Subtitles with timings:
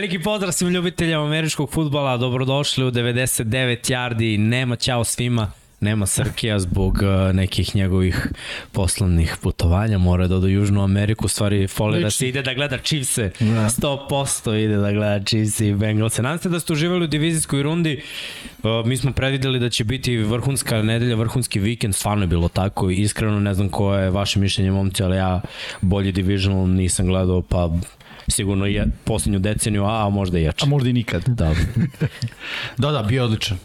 [0.00, 5.52] Veliki pozdrav svim ljubiteljama američkog futbala, dobrodošli u 99 yardi, nema ćao svima.
[5.80, 8.28] Nema Srkija zbog uh, nekih njegovih
[8.72, 13.30] poslovnih putovanja, mora da do Južnu Ameriku, stvari fole da se ide da gleda Chiefs-e,
[13.40, 13.68] da.
[13.68, 16.22] 100% ide da gleda Chiefs i Bengals-e.
[16.22, 18.02] Nadam se da ste uživali u divizijskoj rundi,
[18.62, 22.90] uh, mi smo predvideli da će biti vrhunska nedelja, vrhunski vikend, stvarno je bilo tako,
[22.90, 25.40] iskreno ne znam koje je vaše mišljenje momci, ali ja
[25.80, 27.70] bolji divisional nisam gledao, pa
[28.28, 30.64] sigurno je poslednju deceniju, a, a možda i jače.
[30.64, 31.22] A možda i nikad.
[31.26, 31.54] Da.
[32.78, 33.58] da, da, bio odličan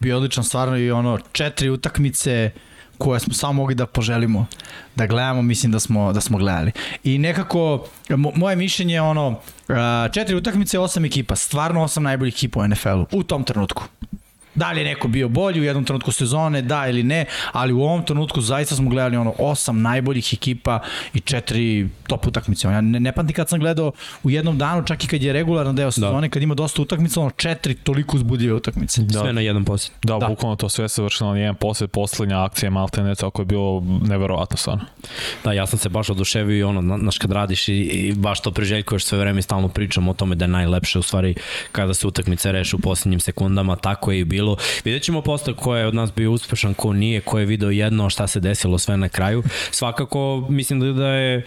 [0.00, 2.50] bio odličan stvarno i ono četiri utakmice
[2.98, 4.46] koje smo samo mogli da poželimo
[4.96, 6.72] da gledamo, mislim da smo da smo gledali.
[7.04, 7.86] I nekako
[8.34, 9.40] moje mišljenje je ono
[10.12, 13.84] četiri utakmice, osam ekipa, stvarno osam najboljih ekipa u NFL-u u tom trenutku.
[14.54, 17.82] Da li je neko bio bolji u jednom trenutku sezone, da ili ne, ali u
[17.82, 20.80] ovom trenutku zaista smo gledali ono osam najboljih ekipa
[21.14, 22.68] i četiri top utakmice.
[22.68, 25.76] Ja ne, ne pamtim kad sam gledao u jednom danu, čak i kad je regularan
[25.76, 25.92] deo da.
[25.92, 26.32] sezone, da.
[26.32, 29.02] kad ima dosta utakmica, ono četiri toliko uzbudljive utakmice.
[29.02, 29.20] Da.
[29.20, 29.92] Sve na jedan posjed.
[30.02, 33.46] Da, da, bukvalno to sve se vršilo na jedan posjed, poslednja akcija Maltene, tako je
[33.46, 34.84] bilo neverovatno stvarno.
[35.44, 38.50] Da, ja sam se baš oduševio i ono, znaš kad radiš i, i baš to
[38.50, 41.34] priželjkuješ sve vreme i stalno pričamo o tome da je najlepše u stvari
[41.72, 44.39] kada se utakmice reše u poslednjim sekundama, tako je i bilo.
[44.84, 48.10] Vidjet ćemo posle ko je od nas bio uspešan, ko nije, ko je video jedno,
[48.10, 49.42] šta se desilo sve na kraju.
[49.70, 51.46] Svakako, mislim da je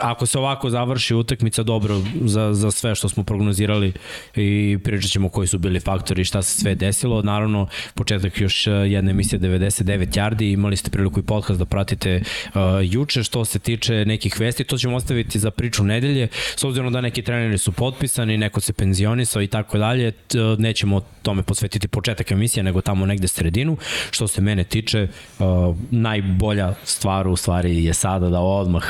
[0.00, 3.92] ako se ovako završi utakmica dobro za, za sve što smo prognozirali
[4.36, 7.22] i pričat ćemo koji su bili faktori i šta se sve desilo.
[7.22, 12.22] Naravno, početak još e, jedne emisije 99 yardi, imali ste priliku i podcast da pratite
[12.46, 16.92] uh, juče što se tiče nekih vesti, to ćemo ostaviti za priču nedelje, s obzirom
[16.92, 20.12] da neki treneri su potpisani, neko se penzionisao i tako dalje,
[20.58, 23.76] nećemo tome posvetiti početak emisije, nego tamo negde sredinu.
[24.10, 28.84] Što se mene tiče, uh, najbolja stvar u stvari je sada da odmah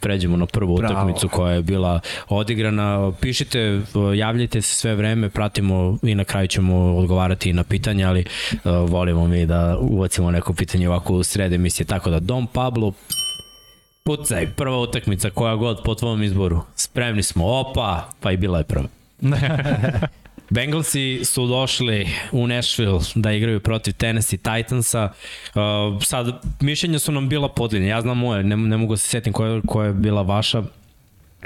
[0.00, 0.94] pređemo na ono prvu Bravo.
[0.94, 3.12] utakmicu koja je bila odigrana.
[3.20, 3.80] Pišite,
[4.16, 9.26] javljajte se sve vreme, pratimo i na kraju ćemo odgovarati na pitanja, ali uh, volimo
[9.26, 11.86] mi da uvacimo neko pitanje ovako u srede emisije.
[11.86, 12.92] Tako da, Dom Pablo,
[14.04, 16.60] pucaj, prva utakmica koja god po tvom izboru.
[16.76, 18.88] Spremni smo, opa, pa i bila je prva.
[20.54, 25.12] Bengalsi su došli u Nashville da igraju protiv Tennessee Titansa.
[25.54, 27.88] Uh, sad, mišljenja su nam bila podeljena.
[27.88, 30.62] Ja znam moje, ne, ne mogu se setim koja, koja je bila vaša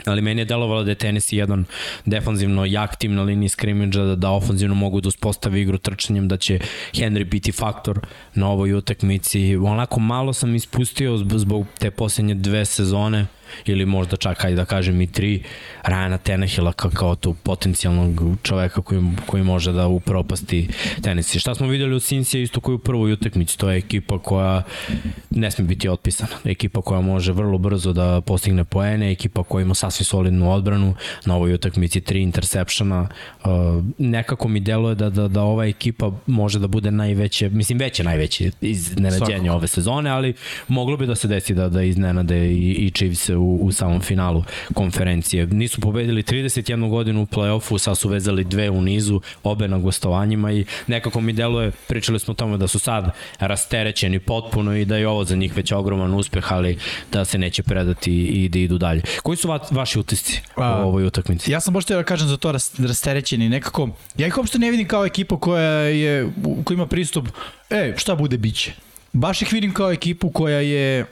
[0.04, 1.64] ali meni je delovalo da je Tennessee jedan
[2.04, 6.36] defanzivno jak tim na liniji skrimidža, da, da ofanzivno mogu da uspostavi igru trčanjem, da
[6.36, 6.58] će
[6.92, 8.00] Henry biti faktor
[8.34, 9.56] na ovoj utakmici.
[9.56, 13.26] Onako malo sam ispustio zbog te poslednje dve sezone,
[13.66, 15.42] ili možda čak, ajde da kažem i tri,
[15.82, 20.68] Rajana Tenehila kao, kao tu potencijalnog čoveka koji, koji može da upropasti
[21.02, 21.34] tenis.
[21.34, 24.62] I šta smo videli u Cincy isto koji u prvoj utakmici, to je ekipa koja
[25.30, 26.36] ne sme biti otpisana.
[26.44, 30.94] Ekipa koja može vrlo brzo da postigne poene, ekipa koja ima sasvim solidnu odbranu,
[31.24, 33.08] na ovoj utakmici tri intersepšana.
[33.44, 33.50] Uh,
[33.98, 38.50] nekako mi deluje da, da, da ova ekipa može da bude najveće, mislim veće najveće
[38.60, 40.34] iznenađenje ove sezone, ali
[40.68, 44.44] moglo bi da se desi da, da iznenade i, i Chiefs u, u samom finalu
[44.74, 45.46] konferencije.
[45.46, 50.52] Nisu pobedili 31 godinu u play-offu, sad su vezali dve u nizu, obe na gostovanjima
[50.52, 54.96] i nekako mi deluje, pričali smo o tome da su sad rasterećeni potpuno i da
[54.96, 56.78] je ovo za njih već ogroman uspeh, ali
[57.12, 59.02] da se neće predati i da idu dalje.
[59.22, 61.52] Koji su va, vaši utisci u ovoj utakmici?
[61.52, 65.06] Ja sam baš da kažem za to rasterećeni, nekako, ja ih uopšte ne vidim kao
[65.06, 66.30] ekipa koja, je,
[66.64, 67.28] koja ima pristup,
[67.70, 68.72] e, šta bude biće.
[69.12, 71.06] Baš ih vidim kao ekipu koja je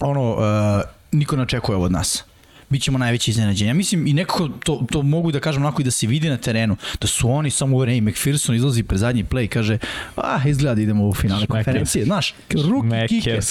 [0.00, 2.24] ono, uh, niko ne očekuje ovo od nas
[2.68, 3.74] bićemo najveći iznenađenja.
[3.74, 6.76] Mislim i nekako to, to mogu da kažem onako i da se vidi na terenu,
[7.00, 9.78] da su oni samo u i McPherson izlazi pre zadnji play i kaže,
[10.16, 12.04] ah, izgleda da idemo u finale konferencije.
[12.04, 13.42] Znaš, ruki kiker.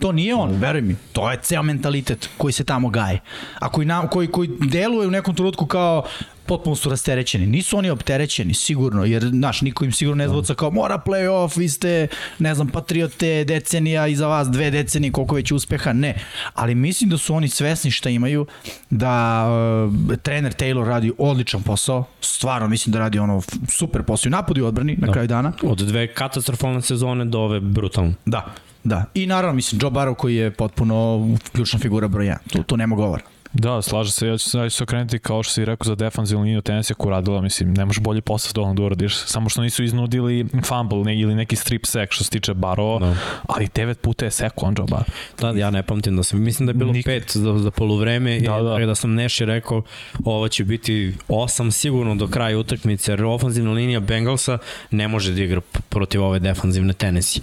[0.00, 0.96] To nije on, veruj mi.
[1.12, 3.20] To je ceo mentalitet koji se tamo gaje.
[3.58, 6.04] A koji, na, koji, koji deluje u nekom trenutku kao
[6.48, 7.46] potpuno su rasterećeni.
[7.46, 11.68] Nisu oni opterećeni, sigurno, jer, znaš, niko im sigurno ne zvoca kao mora play-off, vi
[11.68, 12.08] ste,
[12.38, 16.14] ne znam, patriote, decenija iza vas, dve decenije, koliko već uspeha, ne.
[16.54, 18.46] Ali mislim da su oni svesni šta imaju,
[18.90, 24.30] da uh, trener Taylor radi odličan posao, stvarno mislim da radi ono super posao i
[24.30, 25.12] napadi u odbrani na da.
[25.12, 25.52] kraju dana.
[25.62, 28.14] Od dve katastrofalne sezone do ove brutalne.
[28.24, 28.54] Da,
[28.84, 29.04] da.
[29.14, 32.38] I naravno, mislim, Joe Barrow koji je potpuno ključna figura broja.
[32.52, 33.22] Tu, tu nema govora.
[33.58, 36.44] Da, slaže se, ja ću, ja ću se okrenuti kao što si rekao za defanzivnu
[36.44, 39.84] liniju tenisija koju radila, mislim, ne možeš bolji posao da da uradiš, samo što nisu
[39.84, 43.16] iznudili fumble ne, ili neki strip sek što se tiče Baro, da.
[43.48, 45.04] ali 9 puta je seko on Bar.
[45.40, 47.06] Da, ja ne pamtim da sam, mislim da je bilo Nik...
[47.06, 48.82] 5 za, za polovreme da, da.
[48.82, 49.82] i da sam Neši rekao
[50.24, 54.58] ovo će biti 8 sigurno do kraja utakmice, jer ofanzivna linija Bengalsa
[54.90, 57.40] ne može da igra protiv ove defanzivne tenisi.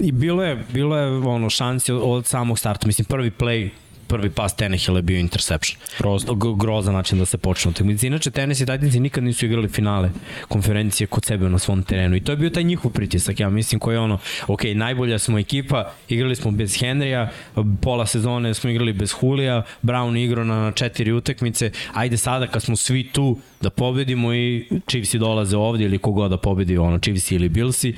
[0.00, 3.70] I bilo je, bilo je ono šansi od samog starta, mislim prvi play
[4.12, 5.80] prvi pas Tenehill je bio interception.
[5.98, 6.34] Grozno.
[6.34, 8.06] G- grozan način da se počne utakmica.
[8.06, 10.10] Inače, Tennessee Titansi nikad nisu igrali finale
[10.48, 13.80] konferencije kod sebe na svom terenu i to je bio taj njihov pritisak, ja mislim,
[13.80, 17.28] koji je ono, ok, najbolja smo ekipa, igrali smo bez Henrya,
[17.80, 22.62] pola sezone smo igrali bez Julija, Brown igrao na, na četiri utakmice, ajde sada kad
[22.62, 27.34] smo svi tu da pobedimo i Chiefsi dolaze ovdje ili kogod da pobedi, ono, Chiefsi
[27.34, 27.94] ili Billsi,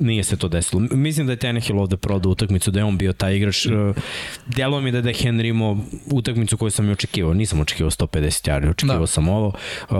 [0.00, 0.82] nije se to desilo.
[0.90, 3.66] Mislim da je Tenehill ovde prodao utakmicu, da je on bio taj igrač.
[3.66, 3.70] E,
[4.46, 5.78] Delo mi da je da Henry imao
[6.12, 7.34] utakmicu koju sam i očekivao.
[7.34, 9.06] Nisam očekivao 150 yardi, očekivao Da.
[9.06, 9.52] sam ovo.
[9.90, 9.96] Uh,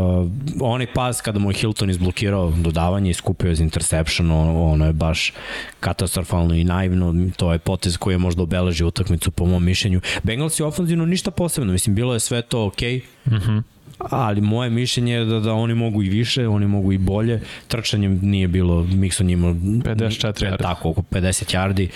[0.60, 5.32] onaj pas kada mu je Hilton izblokirao dodavanje i skupio iz interception, ono, je baš
[5.80, 7.30] katastrofalno i naivno.
[7.36, 10.00] To je potez koji je možda obeležio utakmicu po mom mišljenju.
[10.22, 11.72] Bengals je ofenzivno ništa posebno.
[11.72, 13.00] Mislim, bilo je sve to okej.
[13.26, 13.62] Okay
[13.98, 17.40] ali moje mišljenje je da, da oni mogu i više, oni mogu i bolje.
[17.68, 20.58] Trčanjem nije bilo, Mixon imao 54 yardi.
[20.58, 21.88] Tako, oko 50 yardi.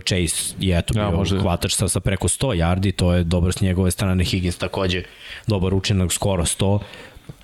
[0.00, 1.38] Chase je eto Ja, bio može.
[1.38, 4.24] hvatač sa, sa preko 100 yardi, to je dobro s njegove strane.
[4.24, 5.02] Higgins takođe
[5.46, 6.78] dobar učinak, skoro 100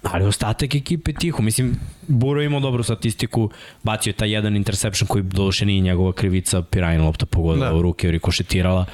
[0.02, 1.42] ali ostatak ekipe tiho.
[1.42, 1.76] Mislim,
[2.08, 3.50] Buro imao dobru statistiku,
[3.82, 7.72] bacio je taj jedan interception koji doduše nije njegova krivica, Pirajna lopta pogodila Da.
[7.72, 7.78] da.
[7.78, 8.86] u ruke, rikošetirala.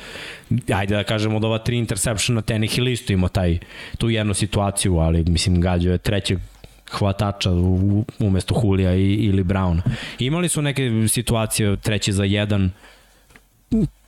[0.74, 3.58] Ajde da kažemo od ova tri interceptiona Tenehill isto imao taj,
[3.98, 6.38] tu jednu situaciju, ali mislim gađao je trećeg
[6.90, 7.50] hvatača
[8.18, 9.80] umesto Hulija i, ili Browna.
[10.18, 12.70] Imali su neke situacije treći za jedan,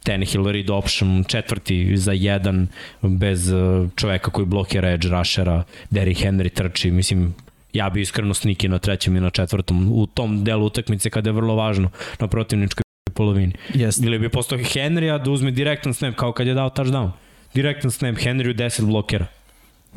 [0.02, 2.66] Tannehill read option, četvrti za jedan,
[3.02, 7.34] bez uh, čoveka koji blokira edge rushera, Derrick Henry trči, mislim,
[7.72, 11.34] ja bi iskreno sniki na trećem i na četvrtom u tom delu utakmice kada je
[11.34, 12.82] vrlo važno na protivničkoj
[13.14, 13.52] polovini.
[13.74, 14.06] Jeste.
[14.06, 17.10] Ili bi postao Henrya da uzme direktan snap kao kad je dao touchdown.
[17.54, 19.26] Direktan snap, Henry u 10 blokera.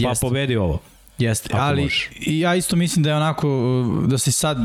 [0.01, 0.25] Pa Jeste.
[0.25, 0.79] pobedi ovo.
[1.21, 1.89] Jeste, Ako ali
[2.19, 3.47] i ja isto mislim da je onako,
[4.07, 4.57] da se sad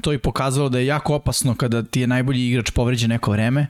[0.00, 3.66] to i pokazalo da je jako opasno kada ti je najbolji igrač povređen neko vreme.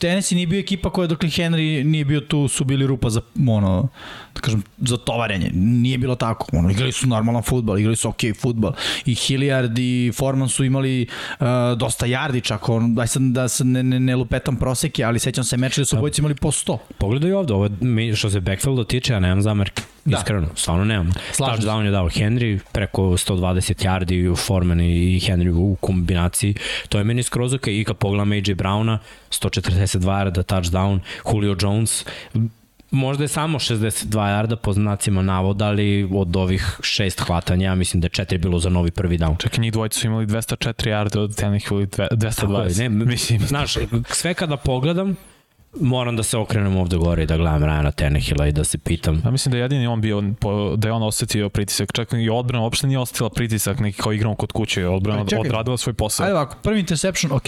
[0.00, 3.20] Tennessee nije bio ekipa koja dok li Henry nije bio tu su bili rupa za
[3.48, 3.88] ono,
[4.38, 5.50] da kažem, za tovarenje.
[5.54, 6.46] Nije bilo tako.
[6.52, 8.72] Ono, igrali su normalan futbal, igrali su ok futbal.
[9.04, 11.46] I Hilliard i Foreman su imali uh,
[11.76, 12.68] dosta yardi čak.
[12.68, 15.84] On, daj sad da se ne, ne, ne lupetam proseke, ali sećam se meča da
[15.84, 16.78] su obojice imali po 100.
[16.98, 19.82] Pogledaj ovde, ovo, je- mi- što se backfielda tiče, ja nemam zamerke.
[20.04, 20.10] Da.
[20.10, 20.18] Da.
[20.18, 21.12] Iskreno, stvarno nemam.
[21.32, 21.56] Slažem.
[21.56, 23.48] Touchdown je dao Henry, preko 120
[23.84, 24.86] yardi, Foreman i
[25.20, 26.54] Henry u kombinaciji.
[26.88, 27.66] To je meni skroz ok.
[27.68, 28.98] I kad pogledam AJ Browna,
[29.30, 32.04] 142 yarda, touchdown, Julio Jones,
[32.90, 38.00] možda je samo 62 yarda po znacima navoda, ali od ovih šest hvatanja, ja mislim
[38.00, 39.38] da je četiri bilo za novi prvi down.
[39.38, 42.14] Čak i njih dvojica su imali 204 yarde od Tannehill i dve- Tako
[42.62, 42.78] je, 220.
[42.78, 43.74] ne, Mislim, znaš,
[44.06, 45.16] sve kada pogledam,
[45.80, 49.22] moram da se okrenem ovde gore i da gledam Ryana Tannehilla i da se pitam
[49.24, 50.22] Ja mislim da je jedini on bio,
[50.76, 51.92] da je on osetio pritisak.
[51.92, 54.86] Čak i odbrana uopšte nije osetila pritisak neki kao igramo kod kuće.
[54.86, 55.38] Odbrana čekaj.
[55.40, 56.24] odradila svoj posao.
[56.26, 57.44] Ajde ovako, prvi interception, ok.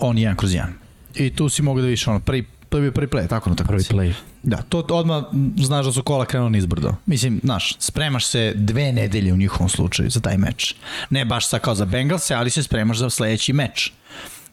[0.00, 0.72] On je jedan kroz jedan.
[1.14, 2.44] I tu si mogu da vidiš ono, prvi,
[2.76, 3.68] to je bio prvi play, tako na tako.
[3.68, 4.12] prvi play.
[4.42, 5.24] Da, to odmah
[5.56, 6.94] znaš da su kola krenula nizbrdo.
[7.06, 10.74] Mislim, znaš, spremaš se dve nedelje u njihovom slučaju za taj meč.
[11.10, 13.92] Ne baš sa kao za Bengalse, ali se spremaš za sledeći meč.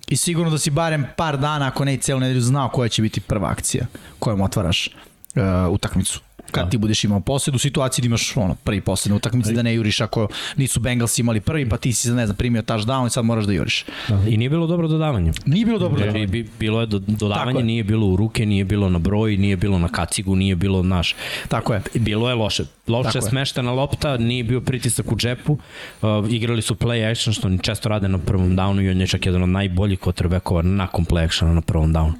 [0.08, 3.02] I sigurno da si barem par dana, ako ne i celu nedelju, znao koja će
[3.02, 3.86] biti prva akcija
[4.20, 6.20] kojom otvaraš uh, utakmicu.
[6.54, 6.70] Kad Da.
[6.70, 9.74] ti budeš imao posed, u situaciji da imaš ono, prvi posed na utakmici, da ne
[9.76, 13.26] juriš ako nisu Bengalsi imali prvi, pa ti si, ne znam, primio touchdown i sad
[13.26, 13.86] moraš da juriš.
[14.10, 14.20] Da.
[14.28, 15.32] I nije bilo dobro dodavanje.
[15.46, 16.06] Nije bilo dobro.
[16.06, 17.04] Jer bi, bilo je do, je.
[17.08, 20.84] dodavanje, nije bilo u ruke, nije bilo na broj, nije bilo na kacigu, nije bilo
[20.84, 21.16] naš.
[21.48, 21.82] Tako je.
[21.94, 22.64] Bilo je loše.
[22.88, 23.30] Loše Tako je.
[23.30, 25.54] smeštena lopta, nije bio pritisak u džepu.
[26.02, 29.08] Uh, igrali su play action, što oni često rade na prvom downu i on je
[29.08, 32.14] čak jedan od najboljih quarterbackova nakon play actiona na prvom downu.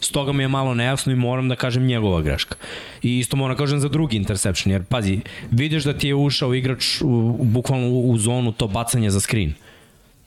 [0.00, 2.56] Stoga mi je malo nejasno i moram da kažem njegova greška.
[3.02, 6.54] I isto moram da kažem za drugi interception, jer pazi, vidiš da ti je ušao
[6.54, 9.54] igrač u, u, bukvalno u, u zonu to bacanje za screen.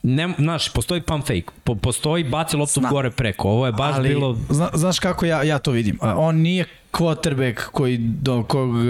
[0.02, 2.88] Ne, znaš, postoji pump fake, po, postoji baci loptu Zna.
[2.90, 3.48] gore preko.
[3.48, 4.38] Ovo je baš ali, bilo...
[4.50, 5.98] Zna, znaš kako ja, ja to vidim?
[6.00, 8.82] On nije quarterback koji do kog e,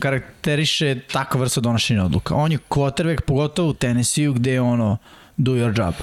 [0.00, 2.34] karakteriše takva vrsta donošenja odluka.
[2.34, 4.96] On je quarterback pogotovo u Tennessee gde je ono
[5.36, 5.94] do your job.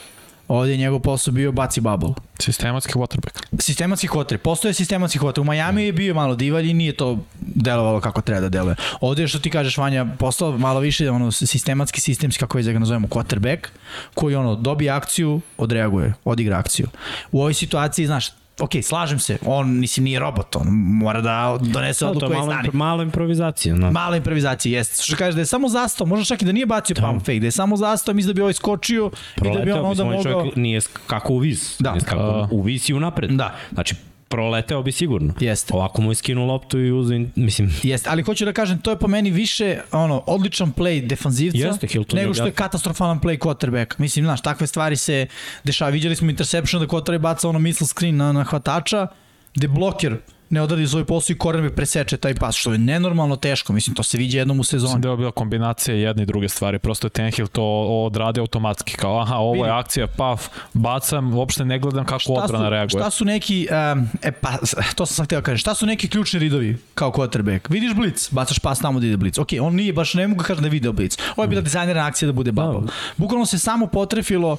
[0.51, 2.09] Ovde je njegov posao bio baci bubble.
[2.39, 3.43] Sistematski quarterback.
[3.59, 4.37] Sistematski quarterback.
[4.37, 5.41] Postoje sistematski quarterback.
[5.41, 8.75] U Miami je bio malo divalj i nije to delovalo kako treba da deluje.
[9.01, 12.71] Ovde je što ti kažeš Vanja, postao malo više ono sistematski, sistemski, kako već da
[12.73, 13.67] ga nazovemo, quarterback,
[14.13, 16.87] koji ono dobije akciju, odreaguje, odigra akciju.
[17.31, 18.27] U ovoj situaciji, znaš,
[18.61, 22.39] ok, slažem se, on, mislim, nije robot, on mora da donese Da, to odluku je
[22.73, 23.75] i malo, improvizacija.
[23.75, 23.91] No.
[23.91, 25.03] Mala improvizacija, jeste.
[25.03, 27.01] Što kaže da je samo zastao, možda čak i da nije bacio da.
[27.01, 29.85] pump fake, da je samo zastao, mislim da bi ovaj skočio i da bi on
[29.85, 30.23] onda mogao...
[30.23, 31.75] Čovjek nije kako u vis.
[31.79, 31.91] Da.
[31.91, 33.31] Nije kako u vis i unapred.
[33.31, 33.55] Da.
[33.73, 33.95] Znači,
[34.31, 35.33] proleteo bi sigurno.
[35.39, 35.73] Jeste.
[35.73, 38.99] Ovako mu je skinuo loptu i uzeo, mislim, Jeste, ali hoću da kažem, to je
[38.99, 43.95] po meni više ono odličan play defanzivca Jeste, Hilton nego što je katastrofalan play quarterback.
[43.97, 45.27] Mislim, znaš, takve stvari se
[45.63, 45.91] dešava.
[45.91, 49.07] Viđali smo interception da quarterback baca ono missile screen na, na hvatača,
[49.55, 50.17] gde bloker
[50.51, 54.03] ne odradi svoj posao i cornerback preseče taj pas, što je nenormalno teško, mislim, to
[54.03, 54.89] se viđe jednom u sezoni.
[54.89, 57.63] Mislim da je bila kombinacija jedne i druge stvari, prosto je Tenhill to
[58.05, 59.79] odradi automatski, kao aha, ovo je Vidi.
[59.79, 63.01] akcija, paf, bacam, uopšte ne gledam kako odbrana reaguje.
[63.01, 64.57] Šta su neki, um, e pa,
[64.95, 67.59] to sam sam htio da kažem, šta su neki ključni ridovi kao quarterback?
[67.69, 69.37] Vidiš blic, bacaš pas tamo da ide blic.
[69.37, 71.17] Ok, on nije baš, ne mogu da kažem da je video blic.
[71.35, 72.81] Ovo je bila dizajnirana akcija da bude bubble.
[73.17, 74.57] Bukvalno se samo potrefilo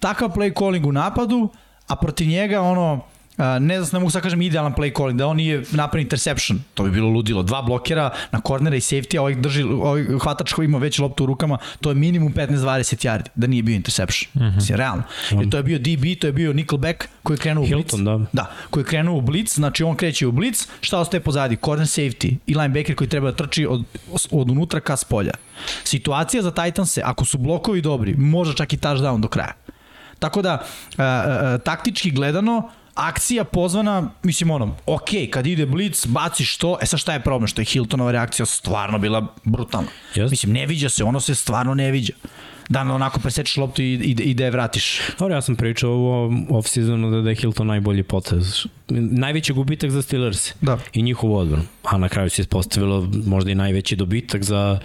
[0.00, 1.48] takav play calling u napadu,
[1.86, 3.00] a protiv njega ono,
[3.60, 6.82] ne znam, ne mogu sad kažem idealan play calling, da on nije napravio interception, to
[6.82, 7.42] bi bilo ludilo.
[7.42, 11.24] Dva blokera na kornera i safety, a ovaj, drži, ovaj hvatač koji ima već loptu
[11.24, 14.30] u rukama, to je minimum 15-20 yardi, da nije bio interception.
[14.34, 14.54] Mm -hmm.
[14.54, 15.02] Mislim, realno.
[15.30, 17.90] Jer to je bio DB, to je bio nickelback koji je krenuo u blitz.
[17.90, 18.26] Hilton, da.
[18.32, 21.56] Da, koji je krenuo u blitz, znači on kreće u blitz, šta ostaje pozadi?
[21.64, 23.84] Corner safety i linebacker koji treba da trči od,
[24.30, 25.32] od unutra ka spolja.
[25.84, 29.52] Situacija za Titanse, ako su blokovi dobri, može čak i touchdown do kraja.
[30.18, 36.56] Tako da, a, a, taktički gledano, akcija pozvana, mislim ono, ok, kad ide blitz, baciš
[36.56, 39.88] to, e sad šta je problem, što je Hiltonova reakcija stvarno bila brutalna.
[40.14, 40.30] Jest.
[40.30, 42.12] Mislim, ne viđa se, ono se stvarno ne viđa.
[42.68, 45.00] Da onako presečeš loptu i, i, i da je vratiš.
[45.18, 48.66] Dobro, ja sam pričao u off-seasonu da, da je Hilton najbolji potez.
[48.88, 50.78] Najveći gubitak za Steelers Da.
[50.92, 51.64] i njihovu odbranu.
[51.82, 54.78] A na kraju se ispostavilo možda i najveći dobitak za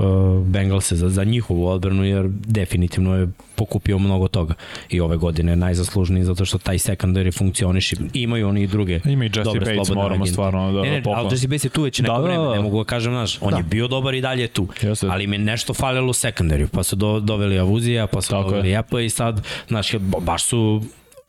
[0.00, 4.54] uh, Bengalse, za, za njihovu odbranu, jer definitivno je pokupio mnogo toga.
[4.88, 7.92] I ove godine je najzaslužniji zato što taj secondary funkcioniš.
[8.12, 10.32] Imaju oni i druge Ima i Jesse dobre Bates, moramo agente.
[10.32, 11.26] stvarno da ne, ne, pohvalimo.
[11.26, 12.54] ali Jesse Bates je tu već neko Da, da, vreme, da.
[12.54, 13.56] ne mogu da kažem, znaš, on Da.
[13.56, 14.68] je bio dobar i dalje je tu.
[14.82, 15.06] Jeste.
[15.10, 18.48] Ali mi je nešto falilo u sekundariju, pa su do, doveli Avuzija, pa su Tako
[18.50, 20.82] doveli Epa i sad, znaš, baš su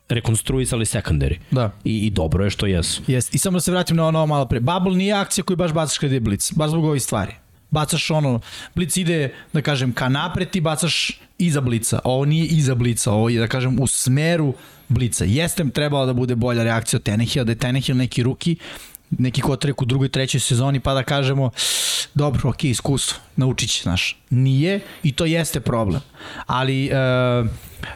[0.08, 1.36] rekonstruisali secondary.
[1.50, 1.70] Da.
[1.84, 3.02] I, I dobro je što jesu.
[3.06, 3.34] Jest.
[3.34, 4.60] I samo da se vratim na ono malo pre.
[4.60, 6.52] Bubble nije akcija koju baš bacaš kada je blic.
[6.52, 7.32] Baš zbog ovih stvari.
[7.72, 8.40] Bacaš ono,
[8.74, 12.00] blic ide, da kažem, ka napred, ti bacaš iza blica.
[12.04, 14.54] Ovo nije iza blica, ovo je, da kažem, u smeru
[14.88, 15.24] blica.
[15.24, 18.56] Jeste trebala da bude bolja reakcija od Tenehila, da je Tenehill neki ruki,
[19.10, 21.50] neki kotrek u drugoj, trećoj sezoni, pa da kažemo,
[22.14, 24.16] dobro, ok, iskustvo, naučit će, znaš.
[24.30, 26.00] Nije i to jeste problem.
[26.46, 26.92] Ali e,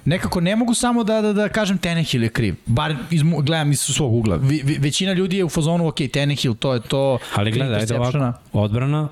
[0.04, 2.54] nekako ne mogu samo da, da, da kažem Tenehill je kriv.
[2.66, 4.36] Bar iz, gledam iz svog ugla.
[4.36, 7.18] Vi, većina ljudi je u fazonu, ok, Tenehill, to je to.
[7.34, 9.08] Ali gledaj, ajde ovako, odbrana,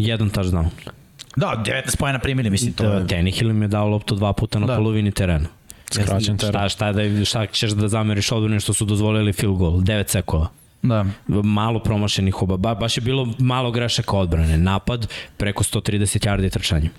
[0.00, 0.66] jedan touchdown.
[1.36, 3.06] Da, 19 pojena primili, mislim, to je...
[3.06, 4.72] Tenehill im je dao loptu dva puta na Da.
[4.72, 4.76] da.
[4.76, 5.48] polovini terena.
[5.92, 6.52] Skraćen teren.
[6.52, 9.72] Šta, šta, da, šta ćeš da zameriš odbrani što su dozvolili field goal?
[9.72, 10.48] 9 sekova.
[10.82, 11.04] Da.
[11.44, 12.56] malo promašenih oba.
[12.56, 14.58] Ba, baš je bilo malo grešaka odbrane.
[14.58, 16.90] Napad preko 130 yardi trčanje.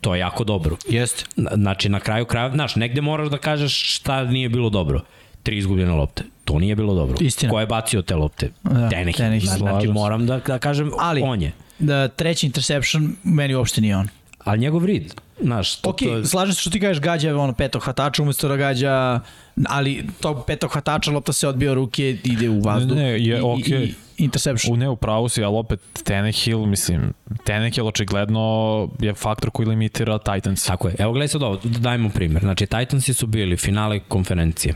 [0.00, 0.76] To je jako dobro.
[0.88, 1.24] Jeste.
[1.36, 5.00] Na- Znači, na kraju kraja, znaš, negde moraš da kažeš šta nije bilo dobro.
[5.42, 6.22] Tri izgubljene lopte.
[6.44, 7.16] To nije bilo dobro.
[7.20, 7.50] Istina.
[7.52, 8.50] Ko je bacio te lopte?
[8.62, 9.16] Da, Tenehill.
[9.18, 11.52] Tenehill, Znači, moram da, da kažem, Ali- on je.
[11.78, 14.08] Da, treći interception, meni uopšte nije on.
[14.44, 16.24] Ali njegov rid, znaš, to, Ok, to je...
[16.24, 19.20] slažem se što ti kažeš gađa ono petog hvatača umesto da gađa
[19.68, 23.38] ali tog petog hvatača lopta se odbija od ruke ide u vazduh Ne, ne, je
[23.38, 23.78] i, okej.
[23.78, 24.74] i, i interception.
[24.74, 27.12] U ne, u pravu si, ali opet Tenehill, mislim,
[27.44, 30.66] Tenehill očigledno je faktor koji limitira Titans.
[30.66, 30.94] Tako je.
[30.98, 32.42] Evo gledaj sad ovo, dajmo primjer.
[32.42, 34.74] Znači, Titansi su bili finale konferencije.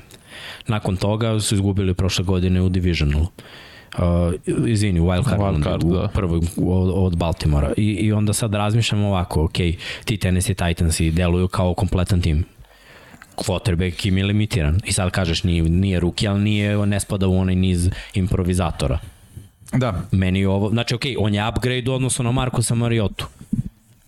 [0.66, 3.26] Nakon toga su izgubili prošle godine u Divisionalu.
[3.98, 6.08] Uh, izvini, u Wild Card, Wild Wild card, u da.
[6.08, 7.72] prvoj od, od Baltimora.
[7.76, 9.56] I, I onda sad razmišljamo ovako, ok,
[10.04, 12.44] ti Tennessee Titansi deluju kao kompletan tim
[13.36, 14.80] quarterback im je limitiran.
[14.84, 18.98] I sad kažeš nije, nije ruki, ali nije, ne spada u onaj niz improvizatora.
[19.72, 20.02] Da.
[20.12, 23.26] Meni ovo, znači ok, on je upgrade u odnosu na Markusa Mariotu.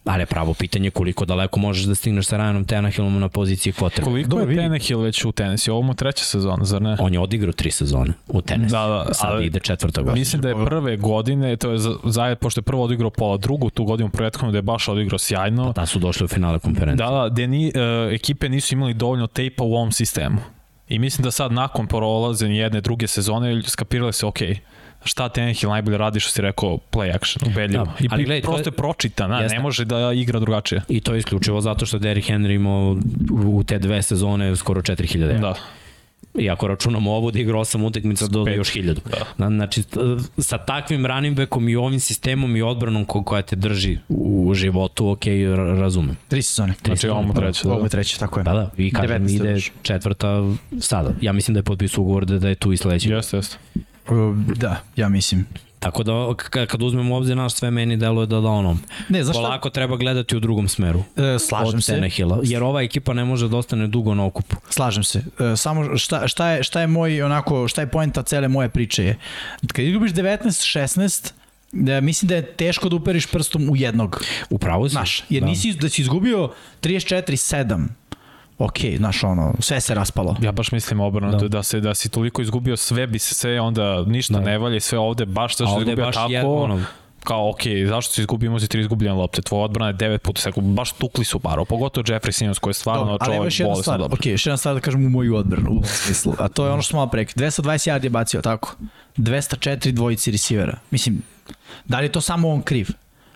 [0.04, 4.04] Ali je pravo pitanje koliko daleko možeš da stigneš sa Ryanom Tenahillom na poziciji quarterback.
[4.04, 4.61] Koliko Dobro, je vidi.
[4.61, 5.71] Tenehill već u tenisi?
[5.71, 6.97] Ovo mu treća sezona, zar ne?
[7.00, 8.73] On je odigrao tri sezone u tenis.
[8.73, 10.14] Da, da, Sad ali- ide četvrta godina.
[10.14, 13.71] Mislim da je prve godine, to je za- zajedno, pošto je prvo odigrao pola drugu,
[13.71, 15.73] tu godinu prethodnu da je baš odigrao sjajno.
[15.73, 17.06] Da su došli u finale konferencije.
[17.06, 17.73] Da, da, gde ni, uh,
[18.12, 20.38] ekipe nisu imali dovoljno tejpa u ovom sistemu.
[20.88, 24.38] I mislim da sad nakon prolaze jedne druge sezone skapirali se, ok,
[25.04, 27.85] šta Tenehill najbolje radi što si rekao play action, ubedljivo.
[27.85, 29.56] Da, I ali gledaj, to prosto je- je pročitan, a, Jeste.
[29.56, 30.80] ne može da igra drugačije.
[30.88, 32.97] I to je isključivo zato što Derrick Henry imao
[33.32, 35.54] u te dve sezone skoro 4000 Da.
[36.35, 39.00] I ako računamo ovo da igra 8 utakmica do još 1000.
[39.38, 39.47] Da.
[39.47, 39.82] Znači,
[40.38, 45.09] sa takvim running backom i ovim sistemom i odbranom ko, koja te drži u životu,
[45.09, 46.16] ok, ra- razumem.
[46.28, 46.75] Tri sezone.
[46.85, 47.68] Znači, ovo mu treće.
[47.68, 47.82] Ovo Da.
[47.82, 48.44] je treće, tako je.
[48.44, 49.35] Da, da, i kažem, 19.
[49.37, 50.42] ide četvrta
[50.80, 51.11] sada.
[51.21, 53.11] Ja mislim da je potpisao ugovor da, da je tu i sledeći.
[53.11, 53.56] Jeste, jeste.
[54.56, 55.47] Da, ja mislim.
[55.82, 56.35] Tako da,
[56.66, 58.78] kad uzmemo u obzir naš sve meni deluje da da ono,
[59.09, 59.42] Ne, znaš šta?
[59.42, 61.02] polako treba gledati u drugom smeru.
[61.16, 61.94] E, slažem od se.
[61.94, 64.56] Tenehilla, jer ova ekipa ne može da ostane dugo na okupu.
[64.71, 65.18] Slažem se.
[65.18, 69.04] E, samo šta, šta, je, šta je moj, onako, šta je poenta cele moje priče
[69.04, 69.18] je,
[69.73, 71.32] kad izgubiš 19-16,
[71.73, 74.25] da, mislim da je teško da uperiš prstom u jednog.
[74.50, 74.92] Upravo si.
[74.92, 75.49] Znaš, jer da.
[75.49, 76.50] nisi, da si izgubio
[76.82, 77.87] 34-7,
[78.64, 80.37] ok, znaš ono, sve se raspalo.
[80.40, 81.49] Ja baš mislim obrnuto, da.
[81.49, 84.40] da, se, da si toliko izgubio sve, bi se sve onda ništa da.
[84.40, 86.85] ne valje, sve ovde baš što si izgubio baš tako, je, ono,
[87.25, 90.40] kao, ok, zašto si izgubio, imao si tri izgubljene lopte, tvoja odbrana je devet puta
[90.40, 93.83] seku, baš tukli su Baro, pogotovo Jeffrey Simmons koji je stvarno Dobre, čovjek bolesno dobro.
[93.83, 96.73] stvar, ok, još jedna stvar da kažem u moju odbranu u smislu, a to je
[96.73, 98.76] ono što smo malo preki, 220 yardi je bacio, tako?
[99.16, 100.78] 204 dvojici receivera.
[100.90, 101.23] Mislim,
[101.85, 102.88] da li je to samo on kriv?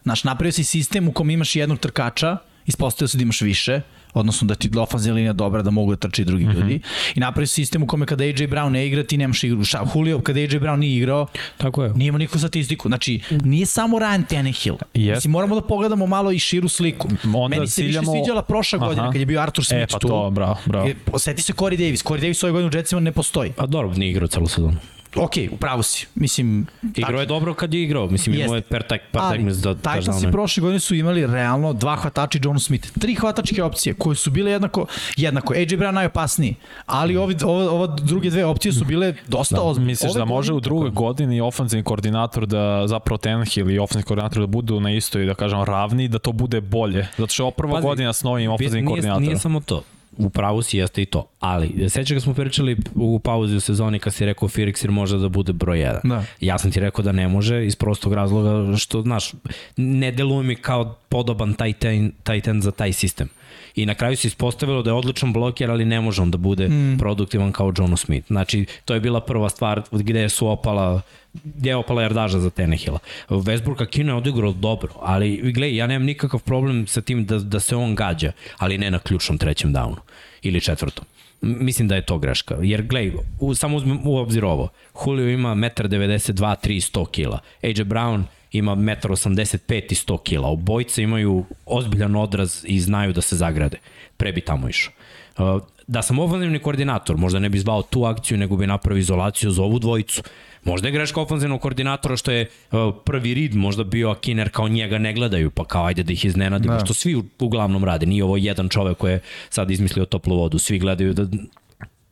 [0.03, 3.81] Znaš, napravio si sistem u kom imaš jednog trkača, ispostavio se da imaš više,
[4.17, 6.55] odnosno da ti ofanzivna linija dobra da mogu da trči drugi mm -hmm.
[6.55, 6.81] ljudi.
[7.15, 9.65] I napravi sistem u kome kada AJ Brown ne igra, ti nemaš igru.
[9.65, 11.93] Ša, Julio, kada AJ Brown nije igrao, Tako je.
[11.95, 12.89] nije imao nikakvu statistiku.
[12.89, 14.77] Znači, nije samo Ryan Tannehill.
[14.95, 15.15] Yes.
[15.15, 17.09] Mislim, moramo da pogledamo malo i širu sliku.
[17.35, 18.13] Onda Meni se ciljamo...
[18.13, 18.87] više sviđala prošla Aha.
[18.87, 20.09] godina kad je bio Arthur Smith e, pa tu.
[20.09, 20.89] to, bravo, bravo.
[20.89, 22.05] E, seti se Corey Davis.
[22.05, 23.53] Corey Davis ove godine u Jetsima ne postoji.
[23.57, 24.77] A dobro, nije igrao celu sezonu.
[25.19, 26.07] Ok, upravo si.
[26.15, 28.07] Mislim, igrao je dobro kad je igrao.
[28.07, 31.97] Mislim, imao je per, tak, per Ali, da Titansi prošle godine su imali realno dva
[31.97, 32.89] hvatača i John Smith.
[32.99, 35.55] Tri hvatačke opcije koje su bile jednako, jednako.
[35.55, 36.55] AJ Brown najopasniji,
[36.87, 39.87] ali ovi, ova, ova druge dve opcije su bile dosta da, ozbiljne.
[39.87, 44.41] Misliš Ove da može u drugoj godini ofenzivni koordinator da zapravo Tenhill i ofenzivni koordinator
[44.41, 47.07] da budu na istoj, da kažem, ravni, da to bude bolje.
[47.19, 49.23] Zato što je prva Pazi, godina s novim ofenzivnim koordinatorom.
[49.23, 49.83] Nije samo to
[50.17, 51.29] u pravu si jeste i to.
[51.41, 55.29] Ali, seća ga smo pričali u pauzi u sezoni kad si rekao Firixir može da
[55.29, 56.09] bude broj 1.
[56.09, 56.25] Da.
[56.41, 59.33] Ja sam ti rekao da ne može iz prostog razloga što, znaš,
[59.77, 63.29] ne deluje mi kao podoban taj ten, taj ten za taj sistem.
[63.77, 66.69] I na kraju se ispostavilo da je odličan bloker, ali ne može on da bude
[66.69, 66.99] mm.
[66.99, 68.27] produktivan kao John Smith.
[68.27, 71.03] Znači, to je bila prva stvar gde su opala
[71.45, 72.99] gde je opala jardaža za Tenehila.
[73.29, 77.61] Westbrook Kino je odigrao dobro, ali gledaj, ja nemam nikakav problem sa tim da, da
[77.61, 79.97] se on gađa, ali ne na ključnom trećem downu
[80.43, 81.05] ili četvrtom.
[81.41, 82.57] Mislim da je to greška.
[82.63, 84.69] Jer, gledaj, u, samo uzmem u obzir ovo.
[85.07, 87.39] Julio ima 1,92 3 100 kila.
[87.63, 90.49] AJ Brown ima 1,85 i 100 kila.
[90.49, 93.79] Obojice imaju ozbiljan odraz i znaju da se zagrade.
[94.17, 94.93] Pre bi tamo išao.
[95.39, 99.51] Uh, da sam ofenzivni koordinator, možda ne bi zvao tu akciju, nego bi napravio izolaciju
[99.51, 100.23] za ovu dvojicu.
[100.65, 104.99] Možda je greška ofenzivnog koordinatora što je uh, prvi rid možda bio Akiner kao njega
[104.99, 106.85] ne gledaju, pa kao ajde da ih iznenadimo, da.
[106.85, 108.07] što svi uglavnom rade.
[108.07, 111.27] Nije ovo jedan čovek koji je sad izmislio toplu vodu, svi gledaju da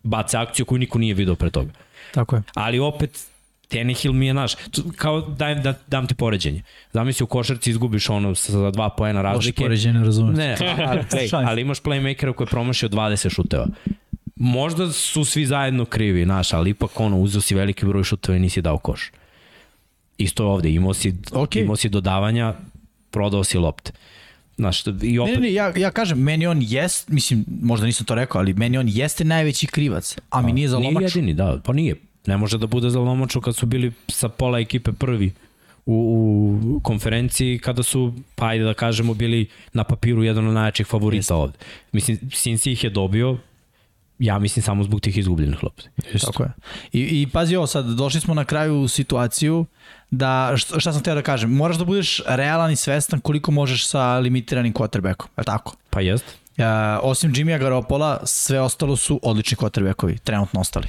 [0.03, 1.71] bace akciju koju niko nije video pre toga.
[2.15, 2.43] Tako je.
[2.55, 3.27] Ali opet
[3.69, 4.53] Tenehill mi je naš,
[4.97, 6.63] kao dajem da dam ti poređenje.
[6.93, 9.63] Zamisli u košarci izgubiš ono sa dva poena razlike.
[9.63, 10.39] Loš poređenje, razumeš.
[10.39, 10.57] Ne,
[10.89, 13.67] ali, ali imaš playmakera koji je promašio 20 šuteva.
[14.37, 18.41] Možda su svi zajedno krivi, naš, ali ipak ono, uzeo si veliki broj šuteva i
[18.41, 19.11] nisi dao koš.
[20.19, 21.63] Isto ovde, imao si, okay.
[21.63, 22.55] imao si dodavanja,
[23.11, 23.93] prodao si lopte.
[24.57, 25.35] Znaš, i opet...
[25.35, 28.79] Ne, ne, ja, ja kažem, meni on jest, mislim, možda nisam to rekao, ali meni
[28.79, 30.95] on jeste najveći krivac, a mi nije za lomač.
[30.95, 31.97] Nije jedini, da, pa nije.
[32.27, 35.33] Ne može da bude za lomaču kad su bili sa pola ekipe prvi
[35.87, 40.87] u, u konferenciji kada su, pa ajde da kažemo, bili na papiru jedan od najjačih
[40.87, 41.59] favorita ovde.
[41.93, 43.39] Mislim, Sinci ih je dobio,
[44.19, 45.89] ja mislim samo zbog tih izgubljenih lopti.
[46.21, 46.51] Tako je.
[46.93, 49.67] I, I pazi ovo, sad došli smo na kraju u situaciju
[50.11, 53.87] da, šta, šta sam htio da kažem, moraš da budeš realan i svestan koliko možeš
[53.87, 55.77] sa limitiranim quarterbackom, je tako?
[55.91, 56.25] Pa jest.
[56.57, 60.87] Ja, osim Jimmya Garopola, sve ostalo su odlični quarterbackovi, trenutno ostali.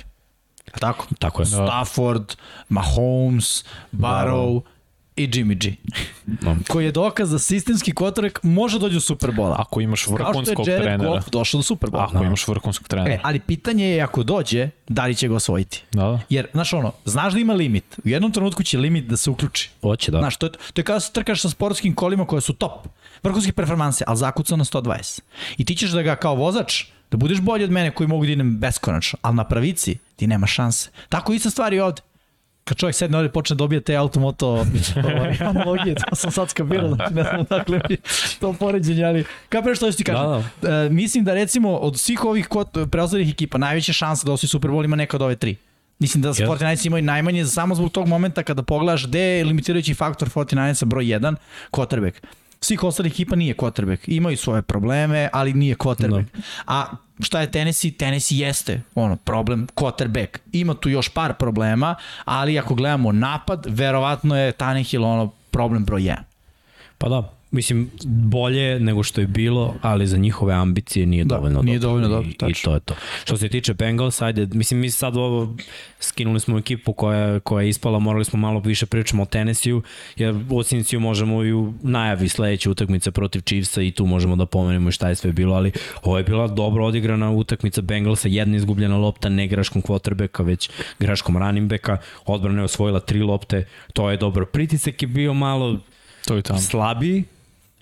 [0.80, 1.08] Tako?
[1.20, 1.46] Tako je.
[1.46, 2.36] Stafford,
[2.70, 4.76] Mahomes, Barrow, da
[5.18, 5.76] i Jimmy G.
[6.42, 6.58] No.
[6.68, 9.56] koji je dokaz da sistemski kotorek može dođi do Superbola.
[9.60, 10.54] Ako imaš vrhunskog trenera.
[10.54, 12.04] Kao što je Jared Goff došao do Superbola.
[12.04, 12.24] Ako no.
[12.24, 13.14] imaš vrhunskog trenera.
[13.14, 15.84] E, ali pitanje je ako dođe, da li će ga osvojiti.
[15.92, 16.20] Da, da.
[16.30, 18.00] Jer, znaš ono, znaš da ima limit.
[18.06, 19.70] U jednom trenutku će limit da se uključi.
[19.82, 20.20] Hoće, da.
[20.20, 22.88] Znaš, to je, to je kada se trkaš sa sportskim kolima koje su top.
[23.24, 25.22] Vrhunske performanse, ali zakucao na 120.
[25.58, 28.32] I ti ćeš da ga kao vozač da budeš bolji od mene koji mogu da
[28.32, 30.90] idem beskonačno, ali na pravici ti nema šanse.
[31.10, 32.02] Tako ista stvar i ovde
[32.66, 34.48] kad čovjek sedne ovdje počne dobije te automoto
[35.16, 37.98] ovaj, analogije, to sam sad skapirao, znači ne znam dakle mi
[38.40, 40.24] to poređenje, ali pre što ti kažem.
[40.24, 40.84] Da, da.
[40.84, 42.48] E, mislim da recimo od svih ovih
[42.92, 45.56] preostalih ekipa najveća šansa da osvoji Super Bowl ima neka od ove tri.
[46.00, 46.48] Mislim da yes.
[46.48, 51.06] 49 imaju najmanje samo zbog tog momenta kada pogledaš gde je limitirajući faktor 49 broj
[51.06, 51.36] 1,
[51.72, 52.14] quarterback.
[52.66, 54.00] Svih ostalih ekipa nije quarterback.
[54.08, 56.26] Imaju svoje probleme, ali nije quarterback.
[56.34, 56.42] No.
[56.42, 56.42] Da.
[56.68, 56.86] A
[57.20, 57.92] šta je Tennessee?
[57.92, 60.38] Tennessee jeste ono, problem quarterback.
[60.52, 66.02] Ima tu još par problema, ali ako gledamo napad, verovatno je Tannehill ono problem broj
[66.02, 66.16] 1.
[66.98, 71.62] Pa da, Mislim, bolje nego što je bilo, ali za njihove ambicije nije da, dovoljno
[71.62, 71.90] nije dobro.
[71.90, 72.96] dovoljno dobro, I, I to je to.
[73.24, 75.56] Što se tiče Bengals, ajde, mislim, mi sad ovo
[76.00, 79.82] skinuli smo ekipu koja, koja je ispala, morali smo malo više pričamo o Tennessee-u,
[80.16, 84.46] jer u Cincinnati možemo i u najavi sledeće utakmice protiv Chiefsa i tu možemo da
[84.46, 85.72] pomenemo šta je sve bilo, ali
[86.04, 91.38] ovo je bila dobro odigrana utakmica Bengalsa, jedna izgubljena lopta, ne graškom quarterbacka, već graškom
[91.38, 94.46] running backa, odbrana je osvojila tri lopte, to je dobro.
[94.46, 95.80] Pritisak je bio malo
[96.26, 96.60] to je tamo.
[96.60, 97.24] slabiji,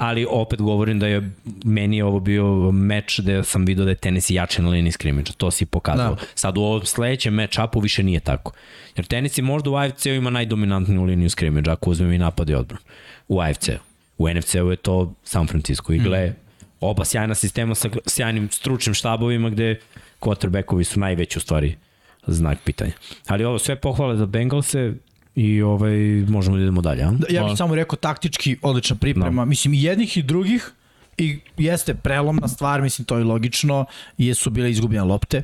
[0.03, 1.31] ali opet govorim da je
[1.65, 5.33] meni je ovo bio meč gde sam video da je Tennessee jači na liniji skrimidža,
[5.33, 6.15] to si pokazao.
[6.15, 6.21] Da.
[6.35, 8.51] Sad u ovom sledećem match-upu više nije tako.
[8.95, 12.81] Jer Tennessee možda u AFC-u ima najdominantniju liniju skrimidža, ako uzmem i napad i odbran.
[13.27, 13.79] U AFC-u.
[14.17, 15.93] U NFC-u je to San Francisco.
[15.93, 16.33] I gle, mm.
[16.81, 19.79] oba sjajna sistema sa sjajnim stručnim štabovima gde
[20.19, 21.75] quarterbackovi su najveći u stvari
[22.27, 22.91] znak pitanja.
[23.27, 24.93] Ali ovo sve pohvale za Bengalse,
[25.35, 27.03] i ovaj, možemo da idemo dalje.
[27.03, 27.11] A?
[27.11, 29.45] Da, ja bih samo rekao taktički odlična priprema, no.
[29.45, 30.71] mislim i jednih i drugih
[31.17, 33.85] i jeste prelomna stvar, mislim to je logično,
[34.17, 35.41] jesu bile izgubljene lopte,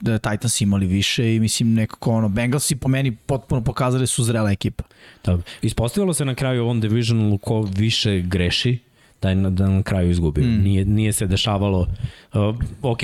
[0.00, 4.50] da Titans imali više i mislim nekako ono, Bengalsi po meni potpuno pokazali su zrela
[4.50, 4.84] ekipa.
[5.24, 8.78] Da, ispostavilo se na kraju ovom divisionalu ko više greši,
[9.22, 10.44] da je na, da na kraju izgubio.
[10.44, 10.62] Mm.
[10.62, 11.86] Nije, nije se dešavalo,
[12.34, 13.00] uh, ok,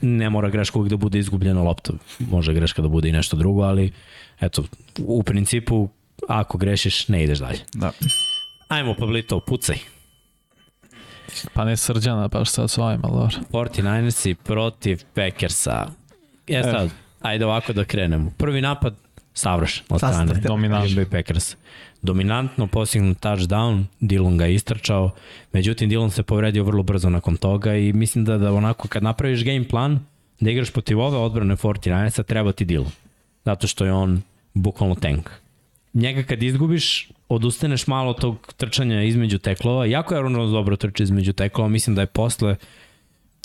[0.00, 3.62] ne mora greška uvijek da bude izgubljena lopta, može greška da bude i nešto drugo,
[3.62, 3.92] ali
[4.40, 4.64] eto,
[5.06, 5.88] u principu,
[6.28, 7.58] ako grešiš, ne ideš dalje.
[7.74, 7.92] Da.
[8.68, 9.76] Ajmo, Pablito, pucaj.
[11.52, 13.36] Pa ne srđana baš sad s ovim, ali dobro.
[13.52, 15.86] 49ersi protiv Packersa.
[16.46, 16.90] Ja sad, e.
[17.20, 18.30] ajde ovako da krenemo.
[18.38, 18.94] Prvi napad,
[19.34, 20.34] savršen od strane.
[20.34, 21.04] Dominantno.
[21.10, 21.56] Packers.
[22.02, 25.10] Dominantno postignut touchdown, Dillon ga istrčao,
[25.52, 29.44] međutim Dillon se povredio vrlo brzo nakon toga i mislim da, da onako kad napraviš
[29.44, 30.00] game plan,
[30.40, 32.90] da igraš protiv ove odbrane 49ersa, treba ti Dillon.
[33.44, 34.22] Zato što je on
[34.54, 35.30] bukvalno tank.
[35.94, 39.86] Njega kad izgubiš, odustaneš malo tog trčanja između teklova.
[39.86, 42.56] Jako je Aaron dobro trče između teklova, mislim da je posle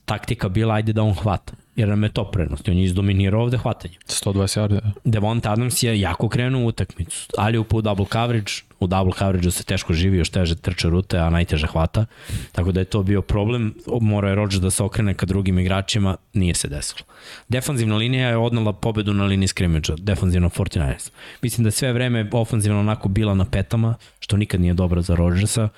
[0.05, 2.69] taktika bila ajde da on hvata jer nam je to prednost.
[2.69, 3.93] On je izdominirao ovde hvatanje.
[4.07, 4.91] 120 yarda.
[5.03, 7.27] Devon Adams je jako krenuo u utakmicu.
[7.37, 8.51] Ali u double coverage,
[8.85, 12.05] u double coverage se teško živi, još teže trče rute, a najteže hvata.
[12.51, 13.73] Tako da je to bio problem.
[14.01, 17.05] Morao je Rodgers da se okrene ka drugim igračima, nije se desilo.
[17.49, 22.79] Defanzivna linija je odnala pobedu na liniji skrimidža, defanzivno 49 Mislim da sve vreme ofanzivno
[22.79, 25.69] onako bila na petama, što nikad nije dobro za Rodgersa.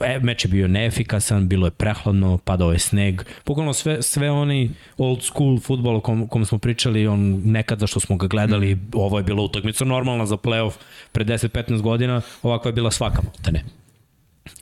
[0.00, 3.22] E, meč je bio neefikasan, bilo je prehladno, padao je sneg.
[3.44, 8.00] Pokojno sve, sve oni old school futbol o kom, kom smo pričali, on nekada što
[8.00, 8.90] smo ga gledali, mm.
[8.92, 10.72] ovo je bila utakmica normalna za playoff
[11.12, 12.20] pre 10-15 godina,
[12.56, 13.64] ovakva je bila svaka ne.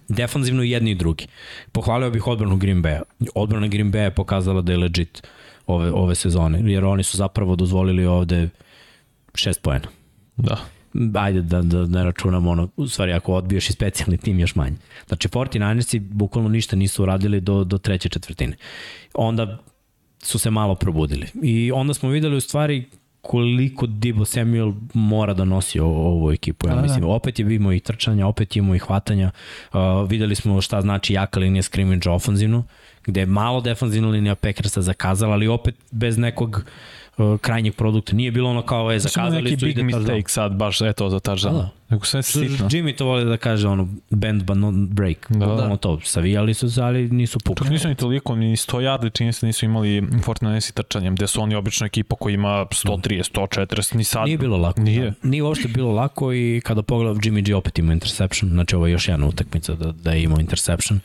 [0.08, 1.26] Defanzivno i jedni i drugi.
[1.72, 3.02] Pohvalio bih odbranu Green Bay.
[3.34, 5.22] Odbrana Green Bay je pokazala da je legit
[5.66, 8.48] ove, ove sezone, jer oni su zapravo dozvolili ovde
[9.34, 9.88] šest poena.
[10.36, 10.56] Da.
[11.14, 14.76] Ajde da, da ne računamo ono, u stvari ako odbiješ i specijalni tim još manje.
[15.08, 18.56] Znači 49ersi bukvalno ništa nisu uradili do, do treće četvrtine.
[19.14, 19.58] Onda
[20.22, 21.26] su se malo probudili.
[21.42, 22.84] I onda smo videli u stvari
[23.24, 26.66] koliko Dibo Samuel mora da nosi ovu ekipu.
[26.68, 26.82] Ja da, da.
[26.82, 29.30] mislim, opet je imao i trčanja, opet je imao i hvatanja.
[29.72, 32.64] Uh, videli smo šta znači jaka linija scrimmage ofanzivno,
[33.06, 36.64] gde je malo defanzivna linija Packersa zakazala, ali opet bez nekog uh,
[37.18, 38.16] uh, krajnjeg produkta.
[38.16, 41.52] Nije bilo ono kao je zakazali su ide big mistake sad baš eto za touchdown.
[41.52, 41.70] Da, da.
[41.88, 42.68] Nego sve sitno.
[42.68, 45.26] Jimmy to voli da kaže ono bend but not break.
[45.28, 45.64] Da, da.
[45.64, 47.64] Ono to, savijali su se, ali nisu pukli.
[47.64, 51.42] Čak nisu ni toliko, ni 100 yardi čini se nisu imali Fortnite trčanjem, gde su
[51.42, 54.24] oni obično ekipa koja ima 130, 140, ni sad.
[54.24, 54.80] Nije bilo lako.
[54.80, 55.10] Nije.
[55.10, 55.28] Da.
[55.28, 58.92] Nije uopšte bilo lako i kada pogledam Jimmy G opet ima interception, znači ovo je
[58.92, 61.00] još jedna utakmica da, da je imao interception.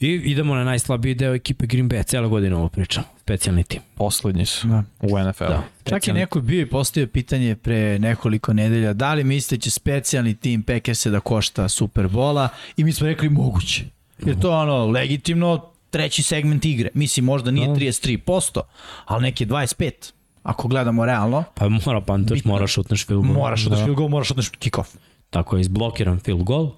[0.00, 3.80] I idemo na najslabiji deo ekipe Green Bay, cijela godina ovo pričam, specijalni tim.
[3.94, 4.84] Poslednji su da.
[5.00, 5.44] u NFL.
[5.44, 5.62] Da.
[5.84, 9.70] Čak i neko bio i postavio pitanje pre nekoliko nedelja, da li mislite da će
[9.70, 13.84] specijalni tim Packersa da košta Superbola i mi smo rekli moguće.
[14.26, 16.90] Jer to je ono legitimno treći segment igre.
[16.94, 18.60] Mislim, možda nije 33%,
[19.04, 21.44] ali neki 25% ako gledamo realno.
[21.54, 23.34] Pa mora pantaš, mora šutneš field goal.
[23.34, 23.84] Mora šutneš da.
[23.84, 24.96] field goal, mora šutneš kick-off.
[25.30, 26.70] Tako je, izblokiran field goal,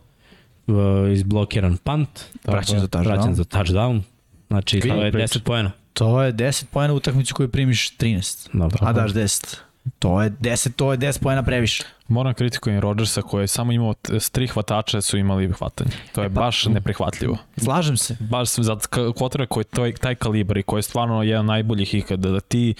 [0.68, 2.08] uh, izblokiran punt,
[2.44, 3.04] vraćan za touchdown.
[3.04, 4.00] Vraćan za touchdown.
[4.48, 5.70] Znači, to je 10 poena.
[5.92, 8.48] To je 10 poena u utakmicu koju primiš 13.
[8.52, 8.78] Dobro.
[8.80, 9.56] A daš 10.
[9.98, 11.84] To je 10, to je 10 poena previše.
[12.08, 13.94] Moram kritikujem Rodgersa koji je samo imao
[14.32, 15.90] tri hvatača su imali hvatanje.
[16.12, 17.38] To je e pa, baš neprihvatljivo.
[17.56, 18.16] Slažem se.
[18.20, 18.76] Baš za
[19.16, 22.74] kvotere koji je taj kalibar i koji je stvarno jedan najboljih ikada da ti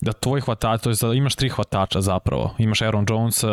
[0.00, 2.54] da tvoj hvatač, to je da imaš tri hvatača zapravo.
[2.58, 3.50] Imaš Aaron Jones, uh,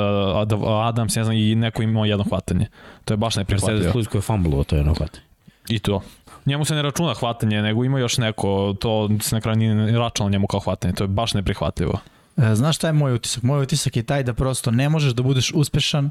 [0.84, 2.68] Adams, ne znam, i neko imao jedno hvatanje.
[3.06, 3.78] To je baš neprihvatljivo.
[3.78, 5.24] Mercedes Lewis koji je fumble to je jedno hvatanje.
[5.70, 6.02] I to.
[6.46, 10.30] Njemu se ne računa hvatanje, nego ima još neko, to se na kraju nije računalo
[10.30, 10.94] njemu kao hvatanje.
[10.94, 12.00] To je baš neprihvatljivo.
[12.38, 13.44] E, znaš šta je moj utisak?
[13.44, 16.10] Moj utisak je taj da prosto ne možeš da budeš uspešan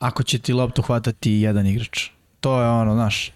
[0.00, 2.10] ako će ti loptu hvatati jedan igrač.
[2.40, 3.32] To je ono, znaš.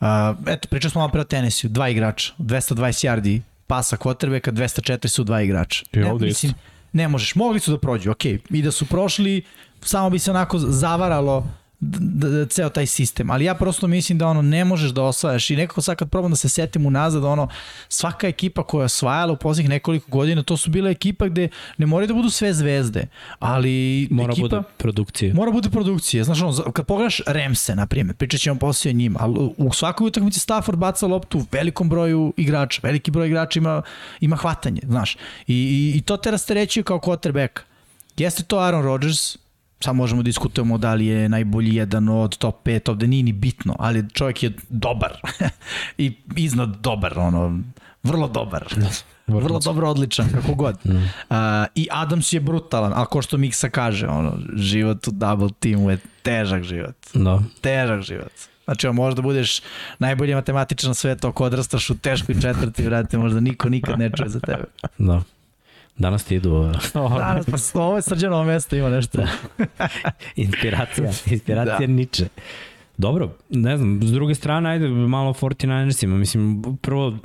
[0.00, 0.06] Uh,
[0.46, 5.24] eto, pričali smo malo pre o tenisiju, dva igrača, 220 yardi pasa kvotrbeka, 204 su
[5.24, 5.84] dva igrača.
[5.92, 6.52] I ne, mislim,
[6.92, 9.42] ne možeš, mogli su da prođu, ok, i da su prošli,
[9.80, 11.46] samo bi se onako zavaralo
[12.50, 15.82] ceo taj sistem, ali ja prosto mislim da ono ne možeš da osvajaš i nekako
[15.82, 17.48] sad kad probam da se setim unazad, ono
[17.88, 21.86] svaka ekipa koja je osvajala u poslednjih nekoliko godina, to su bile ekipa gde ne
[21.86, 23.06] moraju da budu sve zvezde,
[23.38, 25.34] ali Mora ekipa, bude produkcije.
[25.34, 26.24] Mora bude produkcije.
[26.24, 30.06] Znaš, ono, kad pogledaš Remse, na primjer, pričat ćemo poslije o njima, ali u svakoj
[30.06, 33.82] utakmici Stafford baca loptu velikom broju igrača, veliki broj igrača ima,
[34.20, 35.16] ima hvatanje, znaš.
[35.46, 37.60] I, i, i to te rasterećuje kao quarterback.
[38.16, 39.36] Jeste to Aaron Rodgers,
[39.80, 43.32] sad možemo da diskutujemo da li je najbolji jedan od top 5, ovde nije ni
[43.32, 45.12] bitno, ali čovjek je dobar
[45.98, 47.58] i iznad dobar, ono,
[48.02, 48.64] vrlo dobar.
[49.26, 50.76] Vrlo dobro odličan, kako god.
[50.84, 51.36] Uh,
[51.74, 55.98] I Adams je brutalan, a ko što Miksa kaže, ono, život u double teamu je
[56.22, 56.94] težak život.
[57.14, 57.42] Da.
[57.60, 58.32] Težak život.
[58.64, 59.62] Znači, možda budeš
[59.98, 64.28] najbolji matematičan na svetu ako odrastaš u teškoj četvrti, vrate, možda niko nikad ne čuje
[64.28, 64.64] za tebe.
[64.98, 65.22] Da.
[65.98, 66.50] Danas ti idu.
[66.94, 69.18] Danas, pa ovo je srđanovo mesto, ima nešto.
[70.36, 71.86] inspiracija, inspiracija da.
[71.86, 72.28] niče.
[72.96, 77.18] Dobro, ne znam, s druge strane, ajde malo 49ersima, mislim, prvo,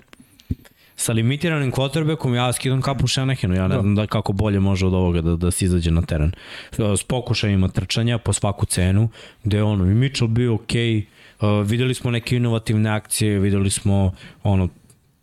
[0.95, 3.81] sa limitiranim quarterbackom ja skidam kapu Shanahanu, ja ne da.
[3.81, 6.31] znam da kako bolje može od ovoga da, da se izađe na teren.
[6.71, 9.09] S pokušajima trčanja po svaku cenu,
[9.43, 11.05] gde je ono, i Mitchell bio okej, okay,
[11.41, 14.11] Uh, videli smo neke inovativne akcije, videli smo
[14.43, 14.69] ono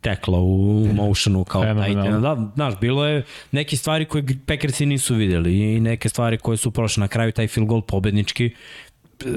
[0.00, 2.22] tekla u motionu kao Titan.
[2.22, 6.70] Da, znaš, bilo je neke stvari koje Packersi nisu videli i neke stvari koje su
[6.70, 8.50] prošle na kraju, taj field goal pobednički,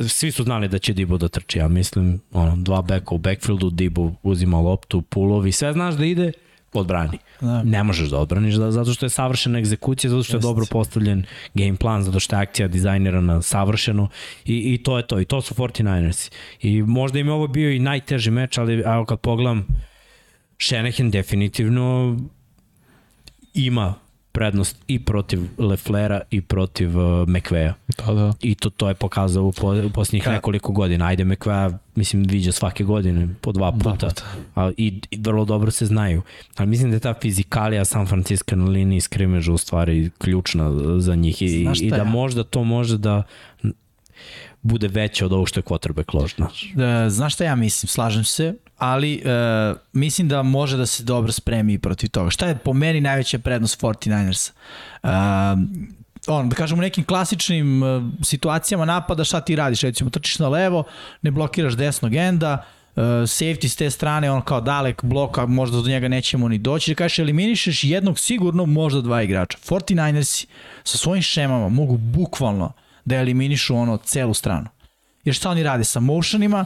[0.08, 3.70] svi su znali da će Dibo da trči, ja mislim, ono, dva beka u backfieldu,
[3.70, 6.32] Dibo uzima loptu, pulovi, sve znaš da ide,
[6.74, 7.18] odbrani.
[7.42, 7.64] Da.
[7.64, 11.26] Ne možeš da odbraniš da, zato što je savršena egzekucija, zato što je dobro postavljen
[11.54, 14.10] game plan, zato što je akcija dizajnirana savršeno
[14.46, 15.20] i, i to je to.
[15.20, 16.32] I to su 49ers.
[16.62, 19.66] I možda im je ovo bio i najteži meč, ali evo kad pogledam
[20.62, 22.18] Shanahan definitivno
[23.54, 23.94] ima
[24.32, 27.74] prednost i protiv Leflera i protiv uh, McVeja.
[27.98, 28.34] Da, da.
[28.42, 30.32] I to, to je pokazao u, po, u posljednjih Ka...
[30.32, 31.06] nekoliko godina.
[31.06, 33.84] Ajde, McVeja, mislim, viđa svake godine po dva puta.
[33.84, 34.24] Dva puta.
[34.56, 36.22] A, i, I vrlo dobro se znaju.
[36.56, 41.16] Ali mislim da je ta fizikalija San Francisco na liniji skrimeža u stvari ključna za
[41.16, 41.42] njih.
[41.42, 42.04] I, i da ja?
[42.04, 43.24] možda to može da
[44.62, 46.34] bude veće od ovog što je quarterback lož.
[46.76, 47.88] Da, znaš šta ja mislim?
[47.88, 52.30] Slažem se ali uh, mislim da može da se dobro spremi protiv toga.
[52.30, 54.52] Šta je po meni najveća prednost 49ers?
[55.04, 55.10] Uh,
[56.28, 60.84] on, da kažemo nekim klasičnim uh, situacijama napada šta ti radiš, recimo trčiš na levo,
[61.22, 62.54] ne blokiraš desnog enda,
[62.96, 66.92] uh, safety s te strane, on kao dalek bloka, možda do njega nećemo ni doći,
[66.92, 69.58] da kažeš eliminišeš jednog sigurno, možda dva igrača.
[69.58, 70.46] 49ersi
[70.84, 72.72] sa svojim šemama mogu bukvalno
[73.06, 74.68] da eliminišu ono celu stranu.
[75.24, 76.66] Jer šta oni rade sa motionima,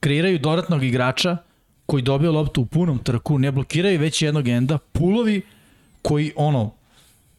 [0.00, 1.36] kreiraju dodatnog igrača
[1.86, 5.42] koji dobio loptu u punom trku, ne blokiraju već jednog enda, pulovi
[6.02, 6.70] koji ono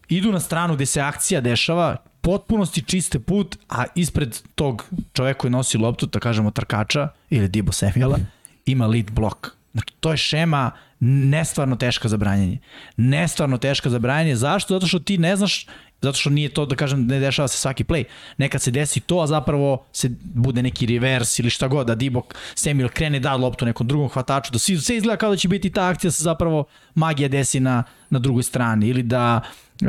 [0.09, 5.51] idu na stranu gde se akcija dešava, potpunosti čiste put, a ispred tog čoveka koji
[5.51, 8.17] nosi loptu, da kažemo trkača ili Dibo Samuela,
[8.65, 9.57] ima lead blok.
[9.71, 12.57] Znači, to je šema nestvarno teška za branjenje.
[12.97, 14.35] Nestvarno teška za branjenje.
[14.35, 14.73] Zašto?
[14.73, 15.67] Zato što ti ne znaš
[16.01, 18.03] zato što nije to, da kažem, ne dešava se svaki play.
[18.37, 22.35] Nekad se desi to, a zapravo se bude neki reverse ili šta god, da Dibok
[22.55, 25.87] Samuel krene da loptu nekom drugom hvataču, da sve izgleda kao da će biti ta
[25.87, 29.41] akcija, se zapravo magija desi na, na drugoj strani ili da
[29.81, 29.87] uh,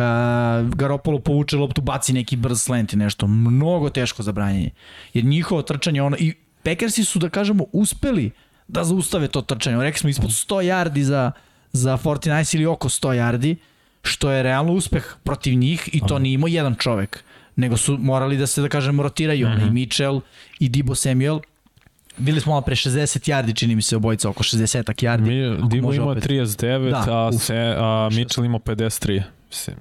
[0.75, 3.27] Garopolo povuče loptu, baci neki brz slant i nešto.
[3.27, 4.71] Mnogo teško za branjenje.
[5.15, 8.31] Jer njihovo trčanje, ono, i Packersi su, da kažemo, uspeli
[8.69, 9.83] da zaustave to trčanje.
[9.83, 11.33] Rekli smo ispod 100 yardi za,
[11.73, 13.57] za 49 ili oko 100 yardi
[14.03, 17.25] što je realno uspeh protiv njih i to nije imao jedan čovek,
[17.57, 19.69] nego su morali da se, da kažem, rotiraju, mm -hmm.
[19.69, 20.21] i Mitchell
[20.61, 21.41] i Dibo Samuel,
[22.19, 25.21] Bili smo malo pre 60 yardi, čini mi se obojica, oko 60 yardi.
[25.61, 26.27] Mi, Dibo ima opet...
[26.27, 29.23] 39, da, a, uf, se, a Mitchell ima 53.
[29.49, 29.77] Mislim,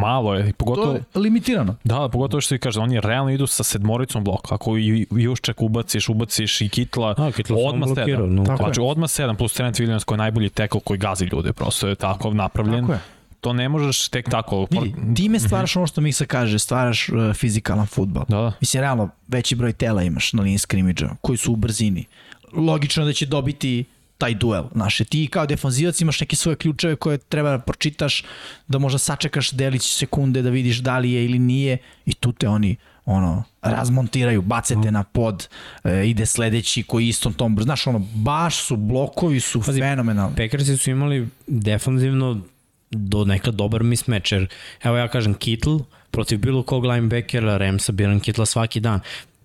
[0.00, 0.52] malo je.
[0.52, 1.76] Pogotovo, to je limitirano.
[1.84, 4.54] Da, pogotovo što ti kaže, oni realno idu sa sedmoricom bloka.
[4.54, 5.06] Ako i
[5.42, 8.34] ček ubaciš, ubaciš i Kitla, a, Kitla odmah sedam.
[8.34, 11.52] No, znači, odmah sedam plus Trent Williams koji je najbolji tackle koji gazi ljude.
[11.52, 12.80] Prosto je tako napravljen.
[12.80, 13.15] Tako je
[13.46, 14.66] to ne možeš tek tako.
[14.70, 18.24] Vidi, time stvaraš ono što mi se kaže, stvaraš uh, fizikalan futbol.
[18.28, 18.52] Da, da.
[18.60, 22.04] Mislim, realno, veći broj tela imaš na liniji skrimidža, koji su u brzini.
[22.52, 23.84] Logično da će dobiti
[24.18, 24.64] taj duel.
[24.72, 28.24] Znaš, ti kao defanzivac imaš neke svoje ključeve koje treba da pročitaš,
[28.68, 32.48] da možda sačekaš delić sekunde da vidiš da li je ili nije i tu te
[32.48, 35.48] oni ono, razmontiraju, bacete na pod,
[35.84, 40.36] e, ide sledeći koji istom tom, znaš, ono, baš su, blokovi su Pazi, fenomenalni.
[40.36, 42.40] Packersi su imali defanzivno
[42.90, 44.48] do neka dobar mismatch, jer
[44.82, 45.78] evo ja kažem Kittle
[46.10, 49.00] protiv bilo kog linebackera, Ramsa, biram Kittle svaki dan.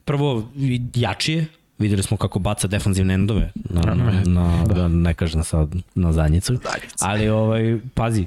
[0.06, 0.49] Prvo,
[0.95, 1.45] jačije,
[1.77, 4.73] videli smo kako baca defanzivne endove na, na, na, da.
[4.73, 6.60] da ne kažem sad na zadnjicu,
[6.99, 8.25] ali ovaj, pazi,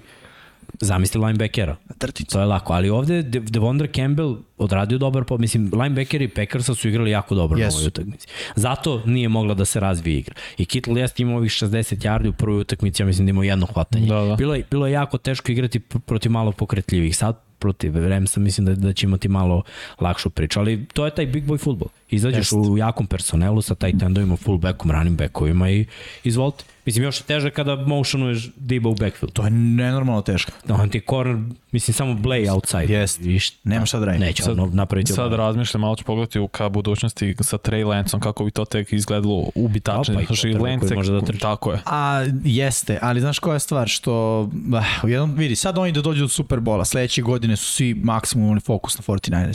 [0.81, 1.77] zamisli linebackera.
[1.99, 2.33] Trtica.
[2.33, 6.89] To je lako, ali ovde De Devondre Campbell odradio dobar po, mislim, linebackeri Packersa su
[6.89, 7.77] igrali jako dobro Jesu.
[7.77, 8.29] na ovoj utakmici.
[8.57, 10.35] Zato nije mogla da se razvije igra.
[10.59, 13.67] I Kittle jeste imao ovih 60 yardi u prvoj utakmici, ja mislim da imao jedno
[13.67, 14.07] hvatanje.
[14.07, 14.37] Da, da.
[14.37, 17.17] Bilo, je, bilo je jako teško igrati pr- protiv malo pokretljivih.
[17.17, 19.63] Sad protiv Ramsa mislim da, da će imati malo
[20.01, 21.89] lakšu priču, ali to je taj big boy futbol.
[22.15, 22.57] Izađeš Jeste.
[22.57, 25.87] u jakom personelu sa taj tendovima, fullbackom, running backovima i
[26.25, 26.65] izvolite.
[26.87, 29.33] Mislim, još je teže kada motionuješ Debo u backfield.
[29.33, 30.53] To je nenormalno teško.
[30.67, 31.37] Da, on ti je corner,
[31.73, 32.95] mislim, samo play outside.
[32.95, 33.21] Jest.
[33.41, 34.19] Šta- Nema šta da radi.
[34.19, 35.13] Neće Sad- ono napraviti.
[35.13, 38.93] Sad razmišljam, malo ću pogledati u ka budućnosti sa Trey Lancom, kako bi to tek
[38.93, 40.17] izgledalo ubitačenje.
[40.17, 41.39] Opa, i Znači, to Lance, može da trči.
[41.41, 41.79] tako je.
[41.87, 44.15] A jeste, ali znaš koja je stvar što
[44.53, 48.61] bah, u jednom vidi, sad oni da dođu do Superbola, sledeće godine su svi maksimumni
[48.61, 49.49] fokus na 49ers.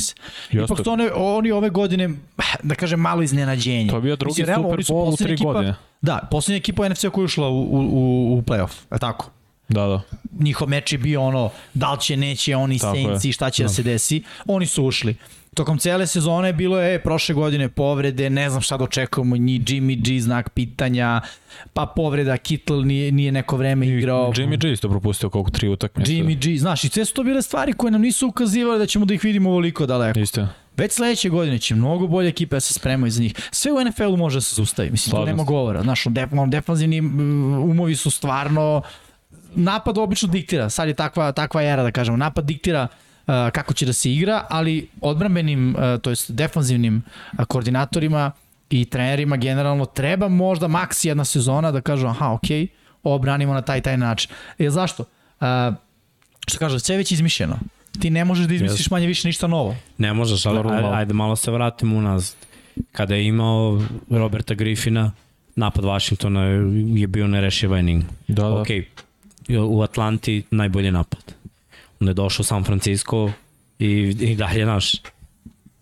[0.52, 0.74] Jeste.
[0.74, 3.90] Ipak su one, oni ove godine, bah, da kažem, malo iznenađenje.
[3.90, 5.76] To je bio drugi Mislim, realno, Super Bowl u tri ekipa- godine.
[6.02, 9.30] Da, poslednja ekipa NFC koja je ušla u, u, u, u playoff, je tako?
[9.70, 10.02] Da, da.
[10.40, 13.70] njihov meč je bio ono, da li će, neće, oni Tako šta će da.
[13.70, 14.24] se desi.
[14.46, 15.16] Oni su ušli.
[15.54, 19.62] Tokom cele sezone bilo je, e, prošle godine povrede, ne znam šta da očekujemo, njih
[19.62, 21.22] Jimmy G znak pitanja,
[21.74, 24.32] pa povreda Kittle nije, nije neko vreme igrao.
[24.32, 26.12] Jimmy G isto propustio koliko tri utakmice.
[26.12, 29.06] Jimmy G, znaš, i sve su to bile stvari koje nam nisu ukazivale da ćemo
[29.06, 30.20] da ih vidimo ovoliko daleko.
[30.20, 30.48] Isto.
[30.80, 33.34] Već sledeće godine će mnogo bolje ekipe da se spremaju za njih.
[33.52, 34.90] Sve u NFL-u može da se zaustavi.
[34.92, 35.82] Mislim, tu Slažem nema govora.
[35.84, 37.00] Znaš, def, defanzivni
[37.72, 38.82] umovi su stvarno...
[39.56, 40.70] Napad obično diktira.
[40.70, 42.18] Sad je takva, takva era, da kažemo.
[42.18, 42.88] Napad diktira
[43.28, 48.32] uh, kako će da se igra, ali odbrambenim, uh, to jest defanzivnim uh, koordinatorima
[48.70, 52.68] i trenerima generalno treba možda maks jedna sezona da kažu aha, okej,
[53.04, 54.32] ovo branimo na taj taj način.
[54.60, 55.04] E, zašto?
[55.40, 55.48] Uh,
[56.48, 57.60] što kaže, sve je već izmišljeno.
[58.00, 59.76] Ti ne možeš da izmisliš manje više ništa novo.
[59.98, 62.36] Ne možeš, ali ajde, ajde malo se vratimo unazad.
[62.92, 65.12] Kada je imao Roberta Griffina,
[65.56, 66.42] napad Washingtona
[67.00, 68.04] je bio nerešiva enigma.
[68.28, 68.62] Da, da.
[68.62, 68.68] Ok,
[69.70, 71.34] u Atlanti najbolji napad.
[72.00, 73.32] Onda je došao San Francisco
[73.80, 73.88] i,
[74.20, 74.92] i dalje naš.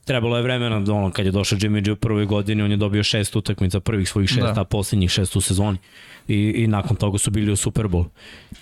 [0.06, 2.78] Trebalo je vremena, da ono, kad je došao Jimmy G u prvoj godini, on je
[2.78, 4.52] dobio šest utakmica, prvih svojih šest, Da.
[4.52, 4.62] da.
[4.62, 5.78] a poslednjih šest u sezoni.
[6.28, 8.06] I, I nakon toga su bili u Super Bowl.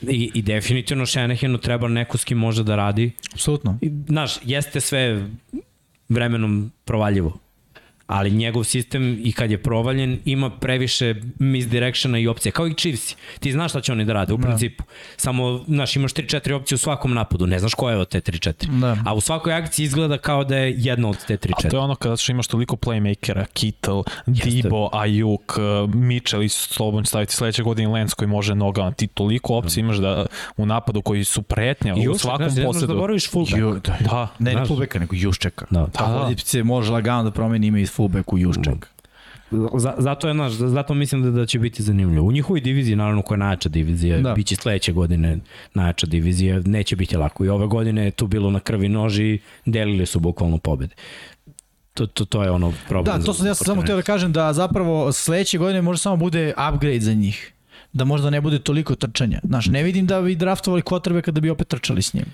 [0.01, 3.11] I, i definitivno Shanahanu treba neko s kim može da radi.
[3.33, 3.77] Apsolutno.
[3.81, 5.29] I, Znaš, jeste sve
[6.09, 7.44] vremenom provaljivo
[8.07, 13.15] ali njegov sistem i kad je provaljen ima previše misdirectiona i opcija, kao i Chiefs.
[13.39, 14.83] Ti znaš šta će oni da rade u principu.
[15.17, 18.79] Samo, znaš, imaš 3-4 opcije u svakom napadu, ne znaš koja je od te 3-4.
[18.79, 18.97] Da.
[19.05, 21.73] A u svakoj akciji izgleda kao da je jedna od te A to 3-4.
[21.73, 27.33] je ono kada što imaš toliko playmakera, Kittle, Debo, Ayuk, uh, Mitchell i slobodno staviti
[27.35, 28.91] sledeće godine Lens koji može nogama.
[28.91, 30.25] Ti toliko opcija imaš da
[30.57, 32.93] u napadu koji su pretnja I u još, svakom znaš, ne možeš da posedu.
[32.93, 33.57] zaboraviš fullback.
[33.57, 33.97] Ju, da.
[33.99, 35.65] Da, Ne, ne fullbacka, nego Juščeka.
[35.69, 35.79] Da.
[35.79, 36.33] Da, Tako da.
[36.33, 38.87] da se može lagano da promeni ime iz fullback u Jušček.
[39.51, 42.27] Z- zato je naš, zato mislim da, da će biti zanimljivo.
[42.27, 44.21] U njihovoj diviziji, naravno koja je najjača divizija, Da.
[44.29, 44.33] da.
[44.35, 45.37] biće sledeće godine
[45.73, 47.45] najjača divizija, neće biti lako.
[47.45, 50.95] I ove godine je tu bilo na krvi noži, delili su bukvalno pobede.
[51.93, 53.19] To, to, to je ono problem.
[53.19, 56.15] Da, to sam ja sam samo htio da kažem da zapravo sledeće godine može samo
[56.17, 57.51] bude upgrade za njih.
[57.93, 59.39] Da možda ne bude toliko trčanja.
[59.43, 62.25] Znaš, ne vidim da bi draftovali kotrbe kada bi opet trčali s njim.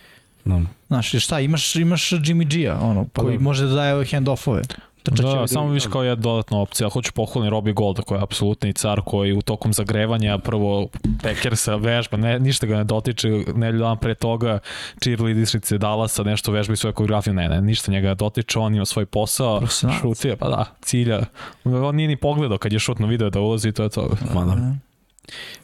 [0.45, 0.61] Da.
[0.87, 3.43] Znaš, šta, imaš, imaš Jimmy G-a, ono, koji da.
[3.43, 4.61] može da daje ove hand-offove.
[5.05, 5.73] Da, ovi samo drugi.
[5.73, 6.89] viš kao jedna dodatna opcija.
[6.89, 10.87] Hoću pohvalni Robbie Golda koji je apsolutni car koji u tokom zagrevanja prvo
[11.23, 14.59] Packersa vežba, ne, ništa ga ne dotiče, ne dan pre toga
[15.03, 18.85] cheerleaderice Dallasa nešto vežba i svoju koreografiju, ne, ne, ništa njega ne dotiče, on ima
[18.85, 19.61] svoj posao,
[20.01, 21.19] šutio, pa da, cilja.
[21.63, 24.09] On nije ni pogledao kad je šutno video da ulazi to je to.
[24.33, 24.90] Ma da.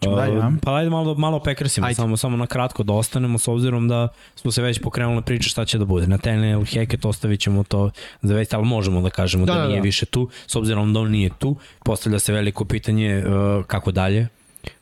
[0.02, 0.48] Dalje, a?
[0.48, 1.96] Uh, pa ajde malo, malo o Packersima, Ajde.
[1.96, 5.66] samo, samo na kratko da ostanemo s obzirom da smo se već pokrenuli priče šta
[5.66, 6.08] će da bude.
[6.08, 7.92] Na Tenel Hackett ostavit ćemo to
[8.22, 9.84] za već, ali možemo da kažemo da, Da, da, da, nije da.
[9.84, 11.56] više tu, s obzirom da on nije tu.
[11.84, 14.28] Postavlja se veliko pitanje uh, kako dalje.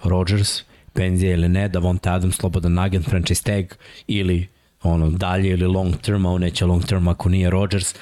[0.04, 3.66] Rodgers, penzija ili ne, Davonta Adams, slobodan agent, franchise tag
[4.08, 4.48] ili
[4.84, 7.96] ono dalje ili long term, a on neće long term ako nije Rodgers.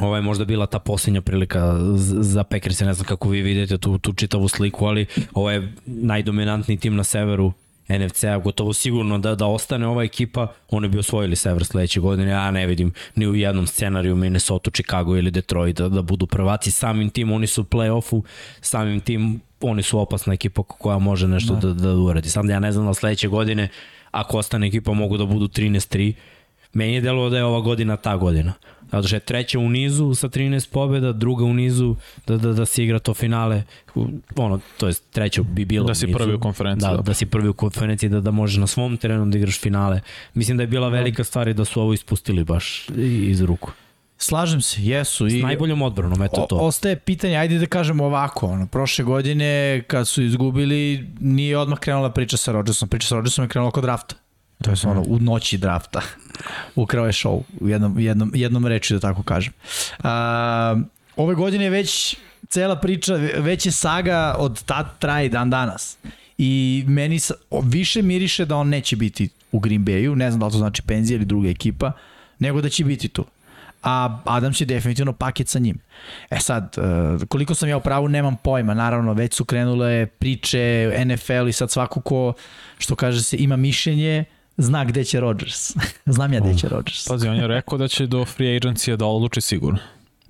[0.00, 1.74] Ovo je možda bila ta posljednja prilika
[2.20, 6.78] za Packers, ne znam kako vi vidite tu, tu čitavu sliku, ali ovo je najdominantniji
[6.78, 7.52] tim na severu
[7.88, 12.50] NFC-a, gotovo sigurno da, da ostane ova ekipa, oni bi osvojili sever sledeće godine, ja
[12.50, 17.10] ne vidim ni u jednom scenariju Minnesota, Chicago ili Detroit da, da budu prvaci, samim
[17.10, 18.22] tim oni su u play-offu,
[18.60, 22.30] samim tim oni su opasna ekipa koja može nešto da, da, da uradi.
[22.30, 23.68] Sam da ja ne znam da sledeće godine,
[24.10, 26.12] ako ostane ekipa, mogu da budu 13-3,
[26.74, 28.52] Meni je delo da je ova godina ta godina.
[28.92, 31.96] Zato što je treća u nizu sa 13 pobjeda, druga u nizu
[32.26, 33.62] da, da, da se igra to finale,
[34.36, 36.18] ono, to jest treća bi bilo Da si nizu.
[36.18, 37.02] prvi u konferenciji, Da, da.
[37.02, 40.00] da si prvi u konferenciji, da, da možeš na svom terenu da igraš finale.
[40.34, 42.86] Mislim da je bila velika stvar i da su ovo ispustili baš
[43.28, 43.70] iz ruku.
[44.18, 45.28] Slažem se, jesu.
[45.30, 46.56] S I najboljom odbranom, eto o, to.
[46.56, 52.10] ostaje pitanje, ajde da kažemo ovako, ono, prošle godine kad su izgubili, nije odmah krenula
[52.10, 54.14] priča sa Rodgersom, priča sa Rodgersom je krenula kod drafta.
[54.62, 56.00] To je ono u noći drafta.
[56.74, 59.52] Ukrao je show, u jednom, jednom, jednom reči da tako kažem.
[60.02, 60.76] A,
[61.16, 62.16] ove godine je već
[62.48, 65.96] cela priča, već je saga od tad traje dan danas.
[66.38, 70.40] I meni sa, o, više miriše da on neće biti u Green Bayu, ne znam
[70.40, 71.92] da li to znači penzija ili druga ekipa,
[72.38, 73.24] nego da će biti tu.
[73.82, 75.78] A Adams je definitivno paket sa njim.
[76.30, 76.76] E sad,
[77.22, 78.74] e, koliko sam ja u pravu, nemam pojma.
[78.74, 82.32] Naravno, već su krenule priče, NFL i sad svako ko,
[82.78, 84.24] što kaže se, ima mišljenje,
[84.56, 85.72] zna gde će Rodgers.
[86.06, 87.08] Znam ja gde će Rodgers.
[87.08, 89.78] Pazi, on je rekao da će do free agencija da odluči sigurno.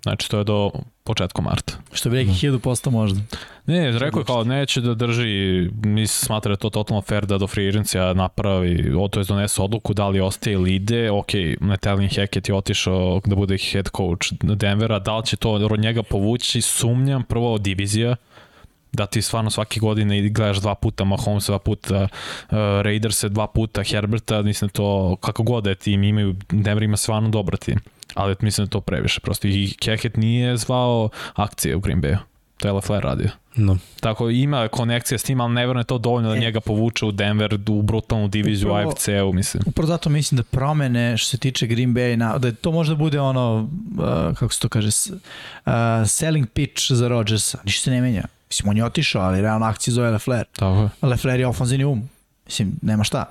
[0.03, 0.71] Znači, to je do
[1.05, 1.75] početka marta.
[1.93, 3.21] Što bi rekli, 1000% možda.
[3.67, 7.39] Ne, rekao je kao neće da drži, mi smatra da je to totalno fair da
[7.39, 11.29] do free agencija napravi, o, to je donese odluku da li ostaje ili ide, ok,
[11.61, 16.03] Natalin Hackett je otišao da bude head coach Denvera, da li će to od njega
[16.03, 18.17] povući, sumnjam, prvo divizija,
[18.95, 23.83] da ti stvarno svake godine gledaš dva puta Mahomes, dva puta uh, Raiders, dva puta
[23.83, 27.81] Herberta, mislim to kako god da je tim imaju, Denver ima stvarno dobar tim,
[28.15, 32.19] ali mislim da to previše prosto i Hackett nije zvao akcije u Green Bayu,
[32.57, 33.29] to je LaFleur radio.
[33.57, 33.79] No.
[34.01, 36.41] Tako ima konekcija s tim, ali ne verujem je to dovoljno da E.
[36.41, 39.63] njega povuče u Denver, u brutalnu diviziju Upravo- u AFC-u, mislim.
[39.67, 43.21] Upravo zato mislim da promene što se tiče Green Bay, na, da to možda bude
[43.21, 43.69] ono,
[43.99, 45.73] uh, kako se to kaže, uh,
[46.07, 47.59] selling pitch za Rodgersa.
[47.65, 48.25] Ništa se ne menja.
[48.55, 50.45] Mislim, on je otišao, ali realno akcija zove Lefler.
[50.57, 50.89] Tako je.
[51.03, 52.09] Lefler je ofanzivni um.
[52.47, 53.25] Mislim, nema šta.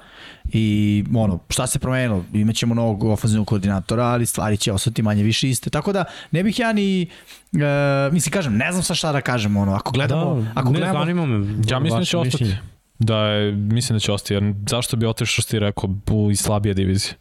[0.53, 2.23] I ono, šta se promenilo?
[2.33, 5.69] Imaćemo novog ofanzivnog koordinatora, ali stvari će ostati manje više iste.
[5.69, 7.07] Tako da, ne bih ja ni, e,
[8.11, 10.99] mislim, kažem, ne znam sa šta da kažem, ono, ako gledamo, da, ako ne, gledamo,
[10.99, 11.63] zanima me.
[11.69, 12.43] Ja mislim da će ostati.
[12.43, 12.61] mišljenje.
[12.99, 16.35] Da je, mislim da će ostati, jer zašto bi otišao što ti rekao u i
[16.35, 17.13] slabije divizije?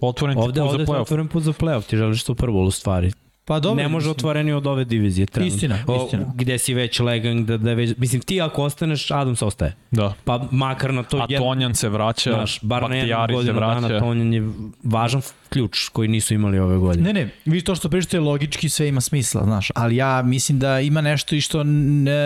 [0.00, 1.00] Otvoren ti Ovde, put za ovde je playoff.
[1.00, 3.12] otvoren put za playoff, ti želiš to prvo u stvari.
[3.44, 5.26] Pa dobro, ne može mislim, otvoreni od ove divizije.
[5.26, 5.54] Trenutno.
[5.54, 6.32] Istina, O, istina.
[6.34, 9.76] Gde si već legan, da, da već, mislim ti ako ostaneš, Adams ostaje.
[9.90, 10.14] Da.
[10.24, 13.60] Pa makar na to A Tonjan se vraća, Znaš, bar na jednu Baktijari se godinu
[13.60, 13.98] dana vraća.
[13.98, 14.50] Tonjan je
[14.82, 15.22] važan
[15.52, 17.12] ključ koji nisu imali ove godine.
[17.12, 20.80] Ne, ne, vi to što pričate logički sve ima smisla, znaš, ali ja mislim da
[20.80, 21.62] ima nešto i što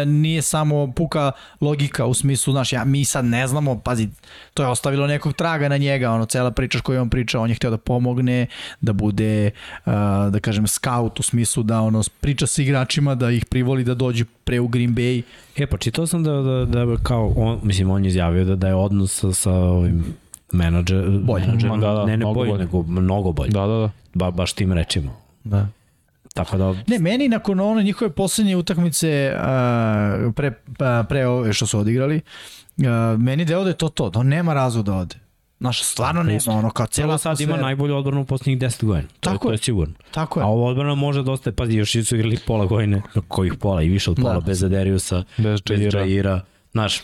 [0.07, 4.09] nije samo puka logika u smislu, znaš, ja, mi sad ne znamo, pazi,
[4.55, 7.55] to je ostavilo nekog traga na njega, ono, cela priča koju on priča, on je
[7.55, 8.47] hteo da pomogne,
[8.81, 9.51] da bude,
[10.31, 14.25] da kažem, scout u smislu da ono, priča sa igračima, da ih privoli da dođu
[14.45, 15.23] pre u Green Bay,
[15.57, 18.69] E, pa čitao sam da, da, da kao, on, mislim, on je izjavio da, da
[18.69, 20.05] je odnos sa, sa ovim
[20.53, 21.47] menadžer, Bolji.
[21.47, 22.61] menadžerom, Ma da, da, ne, ne mnogo bolji, bolji.
[22.61, 23.51] nego mnogo bolji.
[23.51, 23.61] Da.
[23.61, 23.91] Da, da, da.
[24.15, 25.11] Ba, baš tim rečima.
[25.45, 25.67] da.
[26.35, 29.43] Tako da, Ne, meni nakon one njihove poslednje utakmice uh,
[30.35, 32.21] pre, pa, pre ove što su odigrali,
[32.77, 32.85] uh,
[33.19, 35.17] meni deo da je to to, da on nema razloga da ode.
[35.61, 39.09] Znaš, stvarno nema, ono kao celo cela sad ima najbolju odbranu u poslednjih 10 godina.
[39.11, 39.59] To, Tako je, to je.
[39.59, 39.95] sigurno.
[40.11, 40.45] Tako je.
[40.45, 43.89] A ova odbrana može da ostaje, pazi, još su igrali pola godine, kojih pola i
[43.89, 44.41] više od pola, Da.
[44.41, 46.41] bez Aderiusa, Bez bez Jaira.
[46.77, 47.03] Znaš,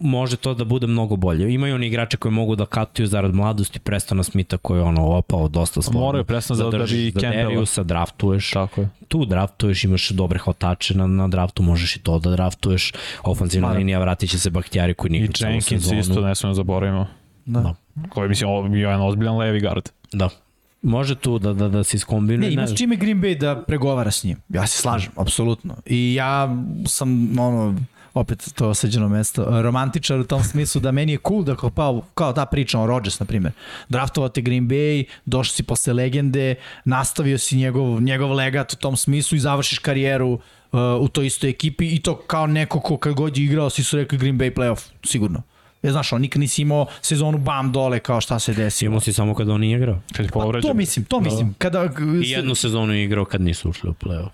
[0.00, 1.54] može to da bude mnogo bolje.
[1.54, 5.48] Imaju oni igrače koji mogu da katuju zarad mladosti, Prestona Smitha koji je ono opao
[5.48, 6.06] dosta slobodno.
[6.06, 7.42] Moraju Preston da- da bi Campbella.
[7.42, 8.50] Zaderiusa, draftuješ.
[8.50, 8.88] Tako je.
[9.08, 12.92] Tu draftuješ, imaš dobre hvatače na, na draftu, možeš i to da draftuješ.
[13.22, 16.00] Ofenzivna linija, vratit će se Baktijari koji I nikad celu Jenkins sezonu.
[16.00, 17.06] isto, ne smemo da zaboravimo.
[17.46, 17.60] Da.
[17.60, 17.74] Da.
[18.08, 19.88] Koji, mislim, ovo je jedan ozbiljan levi gard.
[20.12, 20.28] Da.
[20.82, 22.48] Može tu da, da, da se iskombinuje.
[22.48, 24.36] Ne, ima s čime Green Bay da pregovara s njim.
[24.48, 25.74] Ja se slažem, apsolutno.
[25.86, 27.74] I ja sam, ono,
[28.14, 32.00] opet to oseđeno mesto, romantičar u tom smislu da meni je cool da kao, pa,
[32.14, 33.52] kao ta priča o Rodgers, na primjer.
[33.88, 36.54] Draftovate Green Bay, došli si posle legende,
[36.84, 40.40] nastavio si njegov, njegov legat u tom smislu i završiš karijeru uh,
[41.00, 43.96] u toj istoj ekipi i to kao neko ko kad god je igrao, svi su
[43.96, 45.42] rekli Green Bay playoff, sigurno.
[45.82, 48.88] Ja znaš, on nikad nisi imao sezonu bam dole kao šta se desilo.
[48.88, 50.00] Imao si samo kada on nije igrao.
[50.12, 51.54] Kad je Pa, to mislim, to mislim.
[51.58, 51.88] Kada,
[52.24, 54.30] I jednu sezonu je igrao kad nisu ušli u play-off.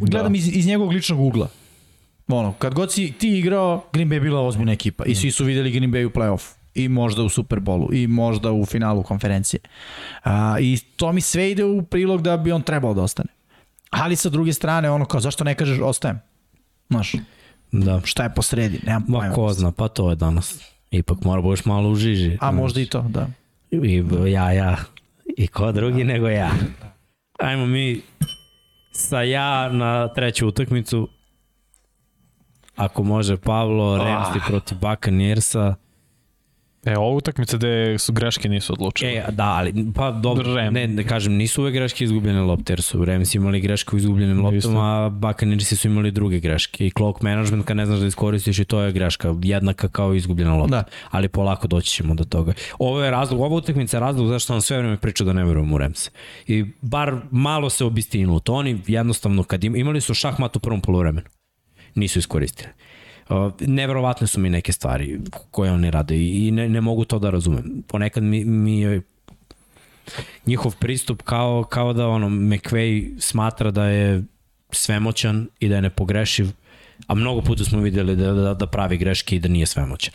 [0.00, 1.48] gledam iz, iz njegovog ličnog ugla.
[2.28, 5.44] Ono, kad god si ti igrao, Green Bay je bila ozbiljna ekipa i svi su
[5.44, 9.60] videli Green Bay u play-off i možda u Superbolu i možda u finalu konferencije.
[10.24, 13.28] A, I to mi sve ide u prilog da bi on trebao da ostane.
[13.90, 16.20] Ali sa druge strane, ono kao, zašto ne kažeš ostajem?
[16.90, 17.12] Znaš,
[17.72, 18.00] Da.
[18.04, 18.80] šta je po sredi?
[18.86, 20.72] Nemam Ma ko zna, pa to je danas.
[20.90, 22.38] Ipak mora budeš malo u žiži.
[22.40, 23.28] A možda i to, da.
[23.70, 24.76] I ja, ja.
[25.36, 26.50] I ko drugi nego ja.
[27.38, 28.00] Ajmo mi
[28.92, 31.08] sa ja na treću utakmicu.
[32.78, 35.74] Ako može Pavlo, Ramsey protiv Buccaneersa.
[36.84, 39.12] E, ovo utakmica gde su greške nisu odlučile.
[39.12, 40.74] E, da, ali, pa dobro, Rem.
[40.74, 44.36] ne, ne kažem, nisu uvek greške izgubljene lopte, jer su Rams imali greške u izgubljenim
[44.36, 44.68] Isto.
[44.68, 46.86] loptama, a Buccaneersi su imali druge greške.
[46.86, 50.54] I clock management, kad ne znaš da iskoristiš, i to je greška, jednaka kao izgubljena
[50.54, 50.76] lopta.
[50.76, 50.84] Da.
[51.10, 52.52] Ali polako doći ćemo do toga.
[52.78, 55.72] Ovo je razlog, ova utakmica je razlog zašto sam sve vreme pričao da ne verujem
[55.72, 56.10] u Rams.
[56.46, 58.38] I bar malo se obistinulo.
[58.40, 61.26] To oni jednostavno, kad im, imali su šahmat u prvom poluvremenu,
[61.98, 62.68] nisu iskoristili.
[63.28, 65.20] Uh, neverovatne su mi neke stvari
[65.50, 67.82] koje oni rade i ne, ne mogu to da razumem.
[67.88, 69.02] Ponekad mi, mi je
[70.46, 74.22] njihov pristup kao, kao da ono McVay smatra da je
[74.72, 76.46] svemoćan i da je nepogrešiv,
[77.06, 80.14] a mnogo puta smo videli da, da, da pravi greške i da nije svemoćan.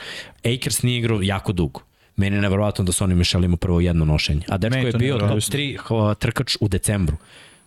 [0.56, 1.82] Akers nije igrao jako dugo.
[2.16, 4.42] Meni je neverovatno da su oni Mišel imao prvo jedno nošenje.
[4.48, 5.58] A dečko je bio top neverovatno.
[5.58, 7.18] 3 h- trkač u decembru.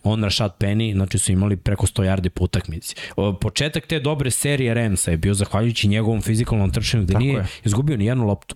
[0.07, 2.95] On, Rashad Penny, znači su imali preko 100 yardi po utakmici.
[3.41, 7.47] Početak te dobre serije Ramsa je bio zahvaljujući njegovom fizikalnom trčanju gde Tako nije je.
[7.65, 8.55] izgubio ni jednu loptu.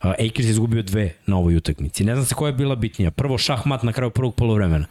[0.00, 2.04] Akers je izgubio dve na ovoj utakmici.
[2.04, 3.10] Ne znam se koja je bila bitnija.
[3.10, 4.86] Prvo šahmat na kraju prvog polovremena.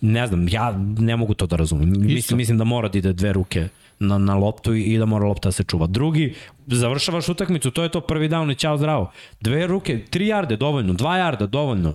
[0.00, 1.92] Ne znam, ja ne mogu to da razumem.
[1.98, 5.26] Mislim, mislim da mora da ide dve ruke na, na loptu i, i da mora
[5.26, 5.86] lopta da se čuva.
[5.86, 6.34] Drugi,
[6.66, 9.12] završavaš utakmicu, to je to prvi down i ćao zdravo.
[9.40, 11.94] Dve ruke, tri jarde dovoljno, dva jarda dovoljno.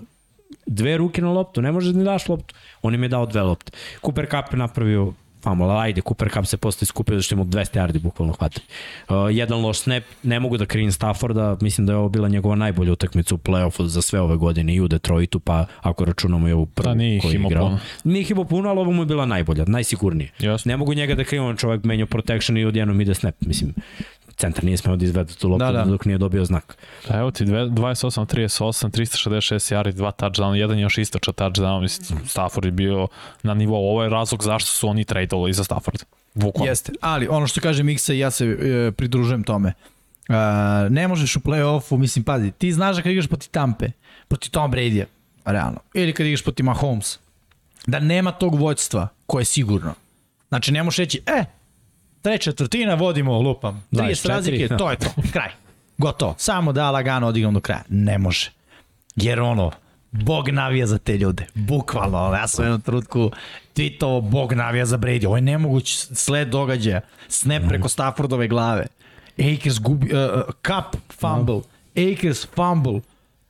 [0.67, 2.55] Dve ruke na loptu, ne možeš ni daš loptu.
[2.81, 3.71] On im je dao dve lopte.
[4.01, 5.13] Cooper Cup je napravio
[5.43, 8.61] ali ajde, Cooper Cup se posle iskupio zašto ima 200 yardi bukvalno hvata.
[9.09, 12.55] Uh, jedan loš snap, ne mogu da krivim Stafforda, mislim da je ovo bila njegova
[12.55, 16.51] najbolja utakmica u play-offu za sve ove godine i u Detroitu, pa ako računamo i
[16.51, 17.65] ovu prvu Da, nije koju je igrao.
[17.65, 17.79] puno.
[18.03, 20.31] Nije ih imao puno, ali ovo mu je bila najbolja, najsigurnije.
[20.39, 20.69] Jasno.
[20.69, 23.73] Ne mogu njega da krivim, on čovjek menjao protection i odjednom ide snap, mislim.
[24.37, 25.85] Centar nije smeo da izvede tu loptu Da, da, da.
[25.85, 25.91] da.
[25.91, 26.77] dok nije dobio znak.
[27.07, 31.81] Pa evo ti dve- 28, 38, 366 yardi, dva touchdown, jedan je još istoča touchdown,
[31.81, 33.07] mislim, Stafford je bio
[33.43, 36.03] na nivou, ovo je razlog zašto su oni tradeovali za Stafford.
[36.33, 36.71] Bukvalno.
[36.71, 39.73] Jeste, ali ono što kaže Miksa i ja se e, pridružujem tome.
[40.29, 40.35] Uh,
[40.89, 43.87] ne možeš u play-offu, mislim, pazi, ti znaš da kad igraš proti Tampe,
[44.27, 45.05] proti Tom Brady-a,
[45.45, 47.19] realno, ili kad igraš proti Mahomes,
[47.87, 49.93] da nema tog vođstva koje je sigurno.
[50.49, 51.43] Znači, ne možeš reći, e,
[52.21, 55.49] treća četvrtina, vodimo, lupam, 30 24, razlike, to je to, kraj,
[55.97, 56.35] gotovo.
[56.37, 57.83] Samo da lagano odigram do kraja.
[57.89, 58.51] Ne može.
[59.15, 59.71] Jer ono,
[60.11, 61.45] Bog navija za te ljude.
[61.53, 63.31] Bukvalno, ja sam u jednom trutku
[63.75, 65.25] tweetovo Bog navija za Brady.
[65.25, 67.01] Ovo je nemoguć sled događaja.
[67.27, 68.85] Snap preko Staffordove glave.
[69.39, 71.61] Akers gubi, uh, uh, cup fumble.
[71.95, 72.99] Akers fumble.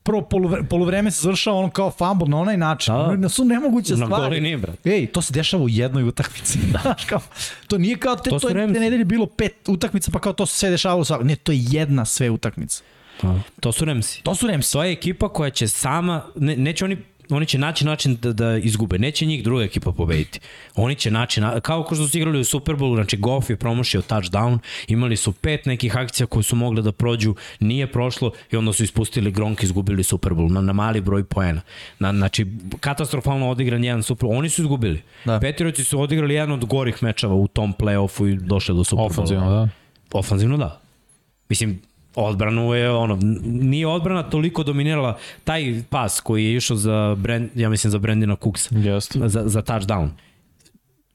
[0.08, 2.94] Prvo poluvre, poluvreme se završava ono kao fumble na onaj način.
[2.94, 3.02] Da.
[3.02, 3.16] Da.
[3.16, 4.22] Na su nemoguće Na stvari.
[4.22, 4.90] goli nije, brate.
[4.90, 6.58] Ej, to se dešava u jednoj utakmici.
[6.70, 7.20] Znaš, kao,
[7.66, 10.46] to nije kao te, To to, je te nedelje bilo pet utakmica, pa kao to
[10.46, 11.26] se sve dešava u svakoj.
[11.26, 12.82] Ne, to je jedna sve utakmica.
[13.22, 13.40] Da.
[13.60, 14.22] To su Ramsi.
[14.22, 14.72] To su Ramsi.
[14.72, 16.96] To je ekipa koja će sama, ne, neće oni
[17.30, 18.98] oni će naći način da, da izgube.
[18.98, 20.40] Neće njih druga ekipa pobediti.
[20.74, 24.02] Oni će naći, na, kao ko što su igrali u Superbowlu, znači Goff je promašio
[24.02, 24.58] touchdown,
[24.88, 28.84] imali su pet nekih akcija koje su mogle da prođu, nije prošlo i onda su
[28.84, 31.60] ispustili Gronk i izgubili Superbowl na, na mali broj poena.
[31.98, 32.46] Na, znači,
[32.80, 34.38] katastrofalno odigran jedan Superbowl.
[34.38, 35.02] Oni su izgubili.
[35.24, 35.40] Da.
[35.40, 39.06] Petirojci su odigrali jedan od gorih mečeva u tom play-offu i došli do Superbowla.
[39.06, 39.68] Ofanzivno, da.
[40.12, 40.80] Ofanzivno da.
[41.48, 41.80] Mislim,
[42.14, 47.68] odbranu je ono, nije odbrana toliko dominirala taj pas koji je išao za Brand, ja
[47.68, 49.18] mislim za Brandina Cooksa Jeste.
[49.28, 50.08] za, za touchdown.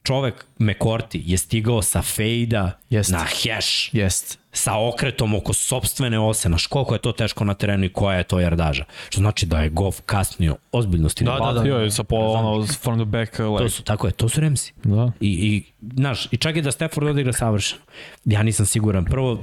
[0.03, 3.13] Čovek McCourty je stigao sa fejda Jeste.
[3.13, 4.39] na hash Jest.
[4.51, 6.47] sa okretom oko sobstvene ose.
[6.49, 8.85] Znaš koliko je to teško na terenu i koja je to jardaža.
[9.09, 11.39] Što znači da je Goff kasnio ozbiljno stigao.
[11.39, 11.59] Da, da, da.
[11.59, 13.71] Patio je sa pola, ono, from the back To leg.
[13.71, 14.73] su, tako je, to su Remsi.
[14.83, 15.11] Da.
[15.19, 15.63] I, i,
[15.95, 17.81] znaš, i čak i da Stafford odigra savršeno.
[18.25, 19.05] Ja nisam siguran.
[19.05, 19.35] Prvo,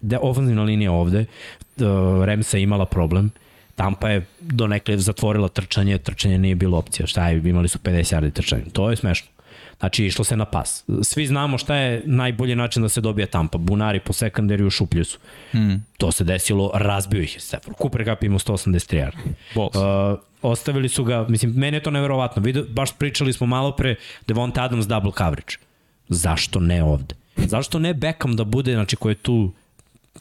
[0.00, 1.24] de, ofenzivna linija ovde,
[1.76, 1.84] uh,
[2.24, 3.30] Remsa je imala problem.
[3.74, 7.06] Tampa je donekle zatvorila trčanje, trčanje nije bilo opcija.
[7.06, 8.64] Šta je, imali su 50 yardi trčanje.
[8.72, 9.33] To je smešno.
[9.84, 10.84] Znači, išlo se na pas.
[11.02, 13.58] Svi znamo šta je najbolji način da se dobije Tampa.
[13.58, 15.18] Bunari po sekundariju šuplju su.
[15.50, 15.84] Hmm.
[15.98, 17.76] To se desilo, razbio ih je Stafford.
[17.82, 19.34] Cooper Cup ima 183 yardi.
[19.54, 19.76] Balls.
[19.76, 22.42] Uh, ostavili su ga, mislim, meni je to neverovatno.
[22.42, 23.94] Vidio, baš pričali smo malo pre
[24.26, 25.56] Devonta Adams double coverage.
[26.08, 27.14] Zašto ne ovde?
[27.36, 29.52] Zašto ne Beckham da bude, znači koji je tu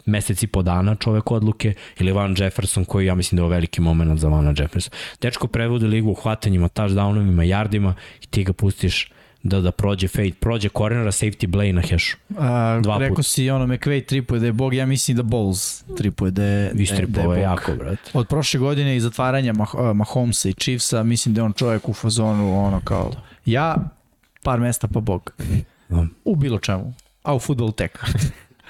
[0.05, 3.81] mesec i po dana čovek odluke ili Van Jefferson koji ja mislim da je veliki
[3.81, 4.91] moment za Vana Jefferson.
[5.21, 9.09] Dečko prevodi ligu u hvatanjima, touchdownovima, yardima i ti ga pustiš
[9.43, 12.17] da da prođe fade, prođe cornera, safety blay na hešu.
[12.37, 13.23] A, Dva rekao puta.
[13.23, 16.95] si ono McVay tripuje da je bog, ja mislim da Bowles tripuje da je, da
[16.95, 17.37] je, da je bog.
[17.37, 18.11] jako, brate.
[18.13, 21.93] Od prošle godine i zatvaranja Mah Mahomesa i Chiefsa, mislim da je on čovjek u
[21.93, 23.11] fazonu ono kao
[23.45, 23.75] ja,
[24.43, 25.33] par mesta pa bog.
[25.89, 26.05] Da.
[26.25, 26.93] U bilo čemu.
[27.23, 27.99] A u futbolu tek.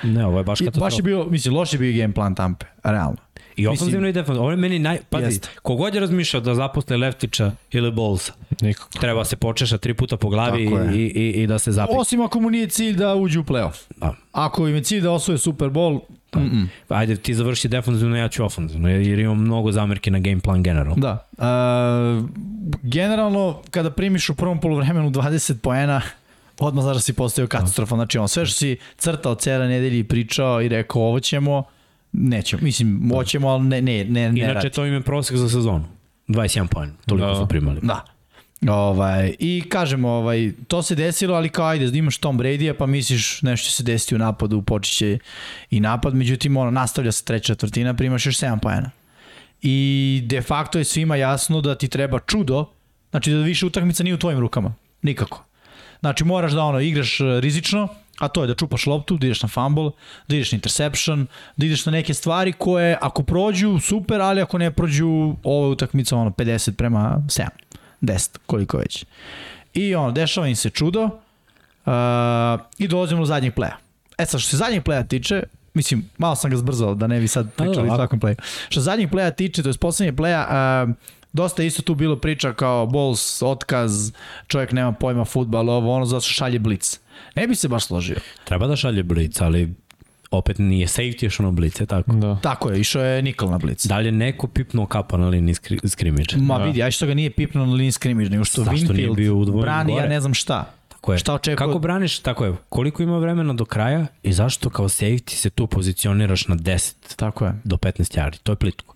[0.03, 0.85] Ne, ovo je baš katastrofa.
[0.85, 3.17] baš je bio, mislim, loš je bio game plan Tampe, realno.
[3.55, 4.41] I ofenzivno i defensivno.
[4.41, 4.97] Ovo je meni naj...
[5.09, 5.49] Pazi, Jeste.
[5.61, 8.99] kogod je razmišljao da zaposle Leftića ili Bolsa, Nikako.
[8.99, 11.99] treba se počeša tri puta po glavi i, i, i da se zapita.
[11.99, 13.83] Osim ako mu nije cilj da uđe u playoff.
[13.97, 14.15] Da.
[14.31, 15.99] Ako im je cilj da osvoje Super Bowl,
[16.35, 16.67] mm -mm.
[16.87, 20.95] Ajde, ti završi defensivno, ja ću ofenzivno, jer imam mnogo zamerki na game plan generalno.
[20.95, 21.27] da.
[21.37, 22.29] Uh,
[22.83, 26.01] generalno, kada primiš u prvom polovremenu 20 poena,
[26.59, 27.95] odmah znaš da si postavio katastrofa.
[27.95, 31.63] Znači, on sve što si crtao cele nedelje i pričao i rekao ovo ćemo,
[32.13, 32.63] nećemo.
[32.63, 34.69] Mislim, hoćemo, ali ne, ne, ne, ne Inače, radi.
[34.69, 35.85] to im je prosek za sezonu.
[36.27, 37.35] 21 poen, toliko Da.
[37.35, 37.79] su primali.
[37.83, 38.05] Da.
[38.69, 43.41] Ovaj, I kažemo, ovaj, to se desilo, ali kao ajde, imaš Tom Brady-a, pa misliš
[43.41, 45.17] nešto će se desiti u napadu, počeće
[45.69, 48.89] i napad, međutim, ono, nastavlja se treća četvrtina, primaš još 7 pojena.
[49.61, 49.75] I
[50.25, 52.65] de facto je svima jasno da ti treba čudo,
[53.11, 54.73] znači da više utakmica nije u tvojim rukama.
[55.01, 55.45] Nikako.
[55.99, 57.87] Znači moraš da ono igraš e, rizično,
[58.23, 59.91] a to je da čupaš loptu, da ideš na fumble,
[60.27, 64.57] da ideš na interception, da ideš na neke stvari koje ako prođu, super, ali ako
[64.57, 67.47] ne prođu, ovo je utakmica ono 50 prema 7,
[68.01, 69.05] 10, koliko već.
[69.73, 71.11] I ono, dešava im se čudo uh,
[72.77, 73.77] i dolazimo do zadnjeg pleja.
[74.17, 75.43] E sad, što se zadnjeg pleja tiče,
[75.73, 78.35] mislim, malo sam ga zbrzao da ne bi sad pričali o takvom pleju.
[78.69, 80.47] Što se zadnjeg pleja tiče, to je poslednje pleja,
[80.87, 80.95] uh,
[81.33, 84.11] dosta je isto tu bilo priča kao Bulls, otkaz,
[84.47, 86.99] čovjek nema pojma futbal, ovo ono, zato šalje blic.
[87.35, 88.15] Ne bi se baš složio.
[88.43, 89.73] Treba da šalje blic, ali
[90.31, 92.13] opet nije safety još ono blice, tako?
[92.13, 92.37] Da.
[92.37, 93.85] Tako je, išao je Nikol na blic.
[93.85, 96.37] Da li je neko pipnuo kapa na liniji skri, skrimidža?
[96.37, 96.63] Ma Da.
[96.63, 99.35] vidi, aj što ga nije pipnuo na liniji skrimidž, nego što Zašto nije Winfield bio
[99.35, 100.09] udvojen brani, ja gore?
[100.09, 100.65] ne znam šta.
[100.89, 101.19] Tako je.
[101.19, 105.31] Šta očekuje- Kako braniš, tako je, koliko ima vremena do kraja i zašto kao safety
[105.31, 107.53] se tu pozicioniraš na 10 Tako je.
[107.63, 108.95] do 15 yardi, to je plitko.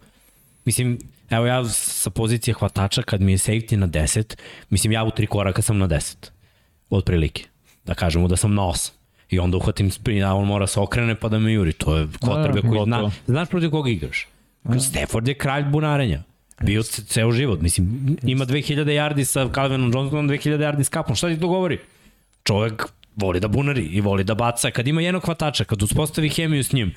[0.65, 0.99] Mislim,
[1.29, 4.35] evo ja sa pozicije hvatača kad mi je safety na 10,
[4.69, 6.15] mislim ja u tri koraka sam na 10,
[6.89, 7.43] otprilike.
[7.85, 8.91] Da kažemo da sam na 8.
[9.29, 11.73] I onda uhvatim sprint, a on mora se okrene pa da me juri.
[11.73, 13.11] To je kotrbe koji zna.
[13.27, 14.27] Znaš protiv koga igraš?
[14.79, 16.23] Stafford je kralj bunarenja.
[16.63, 17.61] Bio ce- ceo život.
[17.61, 21.15] Mislim, ima 2000 yardi sa Calvinom Johnsonom, 2000 yardi s kapom.
[21.15, 21.79] Šta ti to govori?
[22.43, 24.71] Čovek voli da bunari i voli da baca.
[24.71, 26.93] Kad ima jednog hvatača, kad uspostavi hemiju s njim,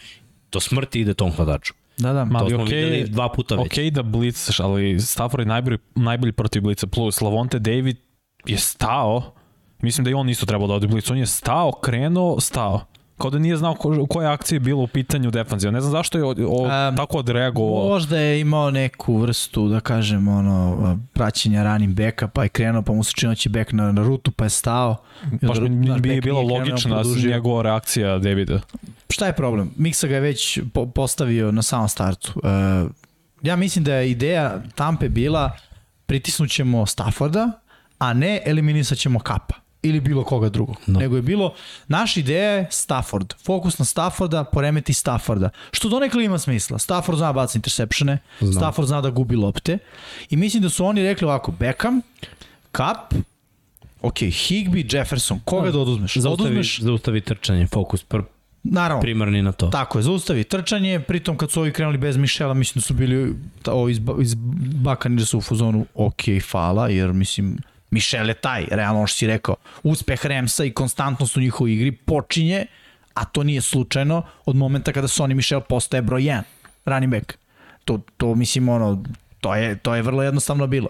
[0.52, 1.74] do smrti ide tom hvataču.
[2.00, 2.24] Da, da.
[2.24, 3.66] Ma, To ali smo okej- videli dva puta već.
[3.78, 6.86] Ok da blicaš, ali Stafford je najbolji, najbolji protiv blica.
[6.86, 7.96] Plus, Lavonte David
[8.46, 9.34] je stao,
[9.82, 11.10] mislim da i on isto trebao da ode u blic.
[11.10, 12.80] On je stao, krenuo, stao.
[13.20, 15.70] Kao da nije znao ko, u kojoj akciji je bilo u pitanju defanziva.
[15.70, 17.88] Ne znam zašto je o, o, Um, tako odreagovao.
[17.88, 22.92] Možda je imao neku vrstu, da kažem, ono, praćenja ranim beka, pa je krenuo, pa
[22.92, 24.96] mu se činio da će bek na, na rutu, pa je stao.
[25.42, 28.60] I Baš onda mi, naš mi je bek bila logična njegova reakcija Davida.
[29.10, 29.70] Šta je problem?
[29.76, 32.32] Miksa ga je već po postavio na samom startu.
[32.36, 32.90] Uh,
[33.42, 35.50] ja mislim da je ideja Tampe bila
[36.06, 37.50] pritisnućemo Stafforda,
[37.98, 40.76] a ne eliminisat ćemo Kapa ili bilo koga drugog.
[40.86, 41.00] No.
[41.00, 41.54] Nego je bilo,
[41.88, 43.34] naša ideja je Stafford.
[43.44, 45.50] Fokus na Stafforda, poremeti Stafforda.
[45.72, 46.78] Što donekle ima smisla.
[46.78, 48.52] Stafford zna da baca interceptione, Znam.
[48.52, 49.78] Stafford zna da gubi lopte.
[50.30, 52.00] I mislim da su oni rekli ovako, Beckham,
[52.72, 53.14] Kap,
[54.02, 56.16] ok, Higby, Jefferson, koga da oduzmeš?
[56.16, 58.20] Zaustavi, Oduzmeš, zaustavi trčanje, fokus pr,
[58.62, 59.66] naravno, primarni na to.
[59.66, 63.34] Tako je, zaustavi trčanje, pritom kad su ovi krenuli bez Mišela, mislim da su bili
[63.62, 64.34] ta, ovi iz, iz
[64.74, 67.58] Bakani da su u fazonu ok, fala, jer mislim,
[67.90, 72.66] Mišel je taj, realno što si rekao, uspeh Remsa i konstantnost u njihovoj igri počinje,
[73.14, 76.42] a to nije slučajno od momenta kada Sonny Mišel postaje broj 1,
[76.84, 77.32] running back.
[77.84, 79.04] To, to mislim, ono,
[79.40, 80.88] to je, to je vrlo jednostavno bilo.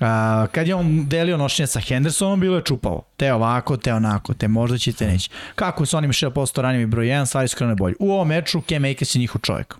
[0.00, 3.02] A, kad je on delio nošnje sa Hendersonom, bilo je čupavo.
[3.16, 5.30] Te ovako, te onako, te možda će, te neće.
[5.54, 7.94] Kako je Sonny Michel postao ranjivi broj 1, stvari su krenule bolje.
[7.98, 9.76] U ovom meču Cam Akers je njihov čovjek.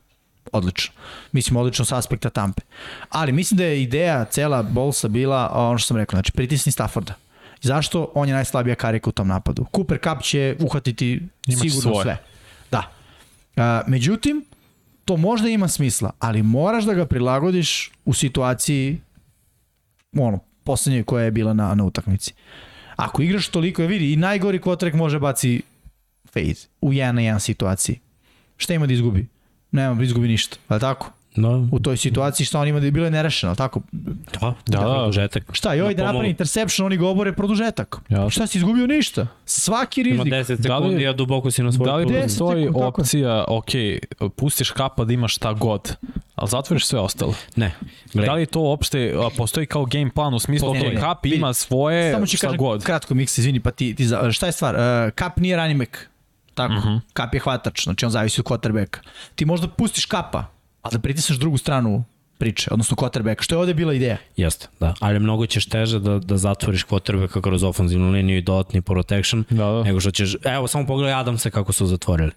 [0.53, 0.95] Odlično.
[1.32, 2.62] Mislim, odlično sa aspekta Tampe.
[3.09, 7.14] Ali mislim da je ideja cela Bolsa bila, ono što sam rekao, znači pritisni Stafforda.
[7.61, 8.12] Zašto?
[8.14, 9.66] On je najslabija karika u tom napadu.
[9.76, 12.03] Cooper Cup će uhvatiti Imaće sigurno svoje.
[12.03, 12.18] sve.
[12.70, 12.90] Da.
[13.57, 14.45] A, međutim,
[15.05, 19.01] to možda ima smisla, ali moraš da ga prilagodiš u situaciji
[20.16, 22.34] ono, poslednje koja je bila na, na utakmici.
[22.97, 25.62] Ako igraš toliko, je vidi, i najgori kvotrek može baci
[26.32, 28.01] fade u 1 na 1 situaciji.
[28.57, 29.26] Šta ima da izgubi?
[29.72, 31.10] Nema da izgubi ništa, ali tako?
[31.36, 33.80] Da, U toj situaciji šta on ima da je bilo je nerešeno, ali tako?
[33.92, 34.78] da, Da, da, da.
[34.80, 35.44] produžetak.
[35.52, 36.12] Šta, i ovaj da pomolu.
[36.12, 37.96] napravi interception, oni ga obore produžetak.
[38.08, 38.30] Jasno.
[38.30, 39.26] Šta si izgubio ništa?
[39.46, 40.32] Svaki Ima rizik.
[40.34, 43.66] 10 Da li- sekundi, a duboko si na svoj Da li postoji opcija, ok,
[44.30, 45.96] pustiš kapa da imaš šta god,
[46.34, 47.34] ali zatvoriš sve ostalo.
[47.56, 47.74] Ne,
[48.12, 48.26] gledaj.
[48.26, 50.96] Da li to uopšte postoji kao game plan u smislu, Ne, ne.
[50.96, 52.84] kap ima svoje, Samo ću šta kažem god.
[52.84, 54.74] kratko, Miksa, izvini, pa ti, ti za, šta je stvar?
[54.74, 55.96] Uh, kap nije running back.
[56.68, 56.88] Tako, Mhm.
[56.88, 57.00] -huh.
[57.12, 58.98] kap je hvatač, znači on zavisi od quarterbacka.
[59.34, 60.44] Ti možda pustiš kapa,
[60.82, 62.04] a da pritisneš drugu stranu
[62.38, 64.16] priče, odnosno quarterbacka, što je ovde bila ideja.
[64.36, 64.94] Jeste, da.
[65.00, 69.64] Ali mnogo ćeš teže da, da zatvoriš quarterbacka kroz ofenzivnu liniju i dodatni protection, Da,
[69.64, 69.82] da.
[69.82, 70.36] nego što ćeš...
[70.44, 72.30] Evo, samo pogledaj Adamse kako su zatvorili.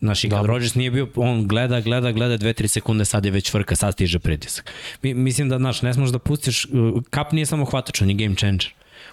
[0.00, 0.46] Znaš, i kad Da.
[0.46, 3.92] Rodgers nije bio, on gleda, gleda, gleda, dve, tri sekunde, sad je već vrka, sad
[3.92, 4.72] stiže pritisak.
[5.02, 8.14] Mi, mislim da, znaš, ne smoš da pustiš, uh, Kap nije samo hvatač, on je
[8.16, 8.68] game changer.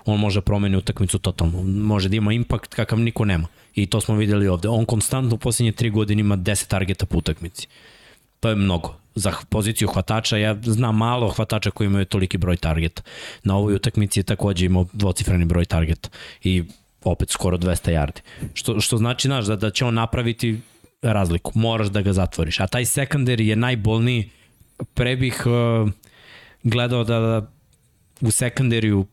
[0.05, 3.47] On može promeni utakmicu totalno, može da ima impakt kakav niko nema.
[3.76, 4.69] I to smo videli ovde.
[4.69, 7.67] On konstantno u posljednje tri godine ima 10 targeta po utakmici.
[8.39, 8.95] To je mnogo.
[9.15, 13.01] Za poziciju hvatača, ja znam malo hvatača koji imaju toliki broj targeta.
[13.43, 16.09] Na ovoj utakmici je takođe imao dvocifreni broj targeta
[16.43, 16.63] i
[17.03, 18.19] opet skoro 200 yardi.
[18.53, 20.59] Što, što znači, znaš, da, da će on napraviti
[21.01, 21.51] razliku.
[21.55, 22.59] Moraš da ga zatvoriš.
[22.59, 24.30] A taj secondary je najbolniji.
[24.93, 25.89] Pre bih uh,
[26.63, 27.51] gledao da, da
[28.21, 29.05] u sekundariju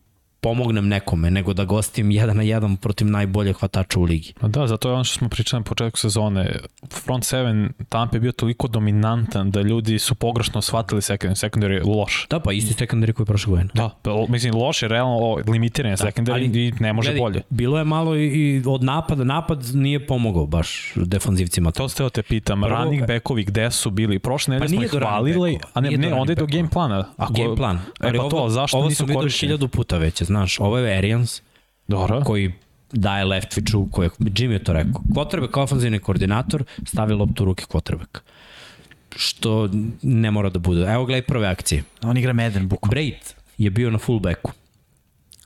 [0.43, 4.32] pomognem nekome, nego da gostim jedan na jedan protiv najbolje hvatača u ligi.
[4.40, 6.59] Da, zato je ono što smo pričali na početku sezone.
[7.05, 11.49] Front 7 Tampa je bio toliko dominantan da ljudi su pogrešno shvatili secondary.
[11.49, 12.26] Secondary je loš.
[12.30, 13.70] Da, pa isti sekundari koji je prošle godine.
[13.74, 17.20] Da, pa, mislim, loš je realno o, limitiran je secondary ali- i ne može Gledaj,
[17.20, 17.43] bolje.
[17.51, 21.70] Bilo je malo i, i od napada, napad nije pomogao baš defanzivcima.
[21.70, 24.18] To ste te pitam, Prvo- running backovi gde su bili?
[24.18, 27.05] Prošle nedelje Pa smo ih hvalili, a ne, ne onda je do game plana.
[27.16, 27.76] Ako, Game plan.
[28.01, 29.49] E pa to, zašto ovo nisu sam vidio korišćeni?
[29.49, 31.43] hiljadu puta već, znaš, ovo je Arians
[31.89, 32.20] Dobro.
[32.24, 32.53] koji
[32.93, 35.03] daje Leftwichu, koji je, Jimmy je to rekao.
[35.14, 38.20] Quarterback, ofanzivni koordinator, stavi loptu u ruke quarterbacka.
[39.16, 39.68] Što
[40.03, 40.80] ne mora da bude.
[40.80, 41.85] Evo gledaj prve akcije.
[42.03, 42.91] On igra Madden, bukvalno.
[42.91, 44.53] Braid je bio na fullbacku.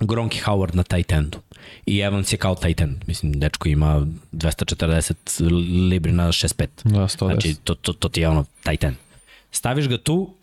[0.01, 1.39] Gronky Howard na tight endu.
[1.87, 2.97] I Evans je kao tight end.
[3.07, 5.15] Mislim, dečko ima 240
[5.89, 6.67] libri na 65.
[6.85, 7.19] Da, 110.
[7.19, 8.97] Znači, to, to, to ti je ono tight end.
[9.51, 10.35] Staviš ga tu,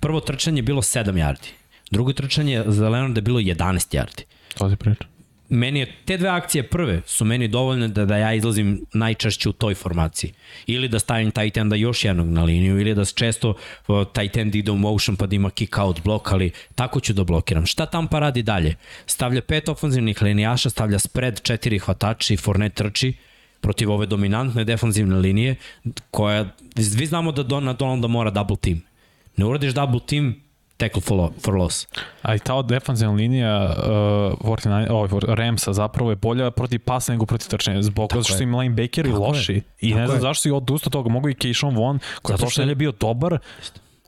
[0.00, 1.48] prvo trčanje je bilo 7 yardi.
[1.90, 4.22] Drugo trčanje za Leonarda je bilo 11 yardi.
[4.58, 5.16] To ti pričam.
[5.48, 9.52] Meni je, te dve akcije prve su meni dovoljne da, da ja izlazim najčešće u
[9.52, 10.32] toj formaciji.
[10.66, 13.54] Ili da stavim tight enda još jednog na liniju, ili da često
[13.88, 17.12] uh, tight end ide u motion pa da ima kick out blok, ali tako ću
[17.12, 17.66] da blokiram.
[17.66, 18.74] Šta Tampa radi dalje?
[19.06, 23.12] Stavlja pet ofenzivnih linijaša, stavlja spread, četiri hvatači i Fournette trči
[23.60, 25.54] protiv ove dominantne defanzivne linije
[26.10, 28.82] koja, vi znamo da Don, na Donalda mora double team.
[29.36, 30.34] Ne uradiš double team,
[30.76, 31.86] tackle for, for loss.
[32.22, 33.84] A i ta defanzivna linija uh,
[34.40, 38.42] 49, ovaj, Ramsa zapravo je bolja protiv pasa nego protiv trčanja, zbog toga što je.
[38.42, 39.28] im linebackeri Tako je.
[39.28, 39.62] loši.
[39.80, 40.20] I Tako ne znam je.
[40.20, 43.38] zašto si odustao toga, mogu i Keishon Vaughn, koji je prošle je- bio dobar,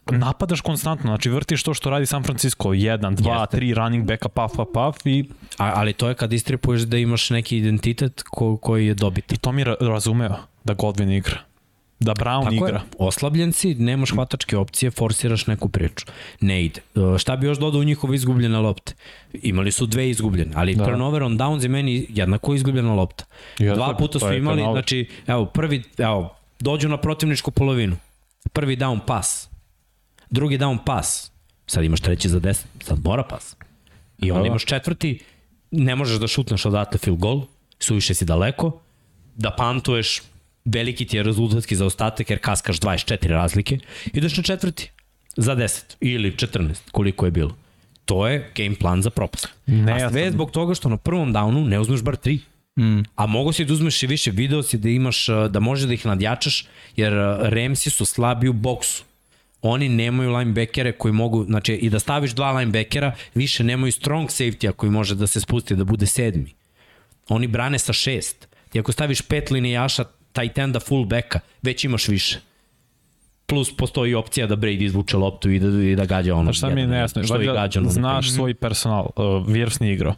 [0.07, 2.77] napadaš konstantno, znači vrtiš to što radi San Francisco, 1,
[3.12, 3.57] 2, Jeste.
[3.57, 5.25] 3 running backa, paf, paf, paf i,
[5.59, 9.33] A, ali to je kad istripuješ da imaš neki identitet ko, koji je dobit.
[9.33, 11.39] i to mi je ra- razumeo da Godwin igra.
[12.01, 12.68] Da Brown Tako igra.
[12.68, 16.07] je, oslabljen si, nemaš hvatačke opcije, forsiraš neku priču.
[16.40, 16.80] Ne ide.
[17.18, 18.94] Šta bi još dodao u njihove izgubljene lopte?
[19.34, 20.78] Imali su dve izgubljene, ali Da.
[20.78, 20.84] da.
[20.84, 23.24] turnover on downs je meni jednako izgubljena lopta.
[23.59, 24.74] Jeste, Dva puta su imali, turnover.
[24.74, 27.96] znači, evo, prvi, evo, dođu na protivničku polovinu.
[28.53, 29.49] Prvi down pas.
[30.30, 31.30] Drugi down pas.
[31.66, 33.57] Sad imaš treći za 10, sad mora pas.
[34.18, 34.46] I onda Da.
[34.49, 35.18] imaš četvrti,
[35.70, 37.42] ne možeš da šutneš odatle field goal,
[37.78, 38.80] suviše si daleko,
[39.36, 40.22] da pantuješ,
[40.73, 43.79] veliki ti je rezultatski zaostatak jer kaskaš 24 razlike,
[44.12, 44.91] ideš na četvrti
[45.37, 47.57] za 10 ili 14, koliko je bilo.
[48.05, 49.49] To je game plan za propast.
[49.66, 52.39] Ne, A ja sve sam- zbog toga što na prvom downu ne uzmeš bar 3.
[52.79, 53.03] Mm.
[53.16, 55.95] A mogo si da uzmeš i više, video si da imaš, uh, da možeš da
[55.95, 56.66] ih nadjačaš,
[56.97, 59.05] jer uh, Ramsi su slabi u boksu.
[59.62, 64.73] Oni nemaju linebackere koji mogu, znači i da staviš dva linebackera, više nemaju strong safety-a
[64.73, 66.55] koji može da se spusti da bude sedmi.
[67.29, 68.49] Oni brane sa šest.
[68.71, 70.05] Ti ako staviš pet linijaša
[70.41, 72.39] tight enda full backa, već imaš više.
[73.47, 76.43] Plus postoji opcija da Brady izvuče loptu i da, i da gađa ono.
[76.45, 77.22] Znaš šta mi je nejasno?
[77.24, 77.89] Što Valjda gađa ono.
[77.91, 80.14] Znaš svoj personal, uh, Wirfs nije igrao.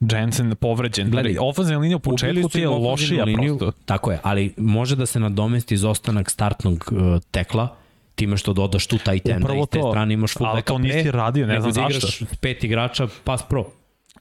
[0.00, 1.10] Jensen povređen.
[1.10, 3.80] Gledaj, ofenzivna linija u početku ti je lošija liniju, prosto.
[3.84, 7.76] Tako je, ali može da se nadomesti izostanak startnog uh, tekla
[8.14, 9.90] time što dodaš tu tight enda Upravo i s te to.
[9.90, 12.26] strane imaš full Ali backa to nisi radio, ne znam da igraš zašto.
[12.40, 13.64] pet igrača pass pro.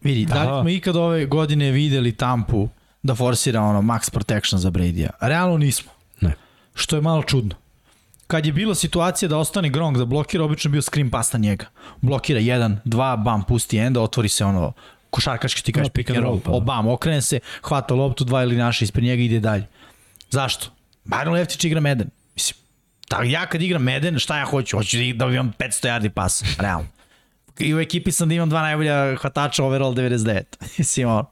[0.01, 0.55] Vidi, da, Da.
[0.55, 2.69] li smo ikad ove godine videli Tampu
[3.03, 5.09] da forsira ono max protection za Brady-a?
[5.27, 5.91] Realno nismo.
[6.21, 6.33] Ne.
[6.73, 7.55] Što je malo čudno.
[8.27, 11.65] Kad je bila situacija da ostane Gronk da blokira, obično bio screen pass na njega.
[12.01, 14.73] Blokira jedan, dva, bam, pusti enda, otvori se ono
[15.09, 16.57] košarkaški ti kažeš pick and roll, pa da.
[16.57, 19.67] o, bam, okrene se, hvata loptu, dva ili naše ispred njega i ide dalje.
[20.29, 20.67] Zašto?
[21.05, 22.09] Byron Leftić igra Madden.
[22.35, 22.57] Mislim,
[23.07, 24.77] ta, ja kad igram Madden, šta ja hoću?
[24.77, 26.87] Hoću da, da imam 500 yardi pas, realno.
[27.59, 30.43] I u ekipi sam da imam dva najbolja hvatača overall 99.
[30.77, 31.25] Mislim, ono,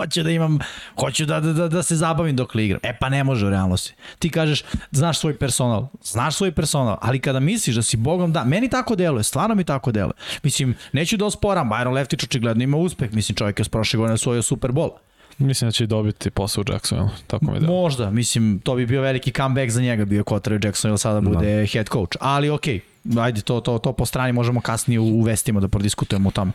[0.00, 0.58] hoću da imam,
[1.00, 2.80] hoću da, da, da, da se zabavim dok li igram.
[2.82, 3.94] E pa ne može u realnosti.
[4.18, 8.44] Ti kažeš, znaš svoj personal, znaš svoj personal, ali kada misliš da si bogom da,
[8.44, 10.14] meni tako deluje, stvarno mi tako deluje.
[10.42, 14.14] Mislim, neću da osporam, Byron Leftić očigledno ima uspeh, mislim čovjek je s prošle godine
[14.14, 14.90] osvojio Super Bowl.
[15.38, 17.10] Mislim da će i dobiti posao u Jacksonville.
[17.26, 17.66] Tako mi da.
[17.66, 21.88] Možda, mislim, to bi bio veliki comeback za njega, bio Kotar Jacksonville sada bude head
[21.92, 22.16] coach.
[22.20, 22.80] Ali okej,
[23.20, 26.52] ajde, to, to, to po strani možemo kasnije uvestimo da prodiskutujemo o tome.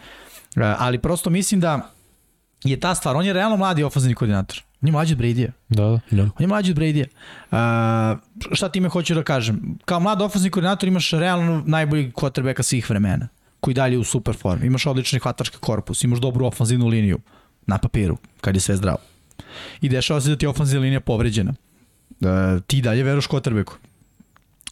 [0.55, 1.89] E, ali prosto mislim da
[2.63, 4.63] je ta stvar, on je realno mladi ofenzivni koordinator.
[4.81, 5.51] On je mlađi od Brady-a.
[5.69, 5.99] Da, da.
[6.11, 6.23] Da.
[6.23, 7.07] On je mlađi od Brady-a.
[7.51, 9.77] Uh, šta time hoću da kažem?
[9.85, 13.27] Kao mlad ofenzivni koordinator imaš realno najbolji quarterbacka svih vremena
[13.59, 14.67] koji dalje u super formi.
[14.67, 17.19] Imaš odlični hvatački korpus, imaš dobru ofenzivnu liniju
[17.65, 18.97] na papiru, kad je sve zdravo.
[19.81, 21.53] I dešava se da ti je ofenzivna linija povređena.
[22.09, 22.27] Uh,
[22.67, 23.73] ti dalje veruješ quarterbacku.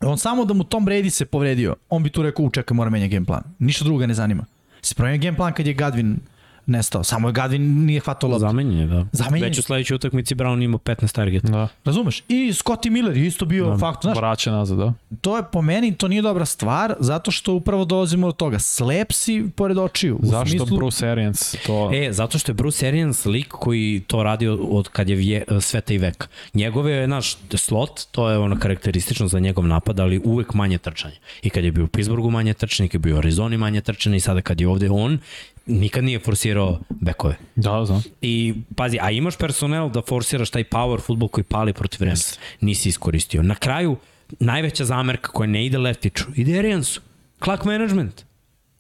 [0.02, 2.89] On samo da mu Tom Brady se povredio, on bi tu rekao, u čekaj, mora
[2.89, 3.44] menja game plan.
[3.60, 4.46] Ništa drugo ga ne zanima.
[4.82, 6.20] Se promenja game plan kad je Gadvin
[6.66, 7.03] nestao.
[7.03, 8.39] Samo je Gadvin nije hvatao loptu.
[8.39, 9.05] Zamenjen je, da.
[9.12, 9.49] Zamenjen je.
[9.49, 11.47] Već u sledećoj utakmici Brown ima 15 targeta.
[11.47, 12.24] Da, Razumeš?
[12.28, 13.78] I Scotty Miller je isto bio da.
[13.78, 14.12] faktor.
[14.12, 14.93] Znaš, vraća nazad, da.
[15.22, 18.59] to je po meni, to nije dobra stvar, zato što upravo dolazimo do toga.
[18.59, 20.16] Slep si pored očiju.
[20.16, 21.91] U Zašto smislu, Bruce Arians to...
[21.93, 25.43] E, zato što je Bruce Arians lik koji to radi od, od kad je vje,
[25.62, 26.28] sveta i veka.
[26.53, 31.16] Njegove je, naš slot, to je ono karakteristično za njegov napad, ali uvek manje trčanje.
[31.41, 34.18] I kad je bio u Pittsburghu manje trčanje, kad je bio u Arizoni manje trčanje
[34.18, 35.20] i sada kad je ovde on,
[35.66, 37.36] nikad nije forsirao bekove.
[37.55, 38.03] Da, znam.
[38.22, 42.39] I pazi, a imaš personel da forsiraš taj power futbol koji pali protiv Ramsa.
[42.62, 43.43] Nisi iskoristio.
[43.43, 43.97] Na kraju,
[44.39, 47.01] najveća zamerka koja ne ide leftiću, ide Ariansu.
[47.43, 48.26] Clock management.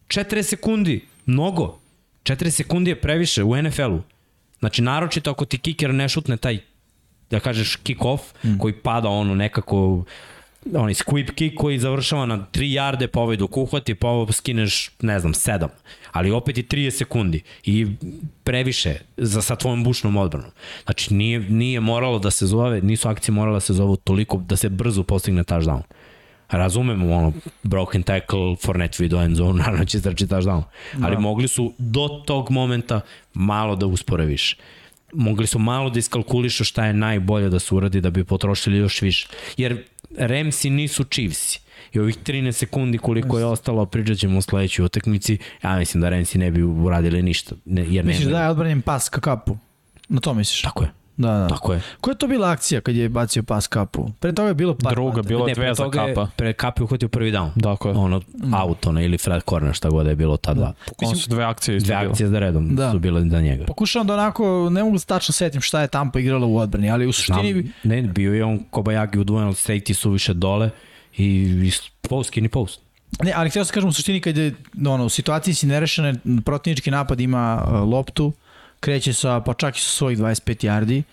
[0.07, 1.05] 4 sekundi.
[1.25, 1.79] Mnogo.
[2.23, 4.01] 4 sekundi je previše u NFL-u.
[4.59, 6.59] Znači, naročito ako ti kiker ne šutne taj
[7.31, 8.57] da kažeš kick off, mm.
[8.57, 10.03] koji pada ono nekako
[10.73, 14.91] onaj squib kick koji završava na 3 jarde, pa ovaj dok uhvati, pa ovo skineš,
[15.01, 15.67] ne znam, 7.
[16.11, 17.87] Ali opet i 30 sekundi i
[18.43, 20.51] previše za sa tvojom bušnom odbranom.
[20.85, 24.55] Znači nije, nije moralo da se zove, nisu akcije morale da se zovu toliko da
[24.55, 25.81] se brzo postigne touchdown.
[26.49, 27.33] Razumemo ono,
[27.63, 30.63] broken tackle, Fournette video end zone, naravno će strči touchdown.
[31.01, 31.19] Ali da.
[31.19, 33.01] mogli su do tog momenta
[33.33, 34.57] malo da uspore više
[35.13, 39.01] mogli su malo da iskalkulišu šta je najbolje da se uradi da bi potrošili još
[39.01, 39.27] više.
[39.57, 39.83] Jer
[40.17, 41.60] Remsi nisu Chiefsi.
[41.93, 46.09] I ovih 13 sekundi koliko je ostalo, pričat ćemo u sledećoj utakmici, ja mislim da
[46.09, 47.55] Remsi ne bi uradili ništa.
[47.65, 48.37] Ne, jer Misliš nema...
[48.37, 49.57] da je odbranjen pas ka kapu?
[50.09, 50.61] Na to misliš?
[50.61, 50.89] Tako je.
[51.17, 51.47] Da, da.
[51.47, 51.81] Tako je.
[52.01, 54.11] Koja je to bila akcija kad je bacio pas kapu?
[54.19, 55.27] Pre toga je bilo par Druga, pata.
[55.27, 56.27] bilo ne, je pre dve za je- kapa.
[56.35, 57.49] Pre kapi uhvatio prvi down.
[57.63, 57.95] Tako je.
[57.95, 58.21] Ono,
[58.57, 60.73] out, ono, ili Fred Corner, šta god je bilo ta dva.
[60.99, 62.11] Ono su dve akcije isto Dve bilo.
[62.11, 62.91] akcije za redom Da.
[62.91, 63.65] su bile za njega.
[63.65, 67.11] Pokušavam da onako, ne mogu tačno setim šta je Tampa igrala u odbrani, ali u
[67.11, 67.51] suštini...
[67.53, 70.69] Znam, ne, bio je on Kobayagi udvojen, ali safety su više dole
[71.17, 71.25] i,
[71.67, 72.79] i post, skinny post.
[73.23, 74.53] Ne, ali htio sam kažem u suštini kad je
[74.87, 78.33] ono, u situaciji si nerešene, protivnički napad ima uh, loptu,
[78.79, 81.03] kreće sa, pa čak i sa svojih 25 yardi,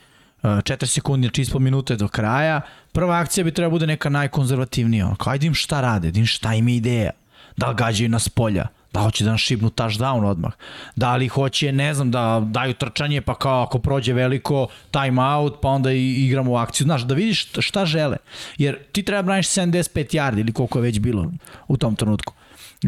[0.42, 2.60] uh, 4 sekundi, znači ispod minute do kraja.
[2.92, 5.06] Prva akcija bi trebala bude neka najkonzervativnija.
[5.06, 7.10] Ono, kao, ajde im šta rade, da im šta im je ideja.
[7.56, 10.52] Da li gađaju nas polja, da hoće da nam šibnu touchdown odmah.
[10.96, 15.54] Da li hoće, ne znam, da daju trčanje, pa kao ako prođe veliko, time out,
[15.62, 16.84] pa onda i igramo u akciju.
[16.84, 18.16] Znaš, da vidiš šta- žele.
[18.58, 21.32] Jer ti treba braniš 75 yardi ili koliko je već bilo
[21.68, 22.32] u tom trenutku.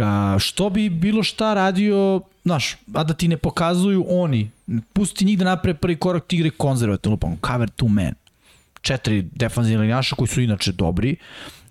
[0.01, 4.51] A, što bi bilo šta radio, znaš, a da ti ne pokazuju oni,
[4.93, 8.15] pusti njih da naprave prvi korak, ti igre konzervativno, lupam, cover two man.
[8.81, 11.17] Četiri defanzivni linjaša koji su inače dobri,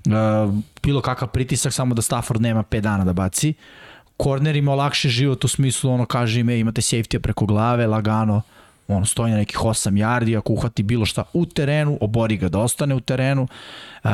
[0.05, 0.53] uh,
[0.83, 3.53] bilo kakav pritisak, samo da Stafford nema 5 dana da baci.
[3.53, 3.88] Korner
[4.55, 8.41] ima lakše život u smislu, ono kaže im, e, imate safety preko glave, lagano,
[8.87, 12.59] on stoji na nekih 8 yardi, ako uhvati bilo šta u terenu, obori ga da
[12.59, 13.47] ostane u terenu.
[14.03, 14.09] Uh,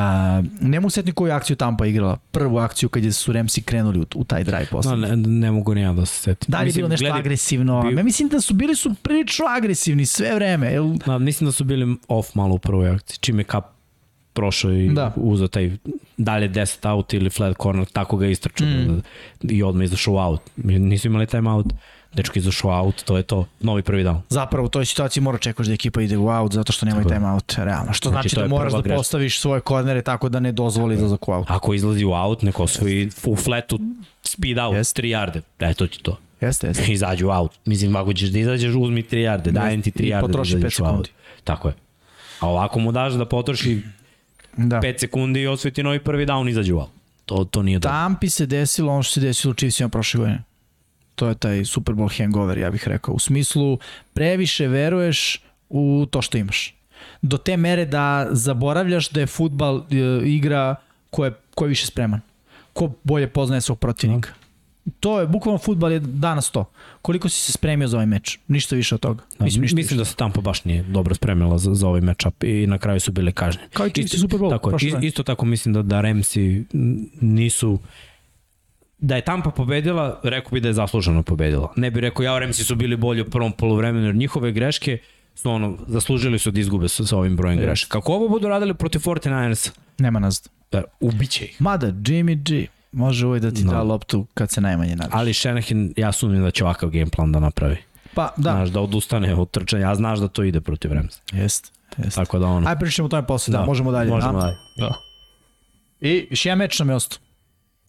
[0.60, 2.16] ne mogu setni koju akciju Tampa igrala.
[2.30, 4.96] Prvu akciju kad je su Remsi krenuli u, u taj drive posle.
[4.96, 6.46] No, ne, ne mogu ni ja da se setim.
[6.48, 7.82] Da li je bilo nešto gledaj, agresivno?
[7.82, 8.04] bio- Bio...
[8.04, 10.66] mislim da su bili su prilično agresivni sve vreme.
[10.66, 13.18] Jel, Da, mislim da su bili off malo u prvoj akciji.
[13.20, 13.75] Čim je kap
[14.36, 14.94] prošao i Da.
[14.94, 15.12] da.
[15.16, 15.70] uzao taj
[16.16, 19.02] dalje 10 out ili flat corner, tako ga istračao mm.
[19.42, 20.40] i odmah izašao u out.
[20.56, 21.66] Nisu imali time out,
[22.14, 24.20] dečko izašao out, to je to, novi prvi down.
[24.28, 27.14] zapravo u toj situaciji mora čekaš da ekipa ide u out zato što nemaju Tako
[27.14, 27.54] time out.
[27.58, 27.92] Realno.
[27.92, 28.96] Što znači, Znači, da moraš da greška.
[28.96, 31.46] postaviš svoje kornere tako da ne dozvoli izlazak u out.
[31.50, 33.78] Ako izlazi u out, neko osvoji u flatu
[34.22, 34.98] speed out, Jest.
[34.98, 36.16] 3 yarde, e, to ti to.
[36.40, 36.92] Jeste, jeste.
[36.92, 37.52] Izađu u out.
[37.64, 40.56] Mislim, ako ćeš da izađeš, uzmi 3 yarde, dajem ti 3 I yarde potroši da
[40.56, 40.90] pet izađeš u out.
[41.06, 41.10] sekundi.
[41.44, 41.74] Tako je.
[42.40, 43.82] A ovako mu daš da potroši
[44.56, 44.80] Da.
[44.80, 46.82] 5 sekundi i osvoji ti novi prvi down, izađe u.
[47.24, 47.94] To, to nije dobro.
[47.94, 50.42] Tampi se desilo ono što se desilo u Chiefsima prošle godine.
[51.14, 53.14] To je taj Super Bowl hangover, ja bih rekao.
[53.14, 53.78] U smislu,
[54.12, 56.74] previše veruješ u to što imaš.
[57.22, 60.76] Do te mere da zaboravljaš da je futbal e, igra
[61.10, 62.20] ko je, ko je više spreman.
[62.72, 64.30] Ko bolje poznaje svog protivnika.
[65.00, 66.64] To je, bukvalno futbal je danas to.
[67.02, 68.38] Koliko si se spremio za ovaj meč?
[68.48, 69.24] Ništa više od toga.
[69.38, 69.96] Da, Mislim, ništa mislim više.
[69.96, 73.12] da se Tampa baš nije dobro spremila za, za ovaj matchup i na kraju su
[73.12, 73.68] bile kažnjene.
[73.70, 76.42] Kao i Chiefs i Super Bowl Tako, Is- isto tako mislim da, da Ramsi
[76.74, 77.78] n- nisu
[78.98, 81.72] da je Tampa pobedila, rekao bi da je zasluženo pobedila.
[81.76, 84.98] Ne bi rekao, ja Ramsi su bili bolji u prvom poluvremenu, jer njihove greške
[85.34, 87.90] su ono, zaslužili su da izgube sa, sa ovim brojem grešaka.
[87.90, 90.48] Kako ovo budu radili protiv 49ersa, Nema nazad.
[90.72, 91.56] da, ubiće ih.
[91.60, 93.72] Mada, Jimmy G može uvijek da ti No.
[93.72, 95.12] da loptu kad se najmanje nadaš.
[95.14, 97.76] Ali Shanahan, ja sumnjam da će ovakav game plan da napravi.
[98.14, 98.42] Pa, Da.
[98.42, 101.20] da, Znaš, da odustane od trčanja, a znaš da to ide protiv Ramsa.
[101.32, 101.72] jest.
[101.98, 102.16] jest.
[102.16, 102.68] Tako da ono...
[102.68, 104.10] Aj pričamo o tome posle, da, možemo dalje.
[104.10, 104.38] Možemo da?
[104.38, 104.56] dalje.
[104.78, 104.94] Da.
[106.00, 107.18] I još jedan meč nam je ostao.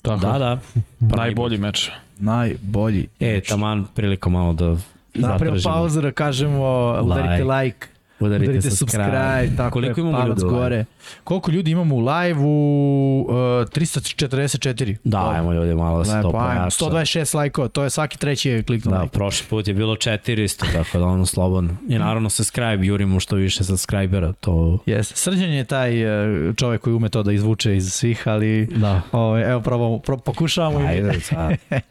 [0.02, 0.20] Tako.
[0.20, 0.60] Da, da.
[1.18, 1.90] Najbolji meč.
[2.20, 3.08] Najbolji.
[3.20, 4.76] E, taman prilika malo da
[5.14, 7.04] Da napravimo pauzu da kažemo Like.
[7.04, 7.88] udarite like,
[8.20, 10.86] Udarite, Udarite subscribe, tako Koliko je, imamo ljudi gore.
[11.24, 13.26] Koliko ljudi imamo u live-u?
[13.30, 14.96] Uh, 344.
[15.04, 16.86] Da, ajmo ljudi malo da se to pojača.
[16.86, 19.12] 126 lajkova, to je svaki treći je kliknuo Da, like.
[19.14, 21.76] prošli put je bilo 400, tako da ono slobodno.
[21.88, 24.78] I naravno subscribe, jurimo što više subscribera, to...
[24.86, 25.16] Jeste.
[25.16, 29.02] Srđan je taj uh, čovek koji ume to da izvuče iz svih, ali Da.
[29.12, 30.88] ovaj, evo probamo, pro, pokušavamo.
[30.88, 31.54] Ajde, sad.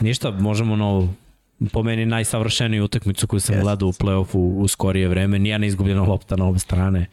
[0.00, 1.08] Ništa, možemo novu
[1.72, 3.62] po meni najsavršeniju utakmicu koju sam Jeste.
[3.62, 5.38] gledao u play-offu u skorije vreme.
[5.38, 7.06] Nijedna izgubljena lopta na obe strane.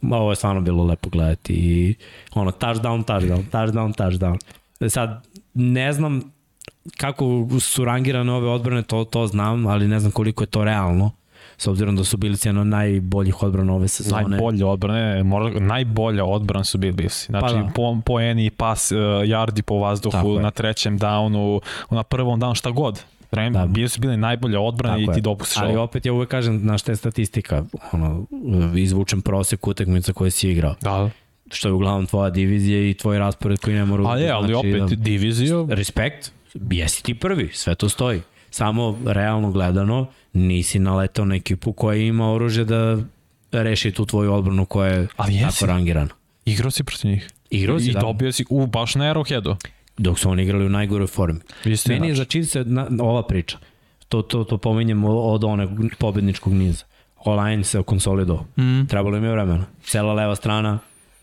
[0.00, 1.94] Ma, Ovo je stvarno bilo lepo gledati i
[2.34, 4.38] ono, touchdown, touchdown, touchdown, touchdown.
[4.88, 6.32] Sad, ne znam
[6.96, 11.10] kako su rangirane ove odbrane, to, to znam, ali ne znam koliko je to realno
[11.56, 14.28] s obzirom da su bili jedno od najboljih odbrana ove sezone.
[14.28, 17.26] Najbolje odbrane, mora, najbolja odbrana su bili Bilsi.
[17.26, 17.66] Znači, Pa da.
[17.66, 22.40] pa po, po eni, pas, uh, yardi po vazduhu, Tako na trećem downu, na prvom
[22.40, 23.04] downu, šta god.
[23.32, 23.66] Vreme, Da.
[23.66, 25.14] bili su bili najbolja odbrana Tako i je.
[25.14, 25.82] ti dopustiš Ali ovo.
[25.82, 28.26] opet ja uvek kažem, znaš, te statistika, ono,
[28.76, 30.74] izvučem prosek utakmica koje si igrao.
[30.80, 31.10] Da,
[31.50, 34.02] što je uglavnom tvoja divizija i tvoj raspored koji ne mora...
[34.04, 36.32] ali, je, ali opet da, diviziju, respekt,
[36.70, 38.20] jesi ti prvi, sve to stoji.
[38.50, 42.98] Samo realno gledano, nisi naletao na ekipu koja ima oružje da
[43.52, 45.44] reši tu tvoju odbranu koja je Ali jesi.
[45.52, 46.08] tako rangirana.
[46.44, 47.28] igrao si protiv njih.
[47.50, 49.56] Igrao si, I da, dobio si, u, baš na Arrowheadu.
[50.00, 51.40] Dok su oni igrali u najgoroj formi.
[51.64, 51.94] Istina.
[51.94, 53.58] Meni je za Chiefs na, ova priča.
[54.08, 56.84] To, to, to pominjem od one pobedničkog niza.
[57.24, 58.44] Online se konsolidovao.
[58.58, 58.86] Mm.
[58.88, 59.66] Trebalo im je vremena.
[59.82, 60.78] Cela leva strana,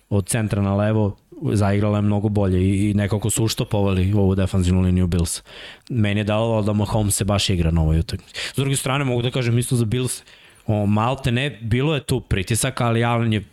[0.09, 1.15] od centra na levo,
[1.53, 5.43] zaigrala je mnogo bolje i, i nekako su uštopovali ovu defanzivnu liniju Bills.
[5.89, 8.33] Meni je dalo da Mahomes se baš igra na ovoj utakmici.
[8.53, 10.23] S druge strane, mogu da kažem isto za Bills,
[10.67, 13.43] o, malte ne, bilo je tu pritisak, ali Allen je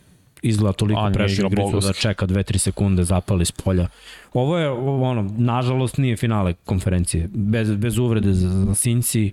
[0.44, 3.88] izgleda toliko prešao igricu da čeka 2-3 sekunde, zapali iz polja.
[4.32, 7.28] Ovo je, ono, nažalost nije finale konferencije.
[7.32, 9.30] Bez, bez uvrede za, za Cincy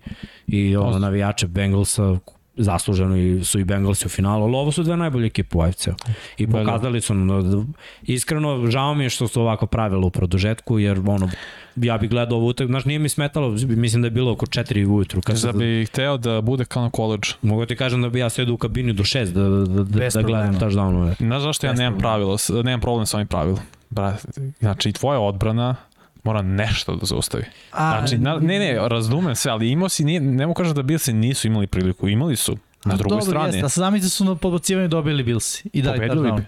[0.47, 2.18] i ono, navijače Bengalsa,
[2.56, 5.91] zasluženo i su i Bengalsi u finalu, ali ovo su dve najbolje ekipe u AFC-u.
[6.38, 6.60] I Da, da.
[6.60, 7.64] pokazali su, nam da,
[8.04, 11.30] iskreno, žao mi je što su ovako pravilo u produžetku, jer ono,
[11.76, 14.62] ja bih gledao ovu utak, znaš, nije mi smetalo, mislim da je bilo oko 4
[14.88, 15.22] ujutru.
[15.22, 17.34] Kad Da sam, bi hteo da bude kao na koleđ.
[17.41, 20.22] mogu ti kažem da bi ja sedu u kabini do 6 da, da, da, da
[20.22, 20.60] gledam problema.
[20.60, 21.16] touchdownove.
[21.18, 21.99] Znaš zašto ja nemam
[22.38, 23.60] s- nemam problem sa ovim pravilom.
[23.89, 24.28] Brate,
[24.60, 25.76] znači i tvoja odbrana
[26.24, 27.43] mora nešto da zaustavi.
[27.72, 30.82] A, Znači, na, ne, ne, razumem sve, ali imao si, nije, ne mogu kažem da
[30.82, 32.57] Bilsi nisu imali priliku, imali su.
[32.86, 33.47] Na drugoj Dobro, strani.
[33.47, 35.69] Jeste, a zamisli su na podbacivanju dobili Bilsi.
[35.74, 36.43] I dali Pobedili bi.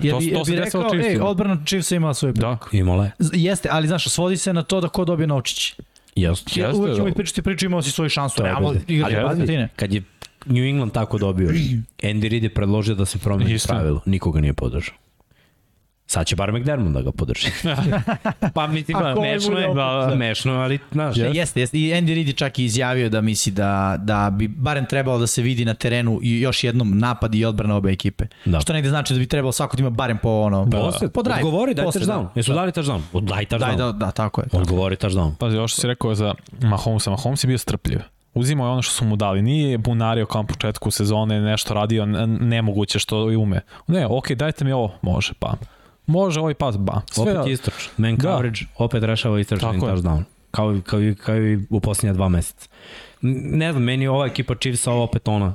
[0.00, 3.12] Jer To- bi, to se bi rekao, ej, odbrana Chiefsa ima svoje Da, Imala je.
[3.32, 5.74] Jeste, ali znaš, svodi se na to da ko dobije novčić.
[6.16, 6.60] Jeste.
[6.60, 7.10] Ja, Jeste, uvek ćemo da.
[7.10, 8.36] i pričati priču, imao si svoju šansu.
[8.36, 8.46] To
[8.88, 9.68] igrati Ali desetine.
[9.76, 10.02] kad je
[10.46, 11.48] New England tako dobio,
[11.98, 14.00] Andy Reid je predložio da se promeni pravilo.
[14.06, 14.94] Nikoga nije podržao.
[16.06, 17.46] Sad će bar McDermott da ga podrži.
[18.54, 20.14] pa mislim, A ko je mešno je, bude da, da.
[20.16, 21.38] mešno ali, znaš, Jeste.
[21.38, 21.78] jeste, jeste.
[21.78, 25.26] I Andy Reid je čak i izjavio da misli da, da bi barem trebalo da
[25.26, 28.24] se vidi na terenu i još jednom napad i odbrana obe ekipe.
[28.44, 28.60] Da.
[28.60, 30.70] Što negde znači da bi trebalo svako da ima barem po ono...
[30.70, 31.36] Posle, po drive.
[31.36, 32.06] odgovori, daj touchdown.
[32.24, 32.30] da.
[32.34, 33.00] Jesu dali touchdown?
[33.12, 33.58] Od- Daj touchdown.
[33.58, 34.46] Daj, da, da, tako je.
[34.52, 35.34] Odgovori touchdown.
[35.36, 37.98] pazi, ovo što si rekao za Mahomesa, Mahomes je bio strpljiv.
[38.34, 39.42] Uzimao je ono što su mu dali.
[39.42, 42.06] Nije bunario kao na početku sezone, nešto radio
[42.40, 43.60] nemoguće što i ume.
[43.86, 44.94] Ne, ok, dajte mi ovo.
[45.02, 45.54] Može, pa.
[46.06, 47.00] Može ovaj pas, ba.
[47.10, 47.88] Sve, Opet istoč.
[47.96, 48.22] Man Da.
[48.22, 49.92] coverage, opet rešava istočni Tako je.
[49.92, 50.22] touchdown.
[50.50, 52.68] Kao, kao, i- kao i u posljednja dva meseca.
[53.22, 55.54] Ne znam, meni ova ekipa Chiefsa ovo opet ona,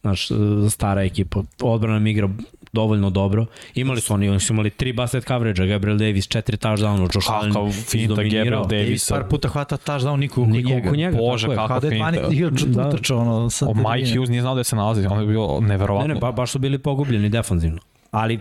[0.00, 0.34] znaš, e,
[0.70, 1.42] stara ekipa.
[1.62, 2.28] Odbrana mi igra
[2.72, 3.46] dovoljno dobro.
[3.74, 7.52] Imali su oni, oni su imali tri basket coverage Gabriel Davis, četiri touchdowna, Josh Allen
[7.52, 8.14] Kakav finta.
[8.14, 9.14] Gabriel Davis Davisa.
[9.14, 10.88] par puta hvata touchdown, niko oko Niko njega.
[10.88, 11.16] oko njega.
[11.18, 11.54] Bože, je.
[11.54, 12.10] kako Kao da je finta.
[12.12, 12.88] 12 igrač Da.
[12.88, 14.10] utrčao ono, sa O, Mike.
[14.10, 16.08] Hughes nije znao da se nalazi, ono je bilo neverovatno.
[16.08, 17.78] Ne, ne, ba, baš su bili pogubljeni defanzivno.
[18.10, 18.38] Ali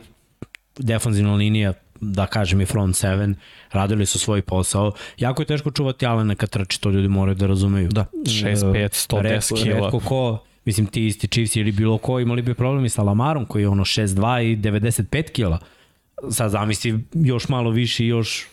[0.81, 3.35] defanzivna linija, da kažem i front seven,
[3.71, 4.91] radili su svoj posao.
[5.17, 7.89] Jako je teško čuvati Alena kad trči, to ljudi moraju da razumeju.
[7.89, 8.05] Da.
[8.13, 9.79] 6'5", 110 Retko- kila.
[9.79, 13.61] Retko ko, mislim ti isti Chiefs ili bilo ko imali bi problemi sa Lamarom koji
[13.63, 15.59] je ono 6'2 i 95 kila.
[16.29, 18.47] Sad zamisli još malo više i još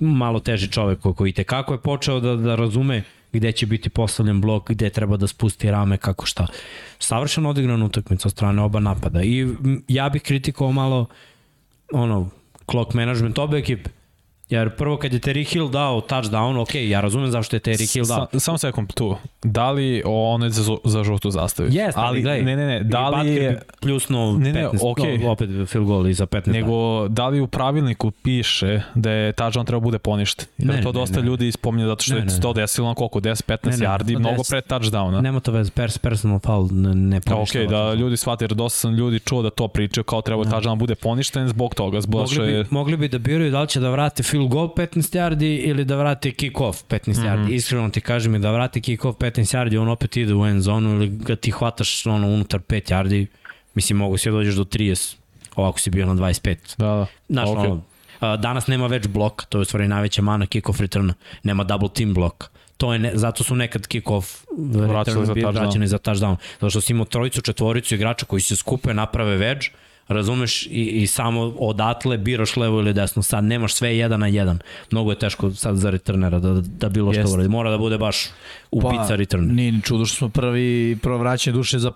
[0.00, 3.02] malo teži čovek ko- koji te kako je počeo da, da razume
[3.32, 6.46] gde će biti postavljen blok, gde treba da spusti rame, kako šta.
[6.98, 9.22] Savršeno odigrana utakmica od strane oba napada.
[9.22, 9.46] I
[9.88, 11.06] ja bih kritikovao malo
[11.90, 12.32] ono,
[12.64, 13.90] clock management obe ekipe.
[14.50, 18.06] Jer prvo kad je Terry Hill dao touchdown, ok, ja razumem zašto je Terry Hill
[18.06, 18.26] dao.
[18.32, 19.16] Sa, samo sekund tu.
[19.44, 21.68] Da li on je za, za žutu zastavi?
[21.68, 22.42] Jeste, ali, gledaj.
[22.42, 22.80] Ne, ne, ne.
[22.80, 25.18] Da I li je, bi pljusnuo Ne, ne, 15, okej.
[25.18, 26.46] no, opet field goal iza 15.
[26.48, 26.74] nego
[27.08, 30.46] da li u pravilniku piše da je touchdown treba bude poništen?
[30.58, 31.26] Jer Ne, to ne, dosta ne.
[31.26, 32.40] ljudi spominje zato što Ne, je ne.
[32.40, 35.20] to desilo na koliko, 10-15 Ne, ne, yardi, mnogo pre touchdowna.
[35.20, 37.64] Nema to veze, pers, personal foul ne, ne A, poništava.
[37.64, 40.50] ok, da ljudi shvate, jer dosta sam ljudi čuo da to pričaju kao treba Da.
[40.50, 42.62] touchdown bude poništen zbog toga, zbog što Mogli je...
[42.62, 45.60] bi, mogli bi da biraju da li će da vrate field field goal 15 yardi
[45.64, 47.26] ili da vrate kick off 15 mm -hmm.
[47.26, 47.54] yardi.
[47.54, 50.62] Iskreno ti kažem i da vrate kick off 15 yardi, on opet ide u end
[50.62, 53.26] zonu ili ga ti hvataš ono unutar 5 yardi,
[53.74, 55.16] mislim mogu si da dođeš do 30,
[55.56, 56.56] ovako si bio na 25.
[56.78, 57.06] Da, da.
[57.28, 57.58] Znaš, Ok.
[57.58, 57.82] ono,
[58.20, 61.88] a, danas nema već blok, to je u stvari najveća mana kick-off returna, nema double
[61.94, 62.50] team blok.
[62.76, 64.44] To je ne, zato su nekad kick-off
[64.88, 65.52] Vraćali za touchdown.
[65.60, 66.36] vraćani za touchdown.
[66.52, 69.70] Zato što si imao trojicu, četvoricu igrača koji se skupe, naprave wedge,
[70.08, 73.22] razumeš, i, i samo odatle biraš levo ili desno.
[73.22, 74.58] Sad nemaš sve jedan na jedan.
[74.90, 77.48] Mnogo je teško sad za returnera da, da bilo što uradi.
[77.48, 78.26] Mora da bude baš
[78.70, 79.54] ubica pa, return.
[79.54, 81.92] Nije ni čudo što smo prvi, prvo vraćanje duše za,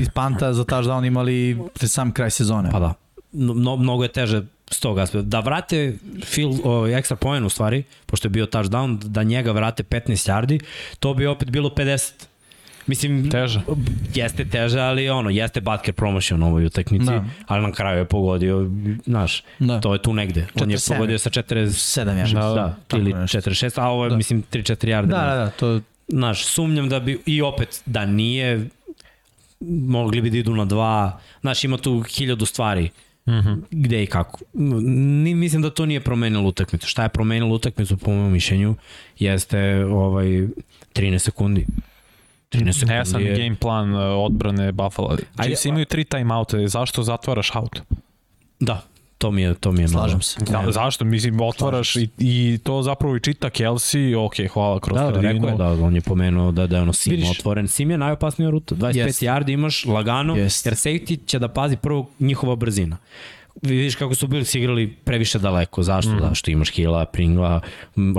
[0.00, 2.70] iz panta za touchdown imali pred sam kraj sezone.
[2.70, 2.94] Pa da.
[3.32, 5.22] Mno, mnogo je teže s tog aspekta.
[5.22, 9.82] Da vrate fil, o, ekstra point u stvari, pošto je bio touchdown, da njega vrate
[9.82, 10.60] 15 yardi,
[10.98, 12.12] to bi opet bilo 50.
[12.86, 13.60] Mislim, Teže.
[14.14, 17.24] jeste teže, ali ono, jeste Butker promotion u ovoj utakmici, Da.
[17.46, 18.70] ali na kraju je pogodio,
[19.04, 19.80] znaš, Da.
[19.80, 20.46] to je tu negde.
[20.60, 20.96] On je 47.
[20.96, 22.40] pogodio sa 40, 7 ja.
[22.40, 23.38] da, Da, da, ili nešto.
[23.38, 24.16] 46, a ovo je, Da.
[24.16, 25.06] mislim, 3-4 yarde.
[25.06, 28.66] Da, da, da, to Znaš, sumnjam da bi, i opet, da nije,
[29.86, 32.90] mogli bi da idu na dva, znaš, ima tu hiljadu stvari
[33.26, 33.60] Mm -hmm.
[33.70, 34.40] gde i kako.
[34.54, 36.86] Ni, mislim da to nije promenilo utakmicu.
[36.86, 38.74] Šta je promenilo utakmicu po mojom mišljenju
[39.18, 40.26] jeste ovaj
[40.94, 41.66] 13 sekundi.
[42.50, 43.36] 13 sekundi Nejasan je...
[43.36, 45.08] game plan uh, odbrane Buffalo.
[45.10, 47.80] Ajde, Chiefs imaju tri timeouta, zašto zatvaraš out?
[48.60, 48.82] Da,
[49.18, 50.22] to mi je, to mi je slažem malo.
[50.22, 50.40] se.
[50.42, 51.04] Da, zašto?
[51.04, 55.32] Mislim, otvaraš i, i to zapravo i čita Kelsey, ok, hvala kroz Da, da, sredinu.
[55.46, 57.30] rekao je da, on je pomenuo da, da je ono sim Vidiš.
[57.30, 57.68] otvoren.
[57.68, 58.74] Sim je najopasnija ruta.
[58.74, 59.22] 25 Jest.
[59.22, 60.66] yardi imaš lagano, Jest.
[60.66, 62.96] jer safety će da pazi prvo njihova brzina.
[63.62, 65.82] Vidiš kako su bili igrali previše daleko.
[65.82, 66.10] Zašto?
[66.10, 66.18] Mm.
[66.18, 67.60] Da, što imaš Hila, Pringla,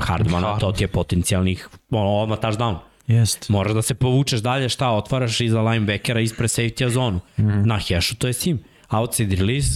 [0.02, 0.60] Hardmana, Hard.
[0.60, 2.76] to ti je potencijalnih, ono, odmah touchdown.
[3.08, 3.50] Jest.
[3.50, 7.20] Moraš da se povučeš dalje, šta otvaraš iza linebackera ispred safety zonu.
[7.38, 7.68] Mm.
[7.68, 8.60] Na hešu to je sim.
[8.90, 9.70] Outside release,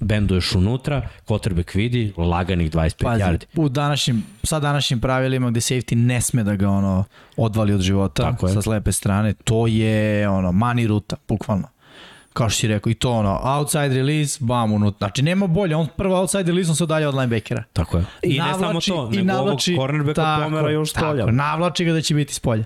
[0.00, 3.46] benduješ unutra, quarterback vidi, laganih 25 Pazi, yardi.
[3.56, 7.04] u današnjim, sa današnjim pravilima gde safety ne sme da ga ono
[7.36, 8.52] odvali od života Tako je.
[8.54, 11.68] sa slepe strane, to je ono mani ruta, bukvalno.
[12.38, 15.06] Kao što si rekao, i to ono, outside release, bam, unutra.
[15.06, 17.64] Znači, nema bolje, on prvo outside release, on se odalje od linebackera.
[17.72, 18.04] Tako je.
[18.22, 21.24] I ne samo to, nego ovog cornerbacka pomera još s polja.
[21.24, 22.64] Tako, navlači ga da će biti s polja.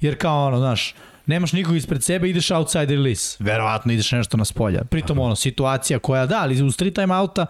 [0.00, 0.94] Jer kao ono, znaš,
[1.26, 3.36] nemaš nikog ispred sebe, ideš outside release.
[3.44, 4.84] Verovatno ideš nešto na spolja.
[4.84, 7.46] Pritom ono, situacija koja da, ali uz tri time outa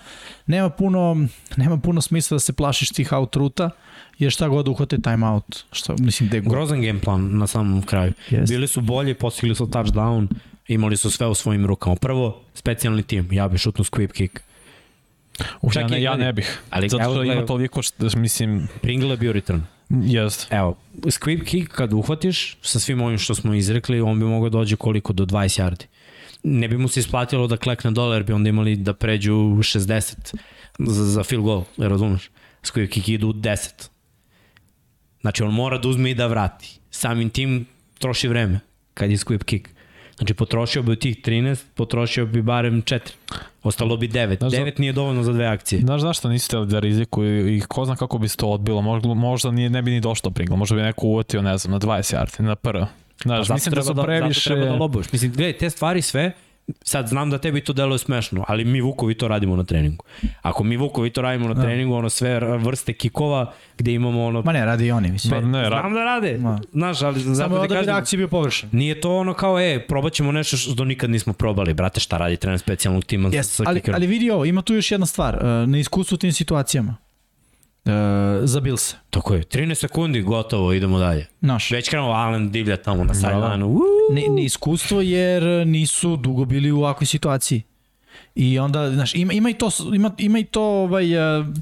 [0.46, 3.70] nema puno, nema puno smisla da se plašiš tih out ruta,
[4.18, 5.64] jer šta god uhvate time out.
[5.72, 6.40] Šta, mislim, gde.
[6.40, 8.12] Grozan game plan na samom kraju.
[8.30, 8.52] Jest.
[8.52, 10.26] Bili su bolji, postigli su touchdown,
[10.68, 11.96] imali su sve u svojim rukama.
[11.96, 14.40] Prvo, specijalni tim, ja bih šutnuo squib kick.
[15.60, 16.60] Uf, Čak ja, ne, ja ne bih.
[16.70, 19.60] Ali Zato evo što ima toliko, što, mislim, Pringle je bio return.
[19.90, 20.46] jest.
[20.50, 24.76] Evo, squib kick kad uhvatiš sa svim ovim što smo izrekli, on bi mogao dođe
[24.76, 25.84] koliko do 20 yardi.
[26.42, 30.34] Ne bi mu se isplatilo da klekne dole, jer bi onda imali da pređu 60
[30.78, 32.30] za, za field goal, jer razumeš?
[32.62, 33.88] Squib kick idu 10.
[35.20, 36.78] Znači on mora da uzme i da vrati.
[36.90, 37.66] Samim tim
[37.98, 38.60] troši vreme
[38.94, 39.68] kad je squib kick.
[40.16, 42.98] Znači potrošio bi od tih 13, potrošio bi barem 4.
[43.62, 44.38] Ostalo bi 9.
[44.38, 45.80] Znaš, 9 nije dovoljno za dve akcije.
[45.80, 49.14] Znaš zašto nisi hteli da rizikuju i ko zna kako bi se to odbilo, možda,
[49.14, 52.16] možda nije, ne bi ni došlo Pringle, možda bi neko uvatio, ne znam, na 20
[52.16, 52.86] yardi, na prvo.
[53.22, 54.40] Znaš, Pa mislim da su previše...
[54.40, 55.12] Zato treba da lobuješ.
[55.12, 56.32] Mislim, gledaj, te stvari sve,
[56.82, 60.04] sad znam da tebi to deluje smešno, ali mi Vukovi to radimo na treningu.
[60.42, 64.42] Ako mi Vukovi to radimo na treningu, ono sve vrste kikova gde imamo ono...
[64.42, 65.42] Ma ne, radi i oni, mislim.
[65.42, 66.60] Ma ne, ra- Znam da rade, Ma.
[66.72, 68.68] znaš, ali Samo bi kažem, reakcija bio površen.
[68.72, 71.74] nije to ono kao, e, probat ćemo nešto što nikad nismo probali.
[71.74, 73.96] Brate, šta radi trener specijalnog tima Yes, sa ali, kikerom?
[73.96, 76.96] ali vidi ovo, ima tu još jedna stvar, uh, na iskustvu u tim situacijama.
[77.84, 77.90] Uh,
[78.44, 78.96] za Bilse.
[79.10, 81.26] Tako je, 13 sekundi, gotovo, idemo dalje.
[81.40, 81.70] Naš.
[81.70, 83.66] Već krenuo Allen divlja tamo na.
[83.66, 83.80] Uuu.
[84.10, 87.62] Ne, ne iskustvo jer nisu dugo bili u ovakvoj situaciji.
[88.34, 91.54] I onda, znaš, ima, ima i to, ima, ima i to ovaj, uh, uh,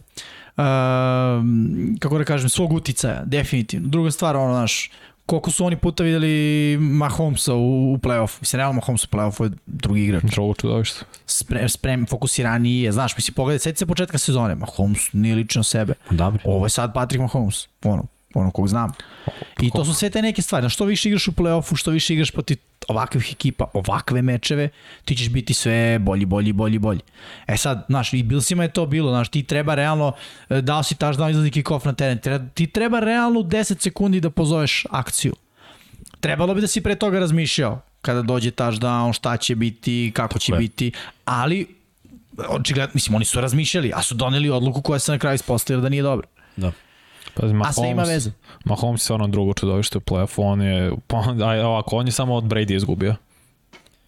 [1.99, 3.89] kako da kažem, svog uticaja, definitivno.
[3.89, 4.91] Druga stvar, ono, znaš,
[5.27, 8.41] koliko su oni puta videli Mahomesa u, u play-offu.
[8.41, 10.23] Mislim, realno Mahomes u play-offu je drugi igrač.
[10.23, 11.05] Drogo čudovište.
[11.27, 15.95] Sprem, sprem, fokusiraniji je, znaš, mislim, pogledaj, sjeti se početka sezone, Mahomes nije lično sebe.
[16.11, 16.43] Dobro.
[16.45, 18.93] Ovo je sad Patrick Mahomes, ono, ono kog znam.
[19.61, 20.63] I to su sve te neke stvari.
[20.63, 22.57] Znaš, što više igraš u play-offu, što više igraš protiv
[22.89, 24.69] ovakvih ekipa, ovakve mečeve,
[25.05, 27.01] ti ćeš biti sve bolji, bolji, bolji, bolji.
[27.47, 30.13] E sad, znaš, i Billsima je to bilo, znaš, ti treba realno,
[30.49, 34.21] e, dao si touchdown, izlazi kick-off na teren, treba, ti treba realno u 10 sekundi
[34.21, 35.35] da pozoveš akciju.
[36.21, 40.53] Trebalo bi da si pre toga razmišljao kada dođe touchdown, šta će biti, kako će
[40.53, 40.59] je.
[40.59, 40.93] biti,
[41.25, 41.67] ali
[42.49, 45.89] očigledno, mislim, oni su razmišljali, a su doneli odluku koja se na kraju ispostavila da
[45.89, 46.27] nije dobra.
[46.57, 46.73] Da.
[47.35, 48.31] Pazi, A sve ima veze.
[48.65, 52.35] Mahomes je stvarno drugo čudovište u play-offu, on je, pa, aj, ovako, on je samo
[52.35, 53.15] od Brady izgubio.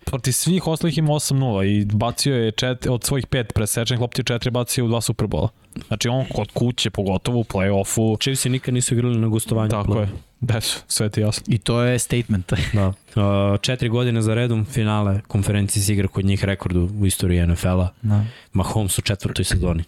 [0.04, 4.50] protiv svih ostalih ima 8-0 i bacio je čet, od svojih pet presečenih lopti četiri
[4.50, 5.48] bacio u dva Superbola.
[5.88, 8.20] Znači on kod kuće, pogotovo u play-offu.
[8.20, 9.70] Chiefs ninikad nisu igrali na gostovanju.
[9.70, 10.08] Tako je.
[10.40, 11.44] Desu, sve ti jasno.
[11.48, 12.52] I to je statement.
[12.72, 12.88] Da.
[12.88, 17.88] Uh, četiri godine za redom finale konferencije se igra kod njih rekordu u istoriji NFL-a.
[18.02, 18.24] Da.
[18.52, 19.84] Mahomes u četvrtoj sezoni.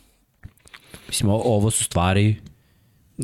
[1.09, 2.37] Mislim, ovo su stvari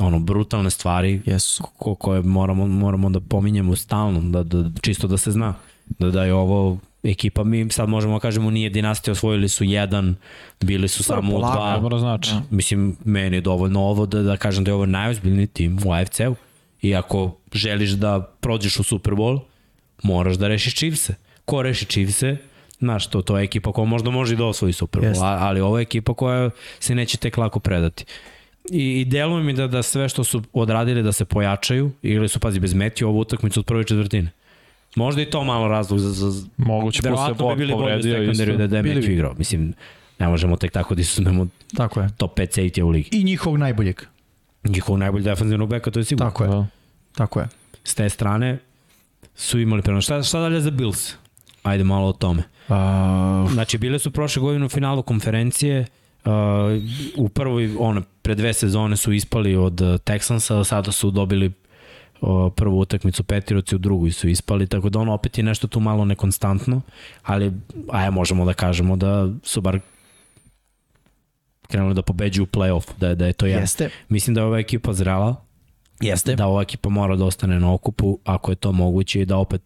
[0.00, 1.64] ono, brutalne stvari Jesu.
[1.78, 5.54] ko, koje moramo, moramo da pominjemo stalno, da, da, čisto da se zna
[5.98, 10.14] da, da je ovo ekipa, mi sad možemo da kažemo nije dinastija, osvojili su jedan,
[10.60, 11.74] bili su samo u polako, dva.
[11.74, 12.30] Dobro znači.
[12.50, 16.34] Mislim, meni je dovoljno ovo da, da kažem da je ovo najozbiljniji tim u AFC-u
[16.82, 19.40] i ako želiš da prođeš u Super Bowl,
[20.02, 21.14] moraš da rešiš Chiefs-e.
[21.44, 22.36] Ko reši Chiefs-e,
[22.78, 25.78] znaš, to, to je ekipa koja možda može i da osvoji Super Bowl, ali ovo
[25.78, 26.50] je ekipa koja
[26.80, 28.04] se neće tek lako predati.
[28.70, 32.40] I, i deluje mi da, da sve što su odradili da se pojačaju, igrali su,
[32.40, 34.30] pazi, bez meti ovu utakmicu od prve četvrtine.
[34.96, 38.12] Možda i to malo razlog za, za, Moguće posle verovatno bi bili bolji u povredio
[38.34, 39.12] sekundariju da, da je bi.
[39.12, 39.34] igrao.
[39.38, 39.74] Mislim,
[40.18, 42.08] ne možemo tek tako da izuzmemo Tako je.
[42.16, 43.08] top 5 safety u ligi.
[43.12, 44.00] I njihovog najboljeg.
[44.64, 46.30] Njihov najbolji defensivnog beka, to je sigurno.
[46.30, 46.50] Tako je.
[46.50, 46.66] Da.
[47.14, 47.48] Tako je.
[47.84, 48.58] S te strane
[49.34, 50.00] su imali prema.
[50.00, 51.14] Šta, šta dalje za Bills?
[51.62, 52.42] Ajde malo o tome.
[52.68, 55.86] Uh, Znači, bile su prošle godine u finalu konferencije, uh,
[57.16, 61.52] u prvoj, ono, pre dve sezone su ispali od uh, Texansa, sada su dobili
[62.20, 65.80] uh, prvu utakmicu Petiroci, u drugoj su ispali, tako da ono opet je nešto tu
[65.80, 66.80] malo nekonstantno,
[67.22, 67.52] ali
[67.90, 69.80] aj, možemo da kažemo da su bar
[71.68, 73.62] krenuli da pobeđuju u play-off, da, da je to jedan.
[73.62, 73.90] jeste.
[74.08, 75.36] Mislim da je ova ekipa zrela,
[76.00, 76.36] Jeste.
[76.36, 79.62] da ova ekipa mora da ostane na okupu ako je to moguće i da opet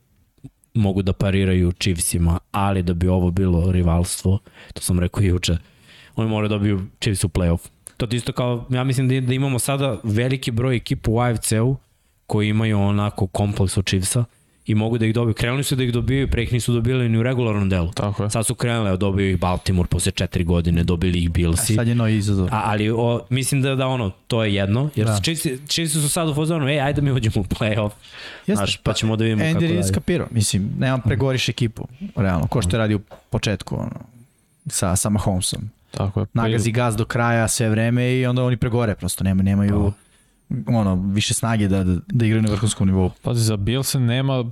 [0.74, 4.38] mogu da pariraju Chiefsima, ali da bi ovo bilo rivalstvo,
[4.74, 5.56] to sam rekao juče,
[6.16, 7.58] oni moraju da dobiju Chiefs u playoff.
[7.96, 11.76] To je isto kao, ja mislim da, da imamo sada veliki broj ekipa u AFC-u
[12.26, 14.24] koji imaju onako kompleks od Chiefsa
[14.66, 15.34] i mogu da ih dobiju.
[15.34, 17.92] Krenuli su da ih dobiju, pre ih nisu dobili ni u regularnom delu.
[17.92, 18.30] Tako je.
[18.30, 21.74] Sad su krenuli, dobiju ih Baltimore posle četiri godine, dobili ih Billsi.
[21.74, 22.46] Sad je novi izazov.
[22.52, 25.12] A, ali o, mislim da, da ono, to je jedno, jer Da.
[25.12, 25.20] da.
[25.20, 27.90] Chiefs, Chiefs su sad u fazonu, ej, ajde da mi uđemo u playoff,
[28.46, 29.84] znaš, pa ćemo da vidimo kako Andy Reid dalje.
[29.84, 30.26] skapirao.
[30.30, 34.00] Mislim, nemam pregoriš ekipu, realno, ko što je radio u početku, ono,
[34.66, 35.70] sa, sa Mahomesom.
[35.96, 36.26] Tako je.
[36.32, 39.92] Nagazi gaz do kraja sve vreme i onda oni pregore, prosto nema, nemaju
[40.66, 43.10] ono, više snage da, da, da igraju na vrhunskom nivou.
[43.22, 44.44] Pazi, za Bilse nema,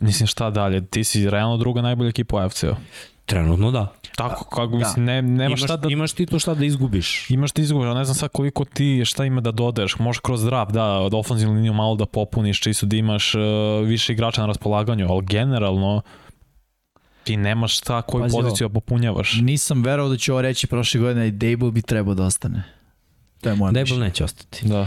[0.00, 2.74] mislim šta dalje, ti si realno druga najbolja ekipa u AFC-u.
[3.26, 3.92] Trenutno da.
[4.16, 4.78] Tako, kako Da.
[4.78, 5.88] mislim, ne, nema imaš, šta da...
[5.90, 7.30] imaš ti tu šta da izgubiš.
[7.30, 10.72] Imaš ti izgovor, ne znam sad koliko ti, šta ima da dodaješ, možeš kroz draft,
[10.72, 13.42] da, od ofenzivnu liniju malo da popuniš, čisto da imaš uh,
[13.84, 16.02] više igrača na raspolaganju, ali generalno
[17.26, 19.34] ti nemaš šta koju Pazi poziciju da popunjavaš.
[19.42, 22.62] Nisam verovao da će ovo reći prošle godine i Dable bi trebao da ostane.
[23.40, 24.04] To je moje Dable mišljenje.
[24.04, 24.68] neće ostati.
[24.68, 24.86] Da.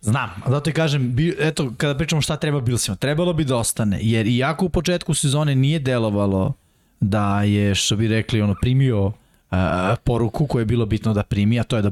[0.00, 3.56] Znam, a zato ti kažem, bi, eto, kada pričamo šta treba Billsima, trebalo bi da
[3.56, 6.52] ostane, jer iako u početku sezone nije delovalo
[7.00, 9.12] da je, što bi rekli, ono, primio uh,
[10.04, 11.90] poruku koju je bilo bitno da primi, a to je da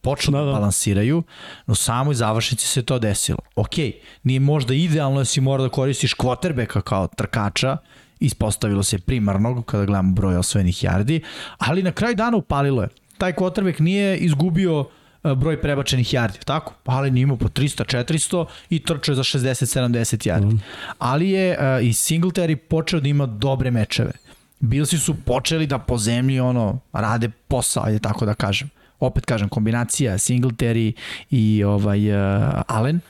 [0.00, 0.52] počnu da, Da, da.
[0.52, 1.22] balansiraju,
[1.66, 3.38] no u samoj završnici se to desilo.
[3.56, 3.74] Ok,
[4.22, 7.76] nije možda idealno da si mora da koristiš kvotrbeka kao trkača,
[8.24, 11.20] ispostavilo se primarnog kada gledamo broj osvojenih yardi,
[11.58, 12.88] ali na kraju dana upalilo je.
[13.18, 14.84] Taj kvotrbek nije izgubio
[15.24, 16.74] e, broj prebačenih yardi, tako?
[16.84, 20.54] Ali nije imao po 300, 400 i trčao je za 60, 70 yardi.
[20.54, 20.60] Mm.
[20.98, 24.12] Ali je uh, i Singletary počeo da ima dobre mečeve.
[24.60, 28.70] Bilsi su počeli da po zemlji ono, rade posao, ajde tako da kažem.
[29.00, 30.92] Opet kažem, kombinacija Singletary
[31.30, 33.00] i ovaj, uh, Allen.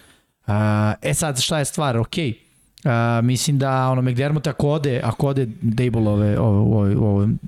[0.46, 0.54] Uh,
[1.02, 1.96] e sad, šta je stvar?
[1.96, 2.16] Ok,
[2.84, 2.90] Uh,
[3.24, 7.38] mislim da ono McDermott ako ode, ako ode Dable ove, ove, u u ovom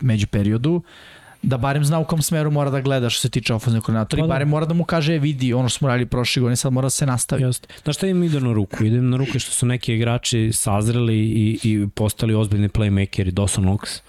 [0.00, 0.82] među periodu,
[1.44, 4.24] da barem zna u kom smeru mora da gleda što se tiče ofenzivnog koordinatora Pa
[4.24, 4.34] i da.
[4.34, 6.86] barem mora da mu kaže e, vidi ono što smo radili prošle godine, sad mora
[6.86, 7.42] da se nastavi.
[7.42, 7.68] Jeste.
[7.82, 8.84] Znaš šta im ide na ruku?
[8.84, 13.32] Ide im na ruku što su neki igrači sazreli i, i postali ozbiljni playmakeri.
[13.32, 14.00] Dawson Knox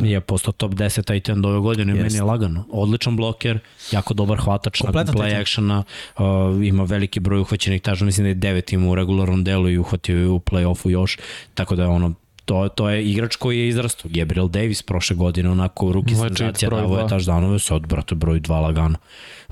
[0.00, 2.64] je postao top 10 tight end ove godine i meni je lagano.
[2.70, 3.58] Odličan bloker,
[3.92, 5.84] jako dobar hvatač, nakon Kompletan tight play actiona,
[6.18, 9.78] uh, ima veliki broj uhvaćenih taža, mislim da je devet ima u regularnom delu i
[9.78, 11.18] uhvatio je u play-offu još,
[11.54, 12.14] tako da je ono
[12.44, 14.10] to, to je igrač koji je izrastao.
[14.14, 18.60] Gabriel Davis prošle godine, onako ruki čit senzacija, davo je taždanove, sad, brate, broj 2
[18.60, 18.98] lagano.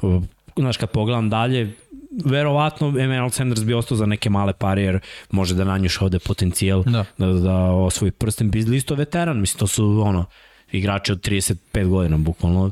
[0.02, 0.23] Uh,
[0.56, 1.73] Znaš, kad pogledam dalje,
[2.24, 4.98] verovatno Emmanuel Sanders bi ostao za neke male pare, jer
[5.30, 7.05] može da nanjuš ovde potencijal Da.
[7.18, 8.51] da, da osvoji prsten.
[8.51, 10.24] Bizli isto veteran, mislim, to su ono,
[10.72, 12.70] igrači od 35 godina, bukvalno.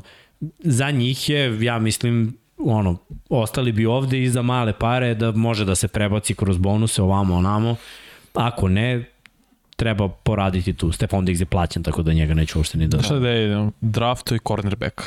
[0.59, 2.97] Za njih je, ja mislim, ono,
[3.29, 7.35] ostali bi ovde i za male pare da može da se prebaci kroz bonuse ovamo,
[7.35, 7.75] onamo.
[8.33, 9.05] Ako ne,
[9.75, 10.91] treba poraditi tu.
[10.91, 13.01] Stefan Diggs je plaćen, tako da njega neću uopšte ni da...
[13.01, 15.01] Šta da je, draftu i cornerback.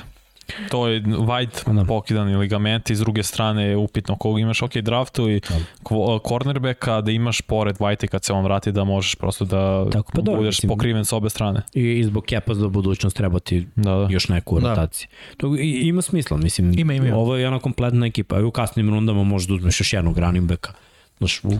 [0.71, 1.85] To je White Da.
[1.85, 5.41] pokidani ligamenti, s druge strane je upitno koga imaš, ok, draftu i
[5.83, 10.13] kvo- cornerbacka da imaš pored White kad se on vrati da možeš prosto da Tako,
[10.13, 11.63] pa dobro, budeš mislim- pokriven s obe strane.
[11.75, 14.07] I, i zbog kepa za budućnost treba ti Da, da.
[14.11, 14.69] još neku u Da.
[14.69, 15.09] rotaciji.
[15.37, 16.79] To i, ima smisla, mislim.
[16.79, 17.17] Ima, ima, ima.
[17.17, 18.39] Ovo je jedna kompletna ekipa.
[18.39, 20.73] I u kasnim rundama možeš da uzmeš još jednog running backa.
[21.19, 21.51] Znaš, u,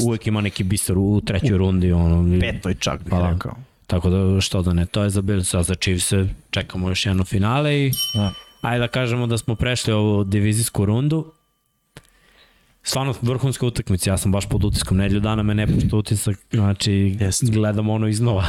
[0.00, 1.92] uvek ima neki biser u trećoj rundi.
[1.92, 3.30] Ono, i- Petoj čak bih Pa da.
[3.30, 3.54] rekao.
[3.88, 6.12] Tako da što da ne, to je za Bills, a za Chiefs
[6.50, 8.30] čekamo još jedno finale i Da.
[8.60, 11.32] ajde da kažemo da smo prešli ovu divizijsku rundu.
[12.82, 17.16] Stvarno vrhunska utakmica, ja sam baš pod utiskom, nedelju dana me ne pušta utisak, znači
[17.20, 17.50] Jest.
[17.50, 18.44] gledam ono iznova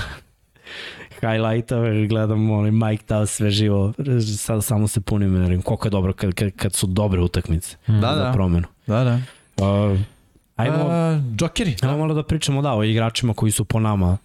[1.22, 3.94] highlightove, gledam onaj Mike Tao sve živo,
[4.38, 8.16] sad samo se punim, jer koliko je dobro kad, kad, kad su dobre utakmice Da,
[8.16, 8.32] za da.
[8.34, 8.68] promenu.
[8.88, 9.20] Da, da.
[9.57, 9.99] Uh,
[10.56, 11.76] ajmo, A, Jokeri.
[11.82, 14.18] ajmo malo da pričamo da, o igračima koji su po nama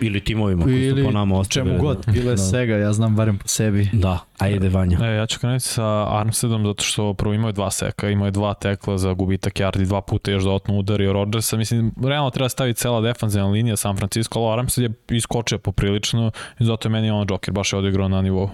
[0.00, 1.74] ili timovima koji su po nama ostavili.
[1.76, 2.42] čemu god, bilo je Da.
[2.42, 3.88] svega, ja znam barem po sebi.
[3.92, 4.98] Da, ajde Vanja.
[5.02, 8.30] E, ja ću krenuti sa Armsteadom zato što prvo imao je dva seka, imao je
[8.30, 11.56] dva tekla za gubitak yardi, dva puta još dodatno udario Rodgersa.
[11.56, 16.64] Mislim, realno treba staviti cela defanzivna linija San Francisco, ali Armstead je iskočio poprilično i
[16.64, 18.50] zato je meni on Joker baš je odigrao na nivou.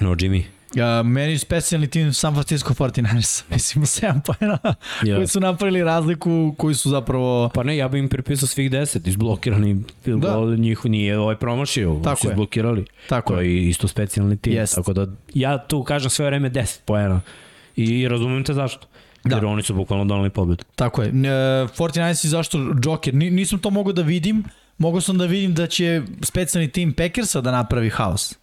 [0.00, 0.57] No, Jimmy.
[0.74, 3.42] Ja, meni je specijalni tim San Francisco 49ers.
[3.50, 4.58] Mislim, 7 pojena
[5.02, 5.16] Ja.
[5.16, 7.50] koji su napravili razliku, koji su zapravo...
[7.54, 10.28] Pa ne, ja bih im pripisao svih deset, izblokirani field Da.
[10.28, 12.84] goal, njih nije ovaj promašio, Tako su izblokirali.
[13.08, 13.68] Tako to je.
[13.68, 14.74] isto specijalni tim, Jest.
[14.74, 17.20] tako da ja tu kažem sve vreme 10 poena
[17.76, 18.86] i razumem te zašto.
[19.24, 19.36] Da.
[19.36, 20.64] Jer oni su bukvalno donali pobedu.
[20.74, 21.08] Tako je.
[21.08, 23.14] E, 49ers i zašto Joker?
[23.14, 24.44] Ni, nisam to mogao da vidim,
[24.78, 28.34] mogao sam da vidim da će specijalni tim Packersa da napravi haos.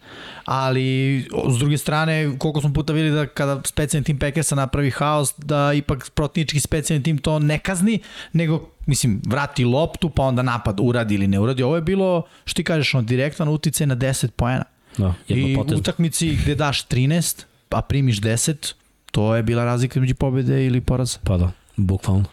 [0.46, 5.34] Ali, s druge strane, koliko smo puta videli da kada specijalni tim Packersa napravi haos,
[5.38, 8.00] da ipak protivnički specijalni tim to ne kazni,
[8.34, 11.64] nego, mislim, vrati loptu, pa onda napad uradi ili ne uradi.
[11.64, 14.64] Ovo je bilo, što ti kažeš, on direktan uticaj na 10 poena.
[14.98, 15.80] Da, I potezno.
[15.80, 18.74] utakmici gde daš 13, a primiš 10,
[19.12, 21.18] to je bila razlika među pobede ili poraza.
[21.24, 22.26] Pa da, bukvalno.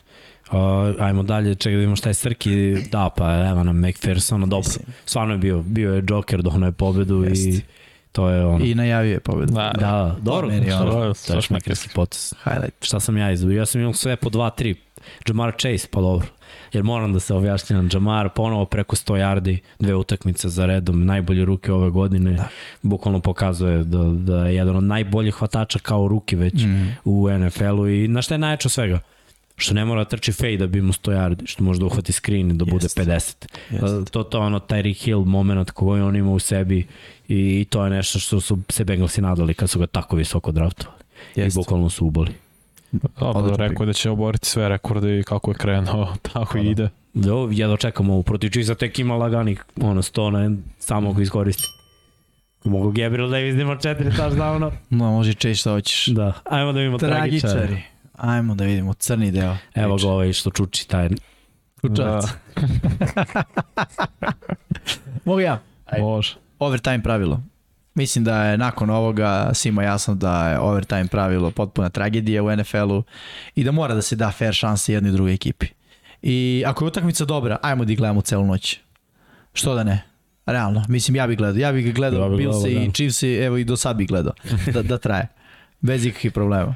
[0.52, 0.58] Uh,
[0.98, 4.86] ajmo dalje, čekaj da vidimo šta je Srki, da pa evo nam McPherson, dobro, Mislim.
[5.04, 7.62] stvarno je bio, bio je Joker, donao je pobedu i Jest.
[8.12, 8.64] to je ono.
[8.64, 9.52] I najavio je pobedu.
[9.52, 12.34] Da, Da, dobro, meni je to, ono, to je baš šmekerski potes.
[12.44, 12.84] Highlight.
[12.84, 13.56] Šta sam ja izbio?
[13.56, 14.74] Ja sam imao sve po 2-3.
[15.28, 16.26] Jamar Chase, pa dobro.
[16.72, 17.88] Jer moram da se objašnjam.
[17.92, 22.32] Jamar ponovo preko 100 yardi, dve utakmice za redom, najbolje ruke ove godine.
[22.32, 22.48] Da.
[22.82, 26.96] Bukvalno pokazuje da, da je jedan od najboljih hvatača kao ruki već mm.
[27.04, 27.88] u NFL-u.
[27.88, 29.00] I na šta je najjače svega?
[29.56, 32.12] Što ne mora da trči fade da bi mu 100 yardi, što može da uhvati
[32.12, 32.98] screen i da bude Jest.
[32.98, 33.34] 50.
[33.70, 34.10] Jest.
[34.10, 36.86] To to ono Tyreek Hill moment koji on ima u sebi
[37.28, 41.02] i to je nešto što su se Bengalsi nadali kad su ga tako visoko draftovali.
[41.36, 41.56] Jest.
[41.56, 42.32] I bukvalno su uboli.
[42.92, 46.70] Dobro, Odlično rekao je da će oboriti sve rekorde i kako je krenuo, tako i
[46.70, 46.88] ide.
[47.14, 51.64] Jo, jedno čekamo ovu protiv Chiefsa, tek ima laganih, ono, sto na samo ga iskoristi.
[52.64, 54.70] Mogu Gabriel Davis da ima četiri touchdowna.
[54.90, 56.06] No, može čeći šta hoćeš.
[56.06, 57.52] Da, ajmo da vidimo tragičare.
[57.52, 57.82] Tragičari.
[58.22, 59.56] Ajmo da vidimo crni deo.
[59.74, 61.08] Evo ga ovaj što čuči taj.
[61.80, 62.24] Kučac.
[65.24, 65.62] Mogu ja.
[65.92, 66.34] Da, može.
[66.58, 67.42] Overtime pravilo.
[67.94, 73.02] Mislim da je nakon ovoga svima jasno da je overtime pravilo potpuna tragedija u NFL-u
[73.54, 75.66] i da mora da se da fair šanse jednoj i drugoj ekipi.
[76.22, 78.78] I ako je utakmica dobra, ajmo da ih gledamo celu noć.
[79.52, 80.02] Što da ne?
[80.46, 81.60] Realno, mislim ja bih gledao.
[81.60, 82.92] Ja bih gledao Ja bih Bills gledao, i da.
[82.92, 84.32] Chiefs i evo i do sad bih gledao.
[84.74, 85.28] Da, da traje.
[85.80, 86.74] Bez ikakvih problema.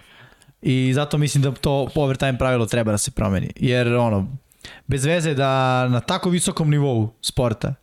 [0.63, 3.51] I zato mislim da to overtime pravilo treba da se promeni.
[3.57, 4.27] Jer ono,
[4.87, 7.75] bez veze da na tako visokom nivou sporta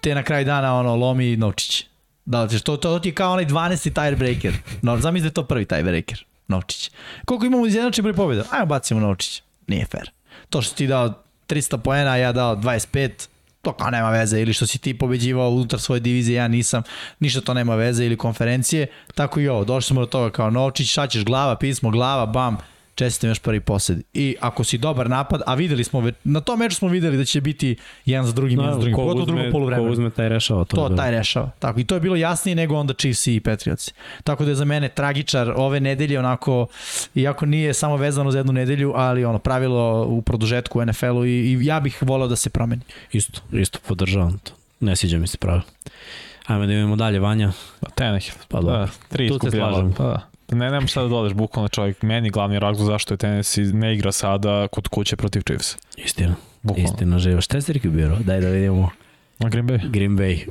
[0.00, 1.86] te na kraj dana ono lomi novčić.
[2.24, 3.92] Da, to, to, ti je kao onaj 12.
[3.94, 4.54] tiebreaker.
[4.82, 6.24] No, zamisli da je to prvi tiebreaker.
[6.48, 6.90] Novčić.
[7.24, 8.44] Koliko imamo izjednačen broj pobjeda?
[8.50, 9.42] Ajmo bacimo novčić.
[9.66, 10.10] Nije fair.
[10.50, 11.14] To što ti dao
[11.48, 13.28] 300 poena, ja dao 25,
[13.62, 14.40] to kao nema veze.
[14.40, 16.82] Ili što si ti pobeđivao unutar svoje divizije, ja nisam.
[17.20, 18.06] Ništa to nema veze.
[18.06, 18.86] Ili konferencije.
[19.14, 19.64] Tako i ovo.
[19.64, 23.60] Došli smo do toga kao novčić, šta ćeš glava, pismo, glava, bam čestitam još prvi
[23.60, 24.02] posed.
[24.14, 27.40] I ako si dobar napad, a videli smo, na tom meču smo videli da će
[27.40, 29.90] biti jedan za drugim, jedan za drugim, ko pogotovo uzme, ko poluvremenu.
[29.92, 30.64] uzme taj rešava.
[30.64, 31.50] To, To taj rešava.
[31.58, 33.92] Tako, I to je bilo jasnije nego onda Chiefs i Patriots.
[34.24, 36.66] Tako da je za mene tragičar ove nedelje onako,
[37.14, 41.30] iako nije samo vezano za jednu nedelju, ali ono pravilo u produžetku u NFL-u i,
[41.30, 42.82] i ja bih volao da se promeni.
[43.12, 44.52] Isto, isto podržavam to.
[44.80, 45.60] Ne sviđa mi se pravo.
[46.46, 47.52] Ajmo da idemo dalje, Vanja.
[47.94, 48.72] Tenih, Pa pa da.
[48.72, 49.92] da, tri Tu se slažem.
[49.92, 50.31] Pa da.
[50.52, 54.12] Ne, nemam šta da dodeš, bukvalno čovjek, meni glavni razlog zašto je Tennessee ne igra
[54.12, 55.76] sada kod kuće protiv Chiefs.
[55.96, 56.90] Istina, Bukvalno.
[56.92, 57.40] istina živa.
[57.40, 58.16] Šta je Srki biro?
[58.16, 58.90] Daj da vidimo.
[59.38, 59.90] Na Green Bay.
[59.90, 60.48] Green Bay.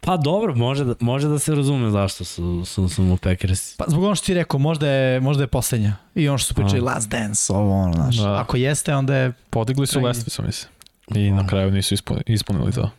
[0.00, 3.76] Pa dobro, može da, može da se razume zašto su, su, su mu Packers.
[3.76, 5.96] Pa zbog ono što ti rekao, možda je, možda je poslednja.
[6.14, 6.84] I ono što su pričali, A.
[6.84, 8.16] last dance, ovo ono, znaš.
[8.16, 8.40] Da.
[8.40, 10.70] Ako jeste, onda je Podigli su lestvicu, mislim.
[11.14, 12.90] I na kraju nisu ispunili, ispunili to.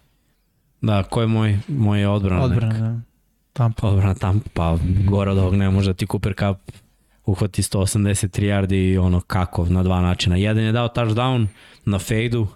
[0.81, 2.43] Da, ko je moj, moj odbrana?
[2.43, 2.79] odbrana.
[2.79, 2.99] Da.
[3.55, 3.87] Tampa.
[3.87, 4.77] Odbrana Tampa, pa
[5.07, 6.71] gore od ovog ne može da ti Cooper Cup
[7.25, 10.35] uhvati 183 yardi i ono kako, na dva načina.
[10.35, 11.47] Jedan je dao touchdown
[11.85, 12.47] na fejdu,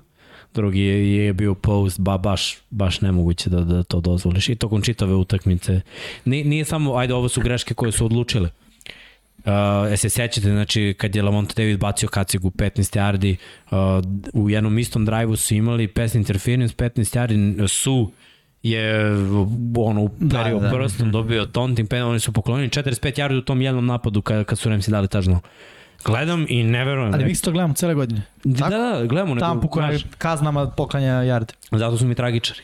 [0.53, 4.49] drugi je, je bio post, ba, baš, baš nemoguće da, da to dozvoliš.
[4.49, 5.81] I tokom čitave utakmice.
[6.25, 8.49] Nije, nije samo, ajde, ovo su greške koje su odlučile.
[9.39, 13.35] Uh, se sećate, znači, kad je Lamonta David bacio kacigu 15 yardi,
[13.71, 18.11] uh, u jednom istom drive-u su imali pass interference, 15 yardi su
[18.63, 19.13] je
[19.77, 20.77] ono uperio da, da.
[20.77, 24.59] prstom, dobio taunting penal, oni su poklonili 45 yardi u tom jednom napadu kad, kad
[24.59, 25.39] su Ramsi dali tažno.
[26.05, 27.13] Gledam i ne verujem.
[27.13, 28.21] Ali mi to gledamo cele godine.
[28.43, 29.35] Da, da, gledamo.
[29.35, 31.53] Tampu koja je kaznama poklanja yardi.
[31.71, 32.61] Zato su mi tragičari.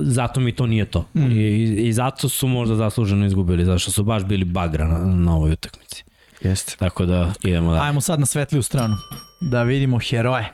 [0.00, 1.04] Zato mi to nije to.
[1.14, 1.30] Mm.
[1.30, 5.36] I, I zato su možda zasluženo izgubili, zato što su baš bili bagra na, na
[5.36, 6.04] ovoj utakmici.
[6.40, 6.76] Jeste.
[6.78, 7.82] Tako da idemo da.
[7.82, 8.94] Ajmo sad na svetliju stranu.
[9.40, 10.52] Da vidimo heroje.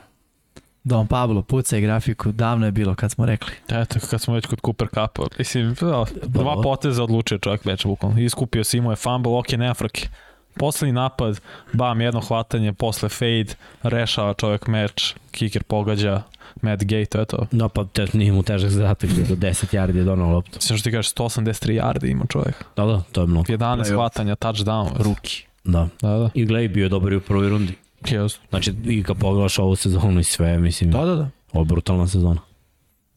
[0.83, 3.53] Don Pablo, pucaj grafiku, davno je bilo kad smo rekli.
[3.69, 8.21] Eto, kad smo već kod Cooper Cupa, mislim, da, dva poteza odlučio čovjek već bukvalno.
[8.21, 10.07] Iskupio se, imao je fumble, ok, nema frke.
[10.55, 11.41] Poslednji napad,
[11.73, 13.53] bam, jedno hvatanje, posle fade,
[13.83, 16.21] rešava čovjek meč, kicker pogađa,
[16.61, 17.47] Matt Gay, to je to.
[17.51, 20.61] No, pa te, nije mu težak zadatak, do 10 yardi je donao loptu.
[20.61, 22.65] Sve što ti kažeš, 183 yardi ima čovjek.
[22.75, 23.53] Da, da, to je mnogo.
[23.53, 24.89] 11 hvatanja, touchdown.
[24.97, 25.45] Ruki.
[25.63, 25.87] Da.
[26.01, 26.29] Da, da.
[26.33, 27.73] I Glej bio je dobar i u prvoj rundi.
[28.01, 28.37] Yes.
[28.49, 31.29] Znači, i kad pogledaš ovu sezonu i sve, mislim, Da, da, da.
[31.53, 32.41] ovo je brutalna sezona.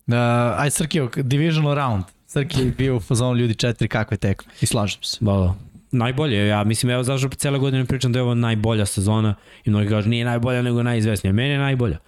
[0.07, 0.15] Uh,
[0.59, 2.05] aj Srki, divisional round.
[2.27, 4.53] Srki je bio u fazonu ljudi četiri kakve tekme.
[4.61, 5.17] I slažem se.
[5.21, 5.55] Da, da.
[5.93, 9.35] Najbolje, ja mislim, evo zašto cele godine pričam da je ovo najbolja sezona
[9.65, 11.33] i mnogi kažu nije najbolja nego najizvesnija.
[11.33, 11.99] Meni je najbolja.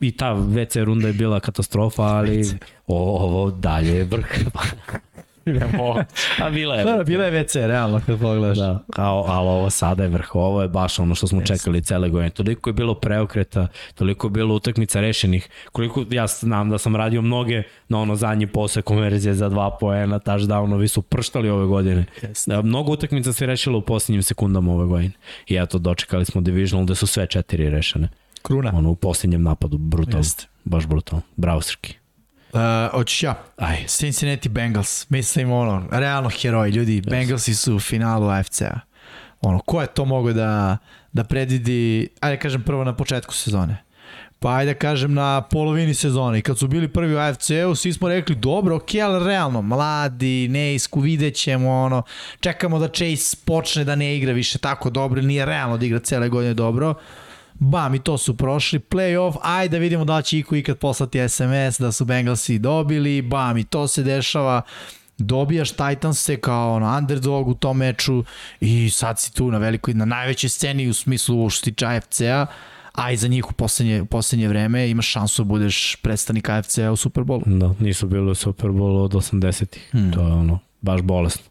[0.00, 2.42] I ta WC runda je bila katastrofa, ali
[2.86, 4.26] o, ovo dalje je vrh.
[6.44, 6.84] A bila je.
[6.84, 8.58] Da, bila je WC, realno, kad pogledaš.
[8.58, 11.46] Da, a, ali ovo sada je vrh, ovo je baš ono što smo yes.
[11.46, 12.30] čekali cele godine.
[12.30, 17.22] Toliko je bilo preokreta, toliko je bilo utakmica rešenih, koliko ja znam da sam radio
[17.22, 22.04] mnoge na ono zadnji posle konverzije za dva poena, touchdownovi su prštali ove godine.
[22.22, 22.48] Yes.
[22.48, 25.12] Da, mnogo utakmica se rešilo u posljednjim sekundama ove godine.
[25.46, 28.08] I eto, dočekali smo divisional da su sve četiri rešene.
[28.42, 28.72] Kruna.
[28.74, 30.22] Ono, u posljednjem napadu, brutalno.
[30.22, 30.46] Yes.
[30.64, 31.22] Baš brutalno.
[31.36, 32.05] Bravo, Srki.
[32.52, 32.60] Uh,
[32.90, 33.34] hoćeš ja?
[33.56, 33.84] Aj.
[33.86, 35.10] Cincinnati Bengals.
[35.10, 37.00] Mislim, ono, realno heroji, ljudi.
[37.00, 37.10] Yes.
[37.10, 38.80] Bengalsi su u finalu AFC-a.
[39.40, 40.78] Ono, ko je to mogo da,
[41.12, 43.82] da predvidi, ajde kažem prvo na početku sezone.
[44.38, 46.38] Pa ajde kažem na polovini sezone.
[46.38, 50.48] I kad su bili prvi u AFC-u, svi smo rekli, dobro, ok, ali realno, mladi,
[50.48, 52.02] neisku, vidjet ćemo, ono,
[52.40, 56.28] čekamo da Chase počne da ne igra više tako dobro, nije realno da igra cele
[56.28, 56.94] godine dobro.
[57.58, 58.78] Bam, i to su prošli.
[58.78, 63.22] Playoff, ajde da vidimo da će iko ikad poslati SMS da su Bengalsi dobili.
[63.22, 64.62] Bam, i to se dešava
[65.18, 68.24] dobijaš Titanse kao ono underdog u tom meču
[68.60, 72.46] i sad si tu na velikoj, na najvećoj sceni u smislu što se tiče AFC-a,
[72.92, 76.92] a i za njih u poslednje, u poslednje vreme imaš šansu da budeš predstavnik AFC-a
[76.92, 77.42] u Superbolu.
[77.46, 79.88] Da, nisu bili u Superbolu od 80-ih.
[79.90, 80.12] Hmm.
[80.12, 81.42] To je ono, baš bolesno.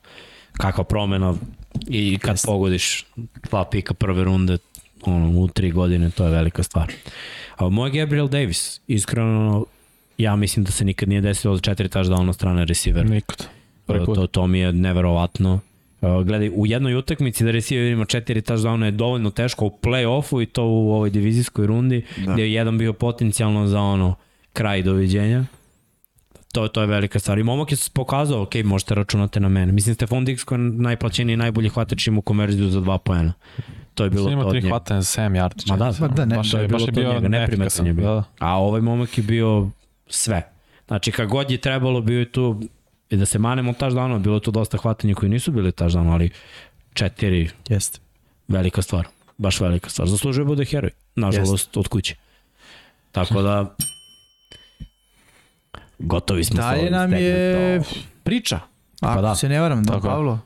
[0.53, 1.33] Kakva promena
[1.87, 2.45] i kad Jeste.
[2.45, 3.05] pogodiš
[3.49, 4.57] dva pika prve runde,
[5.07, 6.91] ono, u tri godine, to je velika stvar.
[7.57, 9.65] A moj Gabriel Davis, iskreno,
[10.17, 13.09] ja mislim da se nikad nije desilo da četiri da na strane receiver.
[13.09, 13.47] Nikad.
[13.85, 15.59] To, to, to mi je neverovatno.
[16.01, 20.43] Uh, gledaj, u jednoj utakmici da receiver ima četiri touchdowna je dovoljno teško u play-offu
[20.43, 22.33] i to u ovoj divizijskoj rundi, da.
[22.33, 24.15] gde je jedan bio potencijalno za ono
[24.53, 25.45] kraj doviđenja.
[26.51, 27.39] To, to je velika stvar.
[27.39, 29.71] I momak je pokazao, ok, možete računati na mene.
[29.71, 33.33] Mislim, Stefan Dix koji je najplaćeniji i najbolji hvatač ima konverziju za dva pojena.
[33.95, 34.41] To je bilo to od njega.
[34.41, 35.69] Ima tri hvatanja za 7 yardi.
[35.69, 37.93] Ma da, pa da, ne, baš, to je, baš bilo je bio njega, neprimetan je
[37.93, 38.05] bio.
[38.05, 38.23] Da.
[38.39, 39.69] A ovaj momak je bio
[40.07, 40.51] sve.
[40.87, 42.61] Znači, kad god je trebalo, bio je tu
[43.09, 46.29] i da se manemo touchdownom, bilo je tu dosta hvatanja koji nisu bili touchdown, ali
[46.93, 47.99] četiri, Jeste.
[48.47, 49.07] velika stvar.
[49.37, 50.07] Baš velika stvar.
[50.07, 51.77] Zaslužuje da bude heroj, nažalost, Jest.
[51.77, 52.15] od kuće.
[53.11, 53.75] Tako da,
[55.99, 57.81] gotovi smo Dalje nam je
[58.23, 58.59] priča.
[59.01, 59.35] Ako pa da.
[59.35, 60.07] se ne varam, da, Tako.
[60.07, 60.39] Pavlo.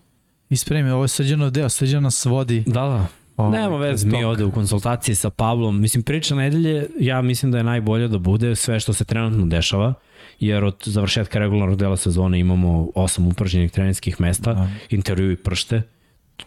[0.49, 2.63] Ispremi, ovo je srđano deo, srđano nas vodi.
[2.67, 3.07] Da, da.
[3.39, 5.81] Ovo, Nema veze, mi ovde u konsultaciji sa Pavlom.
[5.81, 9.93] Mislim, priča nedelje, ja mislim da je najbolje da bude sve što se trenutno dešava,
[10.39, 14.69] jer od završetka regularnog dela sezone imamo osam upražnjenih trenerskih mesta, da.
[14.89, 15.81] intervju i pršte,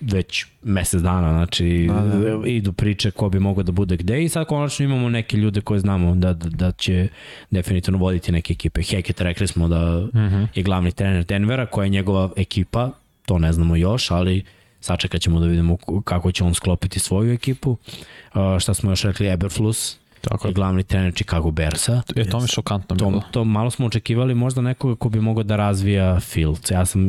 [0.01, 2.49] već mesec dana, znači da, da.
[2.49, 5.81] idu priče ko bi mogao da bude gde i sad konačno imamo neke ljude koje
[5.81, 7.09] znamo da, da, da će
[7.51, 8.83] definitivno voditi neke ekipe.
[8.83, 10.35] Heket rekli smo da uh mhm.
[10.35, 10.47] -huh.
[10.55, 12.91] je glavni trener Denvera, koja je njegova ekipa,
[13.27, 14.45] to ne znamo još, ali
[14.83, 17.71] sačekat ćemo da vidimo kako će on sklopiti svoju ekipu.
[17.71, 20.55] Uh, šta smo još rekli, Eberflus, Tako je.
[20.55, 22.03] glavni trener Chicago Bearsa.
[22.17, 23.23] Je, to mi šokantno to, bilo.
[23.31, 26.71] To malo smo očekivali možda nekoga ko bi mogao da razvija Fields.
[26.71, 27.03] Ja sam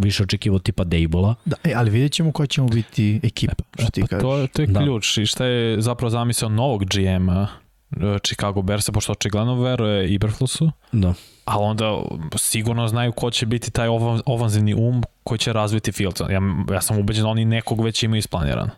[0.00, 1.34] više očekivao tipa Dejbola.
[1.44, 3.64] Da, e, ali vidjet ćemo ko će mu biti ekipa.
[3.78, 4.80] E, što ti pa to, to je da.
[4.80, 7.46] ključ i šta je zapravo zamisao novog GM-a
[7.90, 10.70] e, Chicago Bearsa, pošto očigledno veruje Iberflusu.
[10.92, 11.14] Da.
[11.44, 12.02] Ali onda
[12.36, 13.88] sigurno znaju ko će biti taj
[14.26, 16.20] ofanzivni um koji će razviti Fields.
[16.20, 16.40] Ja,
[16.72, 18.70] ja sam ubeđen da oni nekog već imaju isplanirano.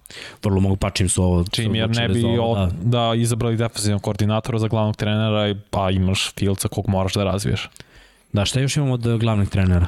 [0.45, 1.45] Vrlo mogu pa čim su ovo...
[1.51, 2.71] Čim jer ne bi ovo, da.
[2.83, 7.71] da izabrali defensivnog koordinatora za glavnog trenera, pa imaš Fieldsa kog moraš da razviješ.
[8.33, 9.87] Da, šta još imamo od glavnih trenera?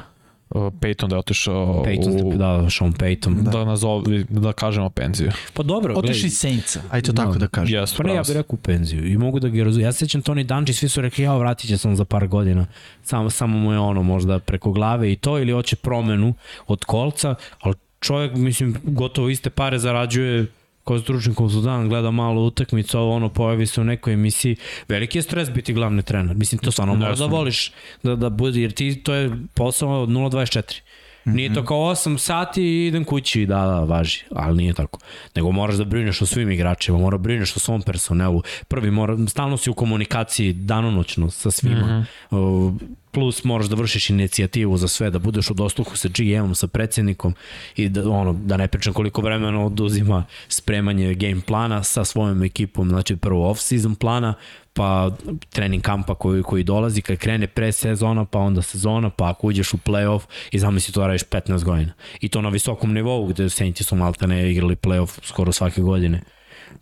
[0.53, 3.35] Peyton da je otišao Peyton, u, da, Sean Payton.
[3.43, 5.31] da, da, nazovi, da kažemo penziju.
[5.53, 7.23] Pa dobro, Otišli iz Saintsa, ajde to Da.
[7.23, 7.79] tako da kažem.
[7.79, 9.87] Yes, Pa ne, ja bih rekao penziju i mogu da ga razumijem.
[9.87, 12.65] Ja se sjećam Tony Dungy, svi su rekli, ja vratit će sam za par godina.
[13.03, 16.33] Samo, samo mu je ono možda preko glave i to ili hoće promenu
[16.67, 20.45] od kolca, ali čovjek, mislim, gotovo iste pare zarađuje
[20.83, 24.55] kao stručni konsultant, gleda malo utakmicu, ovo ono pojavi se u nekoj emisiji.
[24.87, 26.35] Veliki je stres biti glavni trener.
[26.35, 27.71] Mislim, to stvarno moraš da voliš
[28.03, 30.81] da, da bude, jer ti to je posao od 0.24.
[31.25, 34.99] Nije to kao 8 sati i idem kući, da, da, važi, ali nije tako.
[35.35, 38.41] Nego moraš da brineš o svim igračima, mora brineš o svom personelu.
[38.67, 41.85] Prvi, mora, stalno si u komunikaciji danonoćno sa svima.
[41.85, 42.95] Mm -hmm.
[43.13, 47.33] Plus moraš da vršiš inicijativu za sve, da budeš u dosluhu sa GM-om, sa predsednikom
[47.75, 52.89] i da, ono, da ne pričam koliko vremena oduzima spremanje game plana sa svojom ekipom,
[52.89, 54.33] znači prvo off-season plana,
[54.73, 55.11] pa
[55.49, 59.73] trening kampa koji, koji dolazi, kad krene pre sezona, pa onda sezona, pa ako uđeš
[59.73, 60.21] u playoff
[60.51, 61.93] i zamisli to radiš 15 godina.
[62.21, 66.21] I to na visokom nivou, gde Saints su malta ne igrali playoff skoro svake godine.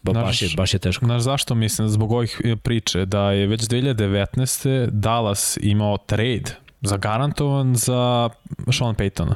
[0.03, 1.05] Ba, Znaš- baš, je, baš je teško.
[1.05, 1.89] Znaš zašto mislim?
[1.89, 4.89] Zbog ovih e, priče da je već 2019.
[4.91, 6.51] Dallas imao trade
[6.81, 8.29] zagarantovan za
[8.71, 9.35] Sean Paytona.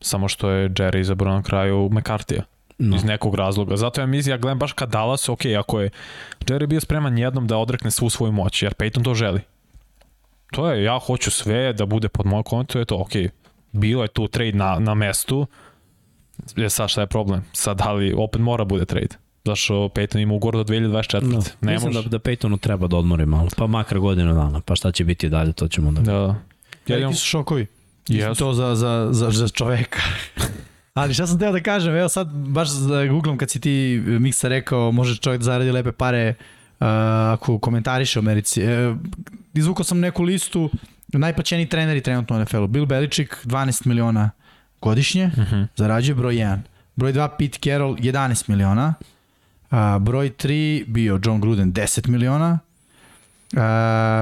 [0.00, 2.42] Samo što je Jerry izabrao na kraju McCarthy-a.
[2.78, 2.96] No.
[2.96, 3.76] Iz nekog razloga.
[3.76, 5.90] Zato ja mislim, ja gledam baš ka Dallas, ok, ako je
[6.40, 9.40] Jerry bio spreman jednom da odrekne svu svoju moć, jer Payton to želi.
[10.52, 13.10] To je, ja hoću sve da bude pod moj konto, je to ok.
[13.72, 15.46] Bio je tu trade na, na mestu,
[16.56, 17.44] je sad šta je problem?
[17.52, 19.16] Sad da li opet mora bude trade?
[19.46, 21.22] Zašto Peyton ima ugovor do 2024.
[21.22, 21.42] No.
[21.60, 22.08] Ne Mislim može.
[22.08, 25.28] da, da Peytonu treba da odmori malo, pa makar godinu dana, pa šta će biti
[25.28, 26.00] dalje, to ćemo da...
[26.00, 26.34] Da.
[26.86, 27.66] Ja imam, su šokovi.
[28.08, 28.38] Jesu.
[28.38, 30.00] To za, za, za, za čoveka.
[30.94, 34.48] Ali šta sam teo da kažem, evo sad baš da googlam kad si ti Miksa
[34.48, 36.34] rekao može čovjek da zaradi lepe pare
[36.80, 36.86] uh,
[37.32, 38.62] ako komentariše u Americi.
[38.62, 38.94] E,
[39.54, 40.70] izvukao sam neku listu
[41.08, 42.66] najplaćeniji treneri trenutno u NFL-u.
[42.66, 44.30] Bill Belichick 12 miliona
[44.80, 45.66] godišnje, uh -huh.
[45.76, 46.58] zarađuje broj 1.
[46.96, 48.94] Broj 2 Pete Carroll 11 miliona.
[49.76, 52.58] Uh, broj 3 bio John Gruden 10 miliona.
[53.52, 53.58] Uh,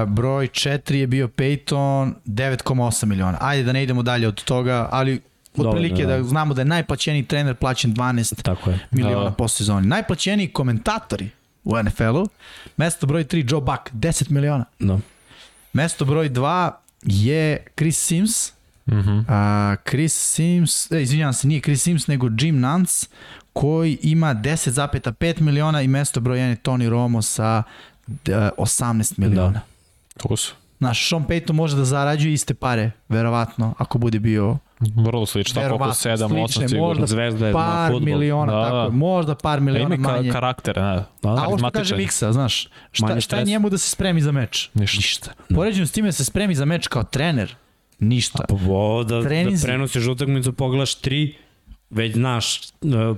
[0.09, 3.37] broj 4 je bio Peyton 9,8 miliona.
[3.41, 5.21] Ajde da ne idemo dalje od toga, ali
[5.57, 6.07] otprilike da.
[6.07, 6.17] da.
[6.17, 8.79] da znamo da je najplaćeniji trener plaćen 12 Tako je.
[8.91, 9.31] miliona Da.
[9.31, 9.87] po sezoni.
[9.87, 11.29] Najplaćeniji komentatori
[11.63, 12.27] u NFL-u,
[12.77, 14.65] mesto broj 3 Joe Buck 10 miliona.
[14.79, 14.99] Da.
[15.73, 16.71] Mesto broj 2
[17.03, 18.49] je Chris Sims.
[18.85, 19.23] uh -huh.
[19.27, 23.07] A, Chris Sims, e, izvinjavam se, nije Chris Sims, nego Jim Nance,
[23.55, 27.63] koji ima 10,5 miliona i mesto broj 1 je Tony Romo sa
[28.07, 29.51] e, 18 miliona.
[29.51, 29.59] Da.
[30.19, 30.53] Tu su.
[30.77, 35.75] Znaš, Sean Payton može da zarađuje iste pare, verovatno, ako bude bio Vrlo slično, tako
[35.75, 37.07] oko verovatno 7, 8 slične, sigurno.
[37.07, 38.05] Zvezda je na par fudbal.
[38.07, 38.83] miliona, Da, tako da.
[38.83, 40.31] je, možda par Da miliona ima ka, manje.
[40.31, 40.95] karaktere, ne.
[41.23, 41.29] Da.
[41.29, 44.31] A ovo što kaže Miksa, znaš, šta, Manje šta je njemu da se spremi za
[44.31, 44.69] meč?
[44.73, 44.97] Ništa.
[44.97, 45.31] Ništa.
[45.55, 47.55] Poređeno s time da se spremi za meč kao trener,
[47.99, 48.43] ništa.
[48.49, 49.65] Pa ovo da, da Treninzi.
[49.65, 51.37] prenosiš utakmicu, pogledaš tri,
[51.89, 52.65] već znaš, e,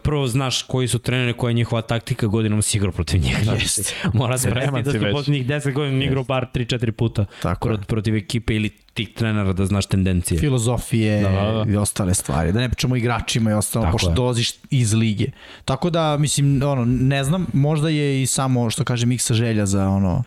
[0.04, 3.38] prvo znaš koji su treneri, koja je njihova taktika, godinom si igrao protiv njih.
[3.54, 3.94] Jeste.
[4.14, 5.14] Mora se Spreman desiti da si već.
[5.14, 7.76] poslednjih 10 godina igrao bar 3-4 puta Tako je.
[7.76, 10.40] prot, protiv ekipe ili tih trenera da znaš tendencije.
[10.40, 11.72] filozofije Da, da, da.
[11.72, 12.52] i ostale stvari.
[12.52, 14.16] Da ne pričamo igračima i ostalo, Tako pošto je.
[14.16, 15.26] dolaziš iz lige.
[15.66, 19.88] Tako da, mislim, ono, ne znam, možda je i samo, što kaže Miksa želja za
[19.88, 20.24] ono,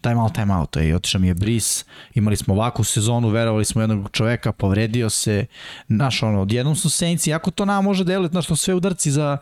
[0.00, 1.84] time out, time out, i otišao mi je bris,
[2.14, 5.46] imali smo ovakvu sezonu, verovali smo jednog čoveka, povredio se,
[5.88, 9.38] znaš, ono, odjednom su Saints, iako to nama može deliti, znaš, to sve udarci za,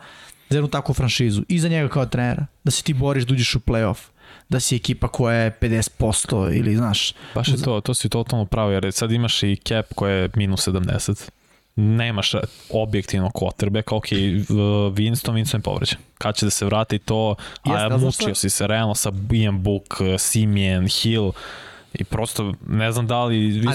[0.49, 3.55] za jednu takvu franšizu, i za njega kao trenera, da se ti boriš da uđeš
[3.55, 3.97] u playoff,
[4.49, 8.71] da si ekipa koja je 50% ili, znaš, Baš je to, to si totalno pravo,
[8.71, 11.29] jer sad imaš i cap koja je minus 70.
[11.79, 12.31] Nemaš
[12.69, 14.57] objektivno quarterbacka, ok, uh,
[14.93, 15.97] Winston, Winston je povređen.
[16.17, 17.35] Kad će da se vrati to,
[17.65, 21.31] Jeste, a a znaš mučio si se realno sa Ian Book, uh, Simeon, Hill,
[21.93, 23.67] i prosto ne znam da li vi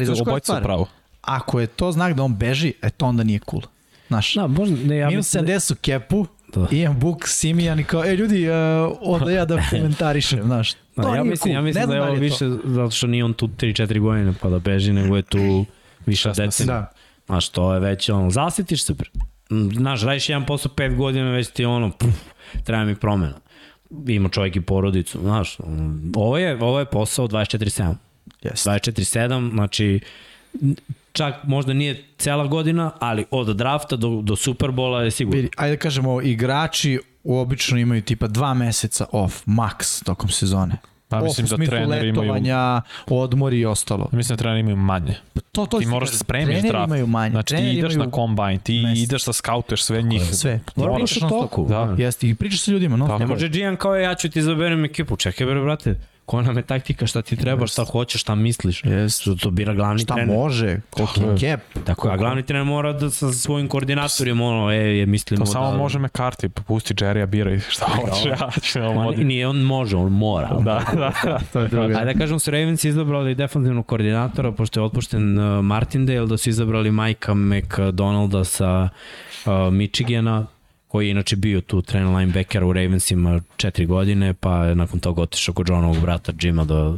[0.43, 0.87] ste u pravu.
[1.23, 3.63] ako je to znak da on beži, e to onda nije cool.
[4.09, 6.67] Znaš, Da, možda, ne, ja minus mislim, 70 u kepu, Da.
[6.71, 8.55] Ian Book, Simijan i kao, e ljudi, uh,
[9.01, 10.73] onda ja da komentarišem, znaš.
[10.73, 11.55] To da, ja nije mislim, cool.
[11.55, 14.49] ja mislim da je ovo li više zato što nije on tu 3-4 godine pa
[14.49, 15.65] da beži, nego je tu
[16.07, 16.45] više 16.
[16.45, 16.77] decenija.
[16.77, 16.93] Da.
[17.27, 18.95] Znaš, to je već ono, zasitiš se,
[19.75, 22.15] znaš, radiš jedan posao 5 godina, već ti ono, puf,
[22.65, 23.35] treba mi promena.
[24.07, 25.59] Ima čovjek i porodicu, znaš,
[26.15, 27.95] ovo je, ovo je posao 24-7.
[28.43, 28.71] Jeste.
[28.71, 30.01] 24-7, znači
[31.13, 35.49] čak možda nije cela godina, ali od drafta do, do Superbola je sigurno.
[35.57, 40.77] Ajde da kažemo, igrači obično imaju tipa dva meseca off, max, tokom sezone.
[41.13, 42.43] Pa mislim da treneri imaju-
[43.09, 44.09] odmori i ostalo.
[44.13, 45.15] Mislim da treneri imaju manje.
[45.53, 46.87] To, to Ti moraš da spremiš treneri draft.
[46.87, 47.31] imaju manje.
[47.31, 48.99] Znači ti treneri ideš imaju na kombajn, ti mesec.
[49.01, 50.23] ideš da skauteš sve njih.
[50.25, 50.61] sve.
[50.77, 51.67] Mora Moraš pričaš toku.
[51.69, 51.95] Da.
[51.99, 53.07] Jeste, i pričaš sa ljudima, no?
[53.07, 55.17] Tako Ne može GM kao ja ću ti izaberem ekipu.
[55.17, 55.95] Čekaj bre, brate,
[56.33, 58.83] koja nam je taktika, šta ti treba, šta hoćeš, šta misliš.
[59.21, 60.37] Što to bira glavni Šta trener.
[60.37, 61.85] može, koliki je cap.
[61.85, 65.53] Tako je, a glavni trener mora da sa svojim koordinatorima, ono, e, je, mislimo To
[65.53, 65.77] samo da...
[65.77, 69.27] može McCarthy, pusti Jerrya, biraj šta hoće, ja ću da Ma, vodim.
[69.27, 70.49] nije, on može, on mora.
[70.49, 71.39] Da, da, da.
[71.53, 71.99] To je druga.
[71.99, 76.49] Ajde da kažem su Ravens izabrali defensivnog koordinatora, pošto je otpušten uh, Martindale, da su
[76.49, 78.89] izabrali Majka McDonalda sa
[79.47, 80.47] uh, Michigana,
[80.93, 85.23] koji je inače bio tu tren linebacker u Ravensima četiri godine, pa je nakon toga
[85.23, 86.97] otišao kod Johnovog brata Jima da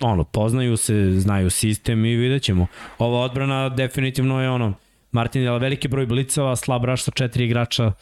[0.00, 2.66] ono, poznaju se, znaju sistem i vidjet ćemo.
[2.98, 4.74] Ova odbrana definitivno je ono,
[5.12, 7.92] Martindale veliki broj blicova, slab raš sa četiri igrača,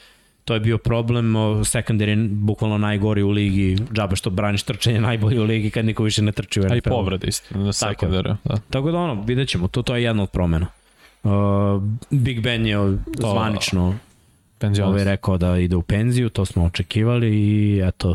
[0.44, 5.01] to je bio problem, o, secondary je bukvalno najgori u ligi, džabe što braniš trčanje
[5.01, 6.72] najbolji u ligi kad niko više ne trči u NFL.
[6.72, 8.36] A i povrede isto, na sekundaru.
[8.44, 8.56] Da.
[8.70, 10.66] Tako da ono, vidjet ćemo, to, to je jedna od promena.
[11.22, 11.30] Uh,
[12.10, 13.98] Big Ben je To- zvanično
[14.61, 14.91] Penzionis.
[14.91, 18.15] ovaj rekao da ide u penziju, to smo očekivali i eto,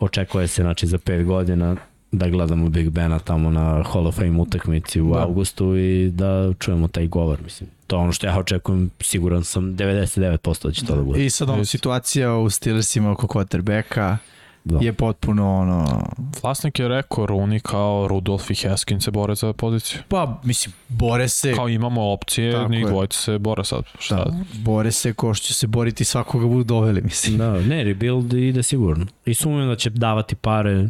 [0.00, 1.76] očekuje se znači za 5 godina
[2.12, 5.20] da gledamo Big Bena tamo na Hall of Fame utakmici u Da.
[5.20, 7.70] avgustu i da čujemo taj govor, mislim.
[7.86, 11.24] To je ono što ja očekujem, siguran sam 99% da će to da bude.
[11.24, 14.16] I sad ono, situacija u Steelersima oko quarterbacka
[14.64, 14.78] Da.
[14.80, 16.06] je potpuno ono...
[16.42, 20.00] Vlasnik je rekao Rooney kao Rudolf i Haskins se bore za poziciju.
[20.08, 23.84] Pa, mislim, bore se, Kao imamo opcije, Tako njih se bore sad.
[23.98, 24.16] Šta?
[24.16, 24.32] da,
[24.64, 27.38] bore se ko što će se boriti svakoga budu doveli, mislim.
[27.38, 29.06] Da, ne, rebuild ide sigurno.
[29.24, 30.88] I sumnjam da će davati pare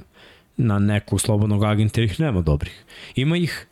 [0.56, 2.84] na nekog slobodnog agenta, jer ih nema dobrih.
[3.14, 3.66] Ima ih,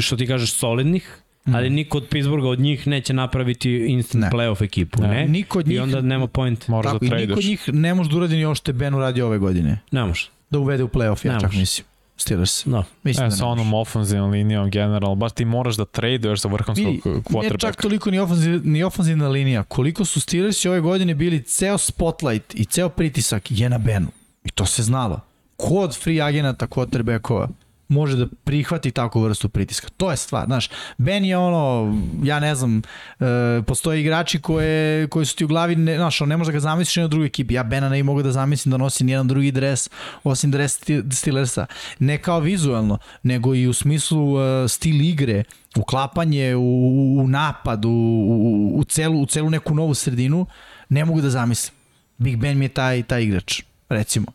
[0.00, 4.30] što ti kažeš, solidnih, ali niko od Pittsburgha od njih neće napraviti instant Ne.
[4.30, 5.08] playoff ekipu, Ne.
[5.08, 5.26] ne?
[5.28, 6.68] Niko od I njih, onda nema point.
[6.68, 8.74] Moraš tako, da i niko od njih ne može da uradi ni ovo što je
[8.74, 9.78] Ben uradio ove godine.
[9.90, 10.28] Ne može.
[10.50, 11.86] Da uvede u playoff, ja Ne čak mislim.
[12.18, 12.66] Steelers.
[12.66, 12.84] Da.
[13.02, 16.48] Mislim E, da sa ne onom ofenzivnom linijom generalno, baš ti moraš da traduješ za
[16.48, 17.82] vrhunskog Vidi, Nije čak quarterbacka.
[17.82, 19.62] toliko ni, ofanziv, ni ofanzivna linija.
[19.62, 24.08] Koliko su Steelersi ove godine bili ceo spotlight i ceo pritisak je na Benu.
[24.44, 25.20] I to se znalo.
[25.56, 27.48] Ko od free agenata quarterbackova
[27.88, 29.88] može da prihvati takvu vrstu pritiska.
[29.96, 30.68] To je stvar, znaš.
[30.98, 32.82] Ben je ono, ja ne znam,
[33.20, 36.52] e, postoje igrači koje, koji su ti u glavi, ne, znaš, on ne može da
[36.52, 37.54] ga zamisliš na drugoj ekipi.
[37.54, 39.90] Ja Bena ne mogu da zamislim da nosi nijedan drugi dres
[40.24, 41.66] osim dres Ste- Steelersa.
[41.98, 45.44] Ne kao vizualno, nego i u smislu e, stil igre,
[45.76, 50.46] uklapanje u, u napad, u, u, u, celu, u celu neku novu sredinu,
[50.88, 51.76] ne mogu da zamislim.
[52.18, 54.26] Big Ben mi je taj, taj igrač, recimo.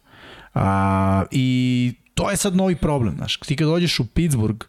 [0.53, 3.37] A, I to je sad novi problem, znaš.
[3.37, 4.65] Ti kad dođeš u Pittsburgh,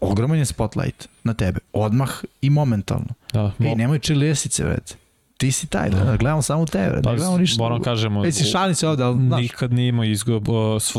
[0.00, 3.14] ogroman je spotlight na tebe, odmah i momentalno.
[3.32, 4.94] Da, Ej, mo- nemoj čilesice, vred.
[5.36, 7.02] Ti si taj, da, gledamo samo tebe.
[7.02, 7.62] Pa, ne gledamo ništa.
[7.62, 10.46] moram kažemo, Ej, si šalim se ovde, ali, znaš, Nikad nije imao izgub,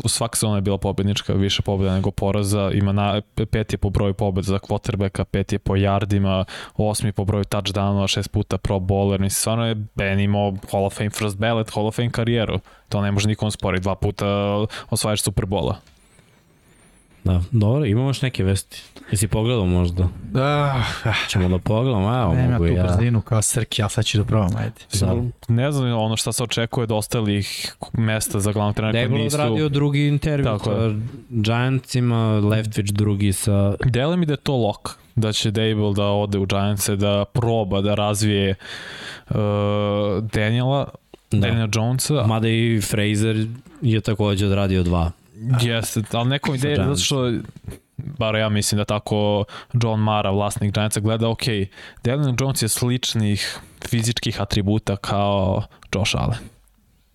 [0.05, 4.13] svaka sezona je bila pobednička, više pobjeda nego poraza, ima na, pet je po broju
[4.13, 6.45] pobjeda za quarterbacka, pet je po yardima,
[6.75, 10.97] osmi po broju touchdownova, šest puta pro bowler, mislim, stvarno je Ben imao Hall of
[10.97, 14.25] Fame first ballot, Hall of Fame karijeru, to ne može nikom sporiti, dva puta
[14.89, 15.92] osvajaš Superbola.
[17.23, 18.83] Da, dobro, imamo još neke vesti.
[19.11, 20.07] Jesi pogledao možda?
[20.35, 20.83] ah,
[21.29, 22.83] Ćemo da pogledamo, evo nema mogu tu ja.
[22.83, 24.73] brzinu kao Srki, ali sad ću da probam, ajde.
[24.87, 25.17] Sad.
[25.47, 29.35] Ne znam ono šta se očekuje od ostalih mesta za glavnog trenera koji nisu...
[29.35, 30.93] odradio drugi intervju Tako sa.
[31.29, 33.75] Giantsima, Leftwich drugi sa...
[33.85, 37.81] Dele mi da je to lok, da će Dable da ode u Giantse, da proba
[37.81, 38.55] da razvije
[39.29, 39.35] uh,
[40.33, 40.85] Daniela,
[41.31, 41.37] da.
[41.37, 41.47] Da.
[41.47, 43.47] Daniela Jonesa, Mada i Fraser
[43.81, 45.11] je takođe odradio dva.
[45.61, 47.31] Jeste, ali neko mi Sa ideja, zato što
[47.97, 49.45] bar ja mislim da tako
[49.83, 51.43] John Mara, vlasnik Giantsa, gleda, ok,
[52.03, 53.59] Daniel Jones je sličnih
[53.89, 55.63] fizičkih atributa kao
[55.95, 56.39] Josh Allen.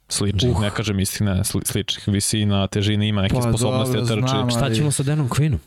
[0.09, 0.63] Sličnih, uh.
[0.63, 4.57] ne kažem istine, sli, sličnih visina, težina, ima neke Pa, sposobnosti da trči.
[4.57, 5.59] Šta ćemo sa Danom Quinnom?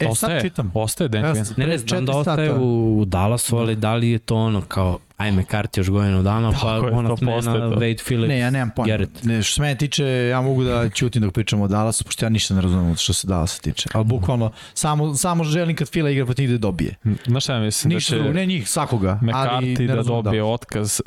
[0.00, 0.70] E, ostaje, sad čitam.
[0.74, 1.52] Ostaje Dan Ja Quinn.
[1.56, 2.60] Ne, ne, znam da ostaje sata.
[2.60, 6.52] u, u Dallasu, ali da li je to ono kao ajme karti još godinu dana,
[6.62, 7.40] pa je, ona to smena.
[7.54, 8.28] Wade Phillips.
[8.28, 9.06] Ne, ja nemam pojma.
[9.22, 12.28] Ne, što se mene tiče, ja mogu da ćutim dok pričamo o Dallasu, pošto ja
[12.28, 13.88] ništa ne razumem što se Dallasa tiče.
[13.92, 16.94] Ali bukvalno, samo, samo želim kad Fila igra protiv da dobije.
[17.26, 17.94] Znaš šta ja mislim?
[17.94, 19.20] Ništa da drugo, će ne njih, svakoga.
[19.20, 20.54] ali McCarthy ne da dobije Dallas.
[20.60, 21.00] otkaz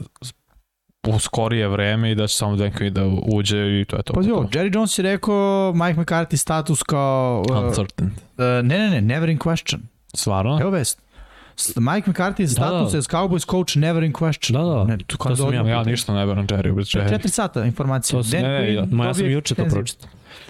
[1.08, 4.14] u skorije vreme i da će samo Quinn da uđe i to je to.
[4.14, 4.60] Pa jo, to.
[4.60, 7.44] Jerry Jones je rekao Mike McCarthy status kao...
[7.50, 8.12] Uh, uh, Uncertain.
[8.38, 9.80] ne, ne, ne, never in question.
[10.14, 10.60] Stvarno?
[10.62, 11.02] Evo vest.
[11.76, 12.98] Mike McCarthy status da.
[12.98, 14.54] as Cowboys coach never in question.
[14.54, 14.84] Da, da.
[14.84, 17.10] Ne, kao To sam ja Ja ništa ne verujem Jerry, bez Jerry.
[17.10, 18.20] Četiri sata informacija.
[18.20, 20.10] To sam- ne, ne, Ma ja sam juče to pročitao.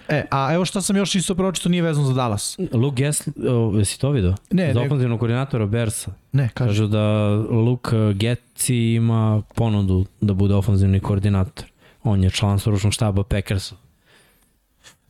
[0.10, 2.57] E, a evo šta sam još isto pročitao, nije vezano za Dallas.
[2.73, 3.34] Luke Gessler,
[3.77, 4.36] jesi to vidio?
[4.52, 6.11] Ne, Za ne, ofenzivnog koordinatora Bersa.
[6.32, 6.69] ne, kaže.
[6.69, 11.65] Kažu da Luke Getzi ima ponudu da bude ofenzivni koordinator.
[12.03, 13.76] On je član stručnog štaba Packersa.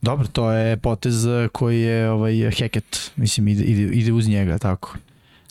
[0.02, 1.14] Dobro, to je potez
[1.52, 4.96] koji je ovaj Hackett, mislim ide, ide, ide uz njega, tako.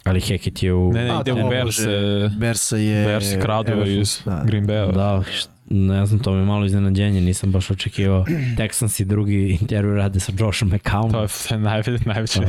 [0.04, 0.94] Ali Hackett je u...
[0.94, 3.06] Ne, ne, A, ide u e, Bersa je...
[3.06, 4.44] Bears kradu iz da.
[4.46, 4.94] Green Bay.
[4.94, 5.24] Da,
[5.68, 8.26] ne znam, to mi je malo iznenađenje, nisam baš očekivao.
[8.58, 11.52] Texans i drugi intervju rade sa Joshom To McCownom.
[11.52, 12.40] je najveće, najveće.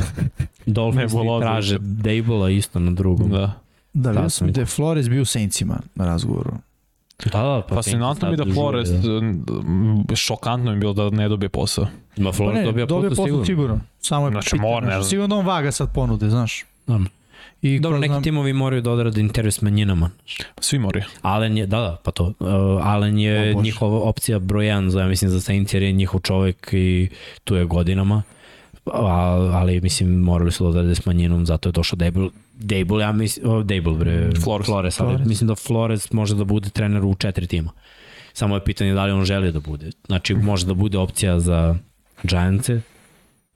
[0.67, 1.79] Dolphins nebuloza traže.
[1.79, 3.31] Dable-a isto na drugom.
[3.31, 3.53] Da.
[3.93, 6.53] Da, vidio Da, sam da je Flores bio u Saintsima na razgovoru.
[7.25, 9.45] Da, da, pa Fascinantno mi da Flores, m,
[10.17, 11.87] šokantno mi je bilo da ne dobije posao.
[12.17, 13.45] Ma Pa Flores ne, dobija posao sigurno.
[13.45, 13.81] sigurno.
[14.01, 15.11] Samo je Znači, pitanje, mora, ne znaš, znam.
[15.11, 16.65] sigurno da on vaga sad ponude, znaš.
[16.87, 17.01] Da.
[17.75, 20.11] I Dobro, neki znam- timovi moraju da odrade intervju s manjinama.
[20.61, 21.05] Svi moraju.
[21.23, 22.25] Allen je, da, da, pa to.
[22.25, 22.37] Uh,
[22.87, 26.21] Allen je O njihova opcija broj 1 za, ja mislim, za Saints jer je njihov
[26.21, 27.09] čovek i
[27.45, 28.23] tu je godinama.
[28.93, 29.01] A,
[29.53, 33.51] ali mislim morali su da odrade s manjinom zato je došao Dable Dable ja mislim
[33.51, 34.67] oh, Dable bre Flores.
[34.67, 35.29] Flores, ali Flores.
[35.29, 37.71] mislim da Flores može da bude trener u četiri tima
[38.33, 41.77] samo je pitanje da li on želi da bude znači može da bude opcija za
[42.23, 42.81] Giantse O,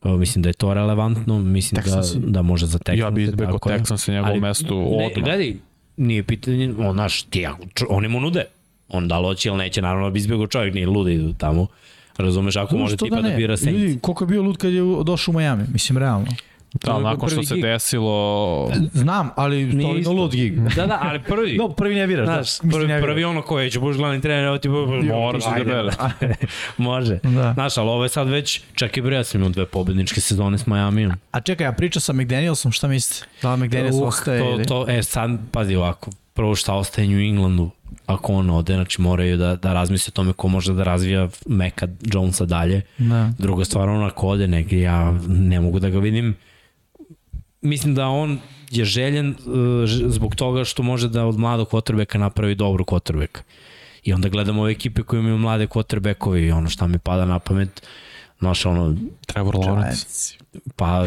[0.05, 2.18] mislim da je to relevantno mislim da, Texansi.
[2.20, 3.78] da može za Texans Ja bi izbegao tako je.
[3.78, 5.24] Texans na njegovom mestu Ne, odmah.
[5.24, 5.55] gledaj,
[5.97, 7.47] nije pitanje, on, znaš, ti,
[7.89, 8.44] oni mu nude.
[8.89, 11.66] On da li hoće ili neće, naravno da bi izbjegao čovjek, nije ludi idu tamo.
[12.16, 13.36] Razumeš, ako može Što tipa da, ne?
[13.36, 13.81] bira Saints.
[13.81, 16.27] Ljudi, koliko je bio lud kad je došao u Miami, mislim, realno.
[16.72, 17.64] Da, nakon što se gig.
[17.64, 18.70] desilo...
[18.92, 20.12] Znam, ali to je isto.
[20.12, 20.59] lud gig.
[20.76, 21.56] Da, da, ali prvi.
[21.56, 22.66] No, prvi ne viraš, Znaš, da.
[22.66, 26.36] Mislim, prvi, ne prvi ono koje će budeš glavni trener, evo ti Moraš da bere.
[26.76, 27.18] Može.
[27.22, 27.52] Da.
[27.52, 30.59] Znaš, ali ovo je sad već, čak i bre, ja sam imao dve pobedničke sezone
[30.59, 31.09] s Miami.
[31.30, 33.26] A čekaj, a priča sa McDanielsom, šta mislite?
[33.42, 34.64] Da li McDaniels Uh, ostaje to, ili?
[34.64, 37.70] to, e, sad, pazi ovako, prvo šta ostaje New Englandu,
[38.06, 41.88] ako on ode, znači moraju da, da razmisle o tome ko može da razvija Meka
[42.12, 42.82] Jonesa dalje.
[42.98, 43.30] Da.
[43.38, 46.36] Druga stvar, on ako ode negdje, ja ne mogu da ga vidim.
[47.61, 48.39] Mislim da on
[48.70, 49.37] je željen uh,
[50.09, 53.41] zbog toga što može da od mladog quarterbacka napravi dobru quarterbacka.
[54.05, 57.39] I onda gledamo ove ekipe koje imaju mlade quarterbackovi i ono šta mi pada na
[57.39, 57.82] pamet,
[58.41, 58.97] Znaš, ono,
[59.27, 60.37] Trevor Lawrence.
[60.77, 61.07] Pa,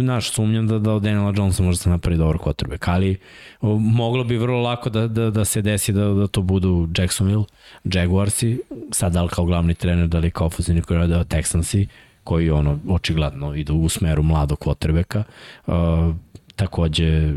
[0.00, 3.18] znaš, sumnjam da, da od Daniela Jonesa može da se napravi dobar quarterback, ali
[3.60, 7.44] o, moglo bi vrlo lako da, da, da se desi da, da to budu Jacksonville,
[7.84, 8.60] Jaguarsi,
[8.92, 11.86] sad da li kao glavni trener, da li kao ofenzivni koordinator Texansi,
[12.26, 15.22] koji ono, očigledno idu u smeru mladog quarterbacka.
[15.66, 15.74] Uh,
[16.56, 17.32] takođe,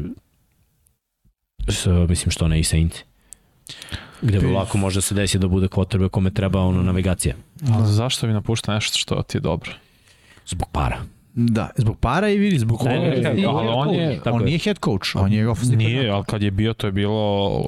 [1.67, 2.97] s, mislim što ne i Saints.
[4.21, 7.35] Gde lako može da se desi da bude quarterback kome treba ono navigacija.
[7.69, 9.71] Ali zašto vi napušta nešto što ti je dobro?
[10.47, 10.97] Zbog para.
[11.33, 14.45] Da, zbog para i vidi, zbog Ne, ne, ne, ali on je- tako on je.
[14.45, 17.13] nije head coach, on je ofenzivni Nije, ali kad je bio, to je bilo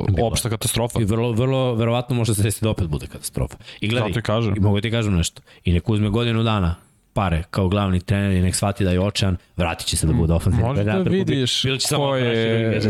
[0.05, 0.27] Bilo.
[0.27, 1.01] opšta katastrofa.
[1.01, 3.57] I vrlo, vrlo, verovatno može se desiti da opet bude katastrofa.
[3.81, 4.53] I gledaj, Zato i kažem.
[4.57, 6.75] i mogu ti kažem nešto, i nek uzme godinu dana
[7.13, 10.33] pare kao glavni trener i nek shvati da je očajan, vratit će se da bude
[10.33, 11.13] ofenzivni Možda da koordinator.
[11.13, 12.81] vidiš Bilo će samo ko je,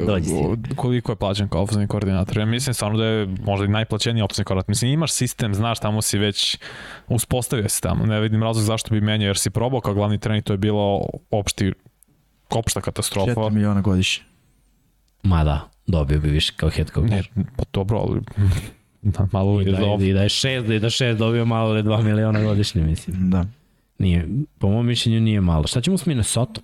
[0.76, 2.38] koliko je plaćen kao ofenzivni koordinator.
[2.38, 4.70] Ja mislim stvarno da je možda i najplaćeniji ofenzivni koordinator.
[4.70, 6.58] Mislim, imaš sistem, znaš, tamo si već
[7.08, 8.06] uspostavio si tamo.
[8.06, 10.58] Ne vidim razlog zašto bi menjao, jer si probao kao glavni trener i to je
[10.58, 11.74] bilo opšti,
[12.50, 13.32] opšta katastrofa.
[13.32, 14.24] 4 miliona godišnje.
[15.24, 17.10] Ma da, dobio bi više kao head coach.
[17.10, 17.24] Ne,
[17.58, 18.22] pa dobro, ali
[19.02, 21.84] da, malo I je da, I da je šest, i da šest dobio malo ili
[21.84, 23.30] 2 miliona godišnje, mislim.
[23.30, 23.46] Da.
[24.02, 24.28] Nije,
[24.60, 25.68] po mom mišljenju nije malo.
[25.68, 26.62] Šta ćemo s Minnesota?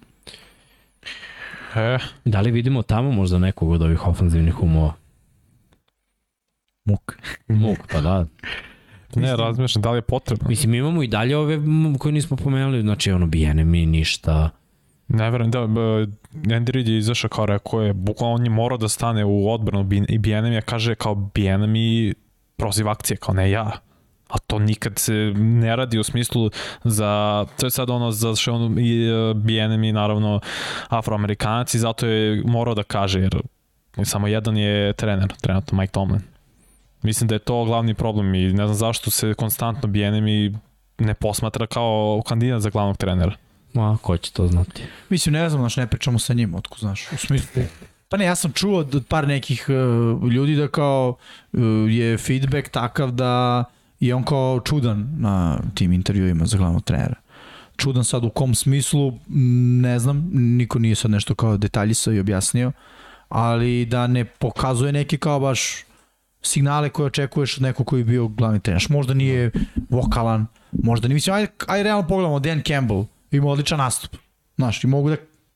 [1.76, 4.94] E, Da li vidimo tamo možda nekog od ovih ofenzivnih umova?
[6.86, 7.18] Muk.
[7.48, 8.26] Muk, pa da.
[9.16, 10.50] ne, razmišljam da li je potrebno.
[10.50, 11.60] Mislim, imamo i dalje ove
[12.00, 14.50] koje nismo pomenuli, znači ono, Bijenemi, ništa.
[15.08, 18.88] Ne verujem da Andy Reid je izašao kao rekao je, bukvalno on je morao da
[18.90, 22.14] stane u odbranu Bi- i Bijenem je kaže kao Bijenem i
[22.56, 23.72] proziv akcije, kao ne ja.
[24.28, 26.50] A to nikad se ne radi u smislu
[26.84, 30.40] za, to je sad ono za što on i e, Bijenem i naravno
[30.90, 33.42] afroamerikanac i zato je morao da kaže jer
[34.04, 36.22] samo jedan je trener, trenutno Mike Tomlin.
[37.02, 40.54] Mislim da je to glavni problem i ne znam zašto se konstantno Bijenem i
[40.98, 43.32] ne posmatra kao kandidat za glavnog trenera.
[43.74, 44.84] Ma, ko će to znati?
[45.10, 47.64] Mislim, ne znam, znaš, ne pričamo sa njim, otko, znaš, u smislu.
[48.10, 51.16] Pa ne, ja sam čuo od par nekih uh, ljudi da kao
[51.54, 53.64] uh, je feedback takav da
[54.00, 57.16] je on kao čudan na tim intervjuima za glavnog trenera.
[57.78, 59.14] Čudan sad u kom smislu,
[59.82, 62.72] ne znam, niko nije sad nešto kao detaljisao i objasnio,
[63.30, 65.84] ali da ne pokazuje neke kao baš
[66.42, 68.86] signale koje očekuješ od nekog koji je bio glavni trener.
[68.90, 69.52] Možda nije
[69.90, 71.16] vokalan, možda nije.
[71.16, 74.16] Mislim, ajde, ajde realno pogledamo, Dan Campbell ima odličan nastup.
[74.56, 75.16] Znaš, i mogu da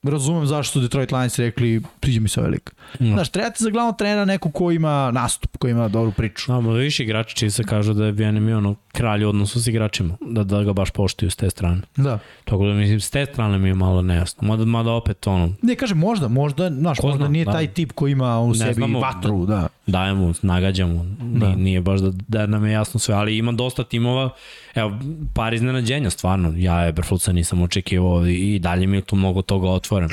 [0.10, 2.72] razumem zašto su Detroit Lions rekli priđe mi se ovaj lik.
[3.00, 3.14] Mm.
[3.14, 6.46] Znaš, treba ti za glavnog trenera neko ko ima nastup, ko ima dobru priču.
[6.46, 10.44] Znamo, više igrači čiji se kažu da je BNM ono kralj odnosu s igračima, da,
[10.44, 11.82] da ga baš poštuju s te strane.
[11.96, 12.20] Da.
[12.46, 14.48] Tako da mislim, s te strane mi je malo nejasno.
[14.48, 17.52] Mada, mada opet ono, Ne, kaže možda, možda, znaš, Ko možda zna, nije da.
[17.52, 19.68] taj tip koji ima u Ne sebi znamo, vatru, da.
[19.88, 21.46] dajemo, nagađamo, Da.
[21.46, 24.30] nije, nije baš da, da nam je jasno sve, ali ima dosta timova,
[24.76, 25.00] evo,
[25.34, 29.70] par iznenađenja stvarno, ja Eberflutsa nisam očekivao i, i dalje mi je tu mnogo toga
[29.92, 30.10] otvoren.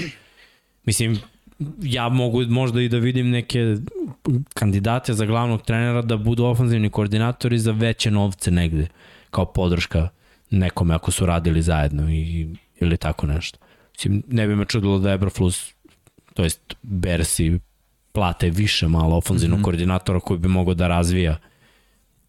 [0.84, 1.18] Mislim,
[1.82, 3.76] ja mogu možda i da vidim neke
[4.55, 8.86] kandidate za glavnog trenera da budu ofanzivni koordinatori za veće novce negde,
[9.30, 10.09] kao podrška
[10.50, 12.48] nekome ako su radili zajedno i,
[12.80, 13.59] ili tako nešto.
[13.92, 15.74] Mislim, ne bi me čudilo da Eberflus,
[16.34, 17.59] to jest Bersi,
[18.12, 19.64] plate više malo ofanzivnog mm -hmm.
[19.64, 21.38] koordinatora koji bi mogao da razvija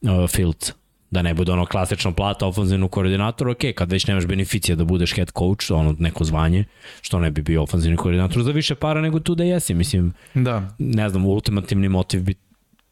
[0.02, 0.72] uh, Fields.
[1.12, 5.14] Da ne bude ono klasično plata ofanzivnog koordinatora, ok, kad već nemaš beneficija da budeš
[5.16, 6.66] head coach, ono neko zvanje,
[7.02, 10.76] što ne bi bio ofanzivni koordinator za više para nego tu da jesi, mislim, Da.
[10.80, 12.36] ne znam, ultimativni motiv bi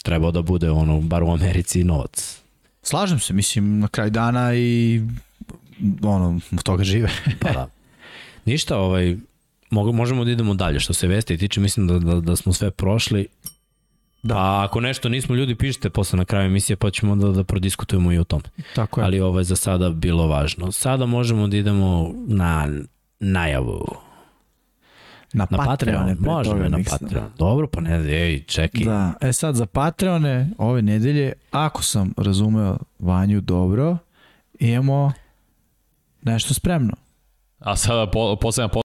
[0.04, 2.42] trebao da bude ono, bar u Americi, novac.
[2.84, 5.02] Slažem se, mislim, na kraj dana i
[6.04, 7.10] ono, od toga žive.
[7.42, 7.70] Pa da.
[8.46, 9.18] Ništa, ovaj,
[9.72, 10.80] možemo da idemo dalje.
[10.80, 13.28] Što se veste tiče, mislim da, da, da smo sve prošli.
[14.24, 14.34] Da.
[14.34, 18.12] Pa ako nešto nismo, ljudi pišite posle na kraju emisije, pa ćemo da, da prodiskutujemo
[18.12, 18.42] i o tom.
[18.76, 19.06] Tako je.
[19.06, 20.72] Ali ovo je za sada bilo važno.
[20.72, 22.68] Sada možemo da idemo na
[23.20, 23.86] najavu.
[25.34, 25.58] na, Na.
[25.58, 26.06] Patreon.
[26.06, 26.78] pre Možemo na.
[26.90, 27.32] Patreon.
[27.38, 28.86] Dobro, pa ne, ej, čekaj.
[28.86, 33.98] Da, e sad za Patreone ove nedelje, ako sam razumeo Vanju dobro,
[34.60, 35.12] imamo
[36.22, 36.94] nešto spremno.
[37.68, 38.36] A sada po,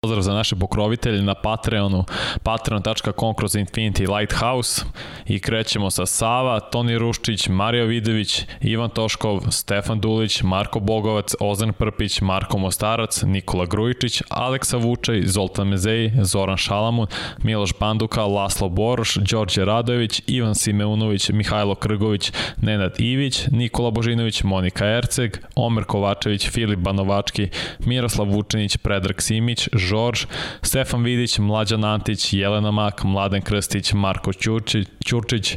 [0.03, 2.05] pozdrav za naše pokrovitelje na Patreonu,
[2.43, 4.85] patreon.com kroz Infinity Lighthouse.
[5.27, 11.73] I krećemo sa Sava, Toni Ruščić, Mario Vidović, Ivan Toškov, Stefan Dulić, Marko Bogovac, Ozan
[11.73, 17.07] Prpić, Marko Mostarac, Nikola Grujičić, Aleksa Vučaj, Zoltan Mezej, Zoran Šalamun,
[17.43, 22.33] Miloš Banduka, Laslo Boroš, Đorđe Radojević, Ivan Simeunović, Mihajlo Krgović,
[22.63, 27.49] Nenad Ivić, Nikola Božinović, Monika Erceg, Omer Kovačević, Filip Banovački,
[27.79, 30.27] Miroslav Vučinić, Predrag Simić, Žorž,
[30.63, 35.57] Stefan Vidić, Mlađan Antić, Jelena Mak, Mladen Krstić, Marko Ćurčić, Ćurčić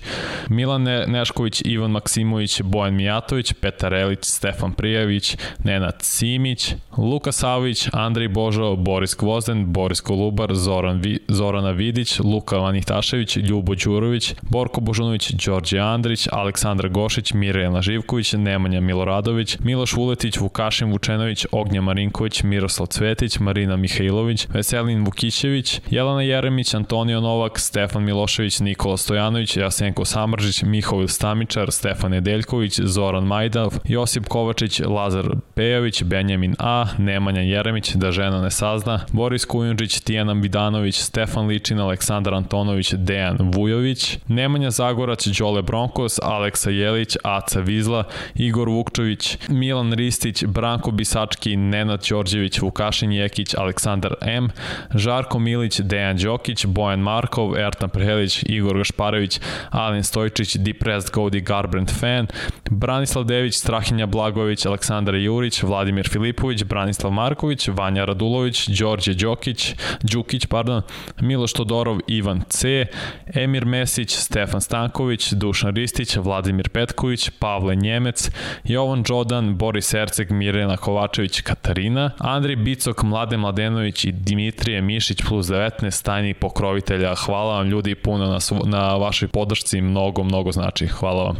[0.49, 7.87] Milan Ne- Nešković, Ivan Maksimović, Bojan Mijatović, Petar Elić, Stefan Prijević, Nenad Simić, Luka Savić,
[7.93, 14.81] Andrej Božo, Boris Gvozden, Boris Kolubar, Zoran Vi, Zorana Vidić, Luka Vanihtašević, Ljubo Đurović, Borko
[14.81, 22.43] Božunović, Đorđe Andrić, Aleksandar Gošić, Mirjana Živković, Nemanja Miloradović, Miloš Vuletić, Vukašin Vučenović, Ognja Marinković,
[22.43, 30.05] Miroslav Cvetić, Marina Mihajlović, Veselin Vukićević, Jelena Jeremić, Antonio Novak, Stefan Milošević, Nikola Stojanović, Jasenko
[30.05, 35.25] Samržić, Mihovil Stamičar, Stefan Nedeljković, Zoran Majdav, Josip Kovačić, Lazar
[35.55, 41.79] Pejović, Benjamin A, Nemanja Jeremić, Da žena ne sazna, Boris Kujundžić, Tijana Bidanović, Stefan Ličin,
[41.79, 48.03] Aleksandar Antonović, Dejan Vujović, Nemanja Zagorac, Đole Bronkos, Aleksa Jelić, Aca Vizla,
[48.35, 54.49] Igor Vukčević, Milan Ristić, Branko Bisački, Nenad Đorđević, Vukašin Jekić, Aleksandar M,
[54.95, 59.39] Žarko Milić, Dejan Đokić, Bojan Markov, Ertan Prehelić, Igor Gašparević,
[59.71, 62.27] Alen Stojčić, Depressed Godi Garbrand Fan,
[62.71, 70.45] Branislav Dević, Strahinja Blagović, Aleksandar Jurić, Vladimir Filipović, Branislav Marković, Vanja Radulović, Đorđe Đokić, Đukić,
[70.45, 70.81] pardon,
[71.21, 72.85] Miloš Todorov, Ivan C,
[73.33, 78.31] Emir Mesić, Stefan Stanković, Dušan Ristić, Vladimir Petković, Pavle Njemec,
[78.63, 85.47] Jovan Đodan, Boris Erceg, Mirjana Kovačević, Katarina, Andrej Bicok, Mlade Mladenović i Dimitrije Mišić plus
[85.47, 87.15] 19 tajnih pokrovitelja.
[87.15, 90.87] Hvala vam ljudi puno na, svo- na vašoj podršci, mnogo, mnogo znači.
[90.87, 91.37] Hvala vam.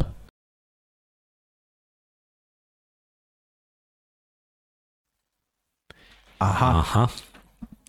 [6.38, 7.06] Aha, Aha.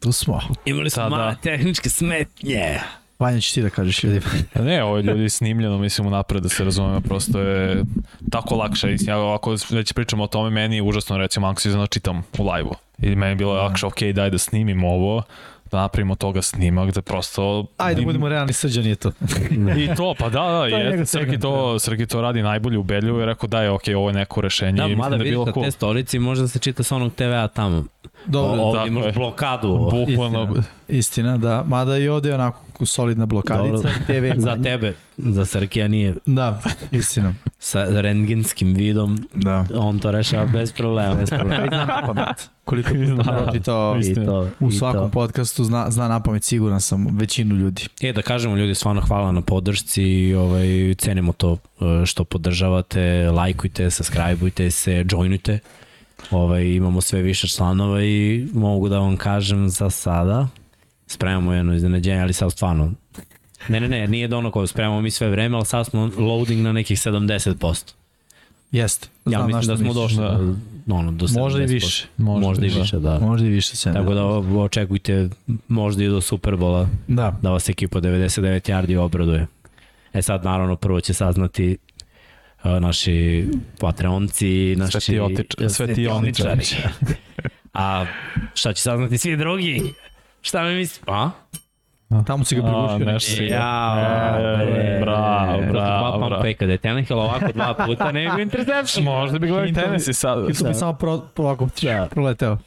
[0.02, 0.42] tu smo.
[0.66, 2.80] Imali smo Sada- male tehničke smetnje.
[3.20, 4.26] Vanja, ćeš ti da kažeš ljudima.
[4.58, 7.84] Ne, ovo je ljudi snimljeno, mislim, unapred da se razumemo, prosto je
[8.32, 8.88] tako lakše.
[8.88, 12.52] Mislim, Ja, ako već pričamo o tome, meni je užasno, recimo, anksiozno da čitam u
[12.52, 12.74] live-u.
[13.00, 15.24] I meni je bilo lakše, ok, daj da snimim ovo,
[15.72, 17.66] da napravimo toga snimak, da prosto...
[17.78, 19.12] Ajde, im- budemo realni, srđan je to.
[19.84, 23.22] I to, pa da, da, je njegov je, Srki to, Srki to radi najbolje ubedljivo
[23.22, 24.78] i rekao da je, ok, ovo je neko rešenje.
[24.80, 25.66] Da, mada da je vidiš na cool.
[25.66, 27.84] te stolici može da se čita sa onog TV-a tamo.
[28.26, 29.12] Dobro, O, ovdje tako imaš je.
[29.12, 29.78] blokadu.
[29.92, 30.64] Bukvalno, Istina.
[30.90, 31.64] Istina, da.
[31.64, 33.72] Mada i ovde je onako solidna blokadica.
[33.74, 33.92] Dobro.
[34.08, 34.40] TV.
[34.40, 36.62] Za tebe, za Srkija nije Da,
[36.92, 37.34] istina.
[37.60, 39.66] sa rengenskim vidom, Da.
[39.74, 41.16] on to rešava bez problema.
[41.16, 41.68] Bez problema.
[41.68, 42.50] Zna na pamet.
[42.66, 45.12] Koliko puta pročitao I to, u i svakom to.
[45.12, 47.84] podcastu, zna, zna na pamet, siguran sam, većinu ljudi.
[48.02, 53.02] E, da kažemo ljudi, stvarno hvala na podršci i ovaj, cenimo to e, što podržavate,
[53.30, 55.60] lajkujte, subscribeujte se, joinujte.
[56.32, 60.48] Ovaj, imamo sve više članova i mogu da vam kažem za sada
[61.08, 62.94] spremamo jedno iznenađenje, ali sad stvarno,
[63.68, 66.62] ne, ne, ne, nije da ono koje spremamo mi sve vreme, ali sad smo loading
[66.62, 67.94] na nekih 70%.
[68.72, 69.08] Jeste.
[69.26, 70.04] Ja Znam na mislim da smo misliš.
[70.04, 70.54] došli da.
[70.86, 71.40] do, ono, do 70%.
[71.40, 72.08] Možda i više.
[72.18, 72.80] Možda, možda i da.
[72.80, 73.20] više, da.
[73.20, 73.94] Možda i više se.
[73.94, 74.26] Tako da
[74.60, 75.30] očekujte
[75.68, 77.38] možda i do Superbola Da.
[77.42, 78.42] da vas ekipa 99
[78.72, 79.48] yardi obraduje.
[80.14, 81.78] E sad naravno prvo će saznati
[82.64, 83.48] uh, naši
[83.80, 86.66] patreonci, naši Svetionič- svetioničari.
[87.74, 88.06] A
[88.54, 89.82] šta će saznati svi drugi?
[90.46, 91.04] Šta mi misli?
[91.08, 91.30] A?
[92.28, 92.98] Tamo si ga prigušio.
[93.06, 93.56] nešto si ga.
[93.56, 96.44] Ja, E, bravo, Dva bravo, pump bravo.
[96.44, 99.04] fake-a, da je Tannehill ovako dva puta, nego interception.
[99.06, 100.38] Možda bi gledali tenis i sad.
[100.40, 102.08] Hilton bi samo pro, pro, ovako, Da.
[102.12, 102.58] proleteo.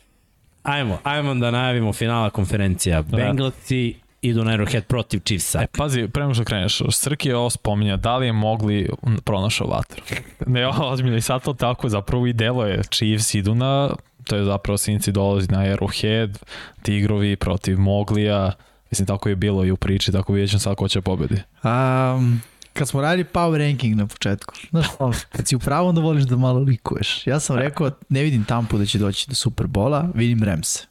[0.62, 3.02] Ajmo, ajmo da najavimo finala konferencija.
[3.02, 5.62] Bengalsi idu na Arrowhead protiv Chiefsa.
[5.62, 8.88] E, pazi, pre nego što kreneš, Srki je ovo spominja, da li je mogli
[9.24, 10.02] pronašao vatru?
[10.46, 12.82] Ne, ozbiljno, i sad to tako zapravo i delo je.
[12.84, 13.90] Chiefs idu na,
[14.28, 16.36] to je zapravo Sinci dolazi na Arrowhead,
[16.82, 18.52] Tigrovi protiv Moglija,
[18.90, 21.42] mislim tako je bilo i u priči, tako vidjet ćemo sad ko će pobedi.
[21.64, 22.42] Um,
[22.72, 24.86] kad smo radili power ranking na početku, znaš,
[25.32, 27.26] kad si u pravu onda voliš da malo likuješ.
[27.26, 30.86] Ja sam rekao, ne vidim Tampu da će doći do Superbola, vidim Remse.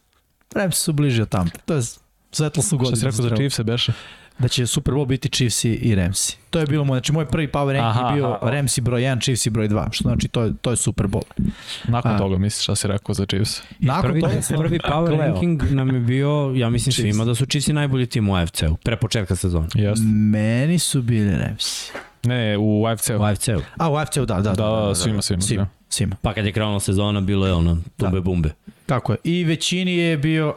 [0.55, 1.59] Remse su bliži od Tampe.
[1.65, 1.81] To je
[2.31, 2.97] svetlo su Šta godine.
[2.97, 3.93] si rekao za Chiefs beše?
[4.39, 6.37] Da će Super Bowl biti Chiefs i- Ramsi.
[6.49, 8.49] To je bilo moj, znači moj prvi power ranking Aha, je bio aha.
[8.49, 9.87] Ramsi broj 1, Chiefs broj 2.
[9.91, 11.21] Što znači to je, to je Super Bowl.
[11.85, 12.17] Nakon A.
[12.17, 13.61] toga misliš šta si rekao za Chiefs?
[13.79, 15.17] Nakon prvi, toga sam prvi power Kleo.
[15.19, 17.01] ranking nam je bio, ja mislim Chiefs.
[17.03, 19.67] svima da su Chiefs najbolji tim u AFC-u, pre početka sezone.
[19.75, 20.05] Jeste.
[20.05, 21.91] Meni su bili Ramsi.
[22.23, 23.17] Ne, u AFC-u.
[23.17, 23.61] U AFC-u.
[23.77, 24.41] A, u AFC-u, da, da.
[24.41, 25.69] Da, da, svima, svima, Svima, da.
[25.89, 26.15] Svima.
[26.21, 28.49] Pa kad je krenula sezona, bilo je ono, tumbe bumbe.
[28.85, 29.17] Tako je.
[29.23, 30.55] I većini je bio...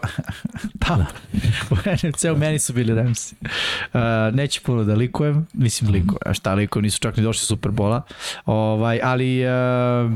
[0.87, 1.07] Tamo.
[1.71, 3.35] U NFC-u meni su bili Ramsi.
[3.43, 4.01] Uh,
[4.33, 5.47] neću puno da likujem.
[5.53, 6.19] Mislim, likujem.
[6.27, 6.83] A šta likujem?
[6.83, 8.03] Nisu čak ni došli Superbola.
[8.47, 9.45] Ovaj, ali...
[9.45, 10.13] Uh,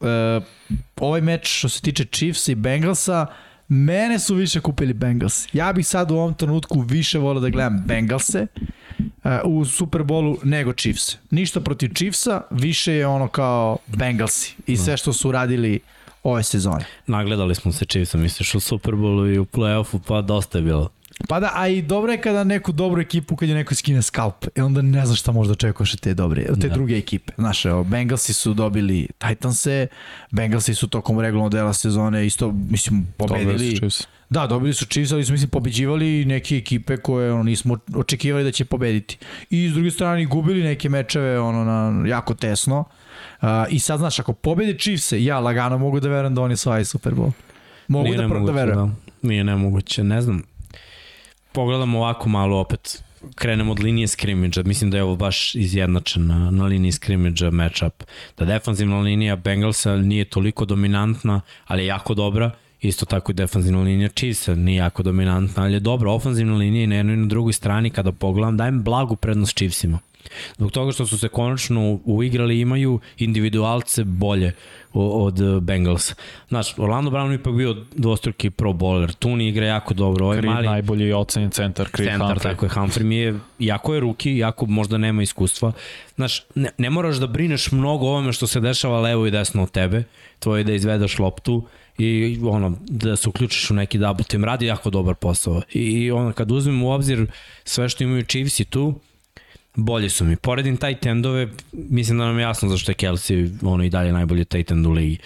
[0.00, 0.42] uh,
[1.00, 3.26] ovaj meč što se tiče Chiefsa i Bengalsa,
[3.68, 5.46] mene su više kupili Bengals.
[5.52, 8.68] Ja bih sad u ovom trenutku više volio da gledam Bengalse uh,
[9.44, 11.16] u Superbolu nego Chiefs.
[11.30, 15.80] Ništa protiv Chiefsa, više je ono kao Bengalsi i sve što su radili
[16.24, 16.84] ove sezone.
[17.06, 20.88] Nagledali smo se Chiefsa, misliš u Superbowlu i u playoffu, pa dosta je bilo.
[21.28, 24.46] Pa da, a i dobro je kada neku dobru ekipu, kad je neko skine skalp,
[24.54, 26.74] e onda ne znaš šta možda očekuješ od te, dobre, od te Da.
[26.74, 27.32] druge ekipe.
[27.38, 29.86] Znaš, evo, Bengalsi su dobili Titanse,
[30.30, 33.80] Bengalsi su tokom regularnog dela sezone isto, mislim, pobedili.
[34.30, 38.50] Da, dobili su Chiefs, ali su, mislim, pobeđivali neke ekipe koje ono, nismo očekivali da
[38.52, 39.18] će pobediti.
[39.50, 42.80] I s druge strane, gubili neke mečeve ono, na, jako tesno.
[42.80, 43.03] Uh,
[43.70, 47.12] I sad, znaš, ako pobede Chiefs, ja lagano mogu da verujem da oni osvajaju Super
[47.12, 47.32] Bowl.
[47.88, 48.78] Mogu Nije da, pro- da verujem.
[48.78, 48.94] Da.
[49.28, 50.42] Nije nemoguće, ne znam.
[51.52, 53.02] Pogledamo ovako malo opet,
[53.34, 58.02] krenemo od linije skrimidža, mislim da je ovo baš izjednačen na, na liniji skrimidža matchup.
[58.38, 62.50] Da defanzivna linija Bengalsa nije toliko dominantna, ali je jako dobra,
[62.80, 66.86] isto tako i defanzivna linija Chiefsa nije jako dominantna, ali je dobra ofanzivna linija i
[66.86, 69.98] na jednoj i na drugoj strani kada pogledam dajem blagu prednost Chiefsima.
[70.56, 74.52] Zbog toga što su se konačno uigrali imaju individualce bolje
[74.92, 76.14] od Bengalsa.
[76.48, 80.54] Znaš, Orlando Brown je ipak bio dvostruki pro bowler, Tuni igra jako dobro, ovaj Creed
[80.54, 82.42] mali najbolji ocenjen centar, Creed centar, Humphrey.
[82.42, 85.72] tako je, Humphrey mi je, jako je ruki, jako možda nema iskustva.
[86.14, 89.70] Znaš, ne, ne moraš da brineš mnogo ovome što se dešava levo i desno od
[89.70, 90.04] tebe,
[90.38, 91.62] tvoje je da izvedeš loptu
[91.98, 95.62] i ono, da se uključiš u neki double team, radi jako dobar posao.
[95.72, 97.26] I ono, kad uzmem u obzir
[97.64, 98.94] sve što imaju Chiefs i tu,
[99.74, 100.36] bolji su mi.
[100.36, 104.44] Poredim tight endove, mislim da nam je jasno zašto je Kelsey ono i dalje najbolji
[104.44, 105.18] tight end u ligi.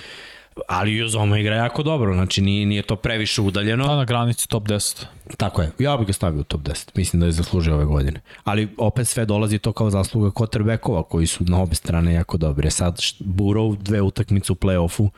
[0.69, 3.87] Ali Uzoma igra jako dobro, znači nije, nije to previše udaljeno.
[3.87, 5.05] Da, na granici top 10.
[5.37, 5.71] Tako je.
[5.79, 6.89] Ja bih ga stavio u top 10.
[6.95, 8.21] Mislim da je zaslužio ove godine.
[8.45, 12.71] Ali opet sve dolazi to kao zasluga quarterbackova koji su na obe strane jako dobri.
[12.71, 15.09] Sad št- Burrow dve utakmice u play-offu.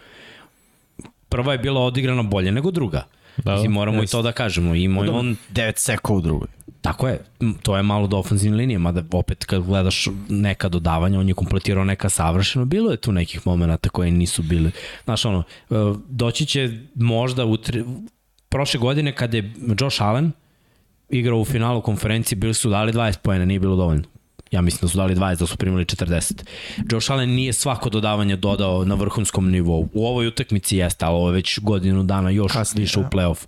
[1.28, 3.04] Prva je bila odigrana bolje nego druga.
[3.44, 4.16] Da, Da, Mislim, moramo jeste.
[4.16, 4.74] i to da kažemo.
[4.74, 6.48] Imao je on 9 seka u drugoj.
[6.80, 7.20] Tako je,
[7.62, 11.84] to je malo do ofenzivne linije, mada opet kad gledaš neka dodavanja, on je kompletirao
[11.84, 14.70] neka savršeno, bilo je tu nekih momenta koje nisu bili.
[15.04, 15.74] Znaš, ono, e,
[16.08, 17.84] doći će možda u tri,
[18.48, 20.32] prošle godine kada je Josh Allen
[21.08, 24.02] igrao u finalu konferencije, bili su dali 20 pojene, nije bilo dovoljno.
[24.50, 26.32] Ja mislim da su dali 20, da su primili 40.
[26.92, 29.88] Josh Allen nije svako dodavanje dodao na vrhunskom nivou.
[29.92, 33.08] U ovoj utakmici jeste, ali ovo je već godinu dana još Kasnije, više u da.
[33.08, 33.46] playoff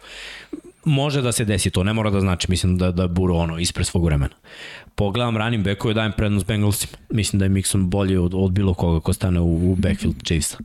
[0.84, 3.58] može da se desi to, ne mora da znači, mislim da, da je Buro ono
[3.58, 4.34] ispred svog vremena.
[4.94, 6.92] Pogledam running backove, dajem prednost Bengalsima.
[7.10, 10.58] Mislim da je Mixon bolji od, od bilo koga ko stane u, u backfield Chiefsa.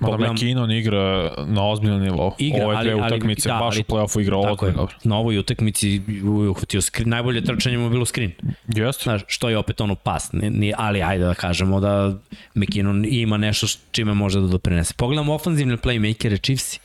[0.00, 2.34] Mada McKinnon igra na ozbiljnom nivou.
[2.38, 4.94] Igra, Ove dve ali- ali- utakmice, da, baš ali- u play-offu igra ozbiljno dobro.
[5.04, 8.32] na ovoj utakmici uhvatio screen, najbolje trčanje mu je bilo screen.
[8.68, 9.02] Jeste.
[9.02, 12.18] Znaš, što je opet ono pas, ni, ni, ali ajde da kažemo da
[12.54, 14.94] McKinnon ima nešto čime može da doprinese.
[14.96, 16.78] Pogledamo ofanzivne playmakere Chiefsi,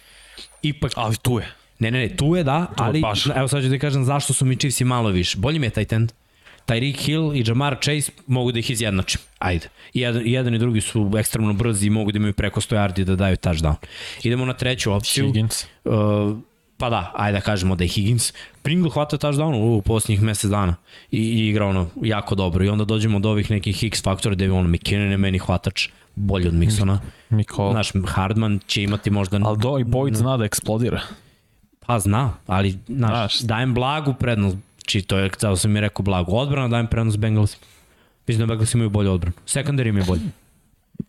[0.61, 1.47] ipak Ali tu je.
[1.79, 3.25] Ne, ne, ne, tu je da, ali baš.
[3.35, 5.37] evo sad ću da kažem zašto su mi Chiefs i malo više.
[5.37, 6.13] Bolji mi je taj tent.
[6.67, 9.21] Tyreek Hill i Jamar Chase mogu da ih izjednačim.
[9.39, 9.69] Ajde.
[9.93, 13.03] I jedan, jedan i drugi su ekstremno brzi i mogu da imaju preko 100 yardi
[13.03, 13.75] da daju touchdown.
[14.23, 15.25] Idemo na treću opciju.
[15.25, 15.65] Higgins.
[15.85, 16.37] Uh,
[16.77, 18.33] pa da, ajde da kažemo da je Higgins.
[18.61, 20.75] Pringle hvata touchdown u, posljednjih mesec dana
[21.11, 22.65] i, i igra ono jako dobro.
[22.65, 25.87] I onda dođemo do ovih nekih X faktora gde je ono McKinnon je meni hvatač
[26.15, 26.97] bolji od Mixona.
[27.29, 27.71] Miko.
[27.71, 29.39] Znaš, Hardman će imati možda...
[29.43, 31.01] Ali do, i Boyd zna da eksplodira.
[31.79, 33.39] Pa zna, ali Znaš.
[33.39, 34.57] dajem blagu prednost,
[34.87, 37.57] či to je, kao sam mi rekao, blagu odbrana, dajem prednost Bengals.
[38.27, 39.33] Mislim da Bengals imaju bolju odbranu.
[39.45, 40.21] Secondary im je bolji.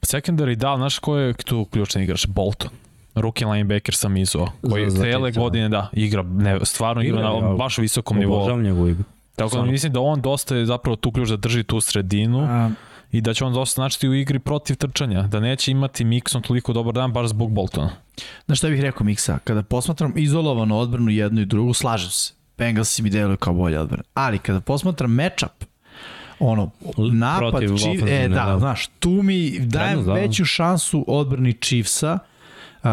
[0.02, 2.26] Secondary, da, znaš ko je tu ključni igrač?
[2.26, 2.70] Bolton.
[3.14, 5.40] Rookie linebacker sam izuo, koji Za- za cele da.
[5.40, 7.54] godine, da, igra, ne, stvarno igra, Igra, na ja.
[7.54, 8.36] baš visokom nivou.
[8.36, 9.04] Obožavam njegovu igru.
[9.36, 12.70] Tako da mislim da on dosta je zapravo tu ključ da drži tu sredinu A,
[13.12, 16.72] i da će on dosta značiti u igri protiv trčanja, da neće imati Mixon toliko
[16.72, 17.90] dobar dan baš zbog Boltona.
[18.46, 19.38] Znaš šta bih rekao Miksa?
[19.44, 22.32] Kada posmatram izolovano odbranu jednu i drugu, slažem se.
[22.58, 24.02] Bengals mi deluju kao bolja odbrana.
[24.14, 25.64] Ali kada posmatram matchup,
[26.38, 26.70] ono,
[27.12, 28.58] napad protiv Chief, e, da, da.
[28.58, 30.12] znaš, tu mi dajem Prednost, da.
[30.12, 32.18] veću šansu odbrani Chiefsa,
[32.82, 32.84] Uh,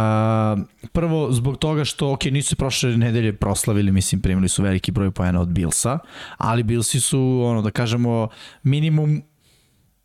[0.91, 5.11] prvo zbog toga što, ok, nisu se prošle nedelje proslavili, mislim, primili su veliki broj
[5.11, 5.99] poena od Billsa,
[6.37, 8.27] ali Billsi su, ono, da kažemo,
[8.63, 9.21] minimum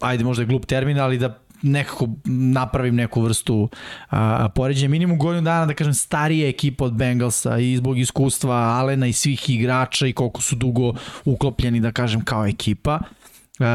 [0.01, 3.69] ajde možda je glup termin, ali da nekako napravim neku vrstu
[4.11, 4.89] a, poređenja.
[4.89, 9.51] Minimum godinu dana, da kažem, starija ekipa od Bengalsa i zbog iskustva Alena i svih
[9.51, 10.93] igrača i koliko su dugo
[11.25, 12.99] uklopljeni, da kažem, kao ekipa.
[13.61, 13.67] Uh,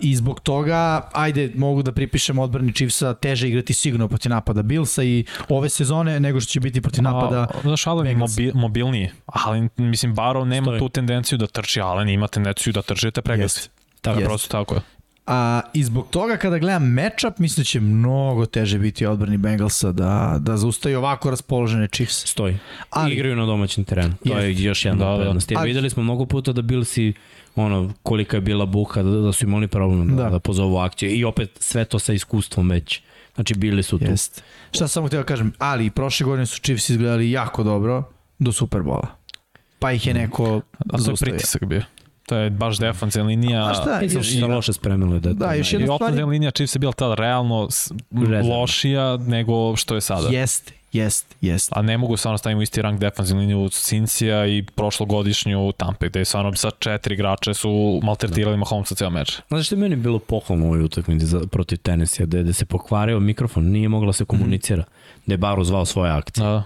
[0.00, 5.02] I zbog toga, ajde, mogu da pripišem odbrani Chiefsa, teže igrati sigurno protiv napada Billsa
[5.02, 8.30] i ove sezone nego što će biti protiv napada A, znaš, Allen je Bengals.
[8.38, 9.10] mobi, mobilniji.
[9.26, 10.78] Allen, mislim, Barrow nema Stoji.
[10.78, 13.32] tu tendenciju da trči, Allen ima tendenciju da trči, da te.
[13.32, 13.68] Jeste.
[14.00, 14.28] Tako, Jeste.
[14.28, 14.80] prosto tako je.
[15.26, 19.92] A, I zbog toga kada gledam matchup, mislim da će mnogo teže biti odbrani Bengalsa
[19.92, 22.26] da, da zaustaju ovako raspoložene Chiefs.
[22.26, 22.58] Stoji.
[22.90, 24.14] Ali- Igraju na domaćem terenu.
[24.24, 24.46] To Jeste.
[24.52, 25.22] je još jedna Da, da, da.
[25.22, 25.50] prednost.
[25.50, 27.12] Jer Ali- videli smo mnogo puta da Billsi
[27.56, 30.30] ono, kolika je bila buka, da, da su imali problem da, Da.
[30.30, 30.38] da.
[30.38, 31.10] pozovu akciju.
[31.10, 33.00] I opet sve to sa iskustvom već.
[33.34, 34.04] Znači bili su tu.
[34.04, 34.42] Jeste.
[34.70, 38.02] Šta samo htio da kažem, ali prošle godine su Chiefs izgledali jako dobro
[38.38, 39.06] do Superbola.
[39.78, 41.82] Pa ih je neko A to je pritisak bio.
[42.26, 43.66] To je baš defensivna linija.
[43.66, 45.20] A šta, što se loše spremili.
[45.20, 47.68] Da, Da, još I jedna stvar je- ofenzivna linija Chiefs je bila tada realno
[48.50, 50.28] lošija nego što je sada.
[50.28, 51.72] Jeste, jeste, jeste.
[51.76, 56.18] A ne mogu stvarno staviti u isti rang defensivnu liniju Cincija i prošlogodišnju Tampe, gde
[56.18, 59.38] je stvarno sa četiri igrače su maltretirali Mahomesa ceo meč.
[59.48, 62.64] Znaš što je meni bilo pohvalno u ovoj utakmici za, protiv Tennessee, da, da se
[62.64, 64.84] pokvario mikrofon, nije mogla se komunicira,
[65.26, 66.44] da je Baro zvao svoje akcije.
[66.44, 66.62] Da.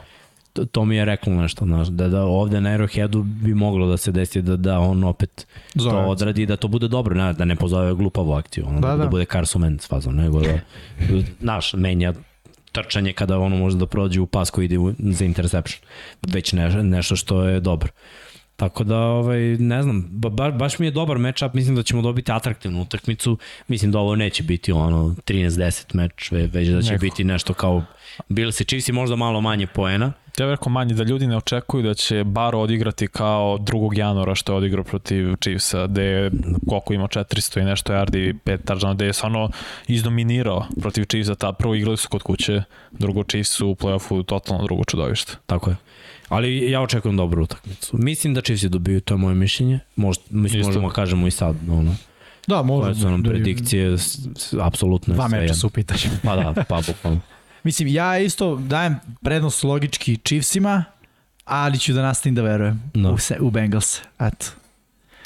[0.53, 3.97] To, to mi je reklo nešto, znaš, da, da ovde na Arrowheadu bi moglo da
[3.97, 5.91] se desi da, da on opet Zove.
[5.91, 8.97] to odradi da to bude dobro, ne, da ne pozove glupavu akciju, ono, Da, da,
[8.97, 9.09] da, da.
[9.11, 10.59] bude Carson Wentz fazon, nego da,
[11.41, 12.15] znaš, menja
[12.73, 15.81] trčanje kada ono može da prođe u pas koji ide u, za interception.
[16.27, 17.89] Već ne, nešto što je dobro.
[18.61, 22.03] Tako da, ovaj, ne znam, ba, ba, baš mi je dobar matchup, mislim da ćemo
[22.03, 23.39] dobiti atraktivnu utakmicu,
[23.69, 27.01] mislim da ovo neće biti ono 13-10 meč, ve- već da će Neko.
[27.01, 27.85] biti nešto kao
[28.29, 31.37] Bills i Chiefs i možda malo manje poena, Ja bih rekao manje da ljudi ne
[31.37, 33.99] očekuju da će Baro odigrati kao 2.
[33.99, 36.31] januara što je odigrao protiv Chiefsa, gde je
[36.69, 39.51] koliko ima 400 i nešto yardi, 5 touchdown, gde je stvarno
[39.89, 42.63] izdominirao protiv Chiefsa, ta prvo igrali su kod kuće,
[42.93, 45.33] drugo Chiefs su u play-offu totalno drugo čudovište.
[45.47, 45.77] Tako je.
[46.31, 47.97] Ali ja očekujem dobru utakmicu.
[47.97, 49.79] Mislim da Chiefs dobiju, to je moje mišljenje.
[49.97, 50.69] Možda, mislim, Isto.
[50.69, 51.95] možemo da kažemo i sad, ono,
[52.47, 52.95] Da, koje možda.
[52.95, 54.19] su nam da- predikcije, s,
[54.61, 56.01] apsolutno je Dva meča su u pitanju.
[56.23, 57.21] Pa da, pa bukvalno.
[57.65, 60.85] Mislim, ja isto dajem prednost logički Chiefsima,
[61.45, 63.11] ali ću da nastavim da verujem Da.
[63.11, 64.01] u, se, u Bengals.
[64.21, 64.47] Eto.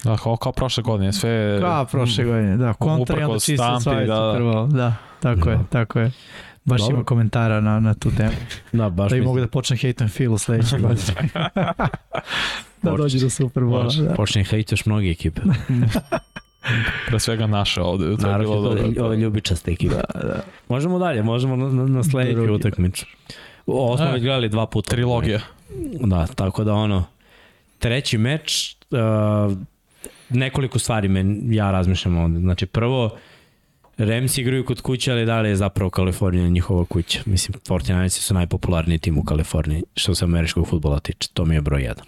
[0.04, 1.58] Da, kao, kao prošle godine, sve...
[1.60, 2.72] Kao prošle godine, da.
[2.72, 4.20] Kontra i onda Tampi, osvajaju da, da.
[4.34, 4.68] Bowl.
[4.68, 5.64] Da, tako je, Da.
[5.64, 6.10] tako je.
[6.64, 6.94] Baš Dobro.
[6.96, 8.32] ima komentara na, na tu temu.
[8.72, 9.24] Da, baš Da i mislim.
[9.28, 11.00] mogu da počnem hejtom Phil u sledećoj godini.
[12.82, 12.96] da Može.
[13.02, 14.08] dođe do Super Bowl.
[14.08, 14.14] Da.
[14.14, 15.40] Počne hejteš mnogi ekipe.
[17.06, 19.04] Pre svega naše ovde, to je bilo Naravno, dobro.
[19.06, 19.94] ove, ljubičaste ekipe.
[19.94, 20.40] Da, da.
[20.68, 23.06] Možemo dalje, možemo na, na, na sledeću utakmicu.
[23.66, 24.90] Ovo smo E, već gledali dva puta.
[24.90, 25.40] Trilogija.
[26.00, 27.04] Da, tako da ono,
[27.78, 29.56] treći meč, uh,
[30.28, 32.38] nekoliko stvari men, ja razmišljam ovde.
[32.40, 33.10] Znači, prvo,
[33.98, 37.20] Rams igraju kod kuće, ali da li je zapravo Kalifornija njihova kuća?
[37.26, 41.28] Mislim, 49 su najpopularniji tim u Kaliforniji, što se američkog futbola tiče.
[41.34, 42.04] To mi je broj jedan.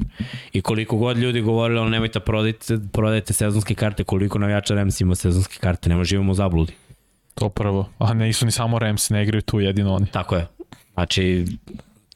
[0.52, 5.14] I koliko god ljudi govorili, ono, nemojte prodajte, prodajte sezonske karte, koliko navijača Rams ima
[5.14, 6.72] sezonske karte, nema živimo u zabludi.
[7.34, 7.88] To prvo.
[7.98, 10.06] A nisu ni samo Rams, ne igraju tu jedino oni.
[10.06, 10.46] Tako je.
[10.94, 11.44] Znači,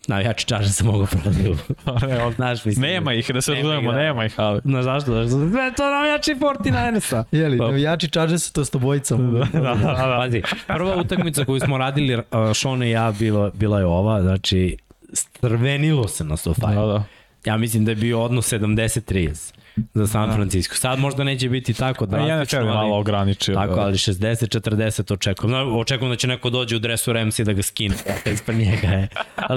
[0.06, 1.56] navijači čaže se mogu prodaju.
[2.09, 4.02] ne, on, Znaš, mislim, nema ih, da se Nema razumemo, ih, da.
[4.02, 4.60] nema ih, ali...
[4.64, 5.12] Znaš zašto?
[5.14, 5.48] Zašto?
[5.51, 7.24] Sve to navijači 49ersa.
[7.40, 9.32] Jeli, Pa- navijači Chargersa, to s tobojicom.
[9.52, 10.16] Da, da, da.
[10.20, 12.22] Pazi, prva utakmica koju smo radili, uh,
[12.55, 14.77] Sean i ja, bila, bila je ova, znači,
[15.12, 16.66] strvenilo se na sofa.
[16.66, 17.05] Da, da.
[17.44, 19.52] Ja mislim da je bio odnos 70-30
[19.94, 20.74] za San Francisco.
[20.74, 23.55] Sad možda neće biti tako Da, ja NFL je malo ograničio.
[23.55, 23.81] Tako, da.
[23.81, 25.51] ali 60-40 očekujem.
[25.51, 27.94] Zna, očekujem da će neko dođe u dresu Ramsey da ga skine.
[28.35, 29.09] Ispred njega je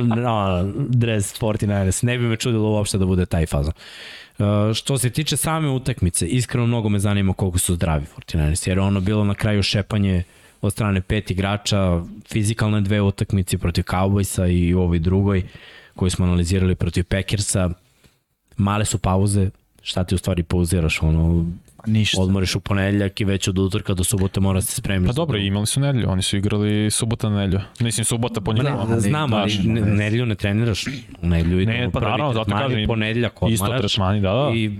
[0.03, 2.03] no, dres 49ers.
[2.03, 3.73] Ne bi me čudilo uopšte da bude taj fazon.
[4.37, 8.77] Uh, što se tiče same utakmice, iskreno mnogo me zanima koliko su zdravi 49ers, jer
[8.77, 10.23] je ono bilo na kraju šepanje
[10.61, 12.01] od strane pet igrača,
[12.31, 15.43] fizikalne dve utakmice protiv Cowboysa i u ovoj drugoj
[15.95, 17.69] koju smo analizirali protiv Packersa.
[18.57, 19.49] Male su pauze,
[19.83, 21.45] šta ti u stvari pauziraš, ono,
[21.85, 22.21] Ništa.
[22.21, 25.07] odmoriš u ponedeljak i već od utorka do subote mora se spremiti.
[25.07, 27.61] Pa dobro, imali su nedelju, oni su igrali subota na nedelju.
[27.79, 28.85] Mislim, subota po njima.
[28.89, 29.95] Ne, znam, ali baš, ne, ne.
[29.95, 30.87] nedelju ne treniraš,
[31.21, 33.81] u nedelju idemo Ne, pa prvi naravno, zato kažem, ponedeljak isto odmaraš.
[33.81, 34.51] tretmani, da, da.
[34.55, 34.71] I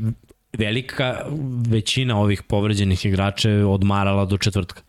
[0.54, 1.20] velika
[1.68, 4.82] većina ovih povređenih igrača je odmarala do četvrtka.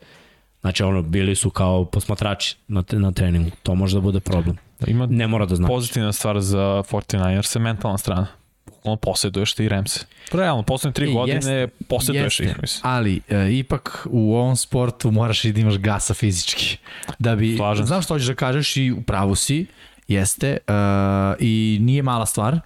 [0.60, 3.50] Znači, ono, bili su kao posmatrači na, na treningu.
[3.62, 4.56] To može da bude problem.
[4.86, 5.68] Ima Ne mora da znači.
[5.68, 6.58] pozitivna stvar za
[6.90, 8.26] 49ers je mentalna strana.
[8.84, 10.06] Ono posjeduješ ti Ramse.
[10.32, 12.62] Realno, poslednje tri E, godine jeste, posjeduješ Jeste, ih.
[12.62, 12.80] Mislim.
[12.92, 16.76] ali e, ipak u ovom sportu moraš i da imaš gasa fizički.
[17.18, 19.66] Da bi, Slažem znam što hoćeš da kažeš i u pravu si,
[20.08, 20.72] jeste, e,
[21.40, 22.60] i nije mala stvar,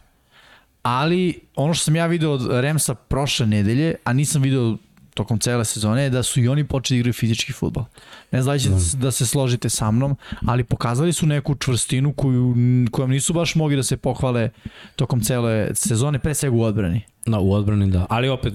[0.82, 4.77] ali ono što sam ja video od Remsa prošle nedelje, a nisam video
[5.19, 7.85] tokom cele sezone, je da su i oni počeli da igraju fizički futbol.
[8.31, 12.55] Ne znam da ćete da se složite sa mnom, ali pokazali su neku čvrstinu koju,
[12.90, 14.51] kojom nisu baš mogli da se pohvale
[14.97, 17.01] tokom cele sezone, pre svega u odbrani.
[17.27, 18.07] Da, u odbrani da.
[18.11, 18.55] Ali opet,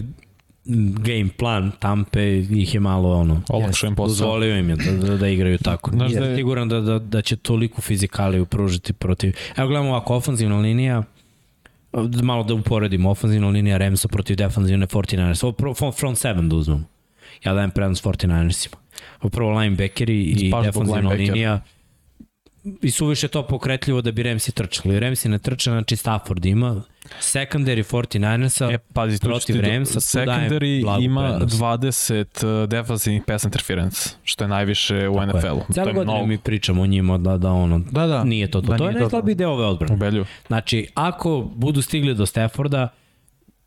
[0.98, 4.08] game plan Tampe ih je malo ono Olakšao im posao.
[4.10, 5.92] dozvolio im je da, da, da igraju tako.
[5.92, 9.34] Znaš da da je- Siguran da, da, da će toliko fizikaliju pružiti protiv...
[9.58, 11.04] Evo gledamo ovako, ofanzivna linija,
[12.24, 15.44] malo da uporedimo, ofanzivna linija Ramsa protiv defanzivne 49ers.
[15.46, 16.84] Ovo front- front 7 da uzmemo.
[17.44, 18.76] Ja dajem prednost 49ersima.
[19.22, 21.62] Ovo prvo linebackeri i Baš defanzivna linija
[22.82, 25.00] i suviše to pokretljivo da bi Ramsi trčali.
[25.00, 26.84] Ramsi ne trče, znači Stafford ima
[27.22, 31.56] secondary 49ersa E, pazi, protiv Ramsa, secondary ima prednost.
[31.60, 35.74] 20 uh, defensivnih pass interference, što je najviše u NFL-u.
[35.74, 36.26] Cijelo je godine mnogo.
[36.26, 38.24] mi pričamo o njima da, da ono, Da, da.
[38.24, 38.68] nije to to.
[38.68, 39.94] Da to je najslabiji deo ove odbrane.
[39.94, 40.26] U Belju.
[40.48, 42.88] Znači, ako budu stigli do Stafforda,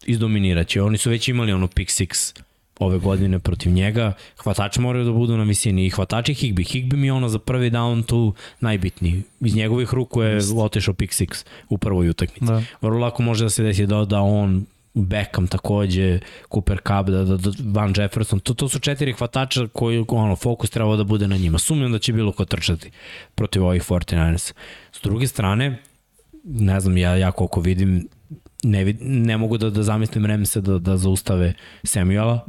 [0.05, 0.83] izdominirat će.
[0.83, 2.41] Oni su već imali ono pick six
[2.79, 4.13] ove godine protiv njega.
[4.43, 6.73] Hvatači moraju da budu na visini i hvatači Higby.
[6.73, 9.23] Higby mi je ono za prvi down tu najbitniji.
[9.41, 12.53] Iz njegovih ruku je otešao pick six u prvoj utakmici.
[12.53, 12.63] Da.
[12.81, 14.67] Vrlo lako može da se desi da, da on
[14.97, 16.21] Beckham takođe,
[16.53, 20.71] Cooper Cup, da, da, da Van Jefferson, to, to su četiri hvatača koji, ono, fokus
[20.71, 21.59] treba da bude na njima.
[21.59, 22.91] Sumnjam da će bilo ko trčati
[23.35, 24.53] protiv ovih 49ers.
[24.93, 25.83] S druge strane,
[26.45, 28.09] ne znam, ja, ja koliko vidim,
[28.63, 31.53] ne, vid, ne mogu da, da zamislim Remse da, da zaustave
[31.85, 32.47] Samuela,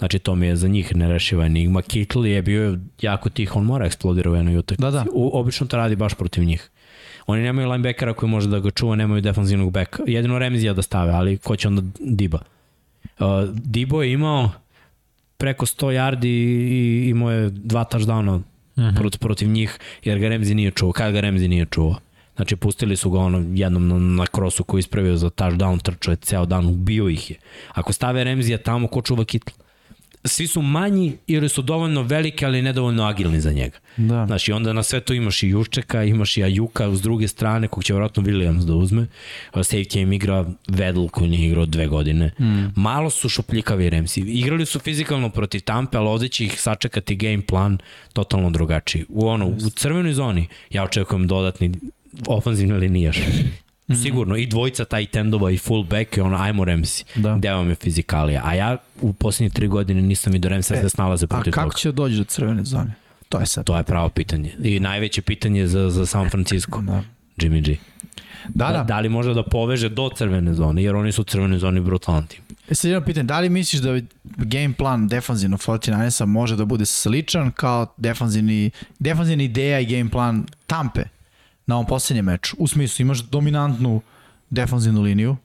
[0.00, 1.82] Znači, to mi je za njih nerešiva enigma.
[1.82, 4.82] Kittle je bio jako tih, on mora eksplodira u jednoj utakmici.
[4.82, 5.04] Da, da.
[5.12, 6.70] U, obično to radi baš protiv njih.
[7.26, 10.02] Oni nemaju linebackera koji može da ga čuva, nemaju defanzivnog beka.
[10.06, 12.38] Jedino Remzija da stave, ali ko će onda Diba?
[13.18, 14.50] Uh, Dibo je imao
[15.36, 18.42] preko 100 yardi i imao je dva touchdowna uh
[18.76, 18.96] -huh.
[18.96, 20.92] protiv, protiv njih, jer ga Remzi nije čuo.
[20.92, 21.96] Kada ga Remzi nije čuo?
[22.36, 26.16] Znači, pustili su ga ono jednom na, na krosu koji ispravio za touchdown, trčao je
[26.16, 27.36] ceo dan, ubio ih je.
[27.72, 29.69] Ako stave Remzija tamo, ko čuva Kittle?
[30.24, 33.78] Svi su manji ili su dovoljno veliki, ali nedovoljno agilni za njega.
[33.96, 34.26] Da.
[34.26, 37.84] Znači, onda na sve to imaš i Juščeka, imaš i Ajuka uz druge strane, kog
[37.84, 39.06] će vjerojatno Williams da uzme.
[39.52, 42.32] Safety im igra Vedl, koji nije igrao dve godine.
[42.38, 42.80] Mm.
[42.80, 44.20] Malo su šupljikavi Remsi.
[44.20, 47.78] Igrali su fizikalno protiv Tampe, ali ovde će ih sačekati game plan
[48.12, 49.04] totalno drugačiji.
[49.08, 51.72] U, ono, u crvenoj zoni ja očekujem dodatni
[52.26, 53.18] ofanzivni linijaš.
[53.90, 53.94] Mm.
[53.94, 57.04] Sigurno, i dvojica taj tendova i fullback i ono, ajmo Remsi.
[57.14, 57.36] Da.
[57.36, 58.42] Gde vam je fizikalija.
[58.44, 61.52] A ja u posljednje tri godine nisam i do Remsa e, da snalaze A protiv
[61.52, 61.78] kako toga.
[61.78, 62.92] će doći do crvene zone?
[63.28, 63.64] To je sad.
[63.64, 64.52] To je pravo pitanje.
[64.62, 66.80] I najveće pitanje za, za San Francisco.
[66.80, 67.02] Da.
[67.36, 67.76] Jimmy G.
[68.48, 68.84] Da, Da, da.
[68.84, 72.26] da li može da poveže do crvene zone, jer oni su u crvenoj zoni brutalan
[72.26, 72.40] tim.
[72.70, 74.00] E sad jedno pitanje, da li misliš da
[74.36, 80.46] game plan defanzivno 49ersa može da bude sličan kao defanzivni, defanzivna ideja i game plan
[80.66, 81.02] Tampe
[81.70, 82.56] na ovom poslednjem meču?
[82.58, 84.00] U smislu, imaš dominantnu
[84.50, 85.36] defanzivnu liniju,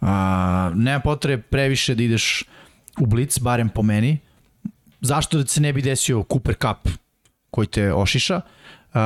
[0.00, 2.44] a, nema potrebe previše da ideš
[3.00, 4.18] u blic, barem po meni.
[5.00, 6.88] Zašto da se ne bi desio Cooper Cup
[7.50, 9.00] koji te ošiša, uh,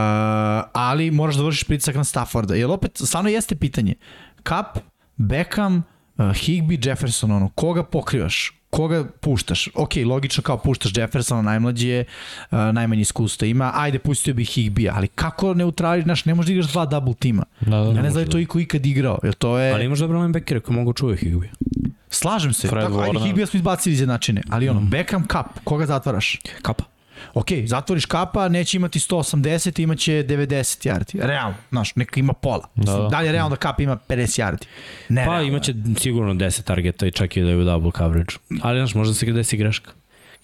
[0.72, 2.54] ali moraš da vršiš pritisak na Stafforda.
[2.54, 3.94] Jer opet, stvarno jeste pitanje.
[4.42, 4.82] Cup,
[5.16, 5.82] Beckham,
[6.18, 8.52] Higby, Jefferson, ono, koga pokrivaš?
[8.74, 9.68] Koga puštaš?
[9.74, 12.04] Ok, logično kao puštaš Jeffersona, najmlađi je,
[12.50, 16.52] uh, najmanje iskustva ima, ajde pustio bi Higby, ali kako neutrališ, znaš, ne možeš da
[16.52, 17.44] igraš dva double tima.
[17.60, 19.72] Da, da, Ja ne može znam da je to iko ikad igrao, jer to je...
[19.74, 21.48] Ali imaš dobre linebackere koji mogu čuvati Higby.
[22.10, 23.34] Slažem se, Fred tako, ajde, Warner.
[23.34, 26.38] Higby smo izbacili iz jednačine, ali ono, Beckham, Cup, koga zatvaraš?
[26.62, 26.84] Kapa.
[27.34, 30.46] Ok, zatvoriš kapa, neće imati 180, imaće 90
[30.88, 31.26] yardi.
[31.26, 32.68] Realno, znaš, neka ima pola.
[32.74, 33.20] Da, Da, da.
[33.20, 34.64] li je realno da kapa ima 50 yardi?
[35.08, 35.48] Ne, Pa realno.
[35.48, 38.34] imaće sigurno 10 targeta i čak i da je u double coverage.
[38.62, 39.90] Ali znaš, možda se desi greška.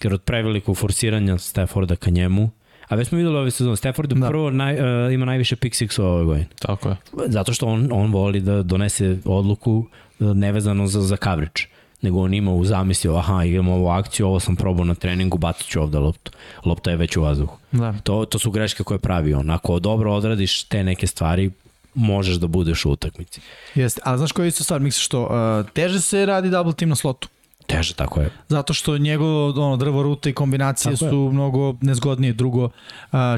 [0.03, 2.49] Jer od prevelikog forsiranja Stafforda ka njemu,
[2.87, 4.27] a već smo videli ove sezone, Stafford Da.
[4.27, 6.47] prvo naj, uh, ima najviše pick six ove godine.
[6.59, 6.95] Tako je.
[7.27, 9.87] Zato što on, on voli da donese odluku
[10.19, 11.61] uh, nevezano za, za coverage
[12.01, 15.67] nego on ima u zamisli, aha, igramo ovu akciju, ovo sam probao na treningu, bacit
[15.67, 16.31] ću ovde loptu.
[16.65, 17.57] Lopta je već u vazduhu.
[17.71, 17.93] Da.
[18.03, 19.49] To, to su greške koje pravi on.
[19.49, 21.51] Ako dobro odradiš te neke stvari,
[21.93, 23.41] možeš da budeš u utakmici.
[23.75, 26.89] Jeste, ali znaš koja je isto stvar, misliš što uh, teže se radi double team
[26.89, 27.27] na slotu.
[27.71, 28.29] Teže, tako je.
[28.49, 31.11] Zato što njegovo ono, drvo rute i kombinacije Tako je.
[31.11, 32.33] su mnogo nezgodnije.
[32.33, 32.69] Drugo,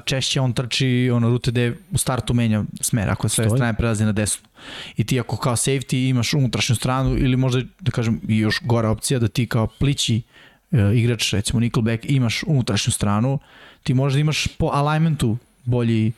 [0.06, 3.58] češće on trči ono, rute gde u startu menja smer, ako sve Stoji.
[3.58, 4.48] strane prelazi na desnu.
[4.98, 8.90] I ti ako kao safety imaš unutrašnju stranu ili možda, da kažem, i još gora
[8.90, 10.22] opcija da ti kao plići
[10.72, 13.40] uh, igrač, recimo nickelback, imaš unutrašnju stranu,
[13.84, 16.12] ti možda imaš po alignmentu bolji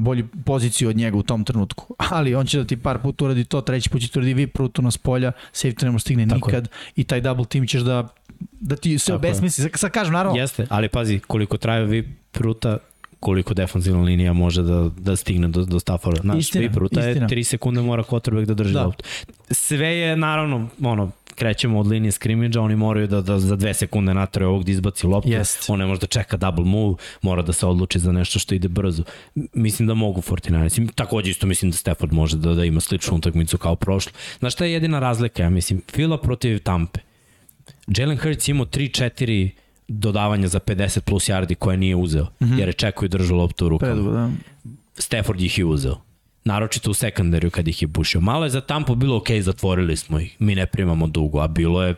[0.00, 1.94] bolju poziciju od njega u tom trenutku.
[2.10, 4.56] Ali on će da ti par puta uradi to, treći put će ti uradi vip
[4.56, 6.54] rutu na spolja, safety ne može stigne Tako je.
[6.54, 8.08] nikad i taj double team ćeš da
[8.52, 9.30] da ti se Tako je.
[9.30, 9.70] obesmisli.
[9.74, 12.06] Sad- kažem, naravno, Jeste, ali pazi, koliko traje vip
[12.36, 12.78] ruta,
[13.20, 16.16] koliko defanzivna linija može da, da stigne do, do Staffora.
[16.16, 17.26] Znaš, Istina, vip ruta istina.
[17.26, 18.84] je 3 sekunde mora quarterback da drži da.
[18.84, 19.04] loptu.
[19.50, 24.14] Sve je, naravno, ono, krećemo od linije skrimidža, oni moraju da, da za dve sekunde
[24.14, 25.30] natraju ovog da izbaci loptu.
[25.30, 25.70] Jest.
[25.70, 28.68] On ne može da čeka double move, mora da se odluči za nešto što ide
[28.68, 29.02] brzo.
[29.52, 33.58] Mislim da mogu 49 Takođe isto mislim da Stafford može da, da ima sličnu utakmicu
[33.58, 34.12] kao prošlo.
[34.38, 35.42] Znaš šta je jedina razlika?
[35.42, 37.00] Ja mislim, Fila protiv Tampe.
[37.86, 39.50] Jalen Hurts imao 3-4
[39.88, 42.58] dodavanja za 50 plus yardi koje nije uzeo, mm -hmm.
[42.58, 43.92] jer je čekao i držao loptu u rukama.
[43.92, 44.30] predugo, da.
[44.94, 46.07] Stafford ih je uzeo.
[46.48, 48.20] Naročito u sekundariju kad ih je bušio.
[48.20, 50.36] Malo je za Tampa bilo ok, zatvorili smo ih.
[50.38, 51.94] Mi ne primamo dugo, a bilo je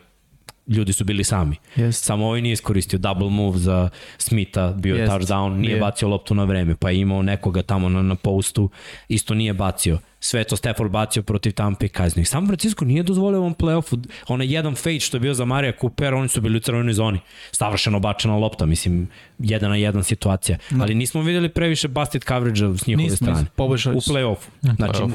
[0.71, 1.55] ljudi su bili sami.
[1.75, 2.05] Jeste.
[2.05, 5.11] Samo ovaj nije iskoristio double move za Smitha, bio Jest.
[5.11, 5.79] touchdown, nije Je.
[5.79, 8.69] bacio loptu na vreme, pa je imao nekoga tamo na, na postu,
[9.07, 9.99] isto nije bacio.
[10.19, 12.21] Sve to Stafford bacio protiv Tampa i kaznio.
[12.21, 12.29] ih.
[12.29, 16.17] San Francisco nije dozvolio ovom playoffu, onaj jedan fade što je bio za Marija Coopera,
[16.17, 17.19] oni su bili u crvenoj zoni.
[17.51, 19.07] Savršeno bačena lopta, mislim,
[19.39, 20.57] jedan na jedan situacija.
[20.71, 20.83] Da.
[20.83, 23.31] Ali nismo videli previše busted coverage s njihove Nismo, strane.
[23.33, 24.47] nismo, poboljšali U play-offu.
[24.75, 25.11] Znači, play-offu.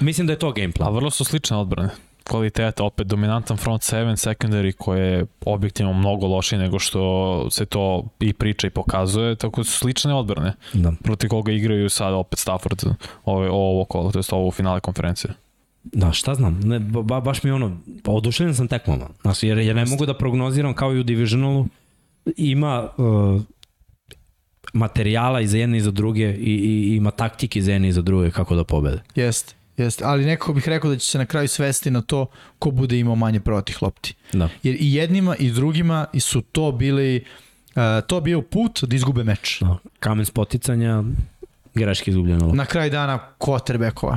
[0.00, 0.94] mislim da je to game A plan.
[0.94, 1.88] vrlo su slične odbrane.
[2.28, 8.04] Kvaliteta, opet dominantan front seven, secondary koji je objektivno mnogo lošiji nego što se to
[8.20, 10.54] i priča i pokazuje, tako da su slične odbrane.
[10.72, 10.92] Da.
[11.02, 12.84] Protiv koga igraju sad opet Stafford
[13.24, 15.34] ovo, ovo kolo, to je ovo u finale konferencije.
[15.84, 19.76] Da, šta znam, ne, ba, baš mi ono, pa oduševljen sam tekmama, znači, jer, jer
[19.76, 21.66] ne mogu da prognoziram kao i u divisionalu,
[22.36, 23.40] ima uh,
[24.72, 28.02] materijala i za jedne i za druge i, i ima taktike za jedne i za
[28.02, 29.02] druge kako da pobede.
[29.14, 30.04] Jeste, jeste.
[30.04, 32.26] Ali nekako bih rekao da će se na kraju svesti na to
[32.58, 34.14] ko bude imao manje protih lopti.
[34.32, 34.48] Da.
[34.62, 37.24] Jer i jednima i drugima su to bili
[37.68, 39.58] uh, to bio put da izgube meč.
[39.60, 39.76] da.
[40.00, 41.02] Kamen spoticanja,
[41.74, 42.56] greške izgubljena lopta.
[42.56, 44.16] Na kraj dana quarterbackova.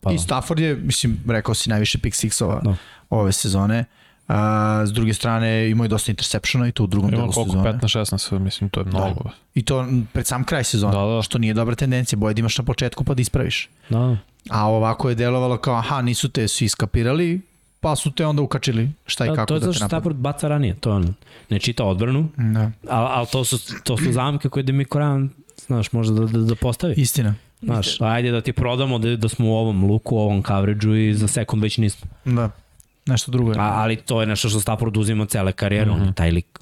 [0.00, 0.20] Pa I da.
[0.20, 2.74] Stafford je, mislim, rekao si najviše pick sixova Da.
[3.10, 3.84] ove sezone.
[4.28, 7.50] A, s druge strane imao je dosta interseptiona i to u drugom Ima delu koliko,
[7.52, 7.72] sezone.
[7.72, 9.30] 15-16, mislim, to je mnogo.
[9.54, 11.22] I to pred sam kraj sezone, Da, da.
[11.22, 13.68] što nije dobra tendencija, bolje da imaš na početku pa da ispraviš.
[13.88, 14.16] Da.
[14.50, 17.40] A ovako je delovalo kao, aha, nisu te svi skapirali,
[17.80, 19.86] pa su te onda ukačili šta i Da, kako to je da zato što.
[19.86, 21.14] Stafford baca ranije, to ono,
[21.50, 25.92] ne čita odbranu, Da, ali, ali to, su, to su zamke koje Demi Koran, znaš,
[25.92, 26.94] može da, da, da postavi.
[26.96, 27.34] istina.
[27.62, 31.14] Znaš, ajde da ti prodamo da, da smo u ovom luku, u ovom coverage-u i
[31.14, 32.10] za sekund već nismo.
[32.24, 32.50] Da,
[33.06, 33.58] nešto drugo je.
[33.58, 36.00] A, ali to je nešto što Stafford uzima cele karijere, mm -hmm.
[36.00, 36.58] on je taj lik,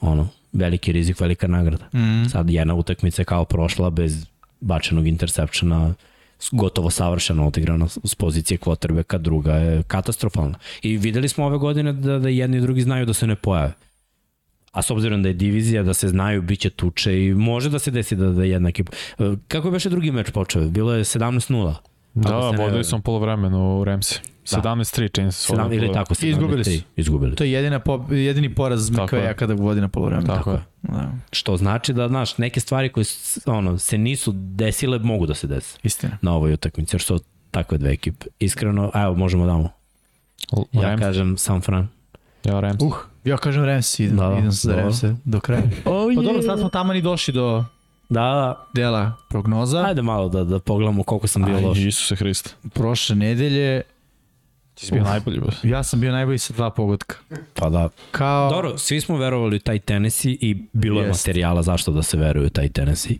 [0.00, 1.84] ono, veliki rizik, velika nagrada.
[1.94, 2.28] Mm.
[2.28, 4.26] Sad jedna utakmica je kao prošla bez
[4.60, 5.94] bačenog interseptiona, s-
[6.52, 10.58] gotovo savršeno odigrana s pozicije quarterbacka, druga je katastrofalna.
[10.82, 13.72] I videli smo ove godine da, da jedni i drugi znaju da se ne pojave.
[14.72, 17.78] A s obzirom da je divizija, da se znaju, bit će tuče i može da
[17.78, 18.92] se desi da, da jedna ekipa...
[19.18, 20.68] E, Kako je beše drugi meč počeo?
[20.68, 21.74] Bilo je 17-0.
[22.14, 24.20] Da, vodili smo polovremenu u Remsi.
[24.48, 25.42] 17-3 čini se.
[25.42, 26.78] Sedam, ili tako, I izgubili 17-3.
[26.78, 26.84] su.
[26.96, 27.36] Izgubili.
[27.36, 29.34] To je jedina po, jedini poraz Tako McVeja je.
[29.34, 30.24] kada vodi na polovreme.
[30.26, 30.62] Tako je.
[30.82, 33.04] Da, Što znači da, znaš, neke stvari koje
[33.46, 36.18] ono, se nisu desile, mogu da se dese istina.
[36.22, 37.20] na ovoj utakmici, jer su
[37.50, 38.26] takve dve ekipe.
[38.38, 39.70] Iskreno, evo, možemo damo.
[40.72, 41.00] Ja Rams.
[41.00, 41.88] kažem San Fran.
[42.44, 42.82] Ja, Rams.
[42.82, 42.94] Uh,
[43.24, 44.80] ja kažem Rams, idem, Da, idem se za da.
[44.80, 45.62] Rams do kraja.
[45.84, 47.64] Oh, Pa dobro, sad smo tamo ni došli do
[48.08, 49.78] Da, dela prognoza.
[49.78, 51.78] ajde malo da, da pogledamo koliko sam bio Aj, loš.
[51.78, 52.50] Isuse Hriste.
[52.70, 53.82] Prošle nedelje
[54.78, 55.08] Ti si bio Uf.
[55.08, 55.40] najbolji.
[55.40, 55.64] Bas.
[55.64, 57.16] ja sam bio najbolji sa dva pogotka.
[57.54, 57.88] Pa da.
[58.10, 61.20] Kao, Dobro, svi smo verovali u taj Tennessee i bilo je Jest.
[61.20, 63.16] materijala zašto da se veruje u taj Tennessee.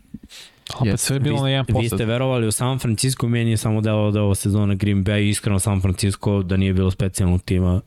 [0.75, 1.05] Opet Jeste.
[1.05, 4.11] sve je bilo na jedan Vi ste verovali u San Francisco, meni je samo delo
[4.11, 7.81] da ova sezona Green Bay, iskreno San Francisco, da nije bilo specijalnog tima.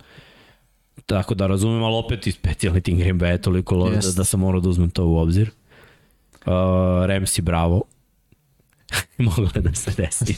[1.06, 4.24] Tako da razumem, ali opet i specijalni tim Green Bay je toliko loš da, da
[4.24, 5.50] sam morao da uzmem to u obzir.
[6.46, 6.52] Uh,
[7.06, 7.82] Ramsey bravo.
[9.18, 10.36] Moglo da se desi.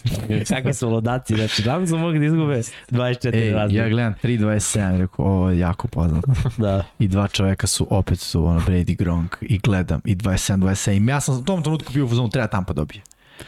[0.49, 3.79] Kakve su lodaci, znači da su mogli da izgube 24 Ej, razlike.
[3.79, 6.31] ja gledam 3.27, rekao, ovo je jako poznato.
[6.57, 6.85] Da.
[6.99, 11.09] I dva čoveka su, opet su ono, Brady Gronk i gledam i 27-27.
[11.11, 13.03] Ja sam u tom trenutku bio u fazonu, treba Tampa dobije.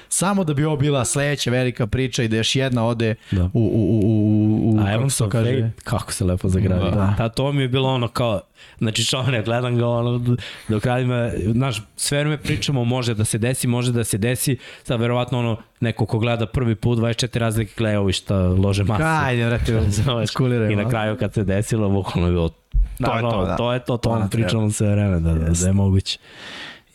[0.09, 3.45] Samo da bi ovo bila sledeća velika priča i da još jedna ode Da.
[3.45, 5.71] u, u, u, u, u A kako Evan se kaže?
[5.85, 6.91] kako se lepo zagradio.
[6.91, 6.97] Da.
[6.97, 7.15] Da.
[7.19, 8.41] Ta, to mi je bilo ono kao,
[8.79, 10.37] znači čovne, gledam ga ono,
[10.69, 15.01] dok radimo, znaš, sve vreme pričamo, može da se desi, može da se desi, sad
[15.01, 19.03] verovatno ono, neko ko gleda prvi put, 24 razlike, gleda ovi šta lože masu.
[19.05, 19.73] Ajde, vrati,
[20.33, 20.73] skuliraj.
[20.73, 22.51] I na kraju kad se desilo, bukvalno je bilo
[23.05, 23.57] To je to, da.
[23.57, 26.19] To je to, to, To to pričamo sve vreme, da, da, da je moguće.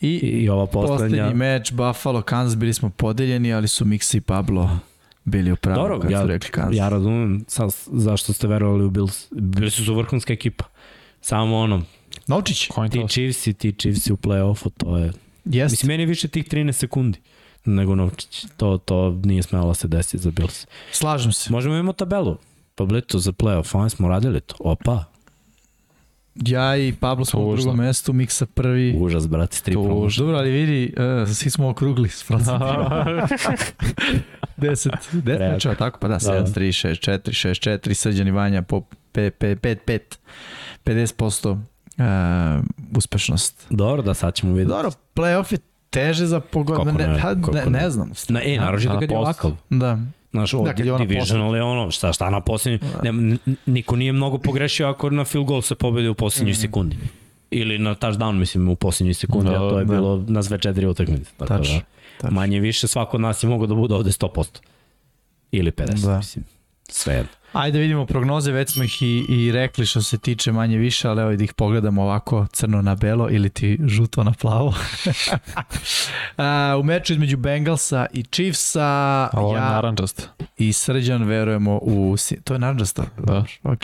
[0.02, 0.94] I, I, ova poslednja.
[0.94, 4.78] poslednji meč Buffalo, Kansas, bili smo podeljeni, ali su Mixa i Pablo
[5.24, 6.76] bili u pravu Dobro, kad ja, su rekli Kansas.
[6.76, 9.26] ja razumem sa, zašto ste verovali u Bills.
[9.30, 10.64] Bili su su vrhunska ekipa.
[11.20, 11.82] Samo ono,
[12.26, 13.04] Novčić, ti.
[13.08, 15.12] Chiefs ti Chiefs u play-offu, to je...
[15.44, 15.72] jeste.
[15.72, 17.18] Mislim, meni je više tih 13 sekundi
[17.64, 18.44] nego Novčić.
[18.56, 20.66] To, to nije smelo da se desiti za Bills.
[20.92, 21.52] Slažem se.
[21.52, 22.36] Možemo imamo tabelu.
[22.74, 24.54] Pablito za play-off, oni smo radili to.
[24.58, 25.04] Opa,
[26.36, 27.56] Ja i Pablo smo Tužno.
[27.56, 28.96] drugom mestu, Miksa prvi.
[28.96, 29.88] užas, brate, s tri Tužno.
[29.88, 30.20] promoša.
[30.20, 33.04] Dobro, ali vidi, uh, svi smo okrugli s procentima.
[34.58, 35.52] 10, 10 Realno.
[35.52, 35.98] mečeva, tako?
[35.98, 36.46] Pa da, 7, Da.
[36.50, 38.82] 3, 6, 4, 6, 4, Srđan i Vanja po
[39.14, 40.00] 5, 5, 5,
[40.84, 42.64] 50% uh,
[42.96, 43.66] uspešnost.
[43.70, 44.68] Dobro, da sad ćemo vidjeti.
[44.68, 45.58] Dobro, playoff je
[45.90, 46.76] teže za pogod...
[46.76, 47.20] Kako Ne, ne,
[47.64, 47.90] ne, ne.
[47.90, 48.10] znam.
[48.28, 49.56] Na, e, naročito na kad je ovakav.
[49.70, 49.98] Da.
[50.32, 54.12] Znaš, Da, je ona divisional je ono, šta, šta na posljednju, ne, n- niko nije
[54.12, 56.96] mnogo pogrešio ako na field goal se pobedi u posljednjoj sekundi.
[57.50, 59.92] Ili na touchdown, mislim, u posljednjoj sekundi, Da, a to je da.
[59.92, 61.30] bilo na sve četiri utakmice.
[61.32, 61.84] Tako Tačno, da,
[62.18, 62.30] tačno.
[62.30, 64.60] manje više svako od nas je mogao da bude ovde 100%.
[65.52, 66.16] Ili 50, Da.
[66.16, 66.44] mislim.
[66.88, 67.32] Sve jedno.
[67.52, 71.22] Ajde vidimo prognoze, već smo ih i, i rekli što se tiče manje više, ali
[71.22, 74.74] evo da ih pogledamo ovako crno na belo ili ti žuto na plavo.
[76.36, 80.28] A, u meču između Bengalsa i Chiefsa ovo je ja narančast.
[80.58, 82.16] i Srđan verujemo u...
[82.44, 83.04] To je naranđasta?
[83.18, 83.44] Da.
[83.62, 83.82] Ok.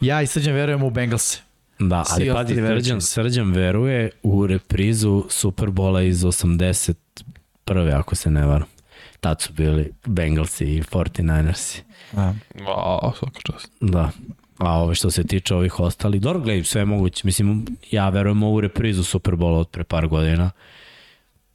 [0.00, 1.38] Ja i Srđan verujemo u Bengalse.
[1.78, 3.00] Da, Svi ali pazi, ostali veruju Srđan.
[3.00, 6.94] Srđan veruje u reprizu Superbola iz 81.
[7.98, 8.79] ako se ne varam.
[9.20, 11.82] Tad su bili Bengalsi i 49ersi.
[12.12, 12.34] Da.
[12.54, 13.72] Wow, svaka čast.
[13.80, 14.10] Da.
[14.58, 17.22] A ove što se tiče ovih ostalih, dobro gledaj, sve je moguće.
[17.24, 20.50] Mislim, ja verujem ovu reprizu Superbola od pre par godina.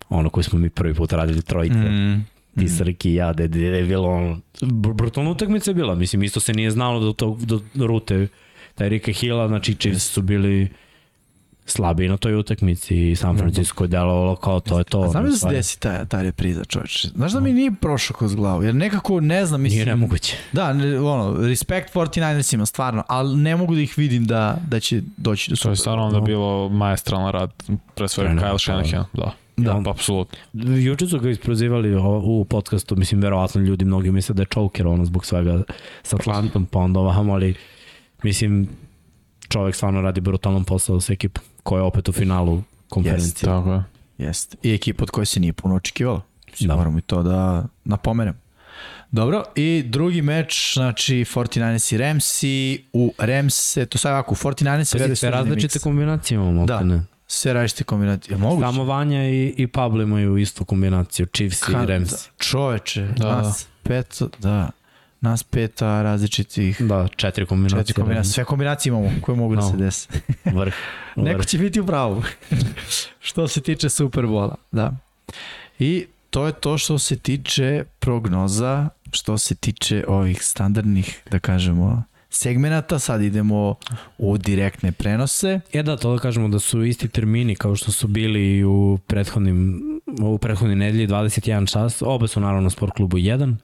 [0.09, 1.77] Ono koji smo mi prvi put radili trojice.
[1.77, 2.27] Mm.
[2.59, 5.95] Ti Srki i ja, da da je bilo ono, br- brutalna utakmica je bila.
[5.95, 8.27] Mislim, isto se nije znalo do, tog, do rute
[8.75, 10.69] Terika Hilla, znači Chiefs su bili
[11.65, 15.01] slabi na toj utakmici i San Francisco je delovalo kao to je to.
[15.01, 17.07] A znam ono, da se desi ta, ta repriza, čovječe.
[17.07, 19.77] Znaš da mi nije prošao kroz glavu, jer nekako ne znam, mislim...
[19.77, 20.37] Nije nemoguće.
[20.51, 25.01] Da, ne, ono, respekt 49ersima, stvarno, ali ne mogu da ih vidim da, da će
[25.17, 25.77] doći do To je super.
[25.77, 27.51] stvarno onda bilo maestralan rad,
[27.95, 28.57] pre svega Kyle da.
[28.57, 29.31] Shanahan, da.
[29.57, 29.73] Da.
[29.73, 30.37] Da, apsolutno.
[30.53, 35.05] Juče su ga isprozivali u podcastu, mislim, verovatno ljudi mnogi misle da je choker ono
[35.05, 35.63] zbog svega
[36.03, 37.55] sa Atlantom, pa onda ovamo, ali
[38.23, 38.67] mislim,
[39.49, 43.45] čovek stvarno radi brutalan posao sa ekipom, koja je opet u finalu konferencije.
[43.47, 43.83] Tako je.
[44.17, 44.57] Jeste.
[44.63, 46.21] I ekipa od koje se nije puno očekivalo.
[46.59, 46.67] Da.
[46.67, 46.75] Da.
[46.75, 48.33] Moramo i to da napomenem.
[49.11, 54.83] Dobro, i drugi meč, znači 49ers i Ramsi, u Ramse, to sad ovako, u 49ers
[54.83, 56.65] Sve, veruju sve i različite kombinacije imamo.
[56.65, 56.77] Da.
[56.77, 56.83] Da.
[56.83, 57.03] Ne.
[57.27, 58.33] Sve različite kombinacije.
[58.33, 58.67] Je moguće?
[58.67, 62.09] Samo Vanja i, i Pablo imaju istu kombinaciju, Chiefs Ka- i Rams.
[62.11, 64.69] Da, čoveče, Da, nas pet, da,
[65.25, 67.79] nas peta različitih Da, četiri kombinacije.
[67.79, 68.33] četiri kombinacije.
[68.33, 69.71] Sve kombinacije imamo koje mogu da No.
[69.71, 70.07] se desi.
[70.59, 70.73] Vrh.
[71.15, 72.23] Neko će biti u pravu.
[73.19, 74.93] što se tiče Superbola, da.
[75.79, 82.03] I to je to što se tiče prognoza, što se tiče ovih standardnih, da kažemo,
[82.29, 82.99] segmenata.
[82.99, 83.75] Sad idemo
[84.17, 85.59] u direktne prenose.
[85.73, 88.99] E da, to da kažemo da su isti termini kao što su bili i u
[89.07, 89.81] prethodnim
[90.21, 92.01] u prethodnoj nedelji 21 čas.
[92.01, 93.55] Obe su naravno na sport klubu 1.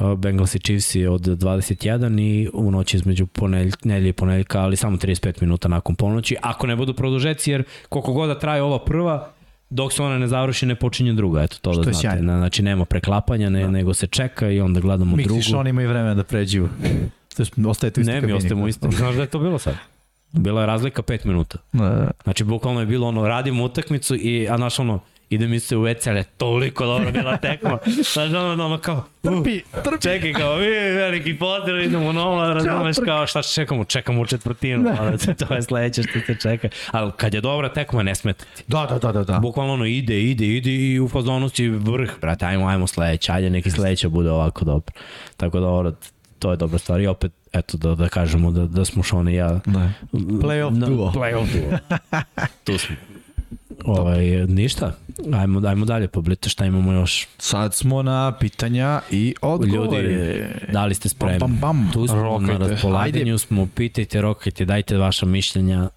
[0.00, 3.72] Uh, Bengals i Chiefs je od 21 i u noći između ponelj,
[4.08, 6.36] i ponedeljka, ali samo 35 minuta nakon ponoći.
[6.42, 9.30] Ako ne budu produžeci, jer koliko god da traje ova prva,
[9.70, 11.42] dok se ona ne završi, ne počinje druga.
[11.42, 12.00] Eto, to Što da znate.
[12.00, 12.36] sjajno.
[12.38, 15.34] Znači, nema preklapanja, ne, nego se čeka i onda gledamo drugu.
[15.36, 16.68] Misliš, oni imaju vremena da pređu.
[17.36, 18.90] To je, ostajete u istoj Ne, mi ostajemo isto.
[18.98, 19.74] Znaš da je to bilo sad?
[20.32, 21.58] Bila je razlika 5 minuta.
[21.72, 25.00] Da, Znači, bukvalno je bilo ono, radimo utakmicu i, a znaš ono,
[25.30, 27.78] idem isto u WC, ali je toliko dobro bila tekma.
[28.12, 30.02] Znaš, ono, ono kao, uh, Trpi, trpi.
[30.02, 35.18] čekaj, kao, vi veliki pozdrav, idemo nova, razumeš, kao, šta čekamo, čekamo u četvrtinu, ali
[35.18, 36.68] to je sledeće što se čeka.
[36.90, 38.64] Ali kad je dobra tekma, ne smeta ti.
[38.66, 39.24] Da, da, da, da.
[39.24, 39.38] da.
[39.38, 43.50] Bukvalno ono, ide, ide, ide i u fazonu si vrh, brate, ajmo, ajmo sledeće, ajde,
[43.50, 44.92] neki sledeće bude ovako dobro.
[45.36, 45.92] Tako da, ovo,
[46.38, 49.36] to je dobra stvar i opet, eto, da, da kažemo da, da smo Šone i
[49.36, 49.90] ja Da.
[50.12, 51.12] Playoff duo.
[51.12, 51.78] Playoff duo.
[52.64, 52.96] tu smo.
[53.84, 54.92] Ovaj, ništa.
[55.32, 57.28] Ajmo, ajmo dalje, poblite šta imamo još.
[57.38, 60.02] Sad smo na pitanja i odgovore.
[60.02, 61.38] Ljudi, da li ste spremni?
[61.38, 61.90] Bam, bam, bam.
[61.92, 62.58] Tu smo Rokajte.
[62.58, 65.88] na raspolaganju, smo, pitajte, rokajte, dajte vaša mišljenja.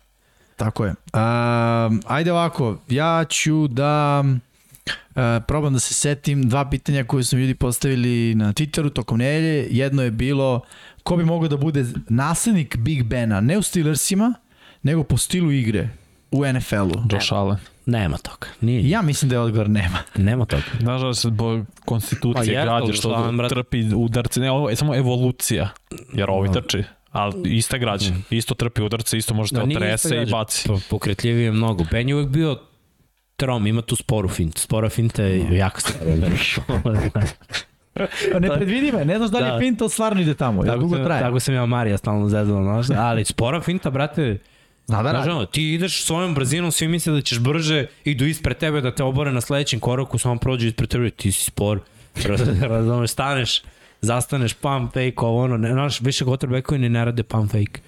[0.56, 0.90] Tako je.
[0.90, 7.38] Um, ajde ovako, ja ću da uh, probam da se setim dva pitanja koje su
[7.38, 9.68] ljudi postavili na Twitteru tokom nedelje.
[9.72, 10.62] Jedno je bilo
[11.04, 14.34] ko bi mogao da bude naslednik Big Bena, ne u Steelersima,
[14.84, 15.90] nego po stilu igre
[16.32, 17.02] u NFL-u.
[17.12, 17.58] Josh Allen.
[17.86, 18.48] Nema toga.
[18.62, 19.98] Nije, Ja mislim da je odgovor nema.
[20.20, 20.64] nema toga.
[21.14, 23.56] Se zbog konstitucije Pa pa građe što brate.
[23.56, 25.70] trpi udarce, ne, ovo je samo evolucija,
[26.14, 30.68] jer ovi trči, ali ista građa, isto trpi udarce, isto može da otrese i baci.
[30.68, 31.84] Po- Pokretljiviji je mnogo.
[31.91, 32.58] Ben je uvek bio
[33.36, 34.62] trom, ima tu sporu fintu.
[34.62, 35.99] Spora finta je jako stara.
[38.34, 39.49] Pa nepredvidiva je, ne znaš da li Da.
[39.49, 41.22] je finta stvarno ide tamo, tako, dugo sam, traje.
[41.22, 42.98] tako sam ja Marija stalno zezala, znaš.
[42.99, 44.38] Ali spora finta, brate,
[44.88, 48.57] Zna da Znaš, ono, ti ideš svojom brzinom, svi misle da ćeš brže, idu ispred
[48.57, 51.80] tebe da te obore na sledećem koraku, samo prođu ispred tebe, ti si spor,
[52.15, 53.61] Raz- razumeš, staneš,
[54.01, 57.81] zastaneš, pump fake, ovo ono, ne, znaš, više quarterbackovi ni ne rade pump fake.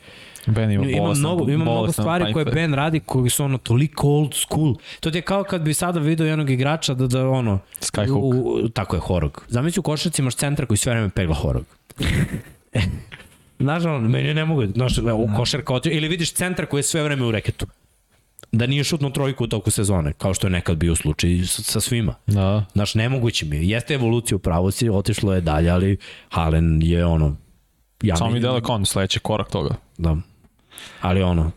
[0.46, 2.46] Ben ima Ima bolestan, mnogo, ima mnogo stvari koje.
[2.46, 4.76] Ben radi koji su ono toliko old school.
[5.00, 7.60] To ti je kao kad bi sada video jednog igrača da, da ono...
[7.82, 8.20] Skyhook.
[8.20, 8.30] U,
[8.64, 9.46] u, tako je, horog.
[9.48, 11.66] Zamisli u košarci imaš centra koji sve vreme pegla horog.
[13.60, 17.26] Ono, meni ne mogu, znaš, u košarka, otiče- ili vidiš centra koji je sve vreme
[17.26, 17.68] u reketu.
[18.52, 21.82] Da nije šutno trojku u toku sezone, kao što je nekad bio slučaj sa, sa
[21.82, 22.16] svima.
[22.28, 22.66] Da.
[22.74, 23.70] Znaš, nemoguće mi je.
[23.70, 25.98] Jeste evolucija u pravo si, otišlo je dalje, ali
[26.30, 27.36] Halen je ono...
[28.02, 29.76] Ja Samo mi vidim- deluje kao on sledeći korak toga.
[29.98, 30.18] Da.
[31.02, 31.52] Ali ono,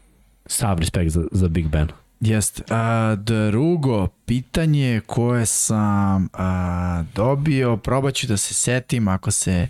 [0.46, 1.88] sav respekt za, za Big Ben.
[2.22, 2.62] Jeste.
[2.70, 9.68] A, drugo pitanje koje sam a, dobio, probat ću da se setim, ako se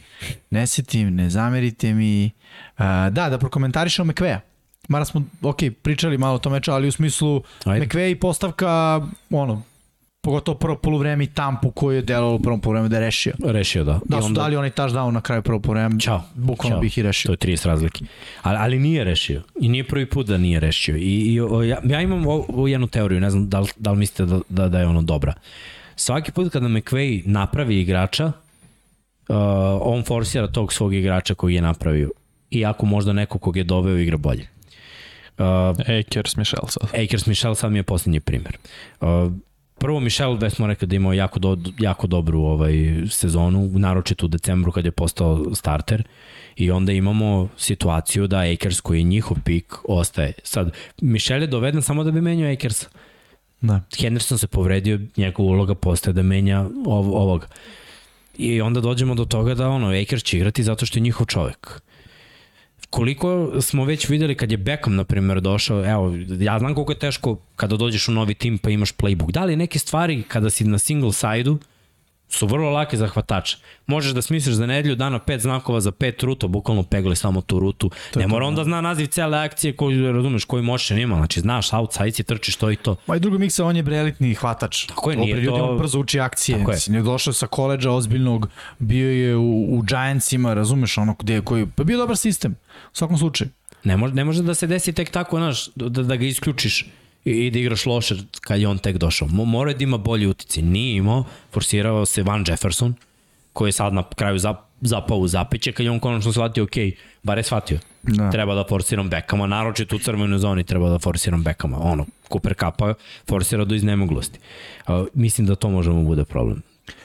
[0.51, 2.31] ne setim, ne zamerite mi.
[2.77, 4.41] A, da, da prokomentarišemo McVeja.
[4.89, 8.11] Mara smo, ok, pričali malo o tom meču, ali u smislu Ajde.
[8.11, 9.01] I postavka,
[9.31, 9.63] ono,
[10.23, 13.33] pogotovo prvo polovreme i Tampu koji je delalo u prvom polovreme da je rešio.
[13.45, 14.01] Rešio da.
[14.05, 16.23] Da I su onda- dali onaj touchdown na kraju prvog polovremena, Ćao.
[16.35, 16.81] bukvalno Ćao.
[16.81, 17.29] bih i rešio.
[17.29, 18.05] To je 30 razlike.
[18.43, 19.43] Ali, ali nije rešio.
[19.61, 20.97] I nije prvi put da nije rešio.
[20.97, 23.99] I, i o, ja, ja imam ovu jednu teoriju, ne znam da li, da li
[23.99, 25.35] mislite da, da, da je ono dobra.
[25.97, 28.33] Svaki put kada McVay napravi igrača, uh,
[29.81, 32.11] on forsira tog svog igrača koji je napravio.
[32.51, 34.49] Iako možda neko kog je doveo igra bolje.
[35.39, 35.45] Uh,
[36.01, 36.89] Akers, Michel sad.
[37.05, 38.57] Akers Michel sad mi je posljednji primer.
[39.01, 39.09] Uh,
[39.83, 42.73] prvo Michel, već smo rekli da imao jako, do, jako dobru ovaj,
[43.11, 46.03] sezonu, naročito u decembru kad je postao starter.
[46.57, 50.33] I onda imamo situaciju da Akers koji je njihov pik ostaje.
[50.43, 52.87] Sad, Michel je doveden samo da bi menjao Akers.
[53.61, 53.81] Da.
[53.99, 57.47] Henderson se povredio, njegova uloga postaje da menja ov, ovog.
[58.39, 61.83] I onda dođemo do toga da ono, Akers će igrati zato što je njihov čovek
[62.91, 63.29] koliko
[63.61, 67.37] smo već videli kad je Beckham, na primjer, došao, evo, ja znam koliko je teško
[67.57, 69.31] kada dođeš u novi tim pa imaš playbook.
[69.31, 71.59] Da li neke stvari kada si na single side-u
[72.29, 73.57] su vrlo lake za hvatača.
[73.87, 77.59] Možeš da smisliš za nedelju dana pet znakova za pet ruta, bukvalno pegli samo tu
[77.59, 77.91] rutu.
[78.17, 81.17] Ne mora onda zna naziv cele akcije koju, razumeš, koji motion ima.
[81.17, 82.97] Znači, znaš, outside si trčiš to i to.
[83.07, 84.87] Ma i drugo miksa, on je bre elitni hvatač.
[84.87, 86.59] Tako je, nije to- On brzo uči akcije.
[86.59, 86.75] Tako je.
[86.75, 88.49] Mislim, je došao sa koleđa ozbiljnog,
[88.79, 92.55] bio je u, u Giantsima, razumeš, ono gde je koji, pa bio dobar sistem,
[92.93, 93.51] u svakom slučaju.
[93.85, 96.87] Ne može, ne može da se desi tek tako, znaš, da, da ga isključiš
[97.25, 99.29] i, da igraš loše kad je on tek došao.
[99.29, 100.63] Mo, mora da ima bolji utici.
[100.63, 102.95] Nije imao, forsirao se Van Jefferson,
[103.53, 106.77] koji je sad na kraju zap, zapao u zapeće, kad je on konačno shvatio, ok,
[107.23, 107.79] bar je shvatio.
[108.03, 108.31] Da.
[108.31, 111.79] Treba da forsiram bekama, naročito u crvenoj zoni treba da forsiram bekama.
[111.81, 112.95] Ono, Cooper Kappa
[113.29, 114.39] forsira do iznemoglosti.
[114.89, 116.63] Uh, mislim da to može mu bude problem.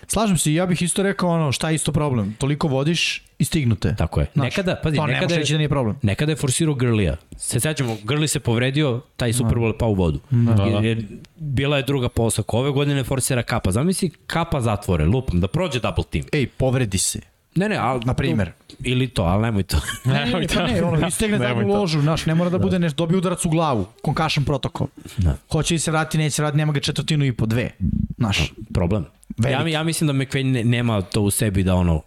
[0.07, 2.35] Slažem se, ja bih isto rekao ono, šta je isto problem?
[2.39, 3.95] Toliko vodiš i stignute.
[3.97, 4.27] Tako je.
[4.33, 5.95] Znaš, nekada, pazi, pa ne nekada je, da nije problem.
[6.01, 7.17] Nekada je forsirao Grlija.
[7.37, 10.19] Se sećamo, Grli se povredio, taj Super Bowl je pao u vodu.
[10.29, 10.63] Da, da.
[10.63, 11.05] Jer, jer
[11.35, 12.57] bila je druga posaka.
[12.57, 13.71] Ove godine forsira kapa.
[13.71, 16.25] Zamisli kapa zatvore, lupam, da prođe double team.
[16.31, 17.19] Ej, povredi se.
[17.57, 18.05] Ne, ne, ali...
[18.05, 18.51] Na primer.
[18.83, 19.77] Ili to, ali nemoj to.
[20.05, 21.79] Ne, ne, ne, ne, ono, istegne Nemoj to.
[21.79, 24.87] ložu, znaš, ne mora da bude nešto, dobije udarac u glavu, concussion protokol.
[25.17, 25.37] Da.
[25.51, 27.69] Hoće li se vrati, neće se vrati, nema ga četvrtinu i po dve.
[28.17, 29.05] Znaš, Problem.
[29.49, 32.01] Ja, ja mislim da McVay ne, nema to u sebi da ono,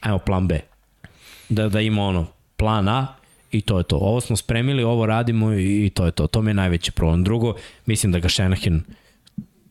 [0.00, 0.60] ajmo plan B.
[1.48, 2.26] Da, da ima ono,
[2.56, 3.06] plan A
[3.50, 3.96] i to je to.
[3.96, 6.26] Ovo smo spremili, ovo radimo i, i to je to.
[6.26, 7.24] To mi je najveći problem.
[7.24, 7.54] Drugo,
[7.86, 8.82] mislim da ga Shanahan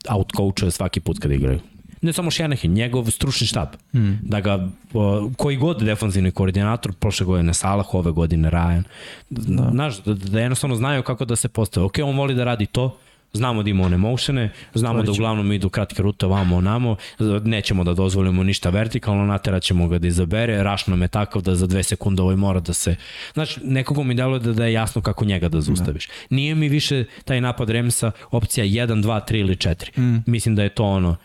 [0.09, 1.59] outcoachuje svaki put kad igraju.
[2.01, 3.67] Ne samo Shanahan, njegov stručni štab.
[3.91, 4.19] Hmm.
[4.23, 8.83] Da ga, o, koji god defanzivni koordinator, prošle godine Salah, ove godine Ryan,
[9.29, 9.69] da.
[9.71, 11.85] znaš, da, da jednostavno znaju kako da se postave.
[11.85, 12.97] Ok, on voli da radi to,
[13.33, 16.95] Znamo da ima one motione, znamo da uglavnom idu kratke rute ovamo onamo,
[17.43, 21.55] nećemo da dozvolimo ništa vertikalno, naterat ćemo ga da izabere, raš nam je takav da
[21.55, 22.95] za dve sekunde ovaj mora da se...
[23.33, 26.09] Znači, nekoga mi deluje da, da je jasno kako njega da zaustaviš.
[26.29, 29.99] Nije mi više taj napad Remsa opcija 1, 2, 3 ili 4.
[29.99, 30.31] Mm.
[30.31, 31.15] Mislim da je to ono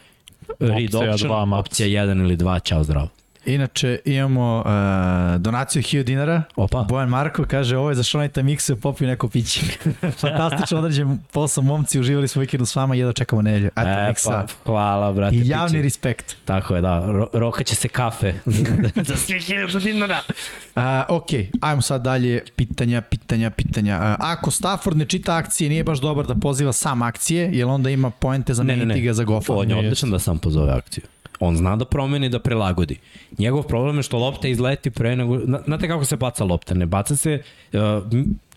[0.61, 3.09] read Opcija option, dva, opcija 1 ili 2, ćao zdravo.
[3.47, 4.71] Inače, imamo uh,
[5.41, 6.43] donaciju 1000 dinara.
[6.57, 6.83] Opa.
[6.83, 9.61] Bojan Marko kaže, ovo je za Šonajta Mikse, popiju neko piće.
[10.21, 13.67] Fantastično određen posao, momci, uživali smo vikendu s vama i jedno čekamo nedelju.
[13.67, 14.31] Eto, E, Miksa.
[14.31, 15.37] pa, hvala, brate.
[15.37, 15.83] I javni piće.
[15.83, 16.37] respekt.
[16.45, 17.07] Tako je, da.
[17.07, 18.33] Ro roka će se kafe.
[19.09, 20.21] za svih hiljada dinara.
[20.77, 21.27] Uh, ok,
[21.61, 22.43] ajmo sad dalje.
[22.57, 23.97] Pitanja, pitanja, pitanja.
[23.99, 27.91] Uh, ako Stafford ne čita akcije, nije baš dobar da poziva sam akcije, jer onda
[27.91, 29.01] ima poente za Ne, ne, ne.
[29.01, 29.53] ga za gofa.
[29.53, 31.05] On je odličan da sam pozove akciju.
[31.43, 32.99] On zna da promeni, da prilagodi.
[33.39, 35.39] Njegov problem je što lopta izleti pre nego...
[35.39, 36.75] Zna- Znate kako se baca lopta?
[36.75, 37.43] Ne baca se...
[37.73, 37.81] Uh,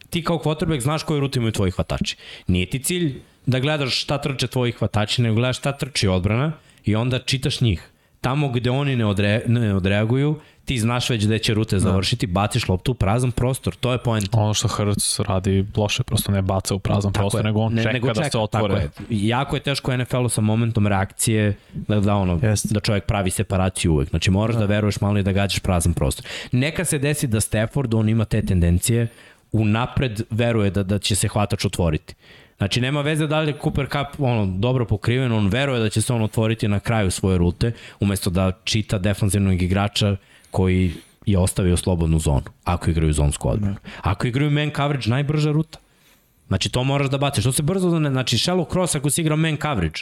[0.09, 2.17] ti kao quarterback znaš koju rutu imaju tvoji hvatači.
[2.47, 6.51] Nije ti cilj da gledaš šta trče tvoji hvatači, nego gledaš šta trči odbrana
[6.85, 7.89] i onda čitaš njih.
[8.25, 12.67] Tamo gde oni ne, odre, ne odreaguju, ti znaš već gde će rute završiti, baciš
[12.69, 13.75] loptu u prazan prostor.
[13.75, 14.29] To je point.
[14.31, 18.29] Ono što Hurts radi loše, prosto ne baca u prazan prostor, nego on čeka da
[18.29, 18.73] se otvore.
[18.73, 19.27] Tako je.
[19.27, 22.69] Jako je teško NFL-u sa momentom reakcije da, da, ono, Jeste.
[22.71, 24.09] da čovjek pravi separaciju uvek.
[24.09, 26.25] Znači moraš da, da veruješ malo i da gađaš prazan prostor.
[26.51, 29.07] Neka se desi da Stafford, on ima te tendencije,
[29.51, 32.15] unapred veruje da, da će se hvatač otvoriti.
[32.57, 36.01] Znači, nema veze da li je Cooper Cup ono, dobro pokriven, on veruje da će
[36.01, 40.15] se on otvoriti na kraju svoje rute, umesto da čita defanzivnog igrača
[40.51, 40.93] koji
[41.25, 43.75] je ostavio slobodnu zonu, ako igraju zonsku odbranu.
[44.01, 45.79] Ako igraju man coverage, najbrža ruta.
[46.47, 47.43] Znači, to moraš da baciš.
[47.43, 50.01] To se brzo, da ne, znači, shallow cross ako si igra man coverage,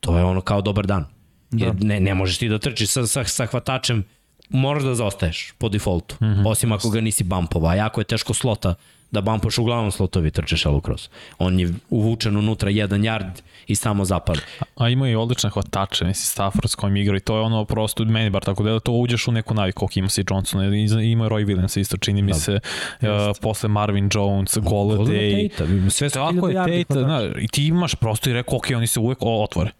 [0.00, 1.06] to je ono kao dobar dan.
[1.52, 4.04] Jer ne, ne možeš ti da trčiš sa, sa, sa hvatačem,
[4.48, 6.48] moraš da zaostaješ po defaultu, mm -hmm.
[6.48, 7.70] osim ako ga nisi bumpova.
[7.70, 8.74] A jako je teško slota
[9.10, 11.10] da bumpaš, uglavnom slotovi trče shallow cross.
[11.38, 14.40] On je uvučen unutra jedan yard i samo zapali.
[14.76, 18.04] A ima i odlične hvatače, misli Stafford s kojim igra i to je ono prosto,
[18.04, 21.46] meni bar tako da to uđeš u neku naviku, koliko ima si Johnson, ima Roy
[21.46, 22.52] Williams isto, čini mi se,
[23.00, 23.08] uh,
[23.40, 27.04] posle Marvin Jones, Golladay, Tate, sve su Tako je, Tate, hvatača.
[27.04, 29.70] znaš, i ti imaš prosto i rekao, ok, oni se uvek otvore.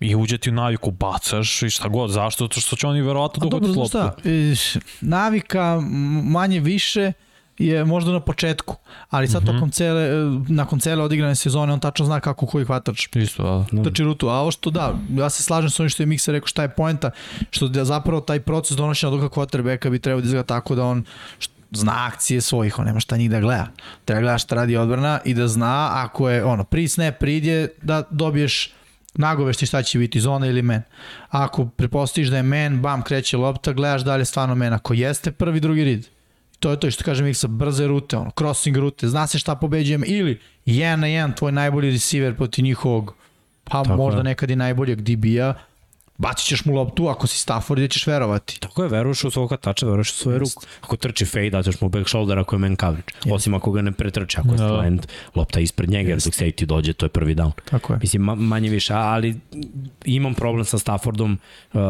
[0.00, 2.44] I uđe ti u naviku, bacaš i šta god, zašto?
[2.44, 4.20] Zato što će oni verovatno A dobro, dohvatiti znaš loptu.
[4.56, 5.80] šta, navika
[6.24, 7.12] manje više
[7.60, 8.76] je možda na početku,
[9.10, 9.52] ali sad Mhm.
[9.52, 10.12] tokom cele, e,
[10.48, 13.82] nakon cele odigrane sezone on tačno zna kako koji hvatač Isto, da.
[13.82, 16.46] trči rutu, a ovo što da, ja se slažem s onim što je Miksa rekao
[16.46, 17.10] šta je poenta,
[17.50, 21.04] što da zapravo taj proces donošenja odluka quarterbacka bi trebao da izgleda tako da on
[21.72, 23.66] zna akcije svojih, on nema šta njih da gleda.
[24.04, 28.02] Treba gleda šta radi odbrana i da zna ako je ono, pri snap pridje da
[28.10, 28.72] dobiješ
[29.14, 30.82] nagovešti šta će biti zona ili men.
[31.28, 34.72] Ako prepostaviš da je men, bam, kreće lopta, gledaš da li je stvarno men.
[34.72, 36.06] Ako jeste, prvi, drugi rid.
[36.60, 40.02] To je to što kaže Miksa, brze rute, ono, crossing rute, zna se šta pobeđujem,
[40.06, 43.14] ili jedan na jedan tvoj najbolji receiver protiv njihovog,
[43.64, 44.24] pa Tako možda je.
[44.24, 45.54] nekad i najboljeg DB-a,
[46.20, 48.60] bacit ćeš mu loptu, ako si Stafford, da ćeš verovati.
[48.60, 50.62] Tako je, veruješ u svog hvatača, veruješ u svoju ruku.
[50.80, 53.12] Ako trči fade, daćeš mu back shoulder ako je man coverage.
[53.30, 54.68] Osim ako ga ne pretrči, ako je Da.
[54.68, 57.50] slant, lopta ispred njega, jer dok safety dođe, to je prvi down.
[57.70, 57.98] Tako je.
[58.02, 59.36] Mislim, ma, manje više, ali
[60.04, 61.38] imam problem sa Staffordom
[61.72, 61.80] uh,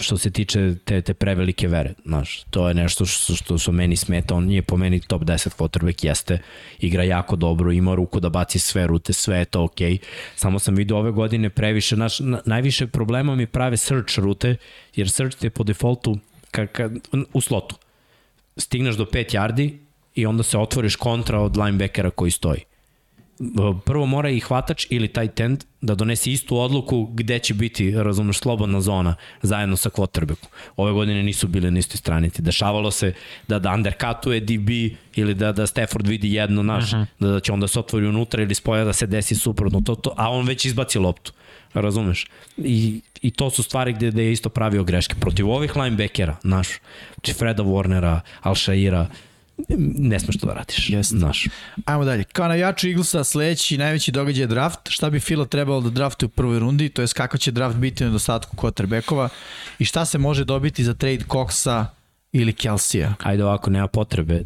[0.00, 1.94] što se tiče te, te prevelike vere.
[2.04, 4.34] Znaš, to je nešto što, što su meni smeta.
[4.34, 6.38] On je po meni top 10 quarterback, jeste.
[6.78, 9.92] Igra jako dobro, ima ruku da baci sve rute, sve je to okej.
[9.92, 9.98] Okay.
[10.36, 13.46] Samo sam vidio ove godine previše, naš, na, najviše problema mi
[13.76, 14.56] prave search rute,
[14.94, 16.18] jer search je po defaultu
[16.50, 16.90] ka, ka,
[17.32, 17.76] u slotu.
[18.56, 19.78] Stigneš do 5 yardi
[20.14, 22.64] i onda se otvoriš kontra od linebackera koji stoji
[23.84, 28.38] prvo mora i hvatač ili taj tend da donese istu odluku gde će biti, razumeš,
[28.38, 30.48] slobodna zona zajedno sa quarterbackom.
[30.76, 32.42] Ove godine nisu bile na istoj stranici.
[32.42, 33.12] Dešavalo se
[33.48, 34.70] da da undercutuje DB
[35.14, 37.06] ili da, da Stafford vidi jedno naš, uh -huh.
[37.18, 40.14] da, da će onda se otvori unutra ili spoja da se desi suprotno, to, to,
[40.16, 41.32] a on već izbaci loptu.
[41.74, 42.26] Razumeš?
[42.56, 45.14] I, I to su stvari gde, gde je isto pravio greške.
[45.20, 46.68] Protiv ovih linebackera, naš,
[47.14, 49.06] znači Freda Warnera, Alshaira,
[49.98, 50.90] ne smeš to da radiš.
[50.90, 51.16] Jeste.
[51.16, 51.44] Znaš.
[51.84, 52.24] Ajmo dalje.
[52.24, 54.80] Kao navijaču Eaglesa sledeći najveći događaj je draft.
[54.88, 58.04] Šta bi Fila trebalo da draftuje u prvoj rundi, to je kako će draft biti
[58.04, 59.28] na dostatku quarterbackova
[59.78, 61.84] i šta se može dobiti za trade Coxa
[62.32, 63.14] ili Kelsija.
[63.22, 64.44] Ajde ovako, nema potrebe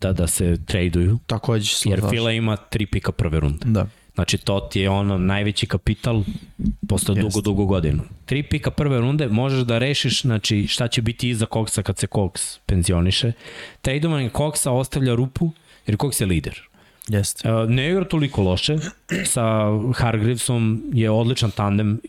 [0.00, 2.02] da, da se traduju, Takođe jer.
[2.10, 3.64] Fila ima tri pika prve runde.
[3.64, 3.86] Da.
[4.16, 6.24] Znači to ti je ono najveći kapital
[6.88, 7.22] posle Jeste.
[7.22, 8.02] dugo, dugo godinu.
[8.24, 12.06] Tri pika prve runde možeš da rešiš znači, šta će biti iza Coxa kad se
[12.06, 13.32] Cox penzioniše.
[13.80, 15.50] Tradovanje Coxa ostavlja rupu
[15.86, 16.60] jer Cox je lider.
[17.08, 17.48] Jeste.
[17.68, 18.76] Ne igra toliko loše,
[19.24, 22.00] sa Hargreavesom je odličan tandem,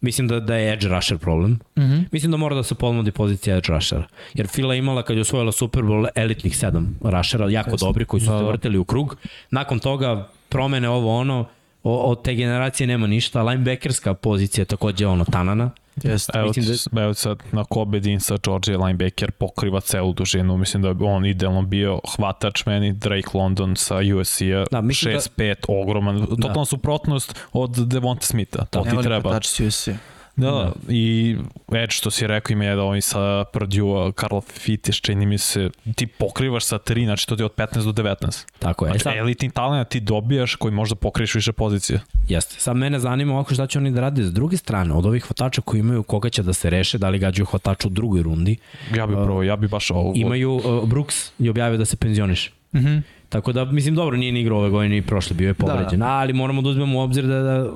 [0.00, 1.50] mislim da, da je edge rusher problem.
[1.50, 2.04] Mm -hmm.
[2.12, 4.04] Mislim da mora da se pomodi pozicija edge rushera.
[4.34, 7.86] Jer Fila je imala kad je osvojila Super Bowl elitnih sedam rushera, jako Jeste.
[7.86, 9.16] dobri, koji su se vrteli u krug.
[9.50, 11.46] Nakon toga promene ovo ono,
[11.88, 13.42] O, od te generacije nema ništa.
[13.42, 15.70] Linebackerska pozicija je takođe ono Tanana.
[16.02, 16.38] Jeste.
[16.38, 16.52] Evo,
[16.92, 17.02] da...
[17.02, 21.26] evo sad na Kobe Dean sa Georgia linebacker pokriva celu dužinu, mislim da bi on
[21.26, 26.64] idealno bio hvatač meni, Drake London sa USC-a, Da, da, mislim da- 6-5, ogroman, totalna
[26.64, 29.40] suprotnost od Devonta Smitha, to ti treba.
[29.66, 29.88] USC.
[30.36, 31.36] Da, da, i
[31.72, 36.06] Edge što si rekao ima jedan ovaj sa Purdue, Karl Fitiš, čini mi se, ti
[36.06, 38.44] pokrivaš sa 3, znači to ti je od 15 do 19.
[38.58, 38.88] Tako je.
[38.88, 42.00] E, Znači, sad, elitni talent ti dobijaš koji možda pokriješ više pozicije.
[42.28, 42.54] jeste.
[42.60, 45.60] Sad mene zanima ovako šta će oni da rade s druge strane, od ovih hvatača
[45.60, 48.56] koji imaju koga će da se reše, da li gađaju hvatača u drugoj rundi.
[48.94, 50.12] Ja bih prvo, ja bih baš ovo...
[50.16, 52.50] Imaju, uh, Brooks je objavio da se penzioniše.
[52.74, 52.88] Mhm.
[52.88, 53.02] Mm
[53.36, 56.06] Tako da, mislim, dobro, nije ni igrao ove godine ni prošle, bio je povređen, da,
[56.06, 56.12] da.
[56.12, 57.70] ali moramo da uzmemo u obzir da, da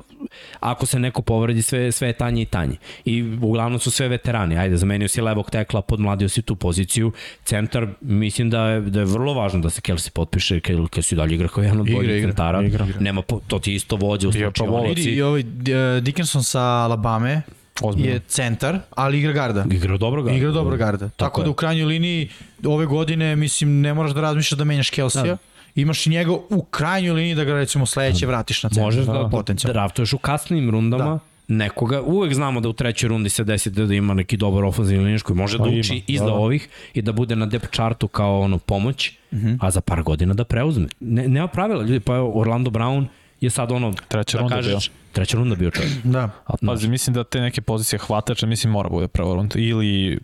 [0.60, 2.76] ako se neko povredi, sve, sve je tanje i tanje.
[3.04, 4.58] I uglavnom su sve veterani.
[4.58, 7.12] Ajde, zamenio si levog tekla, podmladio si tu poziciju.
[7.44, 11.48] Centar, mislim da je, da je vrlo važno da se Kelsey potpiše, Kelsey dalje igra
[11.48, 12.62] kao jedan od boljih igra, centara.
[12.62, 12.86] igra.
[13.00, 15.00] Nema, to ti isto vođa u slučionici.
[15.00, 17.42] Vidi, i ovaj uh, Dickinson sa Alabame
[17.82, 18.12] Ozbiljno.
[18.12, 19.64] je centar, ali igra garda.
[19.70, 20.32] Igra dobro ga.
[20.32, 21.08] Igra dobro garda.
[21.08, 22.28] Tako, Tako da u krajnjoj liniji
[22.64, 25.24] ove godine, mislim, ne moraš da razmišljaš da menjaš Kelsija.
[25.24, 25.36] Da.
[25.74, 28.84] Imaš i njega u krajnjoj liniji da ga recimo sledeće vratiš na centar.
[28.84, 29.30] Možeš da,
[29.64, 31.18] da draftuješ u kasnim rundama, da
[31.50, 35.04] nekoga, uvek znamo da u trećoj rundi se desi da, da ima neki dobar ofenzivni
[35.04, 36.32] liniš koji može Pa da ima, uči da, iza da.
[36.32, 39.58] ovih i da bude na depth chartu kao ono pomoć, uh -huh.
[39.60, 40.88] a za par godina da preuzme.
[41.00, 43.06] Ne, nema pravila, ljudi, pa evo, Orlando Brown
[43.40, 45.92] je sad ono, Treća da runda kažeš, treća runda bio čovjek.
[46.04, 46.30] Da.
[46.46, 49.58] A pazi, mislim da te neke pozicije hvatača, mislim mora bude prva runda.
[49.58, 50.18] Ili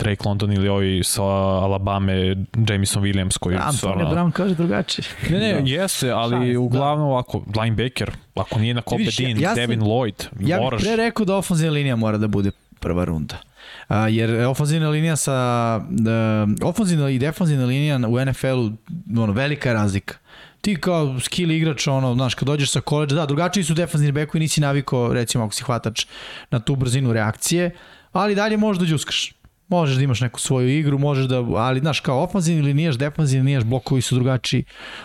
[0.00, 2.36] Drake London ili ovi sa Alabame,
[2.68, 4.10] Jameson Williams koji Antonio stvarno...
[4.10, 5.04] Brown kaže drugačije.
[5.30, 9.40] Ne, ne, jeste, ali Šalim se, uglavnom ovako, linebacker, ako nije na Kobe ja- Dean,
[9.40, 10.82] ja sam- Devin Lloyd, Ja bih moraš...
[10.82, 13.36] pre rekao da ofenzivna linija mora da bude prva runda.
[13.88, 15.80] A, jer ofenzivna linija sa
[16.60, 18.70] uh, ofenzivna i defanzivna linija u NFL-u
[19.22, 20.14] ono velika je razlika.
[20.60, 24.40] Ti kao skill igrač, ono, znaš, kad dođeš sa koleđa, da, drugačiji su defanzivni bekovi,
[24.40, 26.06] nisi navikao, recimo, ako si hvatač
[26.50, 27.70] na tu brzinu reakcije,
[28.12, 29.32] ali dalje možeš da džuskaš.
[29.70, 33.64] Možeš da imaš neku svoju igru, možeš da, ali znaš, kao ofanzivni linijaš, defanzivni linijaš,
[33.64, 34.64] blokovi su drugačiji,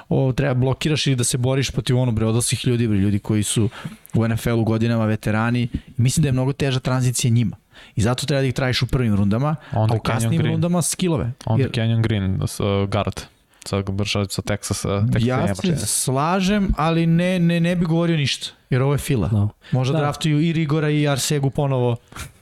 [0.10, 3.44] o, treba blokiraš ili da se boriš protiv ono, bre, odraslih ljudi, bre, ljudi koji
[3.44, 3.70] su
[4.14, 7.56] u NFL-u godinama veterani, i mislim da je mnogo teža tranzicija njima.
[7.96, 10.52] I zato treba da ih trajiš u prvim rundama, Onda a u kasnim Green.
[10.52, 11.32] rundama skillove.
[11.46, 12.50] Onda Jer- Kenyon Green, uh,
[12.90, 13.22] guard,
[13.66, 18.18] sa, sa, sa Texasa, Texas Ja nema se slažem, ali ne, ne, ne bi govorio
[18.18, 19.28] ništa, jer ovo je fila.
[19.28, 19.48] Da.
[19.72, 20.00] Možda Da.
[20.00, 21.96] draftuju i Rigora i Arsegu ponovo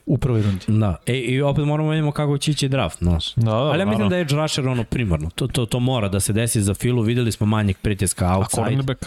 [0.06, 0.64] u prvoj rundi.
[0.68, 3.34] Da, e, i opet moramo vidimo kako će ići draft, znaš.
[3.34, 5.30] Da, da, Ali ja mislim da je edge rusher ono primarno.
[5.34, 7.02] To, to, to mora da se desi za filu.
[7.02, 8.62] Videli smo manjeg pritiska A outside.
[8.62, 9.06] cornerback?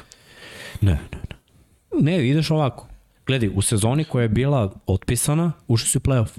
[0.82, 1.38] Ne, ne, ne.
[2.02, 2.88] Ne, ideš ovako.
[3.28, 6.30] Gledaj, u sezoni koja je bila otpisana, ušli si u playoff.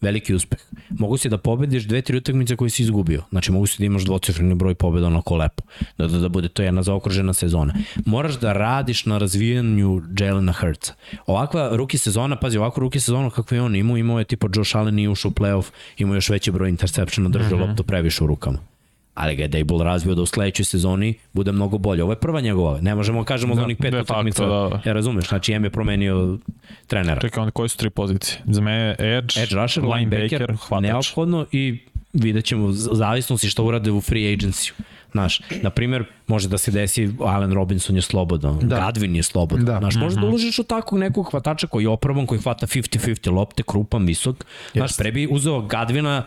[0.00, 0.58] Veliki uspeh.
[0.90, 3.22] Mogu si da pobediš dve, tri utakmice koje si izgubio.
[3.30, 5.62] Znači, mogu si da imaš dvocifreni broj pobeda onako lepo.
[5.98, 7.74] Da, da, da bude to jedna zaokružena sezona.
[8.06, 10.94] Moraš da radiš na razvijanju Jelena Hurtsa.
[11.26, 14.76] Ovakva ruki sezona, pazi, ovakvu ruki sezonu kako je on imao, imao je tipa Josh
[14.76, 17.68] Allen nije ušao u playoff, imao još veći broj interceptiona, držao mm -hmm.
[17.68, 18.75] loptu previše u rukama
[19.16, 22.02] ali ga je Dable razvio da u sledećoj sezoni bude mnogo bolje.
[22.02, 22.80] Ovo je prva njegova.
[22.80, 24.46] Ne možemo da kažemo za onih pet utakmica.
[24.46, 24.80] da.
[24.84, 26.38] Ja razumeš, znači M je promenio
[26.86, 27.20] trenera.
[27.20, 28.38] Čekaj, onda koji su tri pozicije?
[28.46, 30.82] Za mene je Edge, Edge rusher, linebacker, hvatač.
[30.82, 31.78] neophodno i
[32.12, 34.72] vidjet ćemo z- zavisnosti šta urade u free agency.
[35.12, 38.66] Znaš, na primjer, može da se desi Allen Robinson je slobodan, da.
[38.66, 38.76] Da.
[38.76, 39.64] Gadvin je slobodan.
[39.64, 39.72] Da.
[39.72, 39.78] Da.
[39.78, 43.62] Znaš, može da uložiš u takvog nekog hvatača koji je opravan, koji hvata 50-50 lopte,
[43.62, 44.44] krupan, visok.
[44.74, 46.22] Znaš, pre bi uzeo Gadvina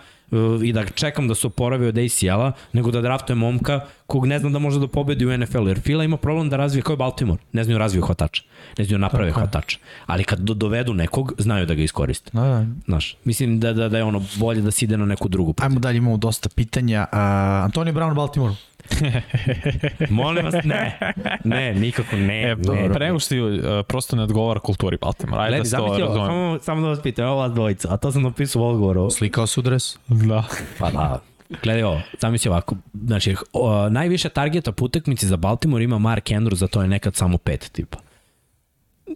[0.64, 4.54] i da čekam da se oporavi od ACL-a, nego da draftuje momka kog ne znam
[4.54, 7.64] da može da pobedi u NFL-u, jer Fila ima problem da razvije, kao Baltimore, ne
[7.64, 8.44] znaju razviju hvatača,
[8.78, 12.32] ne znaju naprave Tako hvatača, ali kad do, dovedu nekog, znaju da ga iskoriste.
[12.34, 12.66] Da, da.
[12.86, 15.54] Znaš, mislim da, da, da je ono bolje da se ide na neku drugu.
[15.54, 15.64] put.
[15.64, 17.06] Ajmo dalje, imamo dosta pitanja.
[17.12, 17.18] Uh,
[17.64, 18.56] Antonio Brown u Baltimore.
[20.10, 21.14] Molim vas, ne.
[21.44, 22.42] Ne, nikako ne.
[22.42, 22.94] E, ne.
[22.94, 25.44] pre nego što ti, uh, prosto ne odgovara kulturi Baltimore.
[25.44, 26.28] Ajde Gledaj, da se to razumem.
[26.28, 29.10] samo, samo da vas pitam, evo vas dvojica, a to sam napisao u odgovoru.
[29.10, 29.98] Slikao su dres.
[30.08, 30.44] Da.
[30.80, 31.22] Pa da,
[31.64, 36.60] gledaj ovo, zamisli ovako, znači, o, najviše targeta po utakmici za Baltimore ima Mark Andrews,
[36.60, 37.98] za to je nekad samo pet tipa.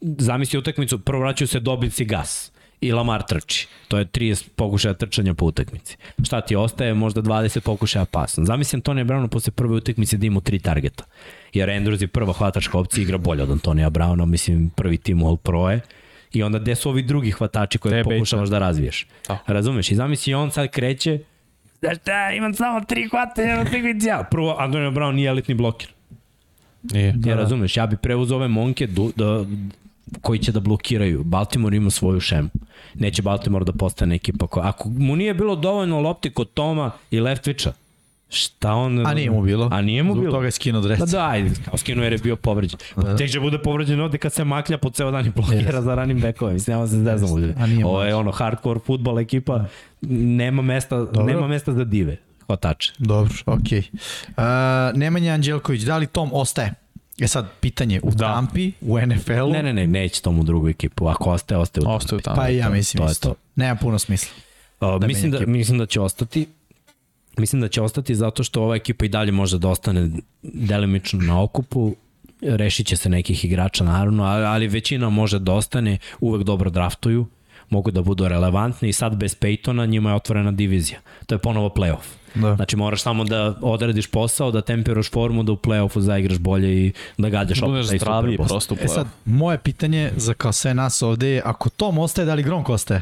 [0.01, 2.52] Zamisli utakmicu, prvo vraćaju se Dobbins i Gas
[2.83, 3.67] i Lamar trči.
[3.87, 5.97] To je 30 pokušaja trčanja po utakmici.
[6.25, 6.93] Šta ti ostaje?
[6.93, 8.45] Možda 20 pokušaja pasa.
[8.45, 11.03] Zamisli Antonija Browna posle prve utakmice da ima tri targeta.
[11.53, 15.37] Jer Andrews je prva hvatačka opcija, igra bolje od Antonija Browna, mislim prvi tim All
[15.37, 15.81] Pro je.
[16.33, 19.07] I onda gde su ovi drugi hvatači koje Tebe pokušavaš da razviješ?
[19.27, 19.39] Da.
[19.47, 19.91] Razumeš?
[19.91, 21.19] I zamisli on sad kreće,
[21.83, 24.07] Znaš šta, imam samo tri hvatanja na utakmici.
[24.07, 25.87] Ja, prvo, Antonio Brown nije elitni bloker.
[26.83, 27.15] Nije.
[27.25, 29.45] Ja razumeš, ja bi preuzeo ove monke du, da,
[30.21, 31.23] koji će da blokiraju.
[31.23, 32.49] Baltimore ima svoju šemu.
[32.93, 34.67] Neće Baltimore da postane ekipa koja...
[34.67, 37.73] Ako mu nije bilo dovoljno lopti kod Toma i Leftvića,
[38.33, 39.07] Šta on...
[39.07, 39.69] A nije mu bilo.
[39.71, 40.33] A nije mu Zbog bilo?
[40.33, 40.99] toga je skinuo dres.
[40.99, 42.79] Pa da, ajde, kao skinuo jer je bio povređen.
[42.95, 43.15] Pa Da.
[43.15, 46.19] tek će bude povređen ovde kad se maklja po ceo dan i blokira za ranim
[46.19, 46.53] bekovima.
[46.53, 47.53] Mislim, nema se ne znam ljudi.
[47.57, 49.65] A nije Ovo je ono hardcore futbol ekipa,
[50.01, 52.17] nema mesta, nema mesta za dive.
[52.45, 52.93] Hvatače.
[52.97, 53.81] Dobro, okej.
[53.81, 54.91] Okay.
[54.91, 56.73] Uh, Nemanja Anđelković, da li Tom ostaje?
[57.19, 58.33] E sad, pitanje, u Da.
[58.33, 59.51] Tampi, u NFL-u?
[59.51, 61.07] Ne, ne, ne, neće tom u drugu ekipu.
[61.07, 62.35] Ako ostaje, ostaje u Ostaju tamo.
[62.35, 63.29] Pa i ja mislim to isto.
[63.29, 63.35] to.
[63.55, 64.31] Nema puno smisla.
[64.81, 65.51] Uh, Da mislim, da, ekipu.
[65.51, 66.47] mislim da će ostati.
[67.37, 70.09] Mislim da će ostati zato što ova ekipa i dalje može da ostane
[70.43, 71.95] delimično na okupu.
[72.41, 77.25] Rešit će se nekih igrača naravno, ali, ali većina može da ostane, uvek dobro draftuju,
[77.69, 80.99] mogu da budu relevantni i sad bez Peytona njima je otvorena divizija.
[81.25, 82.03] To je ponovo playoff.
[82.35, 82.55] Da.
[82.55, 86.91] Znači moraš samo da odradiš posao, da tempiraš formu, da u play-offu zaigraš bolje i
[87.17, 90.73] da gađaš opet Budeš taj zdraviji prosto u E sad, moje pitanje za kao sve
[90.73, 93.01] nas ovde je, ako Tom ostaje, da li Gronk ostaje?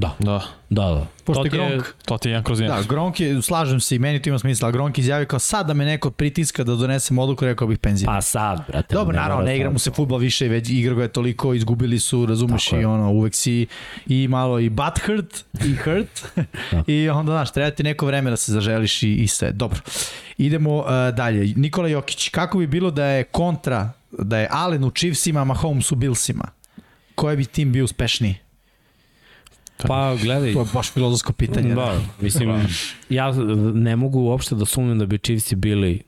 [0.00, 1.06] Da, Da, da, da.
[1.24, 2.82] Pošto To je Gronk, to ti je jedan kroz jedan.
[2.82, 5.66] da, Gronk je, slažem se i meni to ima smisla, ali Gronk izjavio kao sad
[5.66, 8.06] da me neko pritiska da donesem odluku, rekao bih penziju.
[8.06, 8.94] Pa sad, brate.
[8.94, 11.98] Dobro, ne naravno, ne igra mu se futbol više, već igra ga je toliko, izgubili
[11.98, 12.86] su, razumeš, Tako i je.
[12.86, 13.66] ono, uvek si
[14.06, 16.42] i malo i butt hurt, i hurt,
[16.86, 19.52] i onda, znaš, treba ti neko vreme da se zaželiš i, i sve.
[19.52, 19.80] Dobro,
[20.38, 20.86] idemo uh,
[21.16, 21.54] dalje.
[21.56, 25.92] Nikola Jokić, kako bi bilo da je kontra, da je Allen u Chiefsima, a Mahomes
[25.92, 26.44] u Billsima?
[27.14, 28.47] Koji bi tim bio uspešniji?
[29.86, 31.74] Pa gledaj, To je baš filozofsko pitanje.
[31.74, 32.66] Da, mislim,
[33.08, 33.32] ja
[33.74, 36.02] ne mogu uopšte da sumnjam da bi Chiefsi bili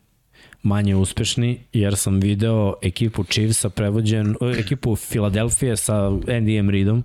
[0.62, 7.04] manje uspešni, jer sam video ekipu Chiefsa prevođen, ekipu Filadelfije sa Andyjem Reidom,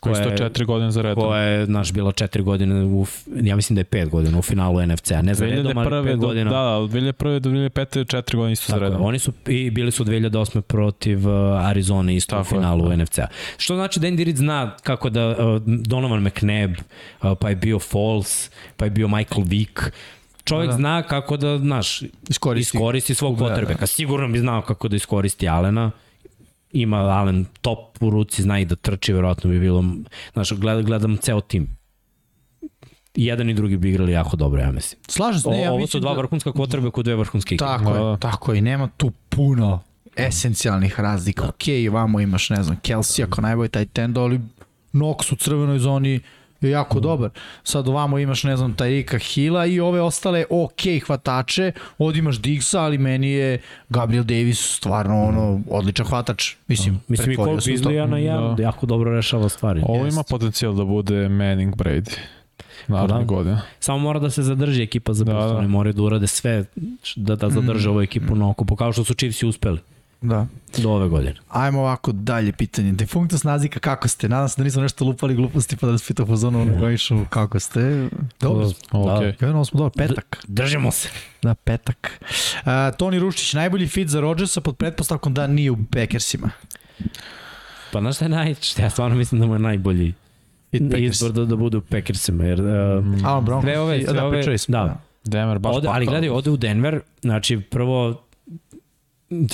[0.00, 1.24] koja je, četiri godine za redom.
[1.24, 4.86] koja je, naš, bila četiri godine, u, ja mislim da je pet godina u finalu
[4.86, 6.04] NFC-a, ne za redom, ali 2001.
[6.04, 6.50] pet do, godina.
[6.50, 7.38] da, da, od 2001.
[7.38, 8.06] do 2005.
[8.06, 9.04] četiri godine isto za Tako je, redom.
[9.04, 10.60] oni su i bili su 2008.
[10.60, 12.96] protiv uh, Arizone isto Tako u je, finalu da.
[12.96, 13.26] NFC-a.
[13.56, 17.78] Što znači da Andy Reid zna kako da uh, Donovan McNabb, uh, pa je bio
[17.78, 19.80] Foles, pa je bio Michael Vick,
[20.44, 20.78] čovjek Da, da, da.
[20.78, 22.76] zna kako da, znaš, Iskoristi.
[22.76, 23.50] iskoristi svog Da, da.
[23.50, 23.86] potrebeka.
[23.86, 25.90] Sigurno bi znao kako da iskoristi Alena.
[26.72, 29.84] Ima Allen top u ruci, zna i da trči, verovatno bi bilo,
[30.32, 31.76] znaš, gledam, gledam ceo tim.
[33.14, 35.00] I jedan i drugi bi igrali jako dobro, ja mislim.
[35.08, 37.64] Slažem se, ne, ja ovo su dva da- vrhunska kvotrbe kod dve vrhunske ekipe.
[37.64, 37.98] Tako Da.
[38.00, 39.80] je, tako je, nema tu puno
[40.16, 41.44] esencijalnih razlika.
[41.44, 44.40] Ok, vamo imaš, ne znam, Kelsey ako najbolji taj tendo, ali
[44.92, 46.20] Nox u crvenoj zoni
[46.60, 47.02] je jako Mhm.
[47.02, 47.30] dobar.
[47.64, 52.80] Sad ovamo imaš, ne znam, Tyrika Hila i ove ostale ok hvatače, ovdje imaš Diggsa,
[52.80, 53.58] ali meni je
[53.88, 56.54] Gabriel Davis stvarno ono, odličan hvatač.
[56.68, 57.02] Mislim, Mhm.
[57.08, 57.56] Mislim i Cole.
[57.56, 58.62] Beasley na jedan, Da.
[58.62, 59.82] jako dobro rešava stvari.
[59.84, 60.14] Ovo Jest.
[60.14, 62.16] ima potencijal da bude Manning Brady.
[62.88, 63.24] Naravno Da.
[63.24, 63.60] godina.
[63.80, 65.56] Samo mora da se zadrži ekipa za Da, da.
[65.56, 66.64] oni moraju da urade sve
[67.16, 69.78] da, da zadrže ovu ekipu na okupu, kao što su Chiefs i uspeli
[70.22, 70.46] Da.
[70.78, 71.34] do ove godine.
[71.48, 72.92] Ajmo ovako dalje pitanje.
[72.92, 74.28] Defunctus nazika, kako ste?
[74.28, 76.94] Nadam se da nismo nešto lupali gluposti pa da vas pitao po zonu ono koji
[76.94, 78.08] išu, kako ste?
[78.40, 78.66] Dobro.
[78.92, 79.36] Ok.
[79.38, 80.44] Krenuo smo dobro, petak.
[80.48, 81.08] Držimo se.
[81.42, 82.20] Da, petak.
[82.54, 86.50] Uh, Toni Rušić, najbolji fit za Rodgersa pod pretpostavkom da nije u Packersima.
[87.92, 88.54] Pa znaš šta je naj...
[88.54, 90.14] šta Ja stvarno mislim da mu je najbolji
[90.96, 92.60] izbor da, da bude u Packersima, jer...
[92.60, 92.66] Uh,
[93.24, 93.62] Alan Brown.
[93.62, 94.72] sve ove, sve da, ove, smo.
[94.72, 98.22] da, Denver baš ode, ali gledaj, ode u Denver, znači prvo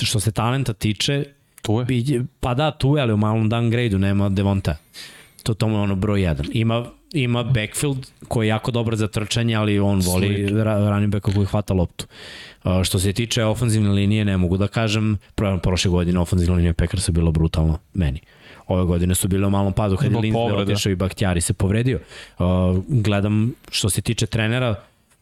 [0.01, 1.23] što se talenta tiče,
[1.61, 1.85] Tu je.
[1.85, 4.75] Bi- Pa da, tu je, ali u malom downgrade-u nema Devonta.
[5.43, 6.45] To to mu je ono broj jedan.
[6.53, 11.31] Ima, ima backfield koji je jako dobar za trčanje, ali on voli ra, running backa
[11.31, 12.05] koji hvata loptu.
[12.63, 16.73] Uh, što se tiče ofenzivne linije, ne mogu da kažem, pro, prošle godine ofenzivna linija
[16.73, 18.19] Packersa bila brutalna meni.
[18.67, 21.99] Ove godine su bile u malom padu kad je Lindsay otišao i Bakhtiari se povredio.
[22.39, 22.45] Uh,
[22.87, 24.75] gledam što se tiče trenera,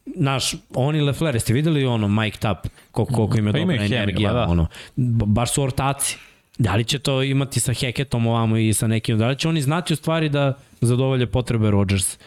[0.06, 2.58] naš, oni Lefler, jeste videli ono Mike Tap,
[2.92, 4.46] koliko, koliko im je Pa dobra i hemija, energija, ba da.
[4.46, 6.18] ono, ba- baš su ortaci.
[6.58, 9.62] Da li će to imati sa Heketom ovamo i sa nekim, da li će oni
[9.62, 12.18] znati u stvari da zadovolje potrebe Rodgers?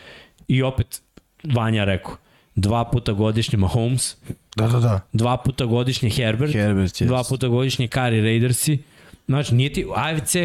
[0.48, 1.02] I opet,
[1.44, 2.16] Vanja rekao,
[2.54, 4.16] dva puta godišnje Mahomes,
[4.56, 5.00] Da, da, da.
[5.12, 7.06] dva puta godišnje Herbert, Herbert, yes.
[7.06, 8.78] dva puta godišnje Kari Raidersi.
[9.26, 10.36] Znači, nije ti AFC,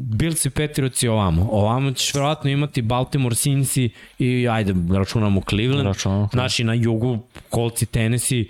[0.00, 1.48] Bills i Patriotsi ovamo.
[1.50, 5.86] Ovamo ćeš verovatno imati Baltimore, Cincy i ajde, računamo Cleveland.
[5.86, 6.28] Računamo.
[6.32, 7.18] Znači, na jugu,
[7.50, 8.44] Colts i Tennessee,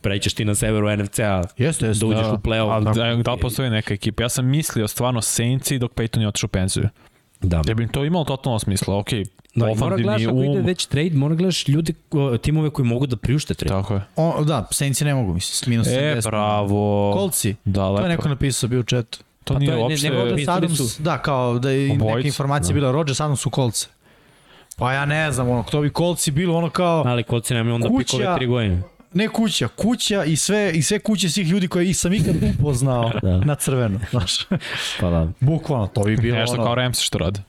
[0.00, 2.00] prećeš ti na severu NFC-a, Jeste, jeste.
[2.00, 2.32] da uđeš Da.
[2.32, 2.70] u play-off.
[2.70, 4.22] Ali Tako- da, da li postoji neka ekipa?
[4.22, 6.88] Ja sam mislio stvarno Saintsi dok Peyton je otišao u penziju.
[7.40, 7.62] Da.
[7.66, 8.96] Ja bi to imalo totalno smisla.
[8.96, 9.08] Ok,
[9.54, 10.64] Da, i mora gledaš ako ide um.
[10.64, 11.94] već trade, mora gledaš ljudi,
[12.42, 13.74] timove koji mogu da priušte trade.
[13.74, 14.00] Tako je.
[14.16, 16.24] O, da, Saintsi ne mogu, mislim, minus E, 70.
[16.24, 17.10] bravo.
[17.14, 17.54] Kolci.
[17.64, 18.02] Da, To lepo.
[18.02, 19.18] je neko napisao, bio u chatu.
[19.44, 20.08] To Pa nije to je- ne- uopšte...
[20.08, 22.74] nego da- Rodgers Adams, da, kao da je neka Obojica, informacija da.
[22.74, 23.86] bila Rodgers Adams su kolce.
[24.76, 27.88] Pa ja ne znam, ono, to bi kolci bilo ono kao, Ali kolci nemaju onda
[27.88, 28.82] Kuća- pikove tri godine.
[29.12, 33.10] ne kuća, kuća i sve, i sve kuće svih ljudi koje i sam ikad upoznao
[33.22, 33.36] Da.
[33.38, 34.44] na crveno, znaš.
[35.00, 35.28] Pa da.
[35.40, 36.64] Bukvalno, to bi bilo Nešto ono.
[36.64, 37.40] kao Ramsey što rade.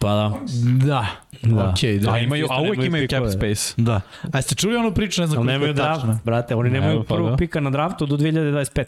[0.00, 0.32] Pa da.
[0.78, 1.06] Da,
[1.44, 1.70] Da.
[1.70, 2.12] okej, da.
[2.12, 3.74] A, imaju, a uvek imaju cap space.
[3.76, 4.00] Da.
[4.24, 7.14] A jeste čuli onu priču, ne znam koliko je draft, brate, oni nemaju Evo, pa
[7.14, 7.36] prvog da.
[7.36, 8.84] pika na draftu do 2025.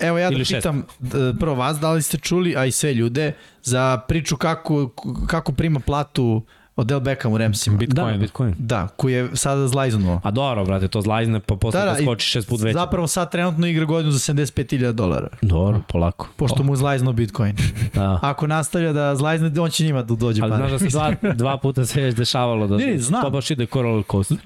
[0.00, 0.56] Evo ja da Ili šest.
[0.56, 1.10] pitam d-
[1.40, 3.32] prvo vas, da li ste čuli, a i sve ljude,
[3.62, 4.88] za priču kako,
[5.26, 6.42] kako prima platu
[6.76, 7.76] Odell Beckham u Ramsima.
[7.76, 8.12] Bitcoin.
[8.12, 8.54] Da, Bitcoin.
[8.58, 10.20] Da, koji je sada zlajznuo.
[10.24, 12.72] A dobro, brate, to zlajzne, pa posle da, da, i skoči šest put veće.
[12.72, 15.28] Zapravo sad trenutno igra godinu za 75.000 dolara.
[15.42, 16.28] Dobro, polako.
[16.36, 17.56] Pošto mu je zlajznuo Bitcoin.
[17.94, 18.18] Da.
[18.22, 20.68] Ako nastavlja da zlajzne, on će njima da dođe Ali pare.
[20.68, 23.22] znaš da se dva, dva puta se već dešavalo da Ne, ne, znam.
[23.22, 24.38] to baš ide ko roller coaster.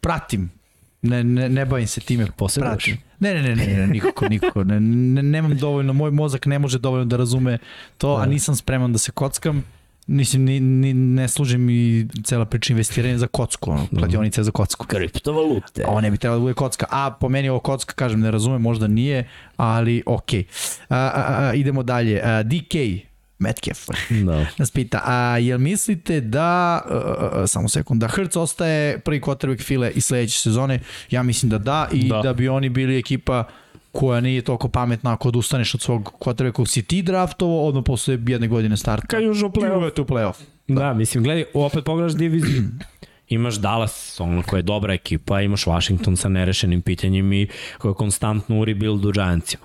[0.00, 0.50] Pratim.
[1.02, 2.26] Ne, ne, ne bavim se time.
[2.36, 2.72] Posjeduješ?
[2.84, 2.96] Pratim.
[3.20, 4.64] Ne, ne, ne, ne, ne, nikako, nikako.
[4.64, 7.58] Ne, ne, nemam dovoljno, moj mozak ne može dovoljno da razume
[7.98, 9.64] to, a nisam spreman da se kockam.
[10.06, 14.86] Mislim, ni, ni, ne služi mi cela priča investiranja za kocku, ono, kladionice za kocku.
[14.86, 15.84] Kriptovalute.
[15.86, 16.86] Ovo ne bi trebalo da bude kocka.
[16.90, 20.44] A po meni ovo kocka, kažem, ne razume, možda nije, ali okej.
[20.88, 22.20] A, a, a, idemo dalje.
[22.24, 22.74] A, DK,
[23.38, 24.46] Metcalf, Da.
[24.58, 29.62] nas pita, a jel mislite da, uh, uh, samo sekund, da Hertz ostaje prvi quarterback
[29.62, 30.80] file i sledeće sezone?
[31.10, 32.20] Ja mislim da da i Da.
[32.22, 33.44] da bi oni bili ekipa
[33.94, 38.18] koja nije toliko pametna ako odustaneš od svog quarterbacka kog si ti draftovo, odmah posle
[38.26, 39.06] jedne godine starta.
[39.06, 39.76] Kad uđu u I play-off.
[39.76, 40.34] uvete u playoff.
[40.68, 42.62] Da, mislim, gledaj, opet pogledaš diviziju.
[43.28, 47.48] Imaš Dallas, ono koja je dobra ekipa, imaš Washington sa nerešenim pitanjem i
[47.78, 49.64] koja je konstantno u rebuildu Giantsima.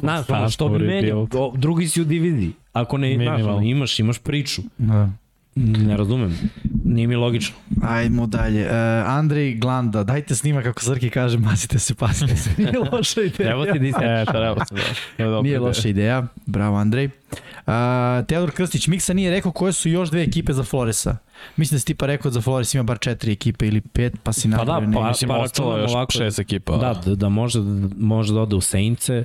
[0.00, 1.12] Znaš, ono, što bi meni,
[1.54, 2.52] drugi si u diviziji.
[2.72, 4.62] Ako ne, znaš, imaš, imaš priču.
[4.78, 5.10] Da.
[5.54, 6.38] Ne razumem.
[6.84, 7.54] Nije mi logično.
[7.82, 8.62] Ajmo dalje.
[8.62, 8.72] Uh,
[9.06, 12.50] Andrej Glanda, dajte snima kako Srki kaže, mazite se, pasite se.
[12.58, 13.50] Nije loša ideja.
[13.50, 14.80] Evo ti di E, treba se da.
[15.16, 15.60] To je dobra Nije ideja.
[15.60, 16.26] loša ideja.
[16.46, 17.06] Bravo, Andrej.
[17.66, 17.72] Uh,
[18.28, 21.16] Teodor Krstić, Miksa nije rekao koje su još dve ekipe za Floresa.
[21.56, 24.32] Mislim da si tipa rekao da za Flores ima bar četiri ekipe ili pet, pa
[24.32, 26.12] si Pa da, napravio pa, pa, Mislim, pa ostalo je još ovako.
[26.12, 26.76] šest ekipa.
[26.76, 27.58] Da, da, da može,
[27.98, 29.24] može da ode u Saintse,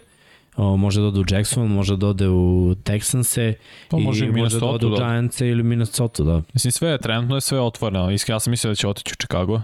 [0.58, 3.54] o, može da ode u Jacksonville, može da ode u Texanse
[3.90, 4.96] Pa može i i može da ode u da.
[4.96, 6.42] Giantse ili Minnesota, da.
[6.54, 8.12] Mislim, sve je trenutno je sve otvoreno.
[8.12, 9.62] Iskreno, ja sam mislio da će otići u Chicago.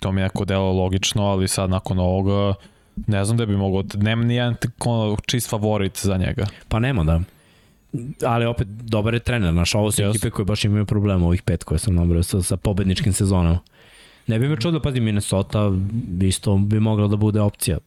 [0.00, 2.54] To mi je neko delo logično, ali sad nakon ovoga
[3.06, 6.46] ne znam da bi mogao, nema ni jedan tako čist favorit za njega.
[6.68, 7.20] Pa nema, da.
[8.24, 10.10] Ali opet, dobar je trener, znaš, ovo su Yes.
[10.10, 13.58] ekipe koje baš imaju problema, ovih pet koje sam nabrao sa, sa pobedničkim sezonama.
[14.26, 15.72] Ne bi me čuo da pazi Minnesota,
[16.20, 17.78] isto bi mogla da bude opcija.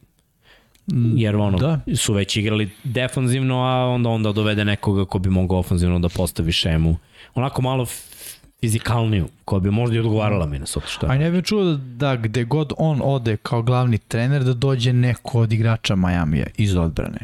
[1.16, 1.80] Jer ono, Da.
[1.96, 6.52] su već igrali defanzivno, a onda onda dovede nekoga ko bi mogao ofanzivno da postavi
[6.52, 6.96] šemu.
[7.36, 7.86] Onako malo
[8.62, 11.20] fizikalniju, koja bi možda i odgovarala Minnesota, što A je.
[11.20, 15.40] ne bih čuo da, da gde god on ode kao glavni trener da dođe neko
[15.40, 17.20] od igrača Majamija iz odbrane.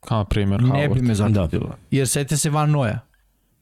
[0.00, 1.02] Kao na primjer Ne bi Howard.
[1.02, 1.66] me začudilo.
[1.66, 1.76] Da.
[1.90, 2.98] Jer setite se Van Noja,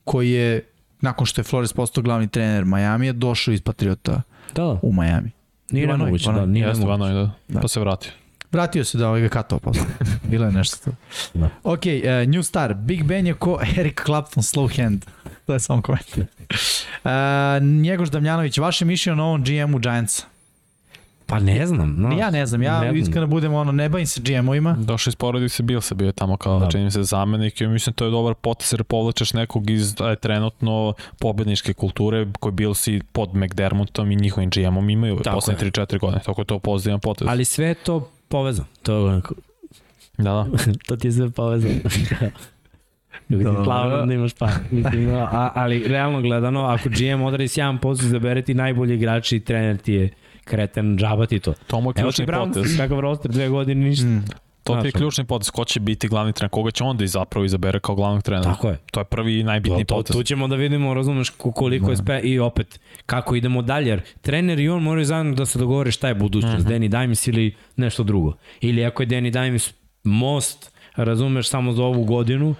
[0.04, 0.62] koji je
[1.00, 4.22] nakon što je Flores postao glavni trener Majamija, došao iz Patriota
[4.54, 4.78] Da, da.
[4.82, 5.30] u Majami.
[5.70, 7.12] Nije nemoguće, da, nije nemoguće.
[7.12, 7.30] da.
[7.48, 7.60] Da.
[7.60, 8.10] Pa se vratio.
[8.52, 9.84] Vratio se da ovaj ga katao posle.
[10.30, 10.96] Bilo je nešto tu.
[11.34, 11.48] Da.
[11.64, 12.74] Ok, uh, New Star.
[12.74, 15.04] Big Ben je ko Eric Clapton, slow hand.
[15.46, 16.24] To je samo komentar.
[17.04, 17.10] Uh,
[17.62, 20.24] Njegoš Damljanović, vaše mišljenje o novom GM-u Giantsa?
[21.26, 21.94] Pa ne znam.
[21.98, 22.16] No.
[22.18, 24.76] Ja ne znam, ja Ne iskreno budem ono, ne bavim se GM-ovima.
[24.78, 26.70] Došao iz porodice Bilsa, bio je tamo kao, Da.
[26.70, 30.16] čini mi se, zamenik i mislim to je dobar potes jer povlačeš nekog iz e,
[30.16, 35.70] trenutno pobedničke kulture koji Bilsi pod McDermottom i njihovim GM-om imaju Tako poslednje je.
[35.70, 37.28] 3-4 godine, tako je to pozitivan potez.
[37.30, 38.68] Ali sve to povezano.
[38.82, 39.34] To je onako,
[40.18, 40.46] Da, da.
[40.86, 41.74] to ti je sve povezano.
[43.28, 43.64] Mislim, Dobro.
[43.64, 44.48] slavno da imaš pa.
[44.70, 49.36] Mislim, no, a, ali realno gledano, ako GM odradi sjajan posao, izabere ti najbolji igrači
[49.36, 50.10] i trener ti je
[50.44, 51.54] kreten, džaba ti to.
[51.66, 52.76] To mu je Evo ti ključni Browns, potez.
[52.76, 54.06] kakav roster, dve godine, ništa.
[54.06, 54.24] Mm.
[54.64, 55.50] To ti je ključni potez.
[55.50, 56.50] Ko će biti glavni trener?
[56.50, 58.44] Koga će onda i zapravo izabere kao glavnog trenera?
[58.44, 58.78] Tako je.
[58.92, 60.16] To je prvi i najbitniji To, to, potez.
[60.16, 64.00] tu ćemo da vidimo, razumeš, ko- koliko je spe i opet kako idemo dalje, jer
[64.20, 66.72] trener i on moraju zajedno da se dogovore šta je budućnost, mm -hmm.
[66.72, 68.32] Danny Dimes ili nešto drugo.
[68.60, 69.74] Ili ako je Danny Dimes
[70.04, 72.54] most, razumeš, samo za ovu godinu,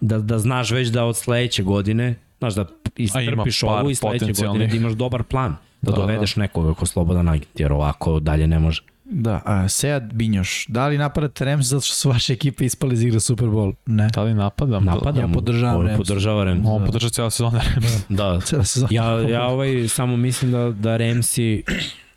[0.00, 4.66] da, da znaš već da od sledeće godine, znaš da istrpiš ovu i sledeće godine
[4.66, 8.46] da imaš dobar plan, da, Da, da dovedeš nekoga ko slobodan agent, jer ovako dalje
[8.46, 8.82] ne može.
[9.10, 13.02] Da, a, Sead Binjoš, da li napadate Rams zato što su vaše ekipe ispali iz
[13.02, 13.74] igre Super Bowl?
[13.86, 14.08] Ne.
[14.08, 14.84] Da li napadam?
[14.84, 15.96] Napadam, Ja podržavam Rams.
[15.98, 16.60] Podržava Rams.
[16.64, 17.60] On podrža cijela sezona.
[18.08, 18.88] Da, Cela sezona.
[18.92, 21.62] ja, ja ovaj samo mislim da, da Ramsi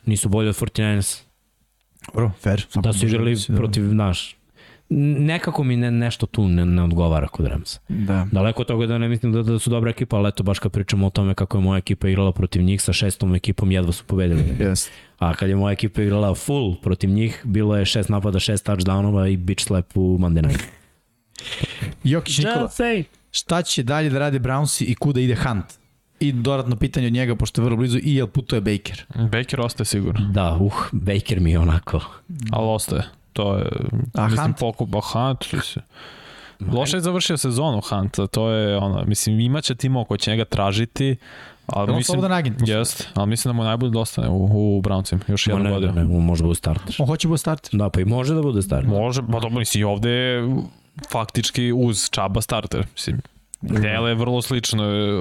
[0.06, 1.20] nisu bolji od 49ers.
[2.06, 2.66] Dobro, fair.
[2.68, 4.36] Samo Da su igrali možda- protiv, naš,
[4.90, 7.80] nekako mi ne, nešto tu ne, ne odgovara kod Ramsa.
[7.88, 8.26] Da.
[8.32, 10.72] Daleko od toga da ne mislim da, da su dobra ekipa, ali eto baš kad
[10.72, 14.04] pričamo o tome kako je moja ekipa igrala protiv njih sa šestom ekipom jedva su
[14.04, 14.42] pobedili.
[14.58, 14.88] Yes.
[15.18, 19.32] A kad je moja ekipa igrala full protiv njih, bilo je šest napada, šest touchdownova
[19.32, 20.64] i bitch slap u Monday night.
[22.04, 22.70] Jokić Nikola,
[23.30, 25.64] šta će dalje da rade Brownsi i kuda ide Hunt?
[26.20, 29.04] I dodatno pitanje od njega, pošto je vrlo blizu, i jel putuje Baker?
[29.32, 32.00] Baker ostaje sigurno, Da, uh, Baker mi je onako.
[32.52, 33.02] ali ostaje.
[33.32, 33.66] To je,
[34.14, 34.58] A mislim, Hunt?
[34.58, 35.84] pokup, a Hunt, mislim,
[36.72, 41.16] Loše je završio sezonu Hunt, to je ono, mislim imaće timo ko će njega tražiti,
[41.66, 42.68] ali mislim, slobodan agent.
[42.68, 44.44] jest, ali mislim da mu je najbolje da ostane u,
[44.78, 45.92] u Browncima, još jednu ne, godinu.
[45.92, 46.96] ne, ne, može da bude starter.
[46.98, 47.70] On hoće da bude starter.
[47.78, 48.88] Da, pa i može da bude starter.
[48.88, 50.56] Može, pa dobro, mislim, i ovde je
[51.10, 53.20] faktički uz Čaba starter, mislim.
[53.62, 55.12] Dele je vrlo slično e,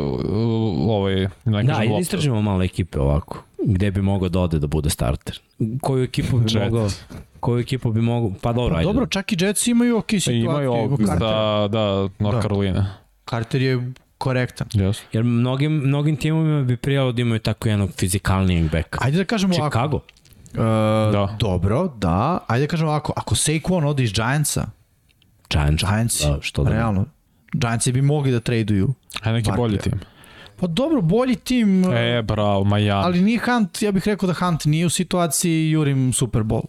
[0.90, 2.02] ovaj, Da, ajde lopta.
[2.02, 3.44] istražimo malo ekipe ovako.
[3.66, 5.40] Gde bi mogao da ode da bude starter?
[5.82, 6.72] Koju ekipu bi Jets.
[6.72, 6.90] mogao...
[7.40, 8.32] Koju ekipu bi mogao...
[8.42, 8.88] Pa dobro, Pa ajde.
[8.88, 10.44] dobro, čak i Jets imaju ok Pa situaciju.
[10.44, 11.86] Imaju ovog, Carter, da, da,
[12.20, 12.42] North Da.
[12.42, 12.94] Carolina.
[13.30, 14.68] Carter je korektan.
[14.68, 15.00] Yes.
[15.14, 19.00] Jer mnogim, mnogim timovima bi prijalo da imaju tako jednog fizikalnijeg beka.
[19.02, 19.70] Ajde da kažemo ovako.
[19.70, 19.98] Chicago.
[19.98, 20.58] Uh,
[21.12, 21.36] Da.
[21.40, 22.40] Dobro, da.
[22.48, 23.14] Ajde da kažemo ovako.
[23.16, 24.66] Ako Saquon ode iz Giantsa,
[25.50, 25.84] Giants.
[25.84, 27.06] Giants, Da, što da realno,
[27.54, 28.94] Giantsi bi mogli da traduju.
[29.22, 29.94] Ajde neki bolji tim.
[30.60, 33.04] Pa dobro, bolji tim, E, bravo, Miami.
[33.06, 36.64] ali nije Hunt, ja bih rekao da Hunt nije u situaciji jurim Super Bowl.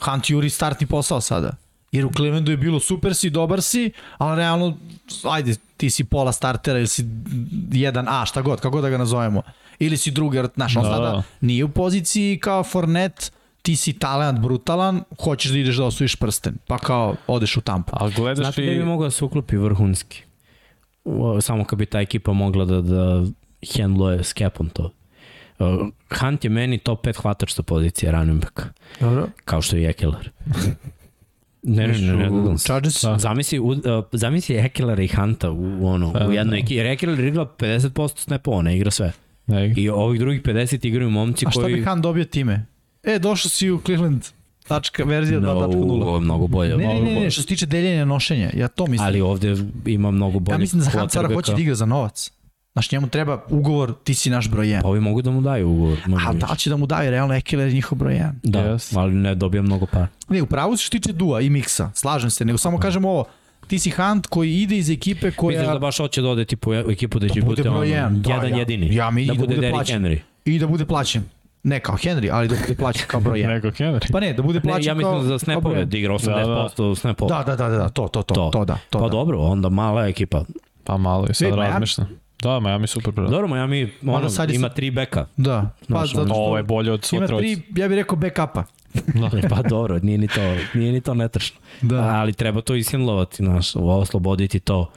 [0.00, 1.52] Hunt juri startni posao sada.
[1.92, 4.76] Jer u Clevelandu je bilo super si, dobar si, ali realno,
[5.24, 9.42] ajde, ti si pola startera ili si 1A, šta god, kako da ga nazovemo.
[9.78, 10.88] Ili si drugar, znaš, on Da.
[10.88, 13.26] sada nije u poziciji kao Fournette,
[13.62, 17.92] ti si talent brutalan, hoćeš da ideš da osvojiš prsten, pa kao odeš u tampu.
[17.94, 18.66] Ali gledaš Znate i...
[18.66, 20.22] gde bi mogao da se uklopi vrhunski?
[21.40, 23.24] Samo kad bi ta ekipa mogla da, da
[23.76, 24.90] handluje s capom to.
[26.20, 28.60] Hunt je meni top 5 hvatač sa pozicije running back,
[29.00, 29.28] Dobro.
[29.44, 30.30] kao što je Ekeler.
[31.62, 32.58] Ne, ne, ne, ne, ne.
[32.58, 33.02] Chargers?
[33.02, 33.18] Da.
[33.18, 33.76] Zamisli, u, uh,
[34.12, 36.58] zamisli Ekelera i Hunta u, ono, Pa, u jednoj da.
[36.58, 36.74] ekipi.
[36.74, 39.12] Jer Ekeler igra 50% snapova, ne igra sve.
[39.46, 41.74] Ne, I ovih drugih 50 igraju momci A šta koji...
[41.74, 42.66] bi Hunt dobio time?
[43.02, 44.22] E, došao si u Cleveland,
[44.68, 45.98] tačka, verzija 2.0.
[46.00, 46.70] No, mnogo bolje.
[46.70, 49.06] Ne, ne, mnogo ne, ne, što se tiče deljenja nošenja, ja to mislim.
[49.06, 49.56] Ali ovde
[49.86, 52.30] ima mnogo bolje ja mislim da Hunt sada hoće da igra za novac.
[52.72, 54.82] Znaš, njemu treba ugovor, ti si naš broj 1.
[54.82, 55.98] Pa ovi mogu da mu daju ugovor.
[55.98, 56.38] A više.
[56.38, 58.32] da li će da mu daju realno Ekeler je njihov broj 1?
[58.42, 58.98] Da, Yes.
[58.98, 60.08] ali ne dobija mnogo para.
[60.28, 63.24] Ne, upravo se što tiče Dua i Miksa, slažem se, nego samo kažem ovo,
[63.66, 65.58] ti si Hunt koji ide iz ekipe koja...
[65.58, 67.90] Misliš da baš hoće da ode tipu, u ekipu da će Da bude bude broj
[67.90, 68.94] jedan, da, jedan ja- jedini.
[68.94, 70.02] ja mi- da i da bude, bude Derrick plaćen.
[70.02, 70.18] Henry.
[70.44, 71.22] I da bude plaćen.
[71.68, 73.46] Ne kao Henry, ali da bude plaćen kao broj 1.
[73.54, 74.12] Nego Henry.
[74.12, 76.96] Pa ne, da bude Ne, plaćen ja mislim kao, za kao snapove, da igra 80%
[76.96, 77.44] snapova.
[77.44, 79.10] Da, da, da, da, to, to, to, to, to da, to pa da.
[79.10, 80.44] dobro, onda mala ekipa.
[80.84, 82.08] Pa malo je sad razmišljam.
[82.42, 83.28] Da, Miami super broj.
[83.30, 85.26] Dobro, Miami ono, sad je ima sad- tri beka.
[85.36, 87.38] Da, pa Znaš, zato što Ovo je bolje od ima sutra.
[87.38, 88.64] tri, ja bih rekao backupa.
[89.50, 90.40] pa dobro, nije ni to,
[90.74, 91.58] nije ni to netačno.
[91.80, 91.96] Da.
[91.96, 94.90] Ali treba to ishendlovati, znaš, osloboditi to.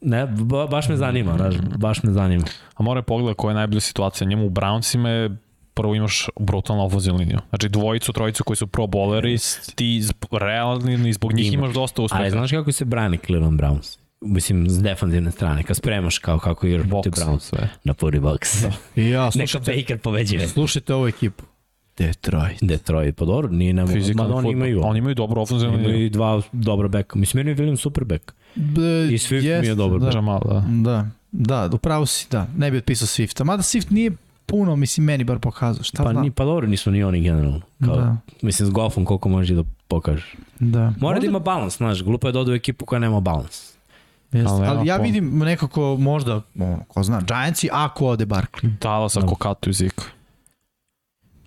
[0.00, 2.44] Ne, ba, baš me zanima, znaš, baš me zanima.
[2.74, 4.28] A mora pogleda koja je najbolja situacija.
[4.28, 5.36] Njemu u Brownsima je
[5.76, 7.38] prvo imaš brutalnu ofenzivnu liniju.
[7.48, 10.02] Znači dvojicu, trojicu koji su pro bowleri, ti
[10.40, 11.54] realni zbog njih Ima.
[11.64, 12.22] imaš dosta uspeha.
[12.22, 13.98] Ali znaš kako se brani Cleveland Browns?
[14.20, 17.40] Mislim, s defanzivne strane, kad spremaš kao kako igra protiv Browns.
[17.40, 17.68] sve.
[17.84, 18.70] Na puri box.
[18.96, 20.46] I ja, Neka slušajte, Baker pobeđive.
[20.48, 21.44] slušajte ovu ekipu.
[21.98, 22.58] Detroit.
[22.62, 23.88] Detroit, pa dobro, nije nemo.
[23.88, 24.80] Fizikalni Mada oni imaju.
[24.84, 27.18] Oni imaju dobru ofenzivnu Imaju i dva dobra beka.
[27.18, 28.34] Mislim, meni je William super bek.
[28.54, 28.80] B,
[29.10, 30.00] I Swift mi je dobar.
[30.00, 30.64] Da, Jamal, da.
[31.32, 32.46] da, da, upravo si, da.
[32.56, 33.44] Ne bi otpisao Swifta.
[33.44, 34.10] Mada Swift nije
[34.46, 35.84] puno, mislim, meni bar pokazao.
[35.84, 36.22] Šta Pa, znam?
[36.22, 37.60] ni, pa dobro, nisu ni oni generalno.
[37.84, 40.34] Kao, Da, Mislim, s Goffom koliko možeš da pokažeš.
[40.60, 40.80] da.
[40.80, 43.72] Mora Možda- da ima balans, znaš, glupo je da ode u ekipu koja nema balans.
[44.32, 45.06] Jeste, Ali ali ja puno.
[45.06, 48.70] vidim nekako možda, ono, ko zna, Giantsi ako ode Barkley.
[48.80, 50.02] Dallas ako katu iz Zika.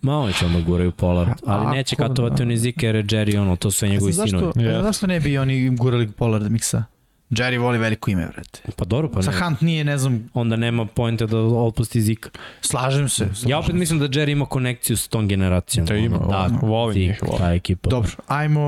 [0.02, 2.08] Ma oni će onda guraju Pollard, ali Ako neće da.
[2.08, 4.64] katovati oni Zike jer je Jerry ono, to su sve njegovi Zašto, sinovi.
[4.66, 4.84] Ja.
[4.84, 6.84] zašto ne bi oni gurali Pollard miksa?
[7.32, 8.60] Jerry voli veliko ime, vrete.
[8.76, 9.38] Pa dobro, pa Sa ne.
[9.40, 12.30] Hunt nije, ne znam, Onda nema pojenta da otpusti Zika.
[12.62, 13.28] slažem se.
[13.46, 15.88] Ja opet mislim da Jerry ima konekciju s tom generacijom.
[15.88, 17.38] To ima, da, volim Zik, njih, volim.
[17.38, 17.90] ta ekipa.
[17.90, 18.64] Dobro, ajmo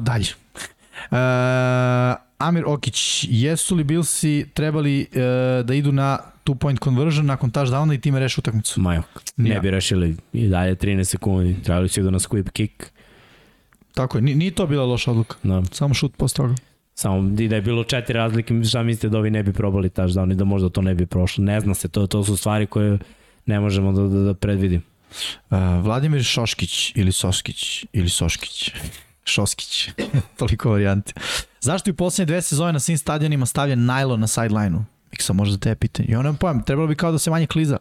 [0.00, 0.26] dalje.
[1.10, 1.16] Uh,
[2.38, 5.16] Amir Okić, jesu li Billsi trebali uh,
[5.66, 8.80] da idu na two point conversion nakon touchdowna i time reši utakmicu?
[8.80, 9.04] Majok.
[9.36, 9.60] Ne Ja.
[9.60, 11.62] bi rešili i dalje 13 sekundi.
[11.62, 12.84] Trebali su idu na squib kick.
[13.94, 15.36] Tako je, ni- nije to bila loša odluka.
[15.42, 15.62] Da.
[15.72, 16.54] Samo šut posle toga.
[16.98, 20.32] Samo i da je bilo četiri razlike, šta mislite da ovi ne bi probali touchdown
[20.32, 21.44] i da možda to ne bi prošlo.
[21.44, 22.98] Ne zna se, to, to su stvari koje
[23.46, 24.82] ne možemo da, da, da predvidim.
[25.50, 28.70] Uh, Vladimir Šoškić ili Soškić ili Soškić.
[29.24, 29.88] Šoskić.
[30.38, 31.12] Toliko varijanti.
[31.60, 34.84] Zašto je u poslednje dve sezone na svim stadionima stavljen najlon na sideline-u?
[35.12, 36.08] Miksa, možda te pitanje.
[36.08, 37.78] I ono je pojam, trebalo bi kao da se manje kliza.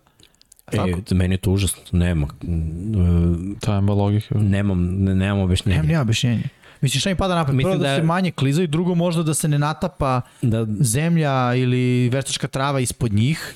[0.66, 0.90] Tako.
[1.12, 1.82] E, meni je to užasno.
[1.92, 2.28] Nema.
[2.28, 4.36] e, Ta ima logika.
[4.38, 5.76] Nemam, ne, nemam objašnjenja.
[5.76, 6.44] Nemam nija objašnjenje.
[6.82, 7.56] Mislim, šta mi pada napad?
[7.56, 10.66] Mislim Prvo da, da se manje kliza i drugo možda da se ne natapa Da,
[10.80, 13.54] zemlja ili veštačka trava ispod njih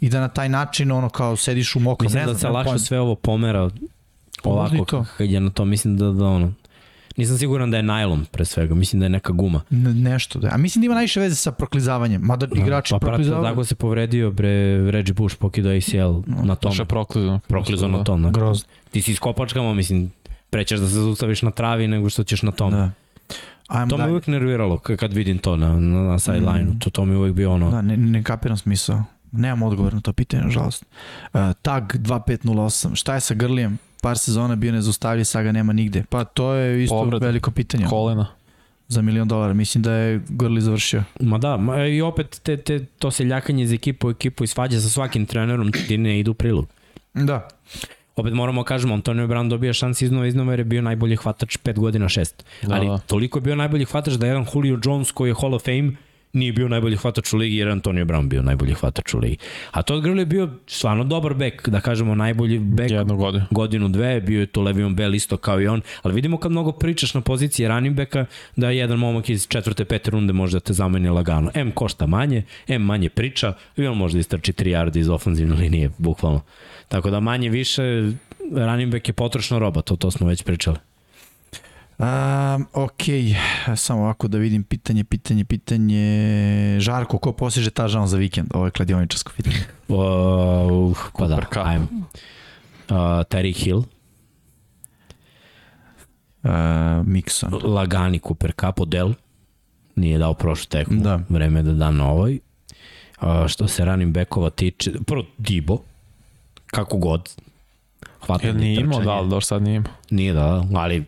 [0.00, 2.04] i da na taj način ono kao sediš u mokrom.
[2.04, 2.78] mislim ne da znam, se nemam lakše pojma.
[2.78, 3.70] sve ovo pomera
[4.42, 5.04] Pa ovako to.
[5.16, 5.64] kad je na to.
[5.64, 6.52] Mislim da, da ono,
[7.16, 8.74] nisam siguran da je najlon pre svega.
[8.74, 9.60] Mislim da je neka guma.
[9.70, 10.48] Ne- nešto da.
[10.48, 12.22] A mislim da ima najviše veze sa proklizavanjem.
[12.22, 13.44] Mada igrači pa prate, proklizavaju.
[13.44, 14.50] tako se povredio bre
[14.90, 15.96] Reggie Bush pokidao ACL
[16.42, 16.70] na tom.
[16.70, 17.40] Baš je proklizano.
[17.40, 18.22] Proklizao na tom.
[18.22, 18.30] Da.
[18.30, 18.68] Grozno.
[18.90, 20.10] Ti si iskopačkama, mislim,
[20.50, 22.70] prećeš da se zaustaviš na travi nego što ćeš na tom.
[22.70, 22.90] Da.
[23.68, 26.78] Ajmo To me uvijek nerviralo kad vidim to na, na, na sideline-u.
[26.78, 27.70] To, to mi je uvijek bio ono...
[27.70, 29.04] Da, ne, ne kapiram smisao.
[29.32, 30.84] Nemam odgovor na to pitanje, nažalost.
[31.32, 32.94] Uh, tag 2508.
[32.94, 33.78] Šta je sa Grlijem?
[34.02, 36.04] Par sezona bio nezaustavljiv, sad ga nema nigde.
[36.08, 37.26] Pa to je isto Povreda.
[37.26, 37.86] veliko pitanje.
[37.86, 38.26] Kolena.
[38.88, 39.54] Za milion dolara.
[39.54, 41.02] Mislim da je Grli završio.
[41.20, 44.46] Ma da, ma, i opet te, te, to se ljakanje iz ekipu u ekipu i
[44.46, 46.68] svađa sa svakim trenerom ti ne idu prilog.
[47.14, 47.48] Da.
[48.20, 51.78] Opet moramo kažemo, Antonio Brown dobija šans iznova iznova jer je bio najbolji hvatač 5
[51.78, 52.42] godina 6.
[52.62, 52.98] Da, Ali da.
[52.98, 55.92] toliko je bio najbolji hvatač da jedan Julio Jones koji je Hall of Fame
[56.32, 59.36] nije bio najbolji hvatač u ligi jer je Antonio Brown bio najbolji hvatač u ligi.
[59.70, 63.44] A Todd Gurley je bio stvarno dobar bek, da kažemo najbolji bek Jednu godinu.
[63.50, 66.72] godinu, dve, bio je to Le'Veon Bell isto kao i on, ali vidimo kad mnogo
[66.72, 68.26] pričaš na poziciji running backa,
[68.56, 71.50] da jedan momak iz četvrte, pete runde može da te zameni lagano.
[71.54, 75.54] M košta manje, M manje priča i on može da istrči 3 yardi iz ofenzivne
[75.54, 76.40] linije, bukvalno.
[76.90, 77.82] Tako da manje više
[78.52, 80.76] running back je potrošna roba, to, to smo već pričali.
[81.98, 83.02] Um, ok,
[83.76, 86.06] samo ovako da vidim pitanje, pitanje, pitanje.
[86.80, 88.48] Žarko, ko postiže ta žan za vikend?
[88.54, 89.56] Ovo je kladioničarsko pitanje.
[89.88, 89.98] Uh,
[91.18, 91.62] pa da, Cup.
[91.64, 91.86] ajmo.
[91.92, 93.82] Uh, Terry Hill,
[96.42, 96.50] Uh,
[97.04, 97.50] Mixon.
[97.64, 99.12] Lagani Cooper Cup, Odell,
[99.96, 101.20] nije dao prošlu tekmu, Da.
[101.28, 102.38] vreme da da na ovoj.
[103.22, 105.78] Uh, što se running backova tiče, prvo Dibo,
[106.70, 107.30] kako god,
[108.26, 109.92] hvatanje, Jel nije imao, da, ali do sad nije imao.
[110.10, 111.04] Nije da, ali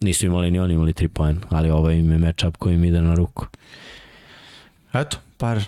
[0.00, 3.00] nisu imali ni oni imali 3 poena, ali ovaj im je matchup koji im ide
[3.00, 3.46] na ruku.
[4.92, 5.64] Eto, par,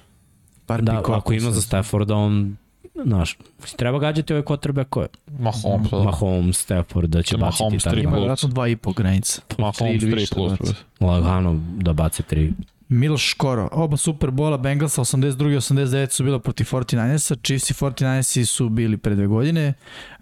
[0.66, 2.56] par Da, pikova ako ima za Stafforda, on
[3.04, 3.38] Znaš,
[3.76, 5.06] treba gađati ove quarterbacke.
[5.38, 5.98] Mahomes, da.
[5.98, 8.20] Mahomes, Stafford, da će Će baciti Mahomes taj tri Ima plus.
[8.20, 9.42] vjerojatno dva i po granica.
[9.58, 10.58] Mahomes ili 3 više plus.
[11.00, 12.52] da lagano da baci tri.
[12.88, 15.52] Miloš Škoro, oba Superbola Bengalsa 82.
[15.52, 19.72] i 89 su bila protiv 49ersa, Chiefs i 49ersi su bili pre dve godine.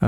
[0.01, 0.07] Uh,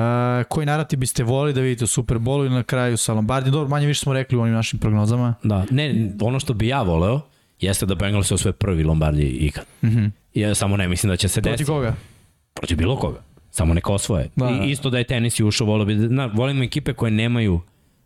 [0.48, 3.50] koji narati biste volili da vidite u Superbolu ili na kraju sa Lombardi?
[3.50, 5.34] Dobro, manje više smo rekli u onim našim prognozama.
[5.42, 7.20] Da, ne, ono što bi ja voleo
[7.60, 9.64] jeste da Bengals osvoje prvi Lombardi ikad.
[9.82, 10.10] Mm -hmm.
[10.34, 11.70] Ja samo ne mislim da će se Protiv desiti.
[11.70, 11.94] koga?
[12.54, 13.22] Protiv bilo koga.
[13.50, 14.28] Samo neka osvoje.
[14.36, 14.64] Da, Da, da.
[14.64, 17.60] I, isto da je tenis i ušao, volio bi da, na, volim ekipe koje nemaju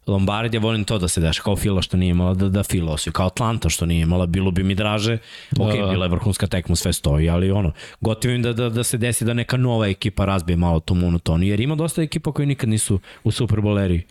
[0.09, 3.13] Lombardija, volim to da se deša, kao Fila što nije imala, da, da Fila osvoji,
[3.13, 5.19] kao Atlanta što nije imala, bilo bi mi draže,
[5.59, 5.87] ok, da.
[5.87, 9.35] bila je vrhunska tekma, sve stoji, ali ono, gotivim da, da, da se desi da
[9.35, 13.31] neka nova ekipa razbije malo tu monotoniju, jer ima dosta ekipa koji nikad nisu u
[13.31, 14.03] Superboleri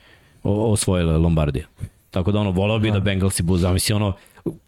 [0.43, 1.65] osvojile Lombardija.
[2.11, 4.13] Tako da ono, volao bi da, da Bengalsi budu, zamisli ono,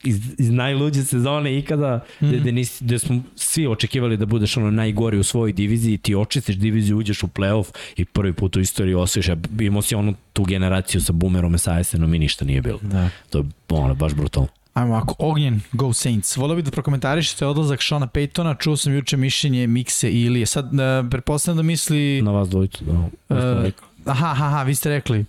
[0.04, 2.28] iz, iz najluđe sezone ikada, mm.
[2.28, 6.16] gde, gde, nisi, gde smo svi očekivali da budeš ono najgori u svojoj diviziji, ti
[6.16, 10.14] očistiš diviziju, uđeš u playoff i prvi put u istoriji osvojiš, a imao si onu
[10.34, 12.80] tu generaciju sa Boomerom, Esajesenom i ništa nije bilo.
[12.82, 13.10] Da.
[13.30, 14.48] To je ono, baš brutalno.
[14.74, 16.38] Ajmo ovako, Ognjen, Go Saints.
[16.38, 20.46] Volio bih da prokomentarišete odlazak Shona Paytona, čuo sam juče mišljenje Mikse i Ilije.
[20.46, 22.22] Sad, uh, pretpostavljam da misli...
[22.22, 22.94] Na vas dvojicu, da.
[22.94, 23.72] Uh,
[24.06, 25.26] aha, aha, aha, vi ste rekli.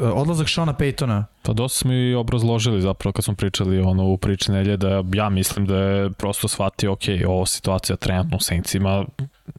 [0.00, 1.24] Uh, odlazak Shona Paytona.
[1.42, 5.28] Pa dosta smo i obrazložili zapravo kad smo pričali ono u priči nelje da ja
[5.28, 9.04] mislim da je prosto shvatio ok, ovo situacija trenutno u Saintsima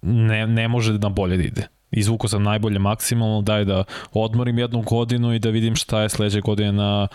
[0.02, 1.68] ne, ne može na bolje da ide.
[1.92, 6.42] Izvuko sam najbolje maksimalno, daj da odmorim jednu godinu i da vidim šta je sledeće
[6.42, 7.08] godine na,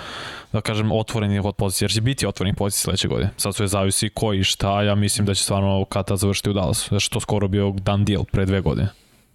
[0.52, 3.30] da kažem, otvorenih od pozicije, jer će biti otvorenih pozicija sledeće godine.
[3.36, 7.00] Sad sve zavisi ko i šta, ja mislim da će stvarno Kata završiti u Dallasu,
[7.00, 8.88] što to skoro bio done deal pre dve godine.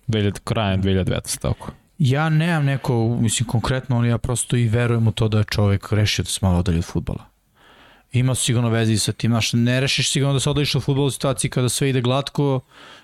[0.08, 1.72] 2000, krajem 2019, tako.
[2.00, 5.92] Ja nemam neko, mislim, konkretno, ali ja prosto i verujem u to da je čovek
[5.92, 7.26] rešio da se malo odalje od futbala.
[8.12, 11.08] Ima sigurno veze i sa tim, znaš, ne rešiš sigurno da se odališ od futbola
[11.08, 12.60] u situaciji kada sve ide glatko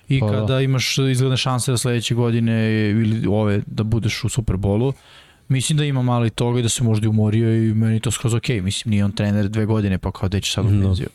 [0.08, 0.32] i Pa da.
[0.32, 4.94] kada imaš izgledne šanse da sledeće godine ili ove da budeš u Superbolu.
[5.48, 8.34] Mislim da ima malo i toga i da se možda umorio i meni to skroz
[8.34, 8.61] okej.
[8.61, 10.88] Mislim, nije on trener dve godine, pa kao da će sad u No.
[10.88, 11.08] penziju.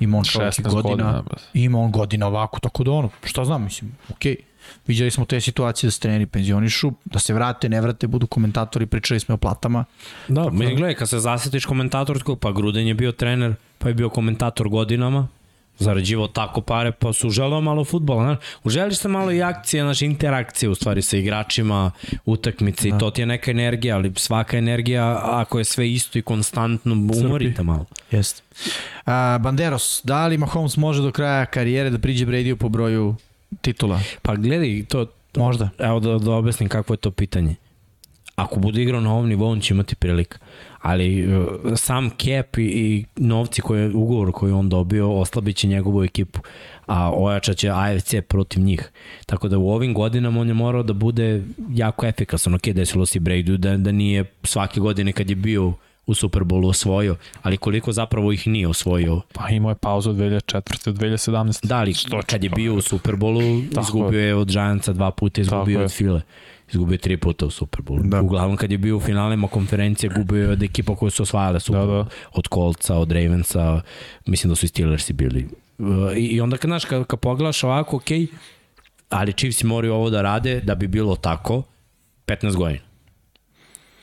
[0.00, 1.22] Ima on čovjek i 16 godina, godina,
[1.54, 4.36] ima on godina ovako, tako da ono, šta znam, mislim, okej.
[4.86, 8.86] Viđali smo te situacije da se treneri penzionišu, da se vrate, ne vrate, budu komentatori,
[8.86, 9.84] pričali smo o platama.
[10.28, 14.08] Da, mi gledaj, kad se zasetiš komentatorskog, pa Gruden je bio trener, pa je bio
[14.08, 15.28] komentator godinama,
[15.78, 20.02] zarađivao tako pare, pa su želeo malo futbola, znaš, uželiš se malo i akcije, znaš,
[20.02, 21.90] interakcije u stvari sa igračima,
[22.24, 22.96] utakmice da.
[22.96, 26.92] i to ti je neka energija, ali svaka energija, ako je sve isto i konstantno,
[26.92, 27.84] umorite malo.
[28.10, 28.42] Jeste.
[29.06, 33.14] A, Banderos, da li Mahomes može do kraja karijere da priđe Brady po broju
[33.60, 34.00] titula?
[34.22, 35.68] Pa gledaj, to, Možda.
[35.78, 37.54] evo da, da objasnim kako je to pitanje.
[38.36, 40.38] Ako bude igrao na ovom nivou, on će imati prilika.
[40.82, 46.04] Ali uh, sam cap i, i novci koje, ugovor koji on dobio oslabit će njegovu
[46.04, 46.40] ekipu,
[46.86, 48.90] a ojačat će AFC protiv njih.
[49.26, 52.54] Tako da u ovim godinama on je morao da bude jako efikasan.
[52.54, 55.72] Ok, desilo se i Brady da, da nije svake godine kad je bio
[56.06, 59.20] u Superbowlu osvojio, ali koliko zapravo ih nije osvojio.
[59.32, 60.84] Pa imao je pauzu od 2004.
[60.84, 61.66] do 2017.
[61.66, 61.94] Da, ali
[62.26, 66.20] kad je bio u Superbowlu, Tako izgubio je od Giantsa dva puta, izgubio od File.
[66.70, 68.08] Izgubio je tri puta u Superbowlu.
[68.08, 68.22] Da.
[68.22, 71.80] Uglavnom kad je bio u finalima konferencije, gubio je od ekipa koje su osvajale Super
[71.80, 72.06] Da, da.
[72.32, 73.80] Od Coltsa, od Ravensa,
[74.26, 75.48] mislim da su i Steelersi bili.
[76.16, 78.26] I, i onda kad, znaš, kad, kad pogledaš ovako, okej, okay,
[79.08, 81.62] ali Chiefs moraju ovo da rade da bi bilo tako
[82.26, 82.85] 15 godina.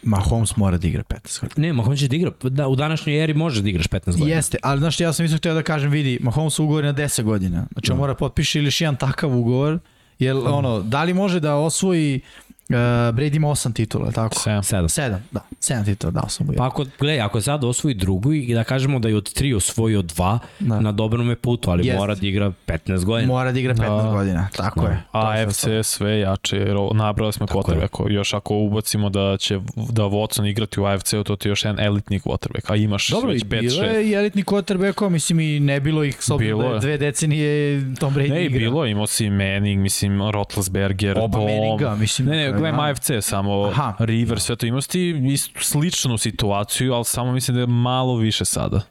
[0.03, 1.67] Mahomes mora da igra 15 godina.
[1.67, 4.35] Ne, Mahomes će da igra, da, u današnjoj eri možeš da igraš 15 godina.
[4.35, 7.65] Jeste, ali znaš, ja sam isto htio da kažem, vidi, Mahomes ugovor na 10 godina.
[7.73, 9.79] Znači, on mora potpiše ili još jedan takav ugovor,
[10.19, 12.21] jer ono, da li može da osvoji
[12.69, 12.75] uh,
[13.09, 14.35] Brady ima 8 titula, tako?
[14.35, 14.63] Sam.
[14.63, 14.87] Sedam.
[14.87, 16.53] 7, da, 7 titula dao sam mu.
[16.53, 20.01] Pa ako, gledaj, ako sad osvoji drugu i da kažemo da je od tri osvojio
[20.01, 20.79] dva, Da.
[20.79, 21.99] na dobrom je putu, ali Jest.
[21.99, 23.27] mora da igra 15 godina.
[23.27, 24.09] Mora da igra 15 Da.
[24.09, 24.87] godina, tako Da.
[24.87, 25.03] je.
[25.11, 27.47] A je AFC je sve jače, jer nabrali smo je.
[27.49, 28.03] quarterbacka.
[28.09, 31.79] Još ako ubacimo da će da Watson igrati u AFC-u, to ti je još jedan
[31.79, 33.83] elitni quarterback, a imaš Dobro, već i 5 bilo 6.
[33.85, 36.79] je elitni quarterbackova, mislim i ne bilo ih s obzirom Bilo da je je.
[36.79, 38.59] dve decenije Tom Brady Ne, i igra.
[38.59, 41.45] bilo, je, imao si Manning, mislim, Roethlisberger, Oba Dom.
[41.45, 42.27] Manninga, mislim.
[42.27, 42.83] Ne, ne, gledam da.
[42.83, 43.93] AFC, samo Aha.
[43.99, 48.15] River, sve to imao si ti istu, sličnu situaciju, ali samo mislim da je malo
[48.15, 48.81] više sada.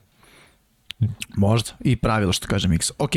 [1.36, 1.70] Možda.
[1.80, 2.90] I pravilo što kaže Mix.
[2.98, 3.10] Ok,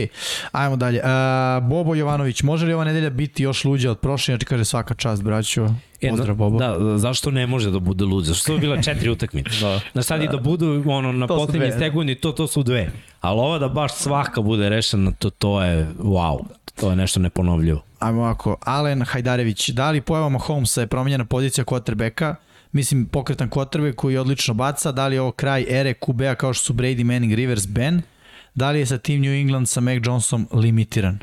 [0.51, 0.99] ajmo dalje.
[0.99, 4.31] Uh, Bobo Jovanović, može li ova nedelja biti još luđa od prošle?
[4.31, 5.67] Znači kaže svaka čast, braćo.
[6.09, 6.59] Pozdrav, Bobo.
[6.59, 8.25] Da, zašto ne može da bude lud?
[8.25, 9.49] Zašto je bila četiri utakmice?
[9.61, 9.79] Da.
[9.93, 11.71] Na sad i da budu ono, na poslednji dve.
[11.71, 12.91] stegovni, to, to su dve.
[13.21, 16.39] Ali ova da baš svaka bude rešena, to, to je wow.
[16.75, 17.81] To je nešto neponovljivo.
[17.99, 22.35] Ajmo ovako, Alen Hajdarević, da li pojava Mahomesa je promenjena pozicija quarterbacka?
[22.75, 26.63] Mislim, pokretan quarterback koji odlično baca, da li je ovo kraj ere QB-a kao što
[26.63, 28.01] su Brady, Manning, Rivers, Ben?
[28.55, 31.19] Da li je sa tim New England sa Mac Johnsonom limitiran?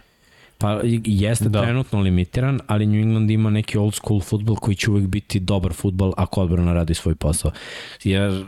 [0.58, 1.50] Pa jeste Da.
[1.50, 1.62] da.
[1.62, 5.72] trenutno limitiran, ali New England ima neki old school futbol koji će uvek biti dobar
[5.72, 7.50] futbol ako odbrana radi svoj posao.
[8.04, 8.44] Jer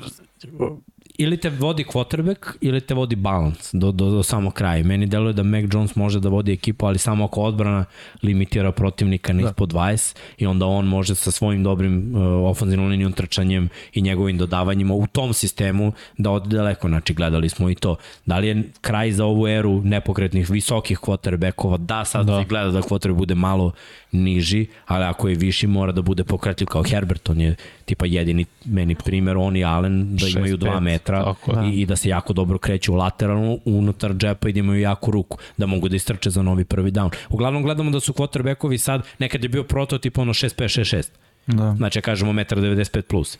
[1.18, 4.84] ili te vodi quarterback ili te vodi balance do, do, do samog kraja.
[4.84, 7.84] Meni deluje da Mac Jones može da vodi ekipu, ali samo ako odbrana
[8.23, 9.49] limitira protivnika na Da.
[9.49, 14.39] ispod 20 i onda on može sa svojim dobrim uh, ofenzivnom linijom trčanjem i njegovim
[14.39, 16.89] dodavanjima u tom sistemu da ode daleko.
[16.89, 17.97] Znači, gledali smo i to.
[18.26, 21.76] Da li je kraj za ovu eru nepokretnih visokih quarterbackova?
[21.76, 22.43] Da, sad da.
[22.43, 23.73] se gleda da quarterback bude malo
[24.12, 28.44] niži, ali ako je viši mora da bude pokretljiv kao Herbert, on je tipa jedini
[28.65, 31.34] meni primer, on i Allen da imaju 2 6'5", metra
[31.65, 35.39] i, i da se jako dobro kreću lateralno unutar džepa i da imaju jaku ruku,
[35.57, 37.10] da mogu da istrče za novi prvi down.
[37.28, 41.10] Uglavnom gledamo da su quarterbackovi sad, nekad je bio prototip ono 6'5", 6'6",
[41.47, 41.74] Da.
[41.74, 43.39] Znači, kažemo 1,95 plus.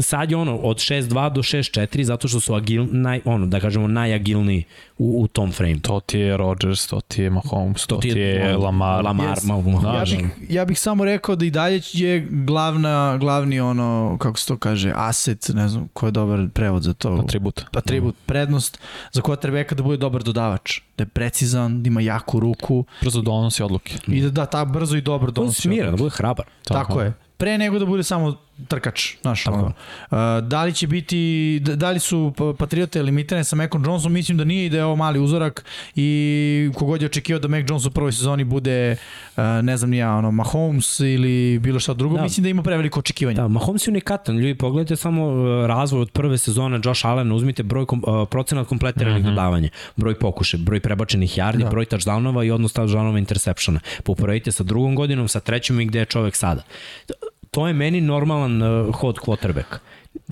[0.00, 3.88] Sad je ono od 6'2 do 6'4 zato što su agil, naj, ono, da kažemo
[3.88, 4.64] najagilniji
[4.98, 5.78] u, u tom frame.
[5.78, 9.04] To ti je Rodgers, to ti je Mahomes, to, ti ti je, je Lamar.
[9.04, 9.44] Lamar, Yes.
[9.44, 13.60] ma, ma, Ja Da, bih, ja bih samo rekao da i dalje je glavna, glavni
[13.60, 17.12] ono, kako se to kaže, aset, ne znam, ko je dobar prevod za to.
[17.14, 17.64] Atribut.
[17.72, 18.78] Atribut, prednost
[19.12, 23.62] za quarterbacka da bude dobar dodavač, da je precizan, da ima jaku ruku Brzo donosi
[23.62, 23.94] odluke.
[24.08, 25.60] i da da ta brzo i dobro da bude donosi.
[25.62, 26.02] smiren, da odluke.
[26.02, 26.46] bude hrabar.
[26.64, 27.12] Tako, Tako je.
[27.36, 28.36] Pre nego da bude samo
[28.68, 29.72] trkač, znaš, Tako
[30.10, 30.40] ono.
[30.40, 34.38] Da li će biti, da, da li su pa- Patriote limitirane sa Macom Johnsonom, mislim
[34.38, 35.64] da nije i da je ovo mali uzorak
[35.96, 38.96] i kogod je očekivao da Mac Jones u prvoj sezoni bude,
[39.62, 42.22] ne znam ni ja, ono, Mahomes ili bilo šta drugo, da.
[42.22, 43.36] Mislim da ima preveliko očekivanje.
[43.36, 47.62] Da, Mahomes je unikatan, ljudi, pogledajte samo uh, razvoj od prve sezone Josh Allen, uzmite
[47.62, 49.30] broj kom, uh, procenat kompletiranih mm -hmm.
[49.30, 51.70] dodavanja, broj pokuše, broj prebačenih yardi, Da.
[51.70, 53.80] broj touchdownova i odnos touchdownova interceptiona.
[54.04, 56.62] Poporedite sa drugom godinom, sa trećom i gde je čovek sada.
[57.54, 59.78] To je meni normalan uh, hod quarterback.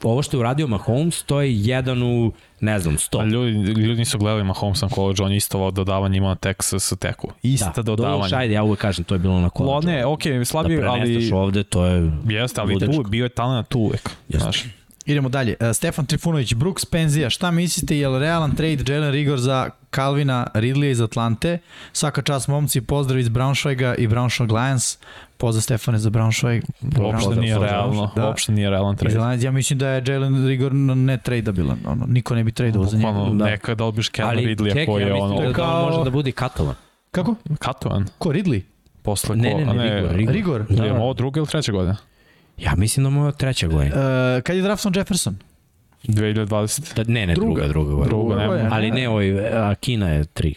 [0.03, 3.21] Ovo što je uradio Mahomes, to je jedan u, ne znam, 100.
[3.21, 6.37] A ljudi, ljudi nisu gledali Mahomes na college, on je isto ovo dodavanje imao na
[6.37, 7.29] Texas Teku.
[7.43, 8.23] Ista da, dodavanja.
[8.23, 9.87] Dobro, ajde, ja uvek kažem, to je bilo na college.
[9.87, 11.41] ne, okej, da slabije, preneseš ali...
[11.41, 12.13] ovde, to je...
[12.29, 14.11] Jeste, ali tu, bio je talent tu uvek.
[14.29, 14.43] Jeste.
[14.43, 14.65] Znaš,
[15.07, 15.57] Idemo dalje.
[15.61, 20.47] Uh, Stefan Trifunović, Brooks Penzija, šta mislite, je li realan trade Jalen Rigor za Calvina
[20.55, 21.59] Ridley iz Atlante?
[21.93, 24.99] Svaka čast momci, pozdrav iz Braunschweiga i Braunschweig Lions.
[25.43, 26.63] Pozdrav Stefane za Braunschweig.
[27.01, 27.73] uopšte nije pozdrav.
[27.73, 28.27] realno, Da.
[28.27, 29.19] uopšte nije realan trade.
[29.19, 32.97] Lions, ja mislim da je Jalen Rigor ne tradeabilan, ono, niko ne bi tradeo za
[32.97, 33.13] njega.
[33.35, 33.45] Da.
[33.45, 35.35] neka da odbiš Calvin Ali, Ridley, čekaj, koji je ono...
[35.37, 36.75] da, kao- da on može da bude katovan.
[37.11, 37.35] Kako?
[37.59, 38.07] Katovan.
[38.19, 38.61] Ko, Ridley?
[39.03, 40.35] Posle Ne, ko, ne, ne, a Rigor, Rigor.
[40.35, 40.65] Rigor?
[40.71, 40.95] Da, Da, da.
[40.95, 41.97] ovo druga ili treća godina?
[42.59, 43.95] Ja mislim da mu je treća godina.
[43.97, 45.37] Uh, kad je drafton Jefferson?
[46.05, 46.95] 2020.
[46.97, 48.05] Da, ne, ne, druga, druga, druga.
[48.05, 48.55] Druga, Druga nema.
[48.55, 48.69] je.
[48.73, 50.55] Ali ne, ovaj, Akina je tri.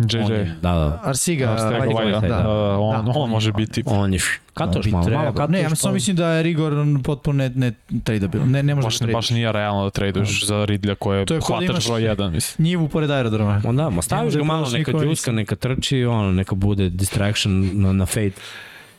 [0.00, 0.18] JJ.
[0.18, 1.00] On je, da, da.
[1.04, 4.20] Arsiga, White, da, da, da, on, Da, on može biti On je
[4.54, 5.22] katoš malo, trebao.
[5.22, 5.52] malo katoš.
[5.52, 6.72] Ne, ja pa- samo mislim da je Rigor
[7.04, 7.72] potpuno ne, ne
[8.04, 8.50] tradeabilan.
[8.50, 9.30] Ne, ne može baš, da baš tradeš.
[9.30, 12.30] nije realno da traduješ za Ridlja koje To je je da hvatač imaš- broj 1,
[12.30, 12.64] mislim.
[12.64, 13.60] Njivu pored aerodroma.
[13.64, 17.50] Ma da, ma staviš ga može malo, neka džuska, neka trči, ono, neka bude distraction
[17.74, 18.30] na, na fade.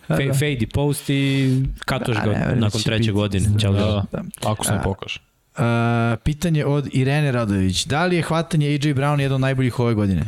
[0.01, 0.33] Da, Fade, da.
[0.33, 1.49] fade i post i
[1.79, 3.59] katoš Da, ga ne, nakon će treće biti- godine.
[3.59, 3.85] Ćao, Da, da.
[3.85, 4.05] da.
[4.13, 4.49] Da.
[4.49, 5.19] Ako se ne pokaže.
[6.17, 7.85] pitanje od Irene Radović.
[7.85, 10.23] Da li je hvatanje AJ Brown jedan od najboljih ove godine?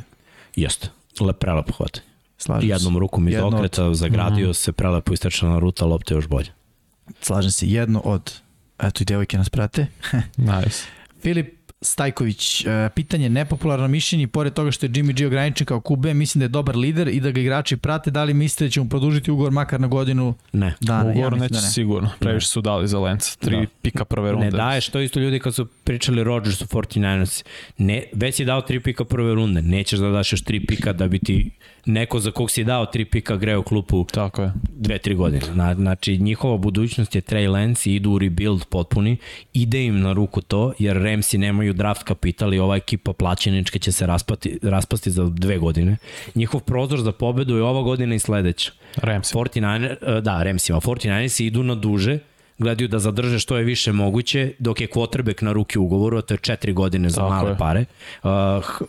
[0.56, 0.88] Jeste.
[1.20, 2.06] Le prelepo hvatanje.
[2.38, 4.54] Slažem Jednom rukom iz Jedno od- okreta, zagradio Mhm.
[4.54, 6.46] se, prelepo istračana ruta, lopta još bolje.
[6.46, 7.14] se.
[7.22, 7.68] Slažem se.
[7.68, 8.34] Jedno od...
[8.80, 9.88] Eto i devojke nas prate.
[10.38, 10.84] Nice.
[11.22, 16.14] Filip Stajković, e, pitanje nepopularno mišljenje, pored toga što je Jimmy G ograničen kao QB,
[16.14, 18.82] mislim da je dobar lider i da ga igrači prate, da li mislite da će
[18.82, 20.74] mu produžiti ugovor makar na godinu Ne.
[20.82, 21.10] dana?
[21.12, 21.68] Ugovor mislim neće da ne.
[21.68, 22.10] sigurno.
[22.20, 23.36] Previše su dali za Lenca.
[23.40, 23.66] Tri Da.
[23.82, 24.46] pika prve runde.
[24.46, 27.44] Ne daješ to isto ljudi kad su pričali Rodgersu 49ers.
[27.78, 31.08] Ne, već si dao tri pika prve runde, nećeš da daš još tri pika da
[31.08, 31.50] bi ti
[31.86, 34.52] neko za kog si dao tri pika greo klupu Tako je.
[34.70, 35.42] dve, tri godine.
[35.54, 39.18] Na, znači, njihova budućnost je Trey Lance i idu u rebuild potpuni.
[39.54, 43.92] Ide im na ruku to, jer Ramsi nemaju draft kapital i ova ekipa plaćenička će
[43.92, 45.98] se raspati, raspasti za dve godine.
[46.36, 48.72] Njihov prozor za pobedu je ova godina i sledeća.
[48.96, 49.34] Ramsey.
[49.34, 50.80] 49, eh, da, Ramsima.
[50.80, 52.20] 49 idu na duže,
[52.58, 56.34] gledaju da zadrže što je više moguće, dok je quarterback na ruki ugovoru, a to
[56.34, 57.58] je četiri godine za Tako male je.
[57.58, 57.86] pare.
[58.24, 58.30] Uh,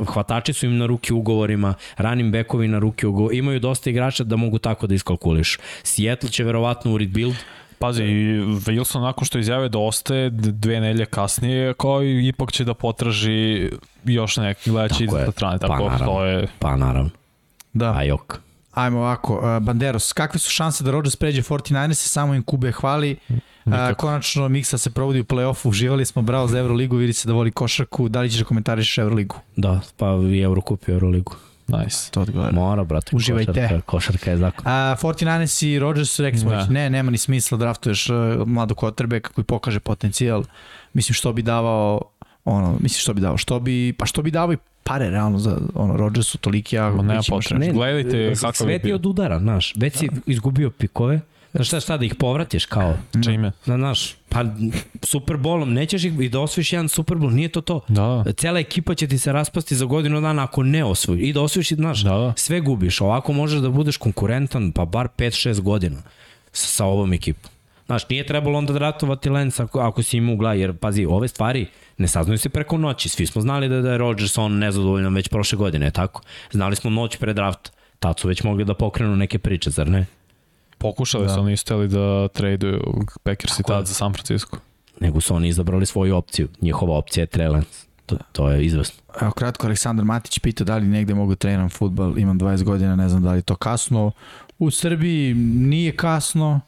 [0.06, 4.36] hvatači su im na ruki ugovorima, running backovi na ruki ugovorima, imaju dosta igrača da
[4.36, 5.58] mogu tako da iskalkuliš.
[5.82, 7.34] Seattle će verovatno u rebuild,
[7.78, 12.74] Pazi, Wilson nakon što izjavio da ostaje dve nelje kasnije, kao i ipak će da
[12.74, 13.70] potraži
[14.04, 15.04] još neki je.
[15.04, 15.58] iza strane.
[15.58, 16.06] Tako, Pa, naravno.
[16.06, 16.46] to je...
[16.58, 17.10] pa naravno,
[17.72, 17.92] Da.
[17.92, 18.40] a jok.
[18.74, 22.72] Ajmo ovako, uh, Banderos, kakve su šanse da Rodgers pređe 49ers se samo im Kube
[22.72, 23.16] hvali?
[23.28, 24.00] Uh, Nikako.
[24.00, 27.50] konačno Miksa se provodi u play-offu, uživali smo, bravo za Euroligu, vidi se da voli
[27.50, 29.36] košarku, da li ćeš da komentarišeš Euroligu?
[29.56, 31.36] Da, pa i Eurocup i Euroligu.
[31.68, 32.10] Nice.
[32.10, 32.52] To odgovara.
[32.52, 33.52] Mora, brate, Uživajte.
[33.52, 34.64] košarka, košarka je zakon.
[34.66, 36.66] A 49ers i Rodgers rekli smo Da.
[36.66, 40.44] ne, nema ni smisla da draftuješ uh, mladog quarterbacka koji pokaže potencijal.
[40.92, 42.00] Mislim što bi davao
[42.44, 45.58] ono, mislim što bi davao, što bi, pa što bi davao i pare realno za
[45.74, 47.72] ono Rodgersu toliki, a Ma nema potrebe.
[47.72, 48.94] Gledajte kako bi Svet je bio.
[48.94, 49.72] od udara, znaš.
[49.76, 51.20] Već si izgubio pikove,
[51.54, 52.94] Znaš šta, šta da ih povratiš kao?
[53.24, 53.52] Čime?
[53.66, 54.44] Na, znaš, pa
[55.02, 57.80] Super Bowlom, nećeš ih i da osvojiš jedan Super Bowl, nije to to.
[57.88, 58.24] Da.
[58.36, 61.20] Cela ekipa će ti se raspasti za godinu dana ako ne osvoji.
[61.20, 62.32] I da osvojiš, i, znaš, Da, da.
[62.36, 63.00] sve gubiš.
[63.00, 65.96] Ovako možeš da budeš konkurentan, pa bar 5-6 godina
[66.52, 67.50] sa, sa ovom ekipom.
[67.86, 71.66] Znaš, nije trebalo onda dratovati Lens ako, ako si imao gla, jer pazi, ove stvari
[71.98, 73.08] ne saznaju se preko noći.
[73.08, 76.22] Svi smo znali da, da je Rodgers on nezadovoljan već prošle godine, tako?
[76.52, 77.70] Znali smo noć pre drafta.
[77.98, 80.06] Tad su već mogli da pokrenu neke priče, zar ne?
[80.78, 81.34] Pokušali Da.
[81.34, 82.80] su, oni steli da traduju
[83.22, 84.56] Packers i tad za San Francisco.
[85.00, 86.48] Nego su oni izabrali svoju opciju.
[86.60, 87.86] Njihova opcija je Trey Lance.
[88.06, 89.02] To, to je izvesno.
[89.20, 93.08] Evo kratko, Aleksandar Matić pita da li negde mogu treniram futbal, imam 20 godina, ne
[93.08, 94.12] znam da li je to kasno.
[94.58, 96.60] U Srbiji nije kasno,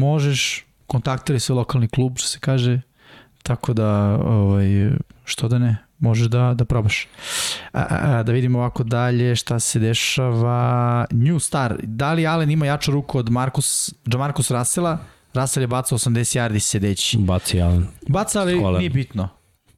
[0.00, 2.80] možeš, kontaktiraj se lokalni klub, što se kaže,
[3.42, 4.90] tako da, ovaj,
[5.24, 7.08] što da ne, možeš da, da probaš.
[7.72, 11.06] A, a, da vidimo ovako dalje šta se dešava.
[11.10, 14.98] New Star, da li Allen ima jaču ruku od Marcus, Jamarcus Russella?
[15.34, 17.18] Russell je bacao 80 yardi sedeći.
[17.18, 17.86] Baci Allen.
[18.08, 18.78] Baca, ali Hvala.
[18.78, 19.28] nije bitno.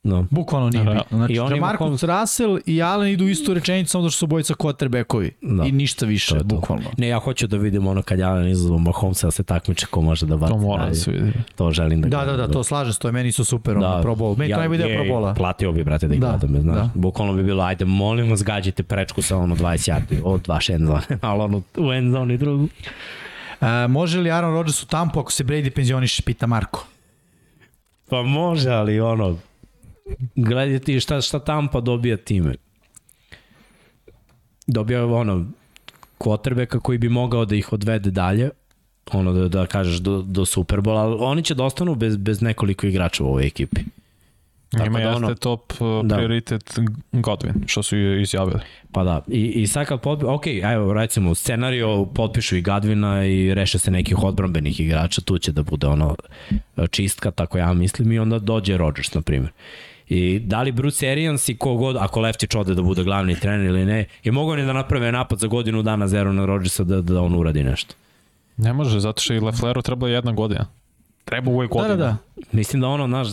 [0.05, 0.27] No.
[0.31, 0.91] Bukvalno nije Da.
[0.93, 1.17] bitno.
[1.17, 4.25] Znači, I on ima Jamarcus Russell i Allen idu u istu rečenicu, samo da su
[4.25, 5.31] obojica quarterbackovi.
[5.43, 5.65] Da.
[5.65, 6.85] I ništa više, To bukvalno.
[6.99, 10.27] Ne, ja hoću da vidim ono kad Allen izazva Mahomesa da se takmiče ko može
[10.27, 10.53] da baci.
[10.53, 11.33] To mora da se vidi.
[11.57, 12.37] To želim da Da, gledam.
[12.37, 13.89] da, da, to slažem se, to je meni su super, da.
[13.89, 14.39] ono, Pro Bowl.
[14.39, 15.35] Meni ja, to najbolje je, Pro Bowla.
[15.37, 16.77] Platio bi, brate, da ih Da, gledam, me, znaš.
[16.77, 16.91] da.
[16.95, 20.87] Bukvalno bi bilo, ajde, molim vas, gađajte prečku sa ono 20 yardi, od vaš end
[20.87, 22.69] zone, ali ono u end zone i drugu.
[23.61, 26.87] A, može li Aaron Rodgers u Tampu ako se Brady penzioniš, pita Marko.
[28.09, 29.37] Pa može, ali ono,
[30.37, 32.55] gledaj ti šta, šta Tampa dobija time.
[34.67, 35.47] Dobija ono,
[36.19, 38.51] kvotrbeka koji bi mogao da ih odvede dalje,
[39.13, 42.87] ono da, da kažeš do, do Superbola, ali oni će da ostanu bez, bez nekoliko
[42.87, 43.81] igrača u ovoj ekipi.
[44.71, 46.17] Tako Njima da jeste ono- top uh, Da.
[46.17, 46.79] prioritet
[47.13, 48.61] Godwin, što su izjavili.
[48.93, 50.25] Pa da, i, i sad kad potpi...
[50.27, 55.53] ok, evo recimo scenario, potpišu i Gadvina i reše se nekih odbrambenih igrača, tu će
[55.53, 56.17] da bude ono
[56.91, 59.53] čistka, tako ja mislim, i onda dođe Rodgers, na primjer.
[60.15, 63.85] I da li Bruce Arians i kogod, ako Leftić ode da bude glavni trener ili
[63.85, 67.21] ne, je mogao ni da naprave napad za godinu dana zero na Rodgersa da, da
[67.21, 67.95] on uradi nešto.
[68.57, 70.67] Ne može, zato što i Lefleru treba jedna godina.
[71.25, 71.97] Treba uvek Da, godina.
[71.97, 72.17] da, da.
[72.53, 73.29] Mislim da ono, znaš,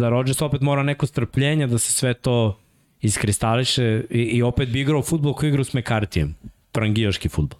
[0.00, 2.58] za Rodgers opet mora neko strpljenje da se sve to
[3.00, 6.34] iskristališe i, i opet bi igrao futbol koji igrao s Mekartijem.
[6.72, 7.58] Prangijaški futbol.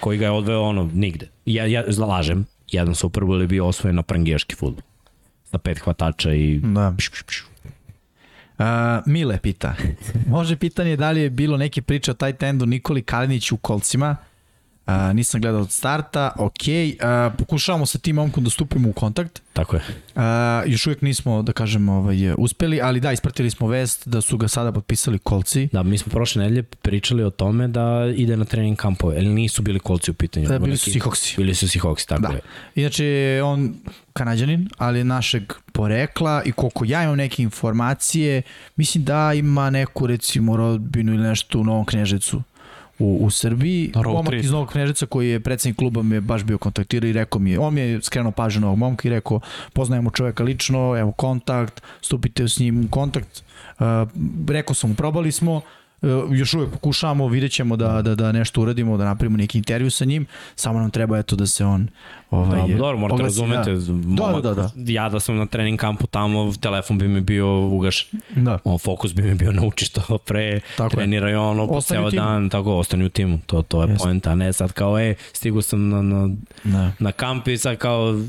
[0.00, 1.28] Koji ga je odveo ono nigde.
[1.46, 4.82] Ja, ja lažem, jedan Super Bowl je bio osvojen na prangijaški futbol.
[5.44, 6.58] Sa pet hvatača i...
[6.58, 6.94] Da.
[6.98, 7.44] Pš, pš, pš.
[8.58, 8.64] Uh,
[9.06, 9.74] Mile pita.
[10.28, 14.16] Može pitanje da li je bilo neke priče o taj tendu Nikoli Kalinić u kolcima.
[14.86, 16.62] A, nisam gledao od starta, ok,
[17.00, 19.42] a, pokušavamo sa tim momkom da stupimo u kontakt.
[19.52, 19.82] Tako je.
[20.16, 24.36] A, još uvijek nismo, da kažem, ovaj, uspeli, ali da, ispratili smo vest da su
[24.38, 25.68] ga sada potpisali kolci.
[25.72, 29.62] Da, mi smo prošle nedelje pričali o tome da ide na trening kampove, ali nisu
[29.62, 30.48] bili kolci u pitanju.
[30.48, 31.36] Da, bili su Seahawksi.
[31.36, 32.28] Bili su Seahawksi, tako Da.
[32.28, 32.40] je.
[32.74, 33.74] Inače, on
[34.12, 38.42] kanadjanin, ali našeg porekla i koliko ja imam neke informacije,
[38.76, 42.42] mislim da ima neku recimo rodbinu ili nešto u Novom Knežecu
[42.98, 43.92] u, u Srbiji.
[43.94, 44.44] Road Momak trip.
[44.44, 47.50] iz Novog Knežeca koji je predsednik kluba me je baš bio kontaktirao i rekao mi
[47.50, 49.40] je, on mi je skrenuo pažnju na ovog momka i rekao
[49.72, 53.42] poznajemo čoveka lično, evo kontakt, stupite s njim u kontakt.
[53.78, 53.84] Uh,
[54.48, 55.60] rekao sam mu, probali smo,
[56.30, 60.04] još uvek pokušavamo, vidjet ćemo da, da, da nešto uradimo, da napravimo neki intervju sa
[60.04, 60.26] njim,
[60.56, 61.88] samo nam treba eto da se on
[62.30, 63.92] ovaj, Da, dobro, morate oglasi, razumete, Da.
[64.22, 64.70] momak, da, da.
[64.76, 68.20] ja da sam na trening kampu tamo, telefon bi mi bio ugašen.
[68.36, 68.58] Da.
[68.64, 70.90] On fokus bi mi bio nauči što pre, Tako je.
[70.90, 73.38] treniraj ono po ceo dan, tako ostani u timu.
[73.46, 74.04] To, to je Jeste.
[74.04, 76.28] poenta, a ne sad kao, e, stigu sam na, na,
[76.64, 76.92] Da.
[76.98, 78.20] na kamp i sad kao,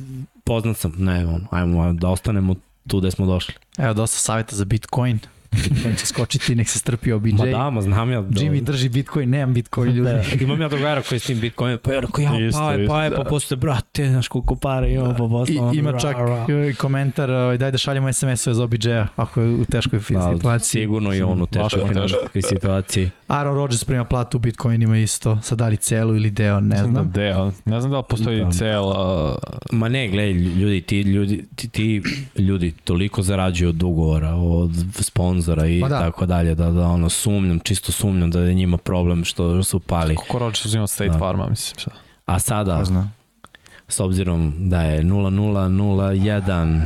[0.44, 0.94] poznat sam.
[0.98, 2.56] Ne, on, ajmo da ostanemo
[2.88, 3.54] tu gde smo došli.
[3.78, 5.20] Evo dosta savjeta za Bitcoin.
[5.60, 7.32] Bitcoin će skočiti, nek se strpi OBJ.
[7.32, 8.22] Ma da, ma znam ja.
[8.22, 10.10] Da, Jimmy drži Bitcoin, nemam Bitcoin ljudi.
[10.12, 12.74] Da, imam ja drugara koji je s tim Bitcoin, pa ja rekao, ja, Isto, pa
[12.74, 15.56] je, pa je, pa posle, brate, znaš koliko pare imamo, pa posle.
[15.56, 16.16] I, ima čak
[16.74, 20.82] komentar, ovaj, daj da šaljemo SMS-ove za OBJ-a ako je u teškoj Da, situaciji.
[20.82, 21.94] sigurno i on u teškoj je teško.
[21.94, 23.10] finansijskoj situaciji.
[23.28, 26.88] Aaron Rodgers prima platu u Bitcoinima isto, sad da li celu ili deo, ne znam
[26.88, 27.12] da znam.
[27.12, 27.52] deo.
[27.66, 28.52] Ne znam da li postoji Da.
[28.52, 29.36] cela...
[29.72, 32.02] Ma ne, gledaj, ljudi, ti ljudi, ti, ti
[32.38, 36.00] ljudi toliko zarađuju od ugovora, od sponzora i Ma da.
[36.00, 40.16] tako dalje, da, da ono, sumnjam, čisto sumnjam da je njima problem što su pali.
[40.18, 41.18] Kako Rodgers uzima State Da.
[41.18, 41.80] Farma, mislim.
[41.80, 41.92] Šta?
[42.26, 43.14] A sada, Ne znam.
[43.88, 46.82] s obzirom da je 0-0-0-1,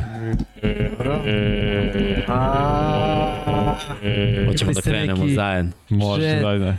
[4.46, 5.72] hoćemo da krenemo neki- zajedno.
[5.88, 6.74] Može, Že- daj, daj.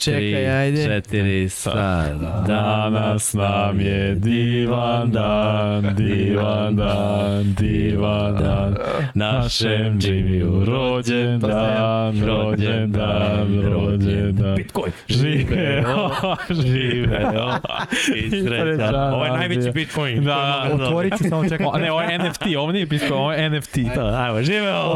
[0.00, 0.84] Čekaj, ajde.
[0.84, 2.20] Četiri, sad.
[2.46, 8.76] Danas nam je divan dan, divan dan, divan dan.
[9.14, 14.56] Našem Jimmyu rođen dan, rođen dan, rođen dan.
[14.56, 14.92] Bitcoin.
[15.08, 16.10] Živeo,
[16.50, 17.50] živeo.
[18.16, 18.94] I srećan.
[18.94, 20.24] Ovo je najveći Bitcoin.
[20.24, 21.66] Da, koji mogu Otvoriti, samo čekaj.
[21.66, 23.78] O, ne, ovo je NFT, ovo nije Bitcoin, ovo je NFT.
[23.94, 24.94] Da, ajmo, živeo!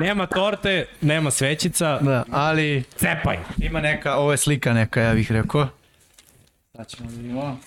[0.00, 2.82] Nema torte, nema svećica, Da, ali
[3.26, 3.38] cepaj!
[3.58, 5.68] ima neka, ovo je slika neka, ja bih rekao.
[6.76, 7.58] Sad ćemo da vidimo.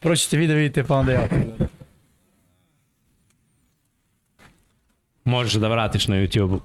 [0.00, 1.28] Prvo ćete vi da vidite, pa onda ja.
[5.24, 6.60] Možeš da vratiš na YouTube-u.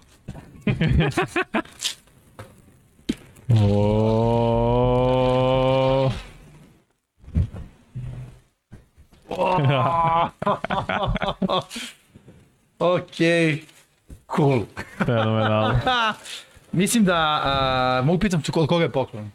[12.79, 13.76] Okej.
[14.29, 14.61] Cool.
[14.97, 15.79] Fenomenalno.
[16.71, 17.43] Mislim da,
[17.99, 19.31] uh, mogu pitam ću od koga je poklon?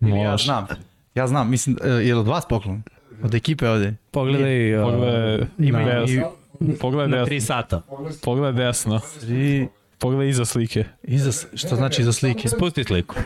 [0.00, 0.66] Ili Ja znam.
[1.14, 2.82] Ja znam, mislim, uh, je li od vas poklon?
[3.22, 3.94] Od ekipe ovde?
[4.10, 6.30] Pogledaj, uh, Pogledaj, Ima i- desno.
[6.80, 7.26] Pogledaj na desno.
[7.26, 7.82] 3 sata.
[8.22, 9.00] Pogledaj desno.
[9.20, 10.84] Tri, Pogledaj iza slike.
[11.02, 12.48] iza, što znači iza slike?
[12.48, 13.14] Spusti sliku.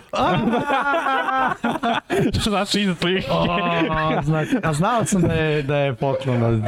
[2.32, 3.26] Što znači iza slike?
[3.90, 6.62] A, znači, a znao sam da je, da je poklon od,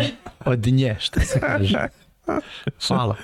[0.45, 1.79] od nje, što se kaže.
[2.89, 3.17] Hvala.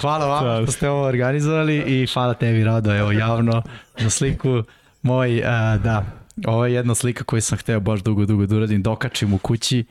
[0.00, 0.62] Hvala Čast.
[0.62, 3.62] što ste ovo organizovali i hvala tebi Rado, evo javno
[3.98, 4.62] za sliku.
[5.02, 6.04] Moj, a, da,
[6.46, 9.84] ovo je jedna slika koju sam hteo baš dugo, dugo da uradim, dokačim u kući,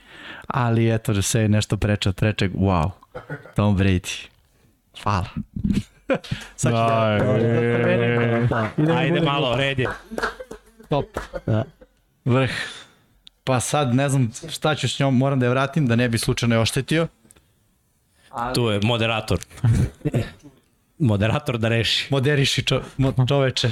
[0.48, 2.90] ali eto, da se nešto preče od prečeg, wow,
[3.56, 4.28] Tom Brady.
[5.04, 5.28] Hvala.
[6.56, 6.78] Sad ću.
[8.78, 9.88] Idemo Ajde malo, red je.
[10.90, 11.06] Top.
[11.46, 11.64] Da.
[12.26, 12.52] Vrh.
[13.44, 16.18] Pa sad ne znam šta ću s njom, moram da je vratim da ne bi
[16.18, 17.08] slučajno je oštetio.
[18.56, 19.40] Tu je moderator.
[21.00, 22.08] moderator da reši.
[22.10, 23.72] Moderiši čo, mo, čoveče.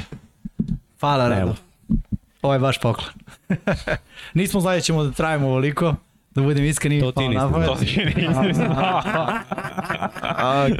[0.99, 1.41] Hvala, Rado.
[1.41, 1.55] Evo.
[2.41, 3.09] Ovo je baš poklon.
[4.33, 5.95] Nismo znali da ćemo da trajimo ovoliko,
[6.35, 8.61] da budem iskren i To ti nisi To ti nisi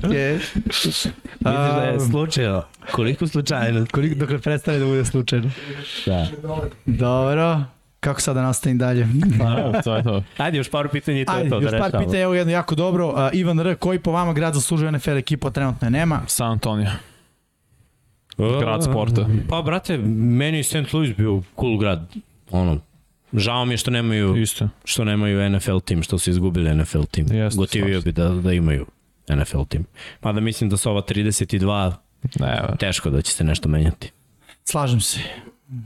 [0.08, 0.40] Okej.
[0.66, 1.04] Misliš
[1.42, 2.64] da je slučajno?
[2.92, 3.86] Koliko slučajno?
[3.92, 5.52] Koliko dok ne prestane da bude slučajno.
[6.06, 6.28] Da.
[6.86, 7.75] Dobro.
[8.00, 9.08] Kako sad da nastavim dalje?
[9.36, 9.74] znao.
[9.84, 10.24] To je to.
[10.38, 12.06] Ajde, još par pitanja i to je Ajde, to da još par rešavamo.
[12.06, 13.08] pitanja, evo jedno jako dobro.
[13.08, 16.22] Uh, Ivan R, koji po vama grad zaslužuje NFL ekipa, trenutno je nema.
[16.28, 16.92] San Antonio.
[18.38, 19.28] Grad sporta.
[19.50, 20.94] Pa, brate, meni je St.
[20.94, 22.14] Louis bio cool grad.
[22.52, 22.80] Ono,
[23.34, 24.70] žao mi je što nemaju, Isto.
[24.86, 27.28] što nemaju NFL tim, što su izgubili NFL tim.
[27.32, 28.86] Jeste, Gotivio bi da, da imaju
[29.30, 29.86] NFL tim.
[30.22, 31.92] Mada mislim da su ova 32
[32.40, 34.12] Ne, teško da će se nešto menjati.
[34.64, 35.20] Slažem se.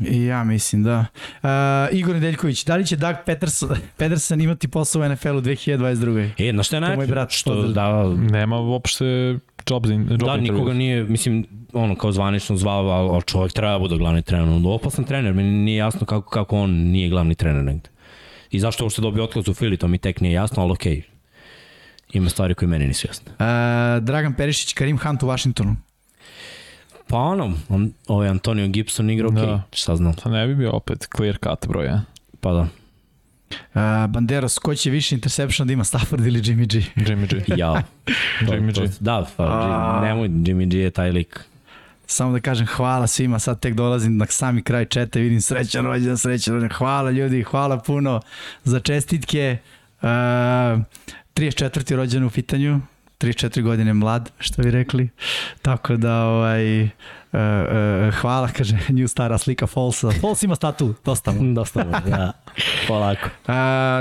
[0.02, 1.06] I ja mislim da.
[1.44, 1.50] Uh,
[2.00, 6.50] Igor Nedeljković, da li će Doug Peterson, Peterson imati posao u NFL-u 2022.
[6.50, 7.08] E, na šta je najče?
[7.08, 9.06] brat Što, da, nema uopšte
[9.70, 10.42] jobs in, job da, interviews.
[10.42, 14.48] nikoga nije, mislim, ono kao zvanično zvao, ali, ali čovjek treba da bude glavni trener.
[14.48, 17.90] On je opasan trener, meni nije jasno kako, kako on nije glavni trener negde.
[18.52, 20.96] I zašto uopšte dobio otkaz u Fili, to mi tek nije jasno, ali okej.
[20.96, 21.04] Okay.
[22.14, 23.32] Ima stvari koje meni nisu jasne.
[23.32, 25.76] Uh, Dragan Perišić, Karim Hunt u Washingtonu.
[27.10, 29.62] Pa ono, on, ovaj Antonio Gibson igra okej, okay, Da.
[29.72, 30.14] šta znam.
[30.14, 32.02] To ne bi bio opet clear cut broj, ja.
[32.42, 32.68] Pa da.
[33.50, 37.04] Uh, Banderas, ko će više interception da ima, Stafford ili Jimmy G?
[37.06, 37.44] Jimmy G.
[37.58, 37.84] Ja.
[38.48, 38.74] Jimmy G.
[38.74, 40.02] to, da, pa, A.
[40.06, 41.40] nemoj, Jimmy G je taj lik.
[42.06, 45.86] Samo da kažem hvala svima, sad tek dolazim na sami kraj četa i vidim srećan
[45.86, 46.78] rođendan, srećan rođendan.
[46.78, 48.22] Hvala ljudi, hvala puno
[48.64, 49.58] za čestitke.
[50.02, 51.96] Uh, 34.
[51.96, 52.82] rođen u pitanju,
[53.20, 55.10] 34 godine mlad, što bi rekli.
[55.62, 56.90] Tako da, ovaj, uh,
[57.32, 60.12] uh, hvala, kaže, nju stara slika Falsa.
[60.22, 61.54] False ima statu, dosta mu.
[61.60, 62.32] Dosta mu, ja.
[62.88, 63.30] Polako.
[63.48, 63.54] Uh,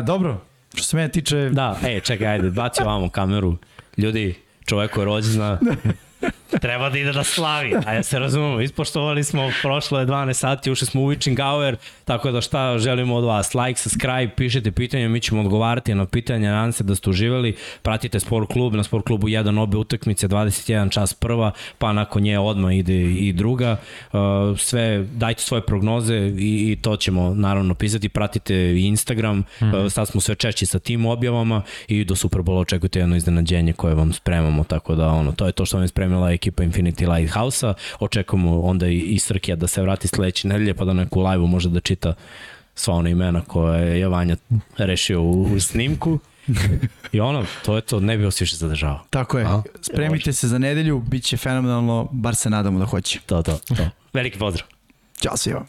[0.06, 0.40] dobro,
[0.74, 3.56] što se mene tiče, Da, ej, čekaj, ajde, baci ovamo kameru.
[3.96, 4.34] Ljudi,
[4.66, 5.58] čoveko je rođena,
[6.60, 7.74] treba da ide da slavi.
[7.86, 12.30] Ajde se razumemo, ispoštovali smo, prošlo je 12 sati, ušli smo u witching hour, tako
[12.30, 13.54] da šta želimo od vas?
[13.54, 17.56] Like, subscribe, pišite pitanja, mi ćemo odgovarati na pitanja, nadam se da ste uživali.
[17.82, 22.38] Pratite Sport klub, na Sport klubu 1 obe utakmice, 21 čas prva, pa nakon nje
[22.38, 23.76] odmah ide i druga.
[24.12, 24.20] Uh,
[24.58, 28.08] sve, dajte svoje prognoze i, i to ćemo naravno pisati.
[28.08, 29.90] Pratite Instagram, mm.
[29.90, 34.12] sad smo sve češći sa tim objavama i do Superbola očekujte jedno iznenađenje koje vam
[34.12, 37.74] spremamo, tako da ono, to je to što vam je spremila ekipa Infinity Lighthouse-a.
[38.00, 41.80] Očekujemo onda i, Srkija da se vrati sledeće nedelje pa da neku live može da
[41.80, 42.14] čita
[42.74, 44.36] sva ona imena koje je Vanja
[44.78, 46.18] rešio u, u snimku.
[47.12, 49.00] I ono, to je to, ne bi vas više zadržavao.
[49.10, 49.62] tako je, A?
[49.82, 53.20] spremite se za nedelju, bit će fenomenalno, bar se nadamo da hoće.
[53.26, 53.88] To, to, to.
[54.12, 54.66] Veliki pozdrav.
[55.22, 55.66] Ćao svima.